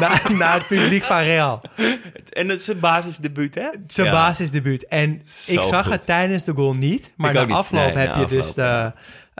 na, 0.00 0.20
na, 0.32 0.54
het 0.54 0.66
publiek 0.66 1.02
van 1.02 1.22
Real. 1.22 1.60
En 2.30 2.48
het 2.48 2.58
is 2.58 2.64
zijn 2.64 2.78
basisdebuut, 2.78 3.54
hè? 3.54 3.68
Zijn 3.86 4.06
ja. 4.06 4.12
basisdebuut. 4.12 4.86
En 4.86 5.22
zo 5.24 5.52
ik 5.52 5.62
zag 5.62 5.82
goed. 5.82 5.92
het 5.92 6.06
tijdens 6.06 6.44
de 6.44 6.52
goal 6.52 6.74
niet. 6.74 7.12
Maar 7.16 7.32
na 7.32 7.46
afloop 7.46 7.94
nee, 7.94 8.06
heb 8.06 8.16
je 8.16 8.26
dus 8.26 8.54
de... 8.54 8.92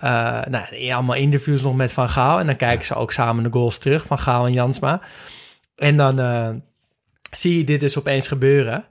Uh, 0.04 0.44
nou, 0.44 0.92
allemaal 0.92 1.16
interviews 1.16 1.62
nog 1.62 1.76
met 1.76 1.92
Van 1.92 2.08
Gaal. 2.08 2.38
En 2.38 2.46
dan 2.46 2.56
kijken 2.56 2.84
ze 2.84 2.94
ook 2.94 3.12
samen 3.12 3.42
de 3.42 3.50
goals 3.52 3.78
terug 3.78 4.06
van 4.06 4.18
Gaal 4.18 4.46
en 4.46 4.52
Jansma. 4.52 5.00
En 5.76 5.96
dan 5.96 6.20
uh, 6.20 6.48
zie 7.30 7.56
je 7.56 7.64
dit 7.64 7.80
dus 7.80 7.98
opeens 7.98 8.28
gebeuren. 8.28 8.84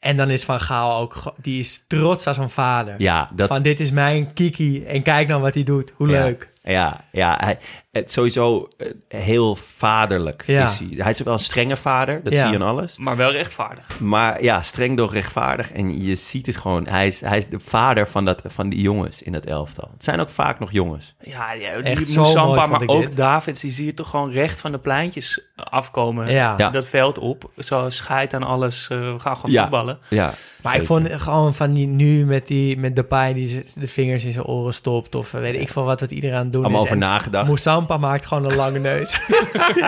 En 0.00 0.16
dan 0.16 0.30
is 0.30 0.44
Van 0.44 0.60
Gaal 0.60 1.00
ook, 1.00 1.34
die 1.36 1.60
is 1.60 1.84
trots 1.86 2.26
als 2.26 2.36
zijn 2.36 2.50
vader. 2.50 2.94
Ja, 2.98 3.30
dat... 3.34 3.48
Van 3.48 3.62
dit 3.62 3.80
is 3.80 3.90
mijn 3.90 4.32
Kiki 4.32 4.84
en 4.84 5.02
kijk 5.02 5.28
dan 5.28 5.40
wat 5.40 5.54
hij 5.54 5.62
doet. 5.62 5.92
Hoe 5.96 6.08
ja. 6.08 6.24
leuk. 6.24 6.52
Ja, 6.62 7.04
ja 7.12 7.36
hij, 7.40 7.58
het 7.90 8.12
sowieso 8.12 8.68
uh, 8.78 8.90
heel 9.08 9.54
vaderlijk 9.56 10.42
ja. 10.46 10.64
is 10.64 10.78
hij. 10.78 10.88
Hij 10.96 11.10
is 11.10 11.20
wel 11.22 11.32
een 11.32 11.38
strenge 11.38 11.76
vader, 11.76 12.20
dat 12.22 12.32
Ja. 12.32 12.42
zie 12.42 12.56
je 12.58 12.62
aan 12.64 12.68
alles. 12.68 12.96
Maar 12.96 13.16
wel 13.16 13.30
rechtvaardig. 13.30 14.00
Maar 14.00 14.42
ja, 14.42 14.62
streng 14.62 14.96
doch 14.96 15.12
rechtvaardig. 15.12 15.72
En 15.72 16.02
je 16.02 16.16
ziet 16.16 16.46
het 16.46 16.56
gewoon. 16.56 16.86
Hij 16.86 17.06
is, 17.06 17.20
hij 17.20 17.38
is 17.38 17.46
de 17.48 17.58
vader 17.58 18.08
van, 18.08 18.24
dat, 18.24 18.42
van 18.46 18.68
die 18.68 18.80
jongens 18.80 19.22
in 19.22 19.32
dat 19.32 19.44
elftal. 19.46 19.88
Het 19.92 20.04
zijn 20.04 20.20
ook 20.20 20.30
vaak 20.30 20.58
nog 20.58 20.72
jongens. 20.72 21.14
Ja, 21.20 21.52
ja 21.52 21.68
Echt 21.70 21.96
die 21.96 22.06
zo 22.06 22.20
mooi 22.22 22.34
Moussampa, 22.34 22.66
maar 22.66 22.82
ook 22.86 23.00
dit. 23.00 23.16
Davids, 23.16 23.60
die 23.60 23.70
zie 23.70 23.86
je 23.86 23.94
toch 23.94 24.10
gewoon 24.10 24.30
recht 24.30 24.60
van 24.60 24.72
de 24.72 24.78
pleintjes 24.78 25.48
afkomen. 25.56 26.32
Ja. 26.32 26.54
Ja. 26.56 26.70
Dat 26.70 26.86
veld 26.86 27.18
op. 27.18 27.50
Zo 27.58 27.90
scheid 27.90 28.34
aan 28.34 28.42
alles. 28.42 28.88
eh, 28.88 28.98
we 29.12 29.18
gaan 29.18 29.36
gewoon 29.36 29.50
Ja. 29.50 29.60
voetballen. 29.62 29.98
Ja, 30.08 30.32
Maar 30.62 30.76
ik 30.76 30.84
vond 30.86 31.08
gewoon 31.12 31.54
van 31.54 31.72
die 31.72 31.86
nu 31.86 32.24
met 32.26 32.46
die 32.46 32.78
met 32.78 32.96
Depay 32.96 33.32
die 33.34 33.62
de 33.74 33.88
vingers 33.88 34.24
in 34.24 34.32
zijn 34.32 34.44
oren 34.44 34.74
stopt 34.74 35.14
of 35.14 35.34
eh, 35.34 35.40
weet 35.40 35.60
ik 35.60 35.68
veel 35.68 35.84
wat 35.84 36.00
wat 36.00 36.10
iedereen 36.10 36.36
aan 36.36 36.42
het 36.44 36.52
doen 36.52 36.62
allemaal 36.62 36.80
is. 36.80 36.90
over 36.90 37.00
En 37.02 37.08
nagedacht. 37.08 37.46
Moussampa 37.46 37.78
maakt 37.88 38.26
gewoon 38.26 38.44
een 38.44 38.56
lange 38.56 38.78
neus. 38.78 39.18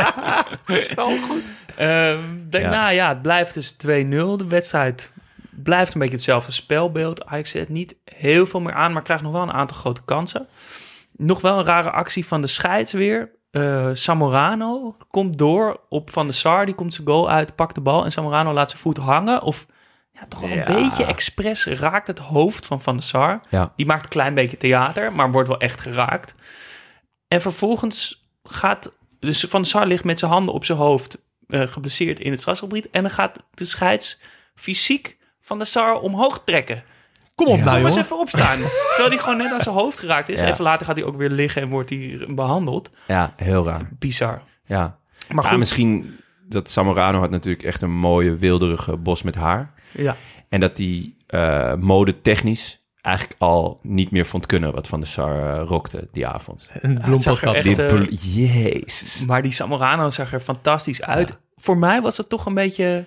Zo 0.97 1.17
goed. 1.29 1.53
Ehm, 1.77 2.19
daarna, 2.49 2.89
ja. 2.89 3.09
het 3.09 3.23
blijft 3.23 3.55
dus 3.55 3.73
2-0. 3.73 3.77
De 3.87 4.45
wedstrijd 4.49 5.11
blijft 5.51 5.95
een 5.95 6.01
beetje 6.01 6.15
hetzelfde 6.17 6.53
spelbeeld. 6.53 7.27
Ajax 7.27 7.51
zet 7.51 7.69
niet 7.69 7.95
heel 8.05 8.47
veel 8.47 8.61
meer 8.61 8.75
aan, 8.75 8.93
maar 8.93 9.03
krijgt 9.03 9.23
nog 9.23 9.33
wel 9.33 9.43
een 9.43 9.53
aantal 9.53 9.77
grote 9.77 10.03
kansen. 10.05 10.49
Nog 11.17 11.41
wel 11.41 11.59
een 11.59 11.65
rare 11.65 11.91
actie 11.91 12.27
van 12.27 12.41
de 12.41 12.47
scheids 12.47 12.93
weer. 12.93 13.31
Eh, 13.51 13.89
Samorano 13.93 14.97
komt 15.11 15.39
door 15.39 15.81
op 15.89 16.11
Van 16.11 16.25
der 16.27 16.35
Sar. 16.35 16.67
Die 16.67 16.75
komt 16.75 16.95
zijn 16.95 17.07
goal 17.07 17.31
uit, 17.31 17.55
pakt 17.55 17.75
de 17.75 17.81
bal 17.81 18.05
en 18.05 18.13
Samorano 18.13 18.53
laat 18.53 18.71
zijn 18.71 18.83
voet 18.83 18.97
hangen. 18.97 19.43
Of 19.43 19.67
ja, 20.13 20.21
toch 20.29 20.41
wel 20.41 20.49
Ja. 20.51 20.69
een 20.69 20.83
beetje 20.83 21.05
expres 21.05 21.67
raakt 21.67 22.07
het 22.07 22.19
hoofd 22.19 22.67
van 22.67 22.83
Van 22.83 22.95
der 22.97 23.05
Sar. 23.05 23.41
Ja. 23.49 23.73
Die 23.77 23.87
maakt 23.87 24.03
een 24.05 24.11
klein 24.11 24.35
beetje 24.35 24.57
theater, 24.57 25.13
maar 25.13 25.31
wordt 25.33 25.49
wel 25.49 25.59
echt 25.61 25.81
geraakt. 25.81 26.35
En 27.33 27.41
vervolgens 27.41 28.27
gaat... 28.45 28.93
Dus 29.21 29.41
Van 29.49 29.61
der 29.63 29.71
Sar 29.71 29.87
ligt 29.87 30.05
met 30.05 30.19
zijn 30.19 30.31
handen 30.31 30.55
op 30.55 30.65
zijn 30.65 30.79
hoofd... 30.79 31.19
eh, 31.49 31.67
geblesseerd 31.67 32.21
in 32.21 32.31
het 32.31 32.41
strafgebied. 32.41 32.91
En 32.91 33.03
dan 33.03 33.11
gaat 33.11 33.43
de 33.55 33.65
scheids 33.65 34.21
fysiek 34.55 35.17
Van 35.41 35.59
der 35.59 35.67
Sar 35.67 36.01
omhoog 36.01 36.43
trekken. 36.45 36.83
Kom 37.35 37.47
op 37.47 37.59
Ja. 37.59 37.65
nou 37.65 37.77
Kom 37.77 37.85
eens 37.87 37.97
even 37.97 38.19
opstaan. 38.19 38.59
Terwijl 38.89 39.09
hij 39.09 39.19
gewoon 39.19 39.37
net 39.37 39.53
aan 39.53 39.61
zijn 39.61 39.75
hoofd 39.75 39.99
geraakt 39.99 40.29
is. 40.29 40.41
Ja. 40.41 40.47
Even 40.49 40.65
later 40.65 40.87
gaat 40.87 40.97
hij 40.97 41.05
ook 41.05 41.17
weer 41.17 41.31
liggen 41.31 41.63
en 41.63 41.69
wordt 41.69 41.91
hij 41.91 42.25
behandeld. 42.29 42.91
Ja, 43.07 43.33
heel 43.37 43.65
raar. 43.65 43.89
Bizar. 43.99 44.43
Ja. 44.65 44.99
Maar 45.29 45.45
goed, 45.45 45.59
misschien 45.59 46.19
dat 46.49 46.71
Samorano 46.71 47.19
had 47.19 47.31
natuurlijk 47.31 47.63
echt 47.63 47.83
een 47.83 47.97
mooie 47.97 48.35
wilderige 48.37 48.97
bos 48.97 49.23
met 49.23 49.35
haar. 49.35 49.73
ja. 49.93 50.17
En 50.49 50.61
dat 50.61 50.77
die 50.77 51.17
eh 51.27 51.75
mode 51.75 52.21
technisch 52.21 52.82
eigenlijk 53.03 53.41
al 53.41 53.81
niet 53.83 54.11
meer 54.11 54.27
vond 54.27 54.47
kunnen 54.47 54.73
wat 54.73 54.89
Van 54.89 55.01
der 55.01 55.09
Sar 55.09 55.57
eh, 55.61 55.67
rokte 55.67 56.09
die 56.13 56.27
avond. 56.27 56.71
Een 56.81 56.97
er 56.97 57.05
bloempotkap. 57.05 57.61
Die 57.63 57.83
eh, 57.83 57.95
bl- 57.95 58.15
Jezus. 58.41 59.25
Maar 59.25 59.43
die 59.43 59.51
Samorano 59.53 60.11
zag 60.11 60.33
er 60.33 60.41
fantastisch 60.41 61.03
uit. 61.03 61.39
Voor 61.57 61.77
mij 61.79 62.01
was 62.01 62.17
het 62.17 62.29
toch 62.29 62.47
een 62.47 62.55
beetje... 62.55 63.07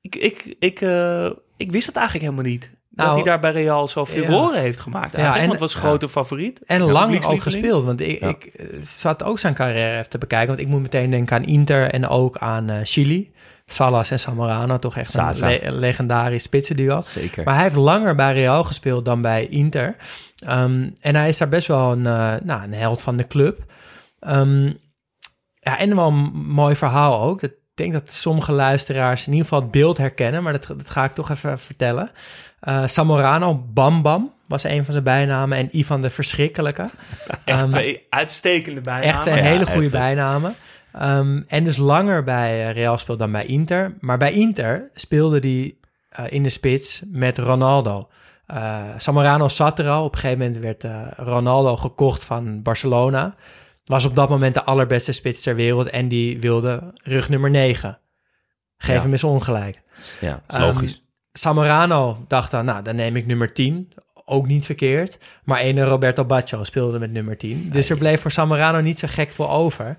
Ik, 0.00 0.16
ik, 0.16 0.56
ik, 0.58 0.80
eh, 0.80 1.30
ik 1.56 1.72
wist 1.72 1.86
het 1.86 1.96
eigenlijk 1.96 2.26
helemaal 2.30 2.50
niet. 2.52 2.70
Dat 2.98 3.06
Nou, 3.06 3.14
hij 3.14 3.30
daar 3.30 3.52
bij 3.52 3.62
Real 3.62 3.88
zoveel 3.88 4.22
ja. 4.22 4.28
roren 4.28 4.60
heeft 4.60 4.78
gemaakt. 4.80 5.14
Eigenlijk, 5.14 5.34
en- 5.42 5.48
want 5.48 5.60
het 5.60 5.72
was 5.72 5.82
grote 5.82 6.08
favoriet. 6.08 6.60
En 6.66 6.78
Ja, 6.86 6.92
lang 6.92 7.24
ook 7.24 7.42
gespeeld. 7.42 7.84
Want 7.84 8.00
ik, 8.00 8.20
Ja. 8.20 8.28
ik 8.28 8.44
eh, 8.44 8.66
zat 8.80 9.22
ook 9.24 9.38
zijn 9.38 9.54
carrière 9.54 9.96
even 9.98 10.10
te 10.10 10.18
bekijken. 10.18 10.48
Want 10.48 10.58
ik 10.60 10.66
moet 10.68 10.82
meteen 10.82 11.10
denken 11.10 11.36
aan 11.36 11.44
Inter 11.44 11.90
en 11.90 12.08
ook 12.08 12.36
aan 12.38 12.68
eh, 12.70 12.76
Chili. 12.82 13.32
Salas 13.66 14.10
en 14.10 14.18
Samorano, 14.20 14.78
toch 14.78 14.96
echt 14.96 15.14
een, 15.14 15.20
Sasa. 15.20 15.46
le- 15.46 15.58
een 15.62 15.78
legendarisch 15.78 16.42
spitsenduo. 16.42 17.00
Zeker. 17.00 17.44
Maar 17.44 17.54
hij 17.54 17.62
heeft 17.62 17.74
langer 17.76 18.14
bij 18.14 18.32
Real 18.32 18.64
gespeeld 18.64 19.04
dan 19.04 19.20
bij 19.20 19.46
Inter. 19.46 19.96
Ehm, 20.38 20.90
en 21.00 21.14
hij 21.16 21.28
is 21.28 21.38
daar 21.38 21.48
best 21.48 21.66
wel 21.66 21.92
een, 21.92 22.06
eh, 22.06 22.34
nou, 22.42 22.62
een 22.62 22.74
held 22.74 23.00
van 23.00 23.16
de 23.16 23.26
club. 23.26 23.64
Ehm, 24.20 24.64
ja, 25.60 25.78
en 25.78 25.96
wel 25.96 26.08
een 26.08 26.32
mooi 26.46 26.76
verhaal 26.76 27.20
ook. 27.22 27.40
Dat, 27.40 27.50
denk 27.78 27.92
dat 27.92 28.10
sommige 28.12 28.52
luisteraars 28.52 29.20
in 29.26 29.32
ieder 29.32 29.46
geval 29.46 29.60
het 29.62 29.70
beeld 29.70 29.98
herkennen. 29.98 30.42
Maar 30.42 30.52
dat, 30.52 30.66
dat 30.66 30.90
ga 30.90 31.04
ik 31.04 31.12
toch 31.12 31.30
even 31.30 31.58
vertellen. 31.58 32.10
Eh, 32.60 32.82
Samorano 32.86 33.64
Bam 33.72 34.02
Bam 34.02 34.32
was 34.46 34.64
een 34.64 34.84
van 34.84 34.92
zijn 34.92 35.04
bijnamen. 35.04 35.58
En 35.58 35.78
Ivan 35.78 36.00
de 36.00 36.10
Verschrikkelijke. 36.10 36.82
Echt 37.28 37.38
Ehm, 37.44 37.68
twee 37.68 38.06
uitstekende 38.10 38.80
bijnamen. 38.80 39.08
Echt 39.08 39.26
een 39.26 39.36
Ja, 39.36 39.42
hele 39.42 39.66
goede 39.66 39.90
bijnamen. 39.90 40.54
Ehm, 40.92 41.42
en 41.46 41.64
dus 41.64 41.76
langer 41.76 42.24
bij 42.24 42.66
eh, 42.66 42.72
Real 42.72 42.98
speelde 42.98 43.22
dan 43.22 43.32
bij 43.32 43.46
Inter. 43.46 43.96
Maar 44.00 44.18
bij 44.18 44.32
Inter 44.32 44.90
speelde 44.94 45.38
hij 45.38 45.74
eh, 46.08 46.32
in 46.32 46.42
de 46.42 46.48
spits 46.48 47.02
met 47.06 47.38
Ronaldo. 47.38 48.08
Eh 48.46 48.80
Samorano 48.96 49.48
zat 49.48 49.78
er 49.78 49.88
al. 49.88 50.04
Op 50.04 50.14
een 50.14 50.20
gegeven 50.20 50.38
moment 50.38 50.58
werd 50.58 50.86
Ronaldo 51.16 51.76
gekocht 51.76 52.24
van 52.24 52.62
Barcelona. 52.62 53.34
Was 53.88 54.04
op 54.04 54.14
dat 54.14 54.28
moment 54.28 54.54
de 54.54 54.64
allerbeste 54.64 55.12
spits 55.12 55.42
ter 55.42 55.54
wereld. 55.54 55.88
En 55.88 56.08
die 56.08 56.40
wilde 56.40 56.92
rug 57.02 57.28
nummer 57.28 57.50
9. 57.50 57.98
Geef 58.76 58.94
Ja. 58.94 59.00
hem 59.02 59.12
eens 59.12 59.24
ongelijk. 59.24 59.82
Ja, 60.20 60.42
is 60.48 60.54
Ehm, 60.54 60.62
logisch. 60.62 61.02
Samorano 61.32 62.24
dacht 62.28 62.50
dan, 62.50 62.64
nou, 62.64 62.82
dan 62.82 62.94
neem 62.96 63.16
ik 63.16 63.26
nummer 63.26 63.52
10. 63.52 63.92
Ook 64.24 64.46
niet 64.46 64.66
verkeerd. 64.66 65.18
Maar 65.44 65.58
ene 65.60 65.84
Roberto 65.84 66.24
Baccio 66.24 66.64
speelde 66.64 66.98
met 66.98 67.10
nummer 67.12 67.36
10. 67.36 67.68
Dus 67.72 67.90
er 67.90 67.96
bleef 67.96 68.20
voor 68.20 68.30
Samorano 68.30 68.80
niet 68.80 68.98
zo 68.98 69.06
gek 69.10 69.30
veel 69.30 69.50
over. 69.50 69.96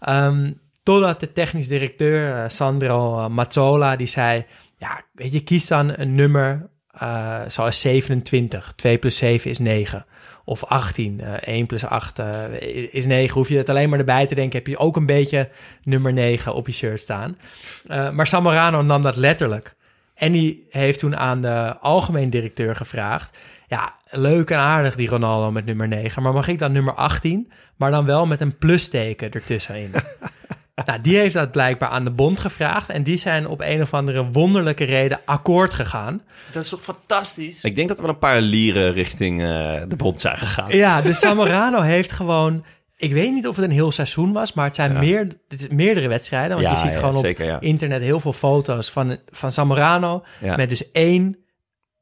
Ehm, 0.00 0.52
totdat 0.82 1.20
de 1.20 1.32
technisch 1.32 1.68
directeur, 1.68 2.34
eh, 2.36 2.48
Sandro 2.48 3.18
eh, 3.18 3.28
Mazzola, 3.28 3.96
die 3.96 4.06
zei... 4.06 4.44
Ja, 4.76 5.02
weet 5.12 5.32
je, 5.32 5.40
kies 5.40 5.66
dan 5.66 5.92
een 5.96 6.14
nummer 6.14 6.70
eh, 6.90 7.40
zoals 7.46 7.80
27. 7.80 8.72
2 8.76 8.98
plus 8.98 9.16
7 9.16 9.50
is 9.50 9.58
9. 9.58 10.04
Of 10.44 10.64
18. 10.64 11.20
eh 11.20 11.54
1 11.54 11.66
plus 11.66 11.84
8 11.84 12.18
eh, 12.18 12.26
is 12.90 13.06
9. 13.06 13.34
Hoef 13.34 13.48
je 13.48 13.56
het 13.56 13.68
alleen 13.68 13.88
maar 13.88 13.98
erbij 13.98 14.26
te 14.26 14.34
denken, 14.34 14.58
heb 14.58 14.66
je 14.66 14.78
ook 14.78 14.96
een 14.96 15.06
beetje 15.06 15.48
nummer 15.84 16.12
9 16.12 16.54
op 16.54 16.66
je 16.66 16.72
shirt 16.72 17.00
staan. 17.00 17.38
Eh, 17.86 18.10
maar 18.10 18.26
Samorano 18.26 18.82
nam 18.82 19.02
dat 19.02 19.16
letterlijk. 19.16 19.74
En 20.14 20.32
die 20.32 20.66
heeft 20.70 20.98
toen 20.98 21.16
aan 21.16 21.40
de 21.40 21.78
algemeen 21.80 22.30
directeur 22.30 22.76
gevraagd... 22.76 23.38
ja, 23.68 23.94
leuk 24.10 24.50
en 24.50 24.58
aardig 24.58 24.96
die 24.96 25.08
Ronaldo 25.08 25.50
met 25.50 25.64
nummer 25.64 25.88
9... 25.88 26.22
maar 26.22 26.32
mag 26.32 26.48
ik 26.48 26.58
dan 26.58 26.72
nummer 26.72 26.94
18, 26.94 27.52
maar 27.76 27.90
dan 27.90 28.04
wel 28.04 28.26
met 28.26 28.40
een 28.40 28.58
plusteken 28.58 29.30
ertussenin? 29.30 29.92
Nou, 30.86 31.00
die 31.00 31.16
heeft 31.16 31.34
dat 31.34 31.52
blijkbaar 31.52 31.88
aan 31.88 32.04
de 32.04 32.10
bond 32.10 32.40
gevraagd. 32.40 32.88
En 32.88 33.02
die 33.02 33.18
zijn 33.18 33.46
op 33.46 33.60
een 33.60 33.82
of 33.82 33.94
andere 33.94 34.30
wonderlijke 34.30 34.84
reden 34.84 35.20
akkoord 35.24 35.72
gegaan. 35.72 36.20
Dat 36.52 36.62
is 36.62 36.68
toch 36.68 36.82
fantastisch? 36.82 37.64
Ik 37.64 37.76
denk 37.76 37.88
dat 37.88 37.96
er 37.96 38.02
wel 38.04 38.12
een 38.12 38.18
paar 38.18 38.40
lieren 38.40 38.92
richting 38.92 39.42
eh, 39.42 39.72
de 39.88 39.96
bond 39.96 40.20
zijn 40.20 40.36
gegaan. 40.38 40.76
Ja, 40.76 41.02
dus 41.02 41.18
Samorano 41.18 41.80
heeft 41.94 42.12
gewoon... 42.12 42.64
Ik 42.96 43.12
weet 43.12 43.32
niet 43.32 43.48
of 43.48 43.56
het 43.56 43.64
een 43.64 43.70
heel 43.70 43.92
seizoen 43.92 44.32
was, 44.32 44.52
maar 44.52 44.64
het 44.64 44.74
zijn 44.74 44.98
meer, 44.98 45.18
het 45.48 45.60
is 45.60 45.68
meerdere 45.68 46.08
wedstrijden. 46.08 46.50
Want 46.50 46.62
Ja, 46.62 46.70
je 46.70 46.76
ziet 46.76 46.92
ja, 46.92 46.98
gewoon 46.98 47.16
op 47.16 47.24
zeker, 47.24 47.44
ja. 47.44 47.60
internet 47.60 48.02
heel 48.02 48.20
veel 48.20 48.32
foto's 48.32 48.90
van, 48.90 49.18
van 49.30 49.52
Samorano. 49.52 50.24
Ja. 50.40 50.56
Met 50.56 50.68
dus 50.68 50.90
één, 50.90 51.36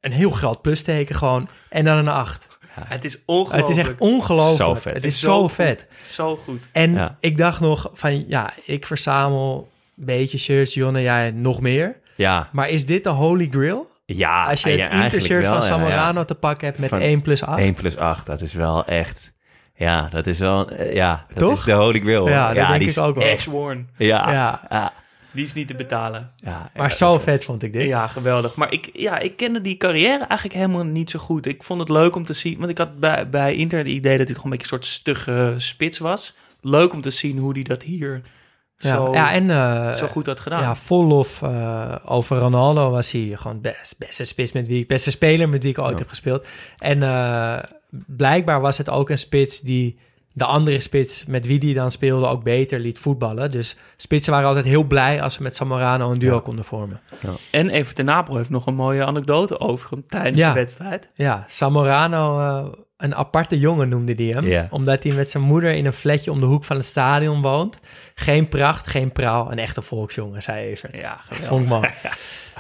een 0.01 0.13
heel 0.13 0.31
groot 0.31 0.63
plusteken 0.63 1.15
gewoon. 1.15 1.49
En 1.69 1.85
dan 1.85 1.97
een 1.97 2.09
acht. 2.09 2.48
Het 2.87 3.05
is 3.05 3.19
ongelooflijk. 3.27 3.67
Het 3.67 3.77
is 3.77 3.83
echt 3.83 3.95
ongelooflijk. 3.99 4.57
Zo 4.69 4.75
vet. 4.75 4.95
Het 4.95 5.05
is 5.05 5.21
zo 5.21 5.49
vet. 5.49 5.87
Zo 6.03 6.37
goed. 6.37 6.65
En 6.73 6.93
Ja. 6.93 7.17
ik 7.21 7.37
dacht 7.37 7.61
nog 7.61 7.91
van, 7.95 8.29
ja, 8.29 8.51
ik 8.65 8.87
verzamel 8.87 9.69
een 9.99 10.05
beetje 10.05 10.39
shirts, 10.39 10.75
Jonne, 10.75 11.03
jij 11.03 11.31
nog 11.31 11.61
meer. 11.61 11.97
Ja, 12.17 12.49
Maar 12.53 12.69
is 12.69 12.87
dit 12.87 13.05
de 13.05 13.11
holy 13.11 13.49
grail? 13.51 13.91
ja 14.07 14.45
Als 14.45 14.63
je 14.63 14.69
het 14.71 14.79
ja, 14.79 15.03
Inter-shirt 15.03 15.45
van 15.45 15.55
ja, 15.55 15.61
Samorano 15.61 16.19
ja. 16.19 16.25
te 16.25 16.35
pakken 16.35 16.67
hebt 16.67 16.79
met 16.79 16.89
Van 16.89 16.99
1 17.01 17.21
plus 17.23 17.43
8. 17.43 17.59
1 17.59 17.75
plus 17.75 17.97
8, 17.97 18.27
dat 18.27 18.41
is 18.41 18.53
wel 18.53 18.85
echt... 18.85 19.33
Ja, 19.75 20.09
dat 20.11 20.27
is 20.27 20.39
wel... 20.39 20.71
eh, 20.71 20.95
Ja, 20.95 21.25
dat 21.29 21.39
Toch? 21.39 21.53
is 21.59 21.63
de 21.65 21.73
holy 21.73 22.01
grail. 22.01 22.29
Ja, 22.29 22.47
dat 22.55 22.67
denk 22.69 22.79
die 22.81 22.91
ik 22.91 22.99
ook 22.99 23.15
wel. 23.15 23.27
Ex-Warn. 23.29 23.89
ja, 23.99 24.31
Ja. 24.71 24.93
Die 25.33 25.45
is 25.45 25.53
niet 25.53 25.67
te 25.69 25.75
betalen. 25.75 26.31
ja, 26.37 26.71
Maar 26.77 26.93
zo 26.93 27.19
vet 27.19 27.45
vond 27.45 27.63
ik 27.63 27.73
dit. 27.73 27.87
Ja, 27.87 28.07
geweldig. 28.07 28.55
Maar 28.57 28.73
ik, 28.73 28.91
ja, 28.93 29.19
ik 29.19 29.37
kende 29.37 29.61
die 29.61 29.77
carrière 29.77 30.25
eigenlijk 30.25 30.55
helemaal 30.55 30.85
niet 30.85 31.11
zo 31.11 31.19
goed. 31.19 31.47
Ik 31.47 31.63
vond 31.63 31.81
het 31.81 31.89
leuk 31.89 32.15
om 32.17 32.25
te 32.25 32.33
zien, 32.33 32.59
want 32.59 32.71
ik 32.71 32.79
had 32.79 33.01
bij, 33.01 33.29
bij 33.29 33.55
Inter 33.55 33.79
het 33.79 33.87
idee 33.89 34.19
dat 34.19 34.27
hij 34.27 34.35
toch 34.37 34.45
een 34.45 34.51
beetje 34.51 34.65
een 34.65 34.83
soort 34.83 34.85
stugge 34.85 35.55
spits 35.57 35.99
was. 35.99 36.35
Leuk 36.61 36.93
om 36.93 37.01
te 37.01 37.11
zien 37.11 37.39
hoe 37.39 37.53
hij 37.53 37.63
dat 37.63 37.83
hier 37.83 38.23
Ja, 38.79 38.95
zo, 38.97 39.13
ja, 39.13 39.33
en 39.33 39.51
eh, 39.51 39.93
zo 39.93 40.07
goed 40.07 40.27
had 40.27 40.41
gedaan. 40.41 40.63
ja, 40.63 40.75
vol 40.77 41.05
lof 41.05 41.43
eh, 41.43 41.95
over 42.05 42.39
Ronaldo 42.39 42.91
was 42.91 43.11
hij 43.11 43.33
gewoon 43.37 43.61
best 43.61 43.99
beste 43.99 44.25
spits 44.25 44.53
met 44.53 44.67
wie 44.67 44.81
ik, 44.81 44.89
beste 44.89 45.11
speler 45.11 45.49
met 45.49 45.63
wie 45.63 45.71
ik 45.73 45.79
ooit 45.79 45.91
Ja. 45.91 45.97
heb 45.99 46.09
gespeeld. 46.09 46.47
En 46.79 47.03
eh, 47.03 47.59
blijkbaar 48.07 48.61
was 48.61 48.79
het 48.79 48.91
ook 48.91 49.11
een 49.11 49.19
spits 49.19 49.61
die 49.61 49.99
de 50.39 50.45
andere 50.45 50.81
spits 50.81 51.25
met 51.27 51.47
wie 51.47 51.59
die 51.59 51.75
dan 51.75 51.91
speelde 51.91 52.27
ook 52.27 52.43
beter 52.43 52.79
liet 52.81 52.99
voetballen. 52.99 53.51
Dus 53.51 53.77
spitsen 53.97 54.33
waren 54.33 54.49
altijd 54.49 54.65
heel 54.65 54.85
blij 54.85 55.23
als 55.23 55.35
ze 55.35 55.43
met 55.43 55.57
Samorano 55.57 56.11
een 56.11 56.19
duo 56.19 56.35
Ja. 56.35 56.41
konden 56.41 56.65
vormen. 56.65 57.01
En 57.51 57.71
Even 57.71 57.95
ten 57.95 58.05
Napel 58.05 58.37
heeft 58.37 58.51
nog 58.51 58.67
een 58.67 58.75
mooie 58.75 59.05
anekdote 59.05 59.61
over 59.61 59.91
hem 59.91 60.05
tijdens 60.09 60.39
Ja. 60.39 60.49
de 60.49 60.55
wedstrijd. 60.55 61.09
Ja, 61.15 61.45
Samorano, 61.49 62.39
eh, 62.41 62.67
een 62.97 63.15
aparte 63.15 63.59
jongen 63.59 63.89
noemde 63.89 64.15
die 64.15 64.33
hem. 64.35 64.45
Ja. 64.45 64.67
Omdat 64.71 65.03
hij 65.03 65.13
met 65.13 65.31
zijn 65.31 65.43
moeder 65.43 65.73
in 65.73 65.87
een 65.87 65.93
flatje 65.93 66.31
om 66.31 66.41
de 66.41 66.47
hoek 66.47 66.65
van 66.65 66.77
het 66.77 66.85
stadion 66.85 67.43
woont. 67.43 67.79
Geen 68.15 68.49
pracht, 68.49 68.87
geen 68.87 69.13
praal, 69.13 69.53
een 69.53 69.59
echte 69.59 69.83
volksjongen, 69.83 70.43
zei 70.43 70.67
Evert. 70.67 70.97
Ja, 70.97 71.21
geweldig. 71.31 71.69
Mooi. 71.69 71.89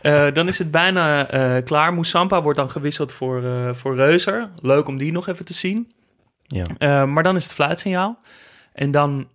Eh, 0.02 0.26
dan 0.32 0.48
is 0.48 0.58
het 0.58 0.70
bijna 0.70 1.26
eh, 1.30 1.64
klaar. 1.64 1.94
Moussampa 1.94 2.42
wordt 2.42 2.58
dan 2.58 2.70
gewisseld 2.70 3.12
voor, 3.12 3.42
voor 3.76 3.96
Reuser. 3.96 4.48
Leuk 4.62 4.88
om 4.88 4.98
die 4.98 5.12
nog 5.12 5.28
even 5.28 5.44
te 5.44 5.52
zien. 5.54 5.92
Ja. 6.48 6.64
Eh, 6.78 7.04
maar 7.04 7.22
dan 7.22 7.36
is 7.36 7.44
het 7.44 7.52
fluitsignaal. 7.52 8.18
En 8.72 8.90
dan, 8.90 9.28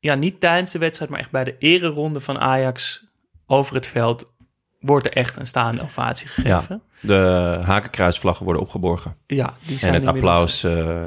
ja, 0.00 0.14
niet 0.14 0.40
tijdens 0.40 0.72
de 0.72 0.78
wedstrijd, 0.78 1.10
maar 1.10 1.20
echt 1.20 1.30
bij 1.30 1.44
de 1.44 1.56
ereronde 1.58 2.20
van 2.20 2.38
Ajax 2.38 3.04
over 3.46 3.74
het 3.74 3.86
veld... 3.86 4.32
wordt 4.80 5.06
er 5.06 5.12
echt 5.12 5.36
een 5.36 5.46
staande 5.46 5.82
ovatie 5.82 6.28
gegeven. 6.28 6.82
De 7.00 7.58
hakenkruisvlaggen 7.64 8.44
worden 8.44 8.62
opgeborgen. 8.62 9.16
Ja, 9.26 9.54
die 9.66 9.78
zijn 9.78 9.94
En 9.94 10.00
het 10.00 10.08
applaus 10.08 10.64
eh, 10.64 11.04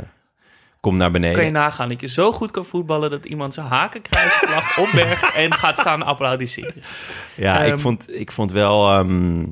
komt 0.80 0.98
naar 0.98 1.12
beneden. 1.12 1.36
Kan 1.36 1.46
je 1.46 1.52
nagaan 1.52 1.90
dat 1.90 2.02
je 2.02 2.08
zo 2.08 2.32
goed 2.32 2.52
kan 2.52 2.66
voetballen... 2.66 3.10
dat 3.10 3.26
iemand 3.26 3.54
zijn 3.54 3.68
hakenkruisvlag 3.68 4.78
opbergt 4.88 5.34
en 5.34 5.54
gaat 5.54 5.78
staan 5.78 6.04
applaudisseren. 6.04 6.74
Ja, 7.36 7.64
Ehm, 7.64 7.74
ik, 7.74 7.80
vond, 7.80 8.16
ik 8.16 8.32
vond 8.32 8.52
wel 8.52 8.90
ehm, 8.90 9.46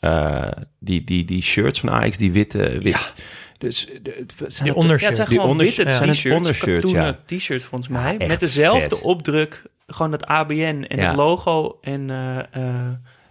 eh, 0.00 0.50
die, 0.78 1.04
die, 1.04 1.24
die 1.24 1.42
shirts 1.42 1.80
van 1.80 1.90
Ajax, 1.90 2.16
die 2.16 2.32
witte... 2.32 2.78
Wit. 2.78 3.14
Dus, 3.58 3.86
de, 4.02 4.26
het 4.38 4.54
zijn 4.54 4.68
Die 4.68 4.74
ondershirt. 4.78 5.00
Ja, 5.00 5.06
het 5.06 5.16
zijn 5.16 5.28
Die 5.28 5.36
gewoon 5.38 5.50
onders- 5.50 5.76
witte 5.76 6.72
t-shirts, 6.82 6.90
ja. 6.90 7.16
t-shirts 7.26 7.64
volgens 7.64 7.90
mij. 7.90 8.16
Met 8.26 8.40
dezelfde 8.40 8.80
vet. 8.96 9.02
opdruk, 9.02 9.62
gewoon 9.86 10.12
het 10.12 10.26
ABN 10.26 10.84
en 10.88 10.96
Ja. 10.98 11.06
het 11.06 11.16
logo 11.16 11.78
en 11.82 12.10
eh 12.10 12.38
eh 12.38 12.44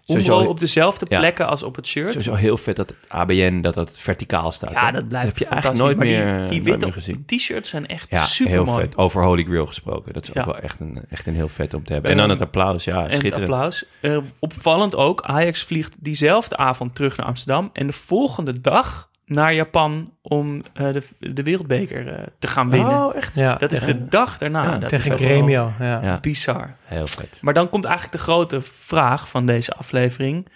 Sowieso- 0.07 0.33
Umbro 0.37 0.49
op 0.49 0.59
dezelfde 0.59 1.05
Ja. 1.09 1.19
plekken 1.19 1.47
als 1.47 1.63
op 1.63 1.75
het 1.75 1.87
shirt. 1.87 2.07
Sowieso 2.07 2.33
heel 2.33 2.57
vet 2.57 2.75
dat 2.75 2.93
ABN 3.07 3.61
dat 3.61 3.73
dat 3.73 3.99
verticaal 3.99 4.51
staat. 4.51 4.71
Ja, 4.71 4.85
hè? 4.85 4.91
dat 4.91 5.07
blijft 5.07 5.27
heb 5.27 5.37
je 5.37 5.45
fantastisch. 5.45 5.79
eigenlijk 5.79 5.99
nooit 5.99 6.09
meer, 6.09 6.37
die, 6.37 6.49
die 6.49 6.57
nooit 6.57 6.63
witte 6.63 6.85
meer 6.85 6.93
gezien. 6.93 7.23
t-shirts 7.25 7.69
zijn 7.69 7.87
echt 7.87 8.09
Ja, 8.09 8.25
super 8.25 8.51
heel 8.51 8.65
mooi. 8.65 8.81
vet. 8.81 8.97
Over 8.97 9.23
Holy 9.23 9.43
Grail 9.43 9.65
gesproken. 9.65 10.13
Dat 10.13 10.23
is 10.27 10.33
Ja. 10.33 10.39
ook 10.41 10.45
wel 10.45 10.59
echt 10.59 10.79
een, 10.79 11.01
echt 11.09 11.27
een 11.27 11.35
heel 11.35 11.47
vet 11.49 11.73
om 11.73 11.83
te 11.85 11.93
hebben. 11.93 12.11
En 12.11 12.17
dan 12.17 12.29
het 12.29 12.41
applaus. 12.41 12.83
Ja, 12.83 12.95
en 12.97 13.03
het 13.03 13.11
schitterend. 13.11 13.51
applaus. 13.51 13.85
Eh, 14.01 14.17
opvallend 14.39 14.95
ook, 14.95 15.21
Ajax 15.21 15.61
vliegt 15.63 15.93
diezelfde 15.99 16.57
avond 16.57 16.95
terug 16.95 17.17
naar 17.17 17.25
Amsterdam. 17.25 17.69
En 17.73 17.87
de 17.87 17.93
volgende 17.93 18.61
dag 18.61 19.09
naar 19.25 19.53
Japan 19.53 20.13
om 20.21 20.61
eh, 20.73 20.93
de, 20.93 21.03
de 21.33 21.43
wereldbeker 21.43 22.07
eh, 22.07 22.23
te 22.39 22.47
gaan 22.47 22.69
winnen. 22.69 23.05
Oh, 23.05 23.15
echt? 23.15 23.35
Ja, 23.35 23.55
Dat 23.55 23.71
is 23.71 23.79
de 23.79 24.07
dag 24.07 24.37
daarna. 24.37 24.63
Ja, 24.63 24.77
dat 24.77 24.89
tegen 24.89 25.17
Gremio. 25.17 25.73
Ja. 25.79 26.19
Bizar. 26.21 26.75
heel 26.83 27.07
vet. 27.07 27.37
Maar 27.41 27.53
dan 27.53 27.69
komt 27.69 27.85
eigenlijk 27.85 28.15
de 28.17 28.23
grote 28.23 28.61
vraag 28.61 29.29
van 29.29 29.45
deze 29.45 29.73
aflevering. 29.73 30.47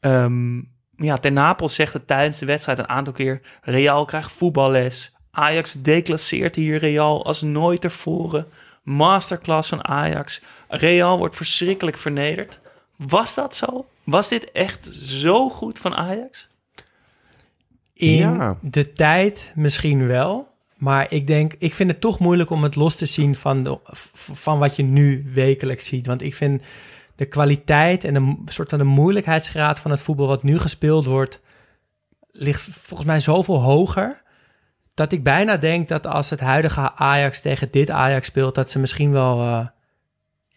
Ehm, 0.00 0.56
ja, 0.96 1.16
Ten 1.16 1.32
Napels 1.32 1.74
zegt 1.74 1.92
het 1.92 2.06
tijdens 2.06 2.38
de 2.38 2.46
wedstrijd 2.46 2.78
een 2.78 2.88
aantal 2.88 3.12
keer... 3.12 3.40
Real 3.62 4.04
krijgt 4.04 4.32
voetballes. 4.32 5.12
Ajax 5.30 5.72
declasseert 5.72 6.54
hier 6.54 6.78
Real 6.78 7.24
als 7.24 7.42
nooit 7.42 7.80
tevoren. 7.80 8.46
Masterclass 8.82 9.68
van 9.68 9.88
Ajax. 9.88 10.42
Real 10.68 11.18
wordt 11.18 11.36
verschrikkelijk 11.36 11.98
vernederd. 11.98 12.58
Was 12.96 13.34
dat 13.34 13.56
zo? 13.56 13.86
Was 14.04 14.28
dit 14.28 14.52
echt 14.52 14.88
zo 14.92 15.48
goed 15.48 15.78
van 15.78 15.94
Ajax? 15.94 16.48
In 18.00 18.16
Ja. 18.16 18.56
de 18.60 18.92
tijd 18.92 19.52
misschien 19.54 20.06
wel. 20.06 20.48
Maar 20.76 21.06
ik 21.12 21.26
denk, 21.26 21.54
ik 21.58 21.74
vind 21.74 21.90
het 21.90 22.00
toch 22.00 22.18
moeilijk 22.18 22.50
om 22.50 22.62
het 22.62 22.74
los 22.76 22.94
te 22.94 23.06
zien 23.06 23.34
van, 23.34 23.64
de, 23.64 23.78
van 24.12 24.58
wat 24.58 24.76
je 24.76 24.82
nu 24.82 25.30
wekelijks 25.34 25.86
ziet. 25.86 26.06
Want 26.06 26.22
ik 26.22 26.34
vind 26.34 26.62
de 27.16 27.24
kwaliteit 27.26 28.04
en 28.04 28.14
de 28.14 28.52
soort 28.52 28.68
van 28.70 28.78
de 28.78 28.84
moeilijkheidsgraad 28.84 29.78
van 29.80 29.90
het 29.90 30.02
voetbal 30.02 30.26
wat 30.26 30.42
nu 30.42 30.58
gespeeld 30.58 31.04
wordt, 31.04 31.40
ligt 32.30 32.68
volgens 32.72 33.08
mij 33.08 33.20
zoveel 33.20 33.60
hoger. 33.62 34.22
Dat 34.94 35.12
ik 35.12 35.22
bijna 35.22 35.56
denk 35.56 35.88
dat 35.88 36.06
als 36.06 36.30
het 36.30 36.40
huidige 36.40 36.92
Ajax 36.94 37.40
tegen 37.40 37.70
dit 37.70 37.90
Ajax 37.90 38.26
speelt, 38.26 38.54
dat 38.54 38.70
ze 38.70 38.78
misschien 38.78 39.12
wel 39.12 39.40
eh, 39.40 39.66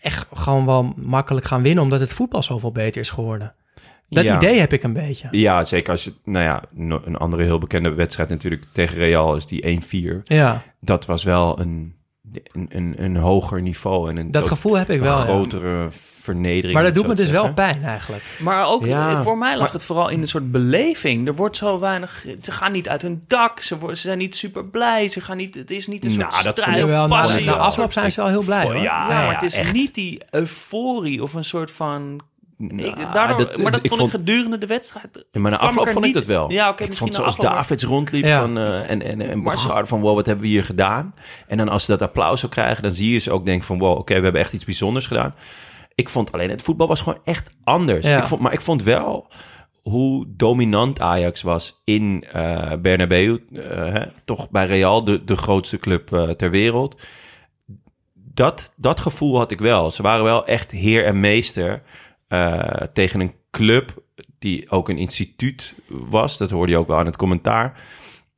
echt 0.01 0.27
gewoon 0.33 0.65
wel 0.65 0.93
makkelijk 0.95 1.45
gaan 1.45 1.61
winnen, 1.63 1.83
omdat 1.83 1.99
het 1.99 2.13
voetbal 2.13 2.43
zoveel 2.43 2.71
beter 2.71 3.01
is 3.01 3.09
geworden. 3.09 3.53
Dat 4.09 4.23
Ja. 4.23 4.35
idee 4.35 4.59
heb 4.59 4.73
ik 4.73 4.83
een 4.83 4.93
beetje. 4.93 5.27
Ja, 5.31 5.63
zeker 5.63 5.89
als 5.91 6.03
je... 6.03 6.13
Nou 6.23 6.43
ja, 6.45 6.63
een 7.05 7.17
andere 7.17 7.43
heel 7.43 7.57
bekende 7.57 7.93
wedstrijd 7.93 8.29
natuurlijk 8.29 8.63
tegen 8.71 8.97
Real 8.97 9.35
is 9.35 9.45
die 9.45 9.81
1-4. 10.17 10.21
Ja, 10.23 10.63
Dat 10.79 11.05
was 11.05 11.23
wel 11.23 11.59
een, 11.59 11.95
een, 12.53 12.67
een, 12.69 12.93
een 12.97 13.15
hoger 13.15 13.61
niveau. 13.61 14.09
En 14.09 14.17
een 14.17 14.31
dat 14.31 14.47
gevoel 14.47 14.77
heb 14.77 14.89
ik 14.89 14.97
een 14.97 15.03
wel. 15.03 15.17
ja. 15.17 15.23
grotere 15.23 15.87
vernedering. 15.91 16.73
Maar 16.73 16.83
dat 16.83 16.93
doet 16.93 17.07
me 17.07 17.15
dus 17.15 17.29
wel 17.29 17.53
pijn 17.53 17.83
eigenlijk. 17.83 18.23
Maar 18.39 18.65
ook 18.65 18.85
Ja, 18.85 19.09
eh, 19.11 19.21
voor 19.21 19.37
mij 19.37 19.51
lag 19.51 19.59
maar- 19.63 19.71
het 19.73 19.83
vooral 19.83 20.09
in 20.09 20.21
een 20.21 20.27
soort 20.27 20.51
beleving. 20.51 21.27
Er 21.27 21.35
wordt 21.35 21.57
zo 21.57 21.79
weinig. 21.79 22.25
Ze 22.41 22.51
gaan 22.51 22.71
niet 22.71 22.89
uit 22.89 23.01
hun 23.01 23.23
dak. 23.27 23.59
Ze, 23.59 23.77
worden, 23.77 23.97
ze 23.97 24.03
zijn 24.03 24.17
niet 24.17 24.35
super 24.35 24.65
blij. 24.65 25.07
Ze 25.07 25.21
gaan 25.21 25.37
niet. 25.37 25.55
Het 25.55 25.71
is 25.71 25.87
niet 25.87 26.05
een 26.05 26.11
soort 26.11 26.29
Nou, 26.31 26.43
dat 26.43 26.59
vond 26.59 26.75
strijd, 26.75 26.87
na, 26.87 27.07
passie. 27.07 27.45
na 27.45 27.53
afloop 27.53 27.91
zijn 27.91 28.11
ze 28.11 28.21
wel 28.21 28.29
heel 28.29 28.43
blij. 28.43 28.63
hoor. 28.63 28.75
Ja, 28.75 28.81
Ja, 28.81 29.07
maar 29.25 29.33
het 29.33 29.43
is 29.43 29.57
echt. 29.57 29.73
niet 29.73 29.93
die 29.93 30.21
euforie 30.29 31.23
of 31.23 31.33
een 31.33 31.45
soort 31.45 31.71
van. 31.71 32.19
Nou, 32.71 32.87
ik, 32.89 32.95
daardoor, 33.13 33.37
dat- 33.37 33.57
maar 33.57 33.71
dat 33.71 33.83
ik 33.83 33.89
vond 33.91 34.01
ik 34.03 34.09
gedurende 34.09 34.57
de 34.57 34.65
wedstrijd. 34.65 35.25
Ja, 35.31 35.39
maar 35.39 35.51
na 35.51 35.57
afloop 35.57 35.85
vond 35.85 35.97
ik 35.97 36.03
niet- 36.03 36.13
dat 36.13 36.25
wel. 36.25 36.51
Ja, 36.51 36.69
oké, 36.69 36.83
ik 36.83 36.89
misschien 36.89 37.13
vond 37.13 37.33
zoals 37.35 37.37
Davids 37.55 37.83
rondliep 37.83 38.25
Ja. 38.25 38.39
van, 38.41 38.57
eh, 38.57 38.89
en, 38.89 39.01
en, 39.01 39.21
en 39.21 39.87
van 39.87 40.01
wow, 40.01 40.15
wat 40.15 40.25
hebben 40.25 40.45
we 40.45 40.51
hier 40.51 40.63
gedaan? 40.63 41.13
En 41.47 41.57
dan 41.57 41.69
als 41.69 41.85
ze 41.85 41.91
dat 41.91 42.01
applaus 42.01 42.39
zou 42.39 42.51
krijgen, 42.51 42.83
dan 42.83 42.91
zie 42.91 43.11
je 43.11 43.17
ze 43.19 43.31
ook 43.31 43.45
denken 43.45 43.65
van 43.65 43.77
wow, 43.79 43.97
oké, 43.97 44.15
we 44.17 44.23
hebben 44.23 44.41
echt 44.41 44.53
iets 44.53 44.65
bijzonders 44.65 45.05
gedaan. 45.07 45.35
Ik 45.95 46.09
vond 46.09 46.31
alleen, 46.31 46.49
het 46.49 46.61
voetbal 46.61 46.87
was 46.87 47.01
gewoon 47.01 47.19
echt 47.23 47.51
anders. 47.63 48.07
Ja. 48.07 48.17
Ik 48.17 48.23
vond, 48.23 48.41
maar 48.41 48.53
ik 48.53 48.61
vond 48.61 48.83
wel 48.83 49.27
hoe 49.81 50.25
dominant 50.27 50.99
Ajax 50.99 51.41
was 51.41 51.81
in 51.83 52.25
eh 52.31 52.71
Bernabeu. 52.81 53.37
eh, 53.53 53.59
hè, 53.93 54.01
toch 54.25 54.49
bij 54.49 54.65
Real, 54.65 55.03
de, 55.03 55.23
de 55.23 55.35
grootste 55.35 55.77
club 55.77 56.07
ter 56.37 56.49
wereld. 56.51 57.01
Dat, 58.13 58.73
dat 58.75 58.99
gevoel 58.99 59.37
had 59.37 59.51
ik 59.51 59.59
wel. 59.59 59.91
Ze 59.91 60.01
waren 60.01 60.23
wel 60.23 60.45
echt 60.45 60.71
heer 60.71 61.05
en 61.05 61.19
meester 61.19 61.81
tegen 62.93 63.19
een 63.19 63.33
club 63.51 64.03
die 64.39 64.69
ook 64.69 64.89
een 64.89 64.97
instituut 64.97 65.75
was. 65.87 66.37
Dat 66.37 66.49
hoorde 66.49 66.71
je 66.71 66.77
ook 66.77 66.87
wel 66.87 66.97
aan 66.97 67.05
het 67.05 67.17
commentaar. 67.17 67.81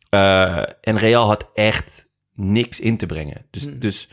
Eh, 0.10 0.58
en 0.82 0.98
Real 0.98 1.28
had 1.28 1.50
echt 1.54 2.08
niks 2.34 2.80
in 2.80 2.98
te 2.98 3.06
brengen. 3.06 3.46
Dus, 3.52 3.64
Hmm. 3.64 3.80
dus 3.80 4.10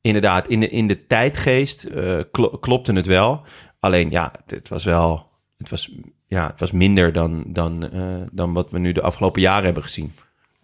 inderdaad, 0.00 0.48
in 0.48 0.60
de, 0.60 0.68
in 0.68 0.86
de 0.86 1.06
tijdgeest 1.06 1.84
eh, 1.84 2.18
klo- 2.30 2.58
klopte 2.58 2.92
het 2.92 3.06
wel. 3.06 3.42
Alleen 3.80 4.10
ja, 4.10 4.32
het, 4.40 4.50
het 4.50 4.68
was 4.68 4.84
wel... 4.84 5.26
Het 5.58 5.70
was, 5.70 5.92
ja, 6.26 6.46
het 6.46 6.60
was 6.60 6.70
minder 6.72 7.12
dan, 7.12 7.44
dan, 7.46 7.90
eh, 7.90 8.26
dan 8.32 8.52
wat 8.52 8.70
we 8.70 8.78
nu 8.78 8.92
de 8.92 9.02
afgelopen 9.02 9.40
jaren 9.40 9.64
hebben 9.64 9.82
gezien. 9.82 10.12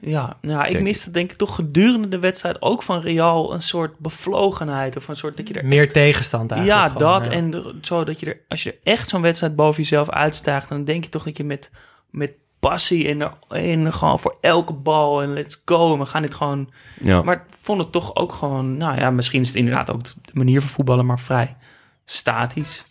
Ja, 0.06 0.36
nou, 0.40 0.64
ik 0.64 0.72
Denk 0.72 0.84
miste 0.84 1.10
denk 1.10 1.32
ik 1.32 1.38
toch 1.38 1.54
gedurende 1.54 2.08
de 2.08 2.18
wedstrijd 2.18 2.62
ook 2.62 2.82
van 2.82 3.00
Real 3.00 3.54
een 3.54 3.62
soort 3.62 3.98
bevlogenheid. 3.98 4.96
Of 4.96 5.08
een 5.08 5.16
soort 5.16 5.36
dat 5.36 5.48
je 5.48 5.54
er 5.54 5.66
Meer 5.66 5.92
tegenstand 5.92 6.50
eigenlijk. 6.52 6.80
Ja, 6.82 6.88
gewoon, 6.88 7.12
dat. 7.22 7.24
ja. 7.32 7.38
En 7.38 7.50
de- 7.50 7.74
zo 7.82 8.04
dat 8.04 8.20
je 8.20 8.26
er, 8.26 8.40
als 8.48 8.62
je 8.62 8.78
echt 8.82 9.08
zo'n 9.08 9.22
wedstrijd 9.22 9.56
boven 9.56 9.82
jezelf 9.82 10.10
uitstijgt, 10.10 10.68
dan 10.68 10.84
denk 10.84 11.04
je 11.04 11.10
toch 11.10 11.24
dat 11.24 11.36
je 11.36 11.44
met, 11.44 11.70
met 12.10 12.32
passie 12.60 13.08
en, 13.08 13.30
en 13.48 13.92
gewoon 13.92 14.18
voor 14.18 14.36
elke 14.40 14.72
bal 14.72 15.22
en 15.22 15.32
let's 15.32 15.62
go. 15.64 15.98
We 15.98 16.06
gaan 16.06 16.22
dit 16.22 16.34
gewoon. 16.34 16.70
Ja. 17.00 17.22
Maar 17.22 17.34
ik 17.34 17.42
vond 17.60 17.78
het 17.82 17.92
toch 17.92 18.16
ook 18.16 18.32
gewoon, 18.32 18.76
nou 18.76 18.98
ja, 19.00 19.10
misschien 19.10 19.40
is 19.40 19.46
het 19.48 19.56
inderdaad 19.56 19.92
ook 19.92 20.04
de 20.04 20.12
manier 20.32 20.60
van 20.60 20.70
voetballen, 20.70 21.06
maar 21.06 21.20
vrij 21.20 21.56
statisch. 22.04 22.82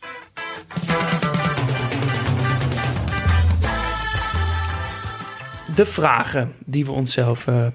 De 5.75 5.85
vragen 5.85 6.53
die 6.65 6.85
we 6.85 6.91
onszelf 6.91 7.47
eh, 7.47 7.67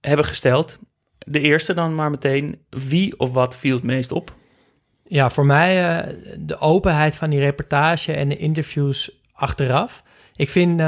hebben 0.00 0.24
gesteld. 0.24 0.78
De 1.18 1.40
eerste 1.40 1.74
dan 1.74 1.94
maar 1.94 2.10
meteen. 2.10 2.58
Wie 2.70 3.18
of 3.18 3.30
wat 3.32 3.56
viel 3.56 3.74
het 3.74 3.84
meest 3.84 4.12
op? 4.12 4.32
Ja, 5.04 5.30
voor 5.30 5.46
mij 5.46 5.98
eh, 5.98 6.14
de 6.38 6.58
openheid 6.58 7.16
van 7.16 7.30
die 7.30 7.38
reportage 7.38 8.12
en 8.12 8.28
de 8.28 8.36
interviews 8.36 9.10
achteraf. 9.32 10.02
Ik 10.36 10.50
vind, 10.50 10.80
eh, 10.80 10.86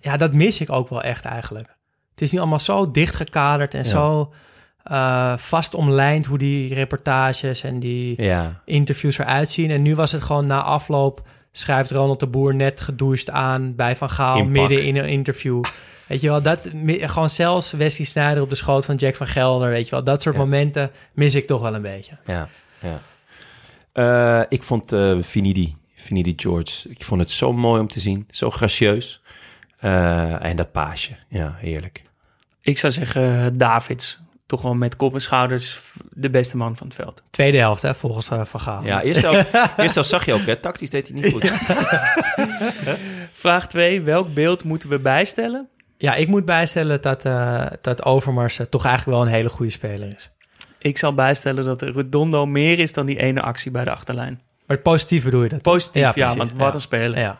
ja, 0.00 0.16
dat 0.16 0.32
mis 0.32 0.60
ik 0.60 0.70
ook 0.72 0.88
wel 0.88 1.02
echt 1.02 1.24
eigenlijk. 1.24 1.76
Het 2.10 2.20
is 2.22 2.32
nu 2.32 2.38
allemaal 2.38 2.58
zo 2.58 2.90
dichtgekaderd 2.90 3.74
en 3.74 3.82
Ja. 3.82 3.88
zo 3.88 4.32
eh, 4.82 5.36
vast 5.36 5.74
omlijnd 5.74 6.26
hoe 6.26 6.38
die 6.38 6.74
reportages 6.74 7.62
en 7.62 7.78
die 7.80 8.22
Ja. 8.22 8.62
interviews 8.64 9.18
eruit 9.18 9.50
zien. 9.50 9.70
En 9.70 9.82
nu 9.82 9.94
was 9.94 10.12
het 10.12 10.22
gewoon 10.22 10.46
na 10.46 10.62
afloop, 10.62 11.28
schrijft 11.58 11.90
Ronald 11.90 12.20
de 12.20 12.26
Boer 12.26 12.54
net 12.54 12.80
gedoucht 12.80 13.30
aan 13.30 13.74
bij 13.74 13.96
Van 13.96 14.10
Gaal 14.10 14.38
In 14.38 14.50
midden 14.50 14.84
in 14.84 14.96
een 14.96 15.08
interview. 15.08 15.64
Weet 16.06 16.20
je 16.20 16.28
wel, 16.28 16.42
dat, 16.42 16.70
gewoon 16.86 17.30
zelfs 17.30 17.72
Wesley 17.72 18.06
Sneijder 18.06 18.42
op 18.42 18.48
de 18.50 18.54
schoot 18.54 18.84
van 18.84 18.96
Jack 18.96 19.14
van 19.14 19.26
Gelder, 19.26 19.68
weet 19.68 19.84
je 19.84 19.90
wel. 19.90 20.04
Dat 20.04 20.22
soort 20.22 20.34
Ja. 20.34 20.40
momenten 20.40 20.90
mis 21.12 21.34
ik 21.34 21.46
toch 21.46 21.60
wel 21.60 21.74
een 21.74 21.82
beetje. 21.82 22.18
Ja, 22.26 22.48
ja. 22.78 23.00
Eh, 23.92 24.46
ik 24.48 24.62
vond 24.62 24.92
eh 24.92 25.18
Finidi, 25.22 25.76
Finidi 25.94 26.32
George, 26.36 26.88
ik 26.88 27.04
vond 27.04 27.20
het 27.20 27.30
zo 27.30 27.52
mooi 27.52 27.80
om 27.80 27.88
te 27.88 28.00
zien. 28.00 28.26
Zo 28.30 28.50
gracieus. 28.50 29.20
Eh, 29.78 30.44
en 30.44 30.56
dat 30.56 30.72
paasje, 30.72 31.16
ja, 31.28 31.54
heerlijk. 31.58 32.02
Ik 32.60 32.78
zou 32.78 32.92
zeggen 32.92 33.58
Davids. 33.58 34.18
Toch 34.46 34.62
wel 34.62 34.74
met 34.74 34.96
kop 34.96 35.14
en 35.14 35.20
schouders 35.20 35.92
de 36.10 36.30
beste 36.30 36.56
man 36.56 36.76
van 36.76 36.86
het 36.86 36.96
veld. 36.96 37.22
Tweede 37.30 37.56
helft, 37.58 37.82
hè, 37.82 37.94
volgens 37.94 38.30
eh, 38.30 38.44
Van 38.44 38.60
Gaal. 38.60 38.84
Ja, 38.84 39.02
eerst 39.02 39.20
zelf, 39.20 39.52
eerst 39.76 39.94
zelf 39.94 40.06
zag 40.06 40.24
je 40.24 40.32
ook, 40.34 40.46
hè, 40.46 40.56
tactisch 40.56 40.90
deed 40.90 41.08
hij 41.08 41.16
niet 41.20 41.32
goed. 41.32 41.50
Vraag 43.32 43.68
2. 43.68 44.02
Welk 44.02 44.34
beeld 44.34 44.64
moeten 44.64 44.88
we 44.88 44.98
bijstellen? 44.98 45.68
Ja, 45.98 46.14
ik 46.14 46.28
moet 46.28 46.44
bijstellen 46.44 47.02
dat, 47.02 47.24
eh, 47.24 47.66
dat 47.80 48.04
Overmars 48.04 48.58
eh, 48.58 48.66
toch 48.66 48.84
eigenlijk 48.84 49.18
wel 49.18 49.26
een 49.26 49.32
hele 49.32 49.48
goede 49.48 49.72
speler 49.72 50.14
is. 50.14 50.30
Ik 50.78 50.98
zal 50.98 51.14
bijstellen 51.14 51.64
dat 51.64 51.82
Redondo 51.82 52.46
meer 52.46 52.78
is 52.78 52.92
dan 52.92 53.06
die 53.06 53.18
ene 53.18 53.42
actie 53.42 53.70
bij 53.70 53.84
de 53.84 53.90
achterlijn. 53.90 54.40
Maar 54.66 54.78
positief 54.78 55.24
bedoel 55.24 55.42
je 55.42 55.48
dat? 55.48 55.62
Positief, 55.62 56.14
ja, 56.14 56.36
want 56.36 56.50
wat 56.52 56.68
Ja. 56.68 56.74
een 56.74 56.80
speler. 56.80 57.18
Ja. 57.18 57.38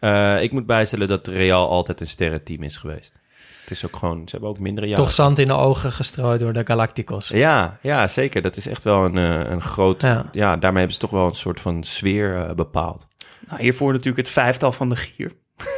Eh, 0.00 0.42
ik 0.42 0.52
moet 0.52 0.66
bijstellen 0.66 1.06
dat 1.08 1.26
Real 1.26 1.68
altijd 1.68 2.00
een 2.00 2.06
sterrenteam 2.08 2.62
is 2.62 2.76
geweest. 2.76 3.20
Het 3.68 3.76
is 3.76 3.86
ook 3.86 3.96
gewoon, 3.96 4.22
ze 4.24 4.30
hebben 4.30 4.48
ook 4.48 4.58
mindere 4.58 4.86
jaren. 4.86 5.04
Toch 5.04 5.12
zand 5.12 5.38
in 5.38 5.46
de 5.46 5.52
ogen 5.52 5.92
gestrooid 5.92 6.40
door 6.40 6.52
de 6.52 6.66
Galacticos. 6.66 7.28
Ja, 7.28 7.78
ja, 7.82 8.06
zeker. 8.06 8.42
Dat 8.42 8.56
is 8.56 8.66
echt 8.66 8.82
wel 8.82 9.04
een, 9.04 9.16
eh, 9.16 9.50
een 9.50 9.62
groot... 9.62 10.02
Ja. 10.02 10.28
Ja. 10.32 10.56
daarmee 10.56 10.78
hebben 10.78 10.92
ze 10.92 11.00
toch 11.00 11.10
wel 11.10 11.26
een 11.26 11.34
soort 11.34 11.60
van 11.60 11.84
sfeer 11.84 12.36
eh, 12.36 12.54
bepaald. 12.54 13.06
Nou, 13.48 13.62
hiervoor 13.62 13.92
natuurlijk 13.92 14.26
het 14.26 14.28
vijftal 14.28 14.72
van 14.72 14.88
de 14.88 14.96
gier. 14.96 15.32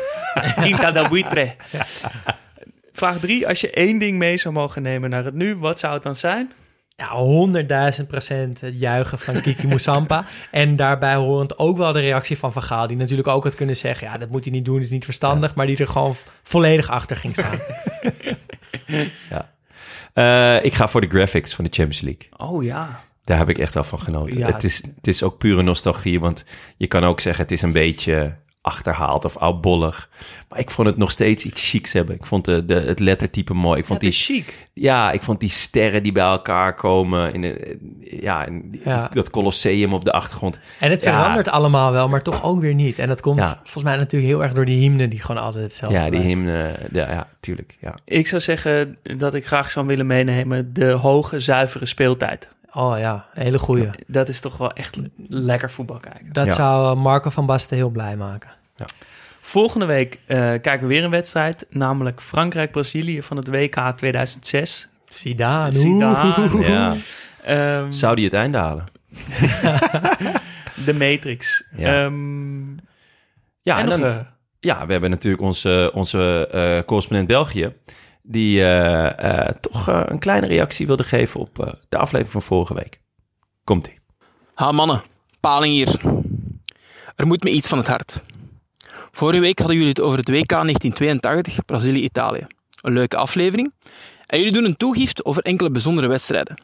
Quinta 0.60 0.92
del 0.92 1.08
Buitre. 1.08 1.54
Vraag 2.92 3.18
3. 3.18 3.48
Als 3.48 3.60
je 3.60 3.70
één 3.70 3.98
ding 3.98 4.18
mee 4.18 4.36
zou 4.36 4.54
mogen 4.54 4.82
nemen 4.82 5.10
naar 5.10 5.24
het 5.24 5.34
nu, 5.34 5.56
wat 5.56 5.78
zou 5.78 5.94
het 5.94 6.02
dan 6.02 6.16
zijn? 6.16 6.52
Ja, 7.00 7.08
honderdduizend 7.08 8.08
procent 8.08 8.60
het 8.60 8.80
juichen 8.80 9.18
van 9.18 9.40
Kiki 9.40 9.66
Moussampa. 9.72 10.24
en 10.50 10.76
daarbij 10.76 11.14
horend 11.14 11.58
ook 11.58 11.76
wel 11.76 11.92
de 11.92 12.00
reactie 12.00 12.38
van 12.38 12.52
Van 12.52 12.62
Gaal. 12.62 12.86
Die 12.86 12.96
natuurlijk 12.96 13.28
ook 13.28 13.44
had 13.44 13.54
kunnen 13.54 13.76
zeggen... 13.76 14.06
ja, 14.06 14.18
dat 14.18 14.28
moet 14.28 14.44
hij 14.44 14.52
niet 14.52 14.64
doen, 14.64 14.80
is 14.80 14.90
niet 14.90 15.04
verstandig. 15.04 15.54
Maar 15.54 15.66
die 15.66 15.76
er 15.76 15.86
gewoon 15.86 16.16
volledig 16.42 16.90
achter 16.90 17.16
ging 17.16 17.36
staan. 17.36 17.58
Ja. 19.30 19.50
Eh, 20.12 20.64
ik 20.64 20.74
ga 20.74 20.88
voor 20.88 21.00
de 21.00 21.08
graphics 21.08 21.54
van 21.54 21.64
de 21.64 21.70
Champions 21.72 22.00
League. 22.00 22.50
Oh 22.50 22.64
ja. 22.64 23.04
Daar 23.24 23.38
heb 23.38 23.48
ik 23.48 23.58
echt 23.58 23.74
wel 23.74 23.84
van 23.84 23.98
genoten. 23.98 24.38
Ja. 24.38 24.46
Het, 24.46 24.64
is, 24.64 24.82
het 24.96 25.06
is 25.06 25.22
ook 25.22 25.38
pure 25.38 25.62
nostalgie, 25.62 26.20
want 26.20 26.44
je 26.76 26.86
kan 26.86 27.04
ook 27.04 27.20
zeggen 27.20 27.42
het 27.42 27.52
is 27.52 27.62
een 27.62 27.72
beetje 27.72 28.34
achterhaald 28.62 29.24
of 29.24 29.36
oudbollig. 29.36 30.08
Maar 30.48 30.58
ik 30.58 30.70
vond 30.70 30.88
het 30.88 30.96
nog 30.96 31.10
steeds 31.10 31.44
iets 31.44 31.70
chics 31.70 31.92
hebben. 31.92 32.14
Ik 32.14 32.26
vond 32.26 32.44
de, 32.44 32.64
de, 32.64 32.74
het 32.74 32.98
lettertype 33.00 33.54
mooi. 33.54 33.74
Ik 33.78 33.82
Ja, 33.82 33.86
vond 33.88 34.02
het 34.02 34.10
die, 34.12 34.20
chic. 34.20 34.68
ja, 34.72 35.10
ik 35.12 35.22
vond 35.22 35.40
die 35.40 35.48
sterren 35.48 36.02
die 36.02 36.12
bij 36.12 36.24
elkaar 36.24 36.74
komen. 36.74 37.34
In 37.34 37.40
de, 37.40 37.78
ja, 38.20 38.44
in 38.46 38.70
die- 38.70 38.80
Ja. 38.84 39.08
dat 39.12 39.30
colosseum 39.30 39.92
op 39.92 40.04
de 40.04 40.12
achtergrond. 40.12 40.60
En 40.80 40.90
het 40.90 41.02
Ja. 41.02 41.12
verandert 41.18 41.48
allemaal 41.48 41.92
wel, 41.92 42.08
maar 42.08 42.22
toch 42.22 42.42
ook 42.44 42.60
weer 42.60 42.74
niet. 42.74 42.98
En 42.98 43.08
dat 43.08 43.20
komt 43.20 43.38
Ja. 43.38 43.48
volgens 43.62 43.84
mij 43.84 43.96
natuurlijk 43.96 44.32
heel 44.32 44.42
erg 44.42 44.52
door 44.54 44.64
die 44.64 44.80
hymne... 44.80 45.08
die 45.08 45.20
gewoon 45.22 45.42
altijd 45.42 45.64
hetzelfde 45.64 45.98
Ja, 45.98 46.02
die 46.02 46.10
blijft. 46.20 46.28
hymne. 46.28 46.78
Ja, 46.92 47.10
ja, 47.10 47.28
tuurlijk. 47.40 47.76
Ja. 47.80 47.94
Ik 48.04 48.26
zou 48.26 48.42
zeggen 48.42 48.96
dat 49.02 49.34
ik 49.34 49.46
graag 49.46 49.70
zou 49.70 49.86
willen 49.86 50.06
meenemen 50.06 50.72
de 50.72 50.90
hoge, 50.90 51.40
zuivere 51.40 51.86
speeltijd. 51.86 52.50
Oh 52.72 52.98
ja, 52.98 53.26
een 53.34 53.42
hele 53.42 53.58
goeie. 53.58 53.90
Dat 54.06 54.28
is 54.28 54.40
toch 54.40 54.56
wel 54.56 54.72
echt 54.72 54.98
lekker 55.28 55.70
voetbal 55.70 55.98
kijken. 55.98 56.32
Dat 56.32 56.46
Ja. 56.46 56.52
zou 56.52 56.96
eh, 56.96 57.02
Marco 57.02 57.30
van 57.30 57.46
Basten 57.46 57.76
heel 57.76 57.88
blij 57.90 58.16
maken. 58.16 58.50
Volgende 59.40 59.86
week 59.86 60.18
eh, 60.26 60.36
kijken 60.38 60.80
we 60.80 60.86
weer 60.86 61.04
een 61.04 61.10
wedstrijd, 61.10 61.66
namelijk 61.70 62.20
Frankrijk-Brazilië 62.20 63.22
van 63.22 63.36
het 63.36 63.48
WK 63.48 63.92
2006. 63.96 64.88
Zidane. 65.04 65.72
Zidane. 65.76 66.58
Ja. 66.68 66.94
Ehm, 67.44 67.90
Zou 67.90 68.14
die 68.16 68.24
het 68.24 68.34
einde 68.34 68.58
halen? 68.58 68.84
de 70.86 70.94
Matrix. 70.94 71.64
Ja. 71.76 72.04
Ehm, 72.04 72.70
Ja, 73.62 73.78
en 73.78 73.82
en 73.82 73.86
nog, 73.88 73.98
dan- 73.98 74.08
eh, 74.08 74.16
Ja, 74.60 74.86
we 74.86 74.92
hebben 74.92 75.10
natuurlijk 75.10 75.42
onze, 75.42 75.90
onze 75.94 76.48
eh, 76.52 76.84
correspondent 76.86 77.28
België... 77.28 77.72
die 78.22 78.60
eh, 78.60 79.46
eh, 79.46 79.54
toch 79.60 79.88
eh, 79.88 80.02
een 80.04 80.18
kleine 80.18 80.46
reactie 80.46 80.86
wilde 80.86 81.04
geven 81.04 81.40
op 81.40 81.78
de 81.88 81.96
aflevering 81.96 82.30
van 82.30 82.42
vorige 82.42 82.74
week. 82.74 83.00
Komt-ie. 83.64 83.98
Ha 84.54 84.72
mannen, 84.72 85.02
paling 85.40 85.72
hier. 85.72 86.00
Er 87.16 87.26
moet 87.26 87.42
me 87.42 87.50
iets 87.50 87.68
van 87.68 87.78
het 87.78 87.86
hart. 87.86 88.22
Vorige 89.10 89.40
week 89.40 89.58
hadden 89.58 89.76
jullie 89.76 89.90
het 89.90 90.00
over 90.00 90.18
het 90.18 90.28
WK 90.28 90.48
1982, 90.48 91.64
Brazilië-Italië. 91.64 92.46
Een 92.82 92.92
leuke 92.92 93.16
aflevering. 93.16 93.72
En 94.26 94.38
jullie 94.38 94.52
doen 94.52 94.64
een 94.64 94.76
toegift 94.76 95.24
over 95.24 95.42
enkele 95.42 95.70
bijzondere 95.70 96.06
wedstrijden. 96.06 96.62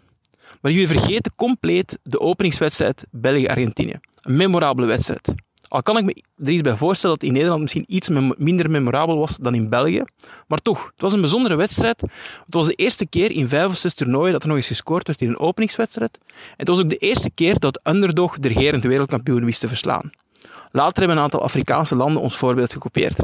Maar 0.61 0.73
jullie 0.73 0.89
vergeten 0.89 1.33
compleet 1.35 1.99
de 2.03 2.21
openingswedstrijd 2.21 3.07
België-Argentinië. 3.11 3.99
Een 4.21 4.37
memorabele 4.37 4.87
wedstrijd. 4.87 5.35
Al 5.69 5.83
kan 5.83 5.97
ik 5.97 6.05
me 6.05 6.23
er 6.37 6.51
iets 6.51 6.63
bij 6.63 6.77
voorstellen 6.77 7.19
dat 7.19 7.29
in 7.29 7.33
Nederland 7.33 7.61
misschien 7.61 7.85
iets 7.87 8.09
minder 8.37 8.71
memorabel 8.71 9.19
was 9.19 9.37
dan 9.37 9.55
in 9.55 9.69
België. 9.69 10.03
Maar 10.49 10.59
toch, 10.59 10.85
het 10.85 11.01
was 11.01 11.13
een 11.13 11.21
bijzondere 11.21 11.57
wedstrijd. 11.57 12.01
Het 12.01 12.55
was 12.55 12.67
de 12.67 12.75
eerste 12.75 13.07
keer 13.07 13.31
in 13.31 13.49
vijf 13.49 13.67
of 13.67 13.77
zes 13.77 13.95
toernooien 13.95 14.33
dat 14.33 14.43
er 14.43 14.49
nog 14.49 14.57
eens 14.57 14.67
gescoord 14.67 15.07
werd 15.07 15.21
in 15.21 15.29
een 15.29 15.39
openingswedstrijd. 15.39 16.19
En 16.23 16.55
het 16.57 16.69
was 16.69 16.79
ook 16.79 16.91
de 16.91 16.97
eerste 16.97 17.31
keer 17.35 17.59
dat 17.59 17.81
underdog 17.83 18.39
de 18.39 18.49
regerend 18.49 18.85
wereldkampioen 18.85 19.45
wist 19.45 19.61
te 19.61 19.69
verslaan. 19.69 20.11
Later 20.73 20.99
hebben 20.99 21.17
een 21.17 21.23
aantal 21.23 21.43
Afrikaanse 21.43 21.97
landen 21.97 22.23
ons 22.23 22.37
voorbeeld 22.37 22.73
gekopieerd. 22.73 23.19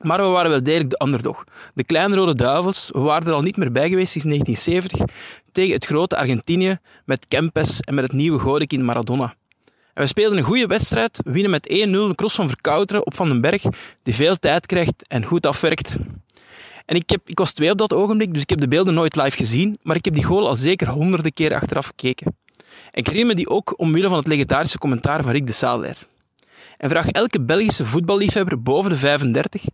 Maar 0.00 0.18
we 0.18 0.28
waren 0.28 0.50
wel 0.50 0.62
degelijk 0.62 0.90
de 0.90 1.04
underdog. 1.04 1.44
De 1.74 1.84
kleine 1.84 2.14
rode 2.14 2.34
duivels, 2.34 2.90
we 2.92 3.00
waren 3.00 3.26
er 3.26 3.34
al 3.34 3.42
niet 3.42 3.56
meer 3.56 3.72
bij 3.72 3.88
geweest 3.88 4.12
sinds 4.12 4.26
1970 4.26 5.16
tegen 5.52 5.74
het 5.74 5.86
grote 5.86 6.16
Argentinië 6.16 6.78
met 7.04 7.26
Kempes 7.28 7.80
en 7.80 7.94
met 7.94 8.04
het 8.04 8.12
nieuwe 8.12 8.38
godekind 8.38 8.82
Maradona. 8.82 9.34
En 9.94 10.02
we 10.02 10.06
speelden 10.06 10.38
een 10.38 10.44
goede 10.44 10.66
wedstrijd, 10.66 11.20
we 11.24 11.32
winnen 11.32 11.50
met 11.50 11.68
1-0 11.70 11.74
een 11.74 12.14
cross 12.14 12.34
van 12.34 12.48
Verkouteren 12.48 13.06
op 13.06 13.14
Van 13.14 13.28
den 13.28 13.40
Berg, 13.40 13.62
die 14.02 14.14
veel 14.14 14.36
tijd 14.36 14.66
krijgt 14.66 15.08
en 15.08 15.24
goed 15.24 15.46
afwerkt. 15.46 15.96
En 16.86 16.96
ik, 16.96 17.10
heb, 17.10 17.28
ik 17.28 17.38
was 17.38 17.52
twee 17.52 17.70
op 17.70 17.78
dat 17.78 17.92
ogenblik, 17.92 18.32
dus 18.32 18.42
ik 18.42 18.50
heb 18.50 18.60
de 18.60 18.68
beelden 18.68 18.94
nooit 18.94 19.16
live 19.16 19.36
gezien, 19.36 19.78
maar 19.82 19.96
ik 19.96 20.04
heb 20.04 20.14
die 20.14 20.24
goal 20.24 20.48
al 20.48 20.56
zeker 20.56 20.88
honderden 20.88 21.32
keer 21.32 21.54
achteraf 21.54 21.86
gekeken. 21.86 22.36
En 22.66 23.00
ik 23.00 23.06
herinner 23.06 23.28
me 23.28 23.34
die 23.34 23.48
ook 23.48 23.74
omwille 23.76 24.08
van 24.08 24.16
het 24.18 24.26
legendarische 24.26 24.78
commentaar 24.78 25.22
van 25.22 25.32
Rick 25.32 25.46
de 25.46 25.52
Saler. 25.52 25.96
En 26.76 26.90
vraag 26.90 27.08
elke 27.08 27.42
Belgische 27.42 27.84
voetballiefhebber 27.84 28.62
boven 28.62 28.90
de 28.90 28.96
35, 28.96 29.64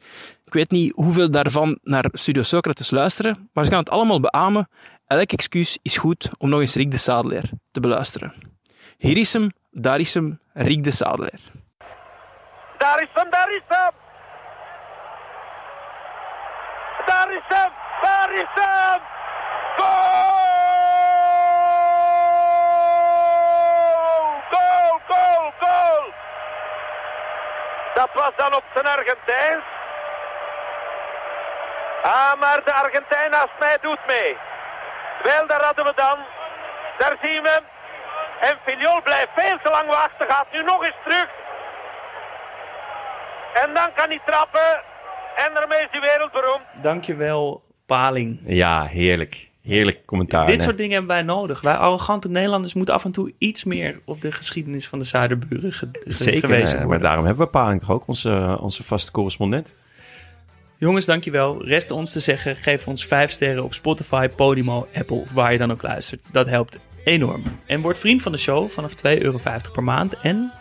ik 0.45 0.53
weet 0.53 0.71
niet 0.71 0.93
hoeveel 0.95 1.31
daarvan 1.31 1.79
naar 1.83 2.09
Studio 2.13 2.43
Socrates 2.43 2.91
luisteren, 2.91 3.49
maar 3.53 3.65
ze 3.65 3.71
gaan 3.71 3.81
het 3.81 3.91
allemaal 3.91 4.21
beamen, 4.21 4.69
elk 5.07 5.33
excuus 5.33 5.79
is 5.83 5.97
goed 5.97 6.31
om 6.39 6.49
nog 6.49 6.61
eens 6.61 6.75
Rick 6.75 6.91
de 6.91 6.97
Sadelaar 6.97 7.51
te 7.71 7.81
beluisteren. 7.81 8.33
Hier 8.99 9.17
is 9.17 9.33
hem, 9.33 9.49
daar 9.83 9.99
is 9.99 10.15
hem, 10.15 10.41
Rick 10.53 10.85
de 10.85 10.91
Sadelaar. 10.93 11.41
Daar 12.79 13.03
is 13.03 13.09
hem, 13.15 13.31
daar 13.31 13.51
is 13.51 13.63
hem! 13.69 13.91
Daar 17.07 17.33
is 17.33 17.43
hem, 17.49 17.71
daar 18.03 18.33
is 18.33 18.49
hem! 18.55 19.01
Goal! 19.77 20.19
Goal, 24.51 25.01
goal, 25.09 25.53
goal! 25.59 26.13
Dat 27.95 28.11
was 28.15 28.33
dan 28.37 28.55
op 28.55 28.65
zijn 28.75 28.87
Argentijns. 28.87 29.65
Ah, 32.03 32.41
maar 32.41 32.65
de 32.65 32.73
Argentijn 32.73 33.31
naast 33.31 33.59
mij 33.59 33.79
doet 33.81 34.07
mee. 34.07 34.37
Wel, 35.23 35.47
daar 35.47 35.65
hadden 35.65 35.85
we 35.85 35.93
dan. 35.95 36.19
Daar 36.99 37.17
zien 37.23 37.43
we. 37.43 37.63
En 38.41 38.57
Filiol 38.65 39.03
blijft 39.03 39.29
veel 39.37 39.59
te 39.63 39.71
lang 39.71 39.87
wachten. 39.89 40.27
Gaat 40.29 40.47
nu 40.53 40.63
nog 40.63 40.85
eens 40.85 40.97
terug. 41.05 41.29
En 43.63 43.75
dan 43.75 43.89
kan 43.95 44.09
hij 44.09 44.21
trappen. 44.27 44.81
En 45.37 45.55
daarmee 45.55 45.79
is 45.79 45.89
hij 45.91 46.01
wereldberoemd. 46.01 46.63
Dankjewel, 46.83 47.63
Paling. 47.87 48.41
Ja, 48.47 48.85
heerlijk. 48.85 49.47
Heerlijk 49.63 50.07
commentaar. 50.07 50.47
Dit 50.47 50.57
hè? 50.57 50.63
soort 50.63 50.77
dingen 50.77 50.93
hebben 50.93 51.11
wij 51.11 51.23
nodig. 51.23 51.61
Wij 51.61 51.75
arrogante 51.75 52.29
Nederlanders 52.29 52.75
moeten 52.75 52.95
af 52.95 53.05
en 53.05 53.13
toe 53.13 53.33
iets 53.39 53.65
meer 53.65 54.01
op 54.05 54.21
de 54.21 54.33
geschiedenis 54.33 54.89
van 54.89 54.99
de 54.99 55.05
Zuiderburen 55.05 55.73
ge- 55.73 55.89
Zeker, 56.05 56.41
gewezen 56.41 56.65
eh, 56.67 56.73
worden. 56.73 56.89
maar 56.89 56.99
daarom 57.01 57.25
hebben 57.25 57.45
we 57.45 57.51
Paling 57.51 57.81
toch 57.81 57.91
ook, 57.91 58.07
onze, 58.07 58.59
onze 58.61 58.85
vaste 58.85 59.11
correspondent. 59.13 59.75
Jongens, 60.77 61.05
dankjewel. 61.07 61.65
Rest 61.65 61.91
ons 61.91 62.13
te 62.13 62.21
zeggen, 62.21 62.57
geef 62.57 62.87
ons 62.89 63.07
5 63.07 63.31
sterren 63.31 63.65
op 63.65 63.75
Spotify, 63.75 64.29
Podimo, 64.29 64.87
Apple 64.95 65.23
waar 65.33 65.53
je 65.53 65.59
dan 65.59 65.71
ook 65.71 65.83
luistert. 65.83 66.25
Dat 66.33 66.47
helpt 66.47 66.81
enorm. 67.09 67.43
En 67.67 67.81
word 67.81 67.99
vriend 67.99 68.23
van 68.23 68.33
de 68.33 68.39
show 68.39 68.71
vanaf 68.71 68.93
2,50 68.93 68.99
euro 69.03 69.39
per 69.73 69.85
maand. 69.85 70.15
En 70.23 70.53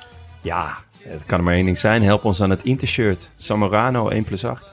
Ja, 0.41 0.77
het 1.01 1.25
kan 1.25 1.37
er 1.37 1.43
maar 1.43 1.53
één 1.53 1.65
ding 1.65 1.77
zijn. 1.77 2.03
Help 2.03 2.25
ons 2.25 2.41
aan 2.41 2.49
het 2.49 2.63
Intershirt. 2.63 3.31
Samorano 3.35 4.09
1 4.09 4.23
plus 4.23 4.45
8. 4.45 4.67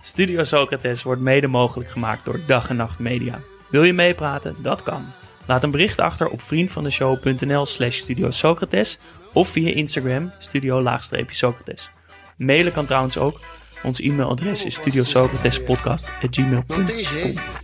Studio 0.00 0.44
Socrates 0.44 1.02
wordt 1.02 1.20
mede 1.20 1.46
mogelijk 1.46 1.90
gemaakt 1.90 2.24
door 2.24 2.40
Dag 2.46 2.68
en 2.68 2.76
Nacht 2.76 2.98
Media. 2.98 3.40
Wil 3.70 3.82
je 3.82 3.92
meepraten? 3.92 4.56
Dat 4.58 4.82
kan. 4.82 5.04
Laat 5.46 5.62
een 5.62 5.70
bericht 5.70 5.98
achter 5.98 6.28
op 6.28 6.40
vriendvandeshow.nl 6.40 7.66
slash 7.66 7.96
Studio 7.96 8.30
Socrates 8.30 8.98
of 9.32 9.48
via 9.48 9.74
Instagram 9.74 10.32
studio-socrates. 10.38 11.90
Mailen 12.36 12.72
kan 12.72 12.86
trouwens 12.86 13.18
ook. 13.18 13.40
Ons 13.82 14.00
e-mailadres 14.00 14.64
is 14.64 14.74
studiosocratespodcast.gmail.com 14.74 17.63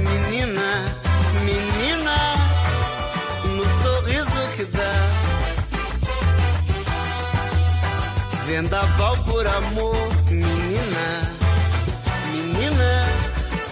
Vendaval 8.61 9.17
por 9.23 9.47
amor, 9.47 9.95
menina, 10.29 11.35
menina, 12.31 13.07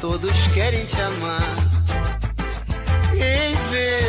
todos 0.01 0.33
querem 0.51 0.83
te 0.87 0.99
amar. 0.99 1.43
Ei, 3.13 3.53
vento, 3.69 4.08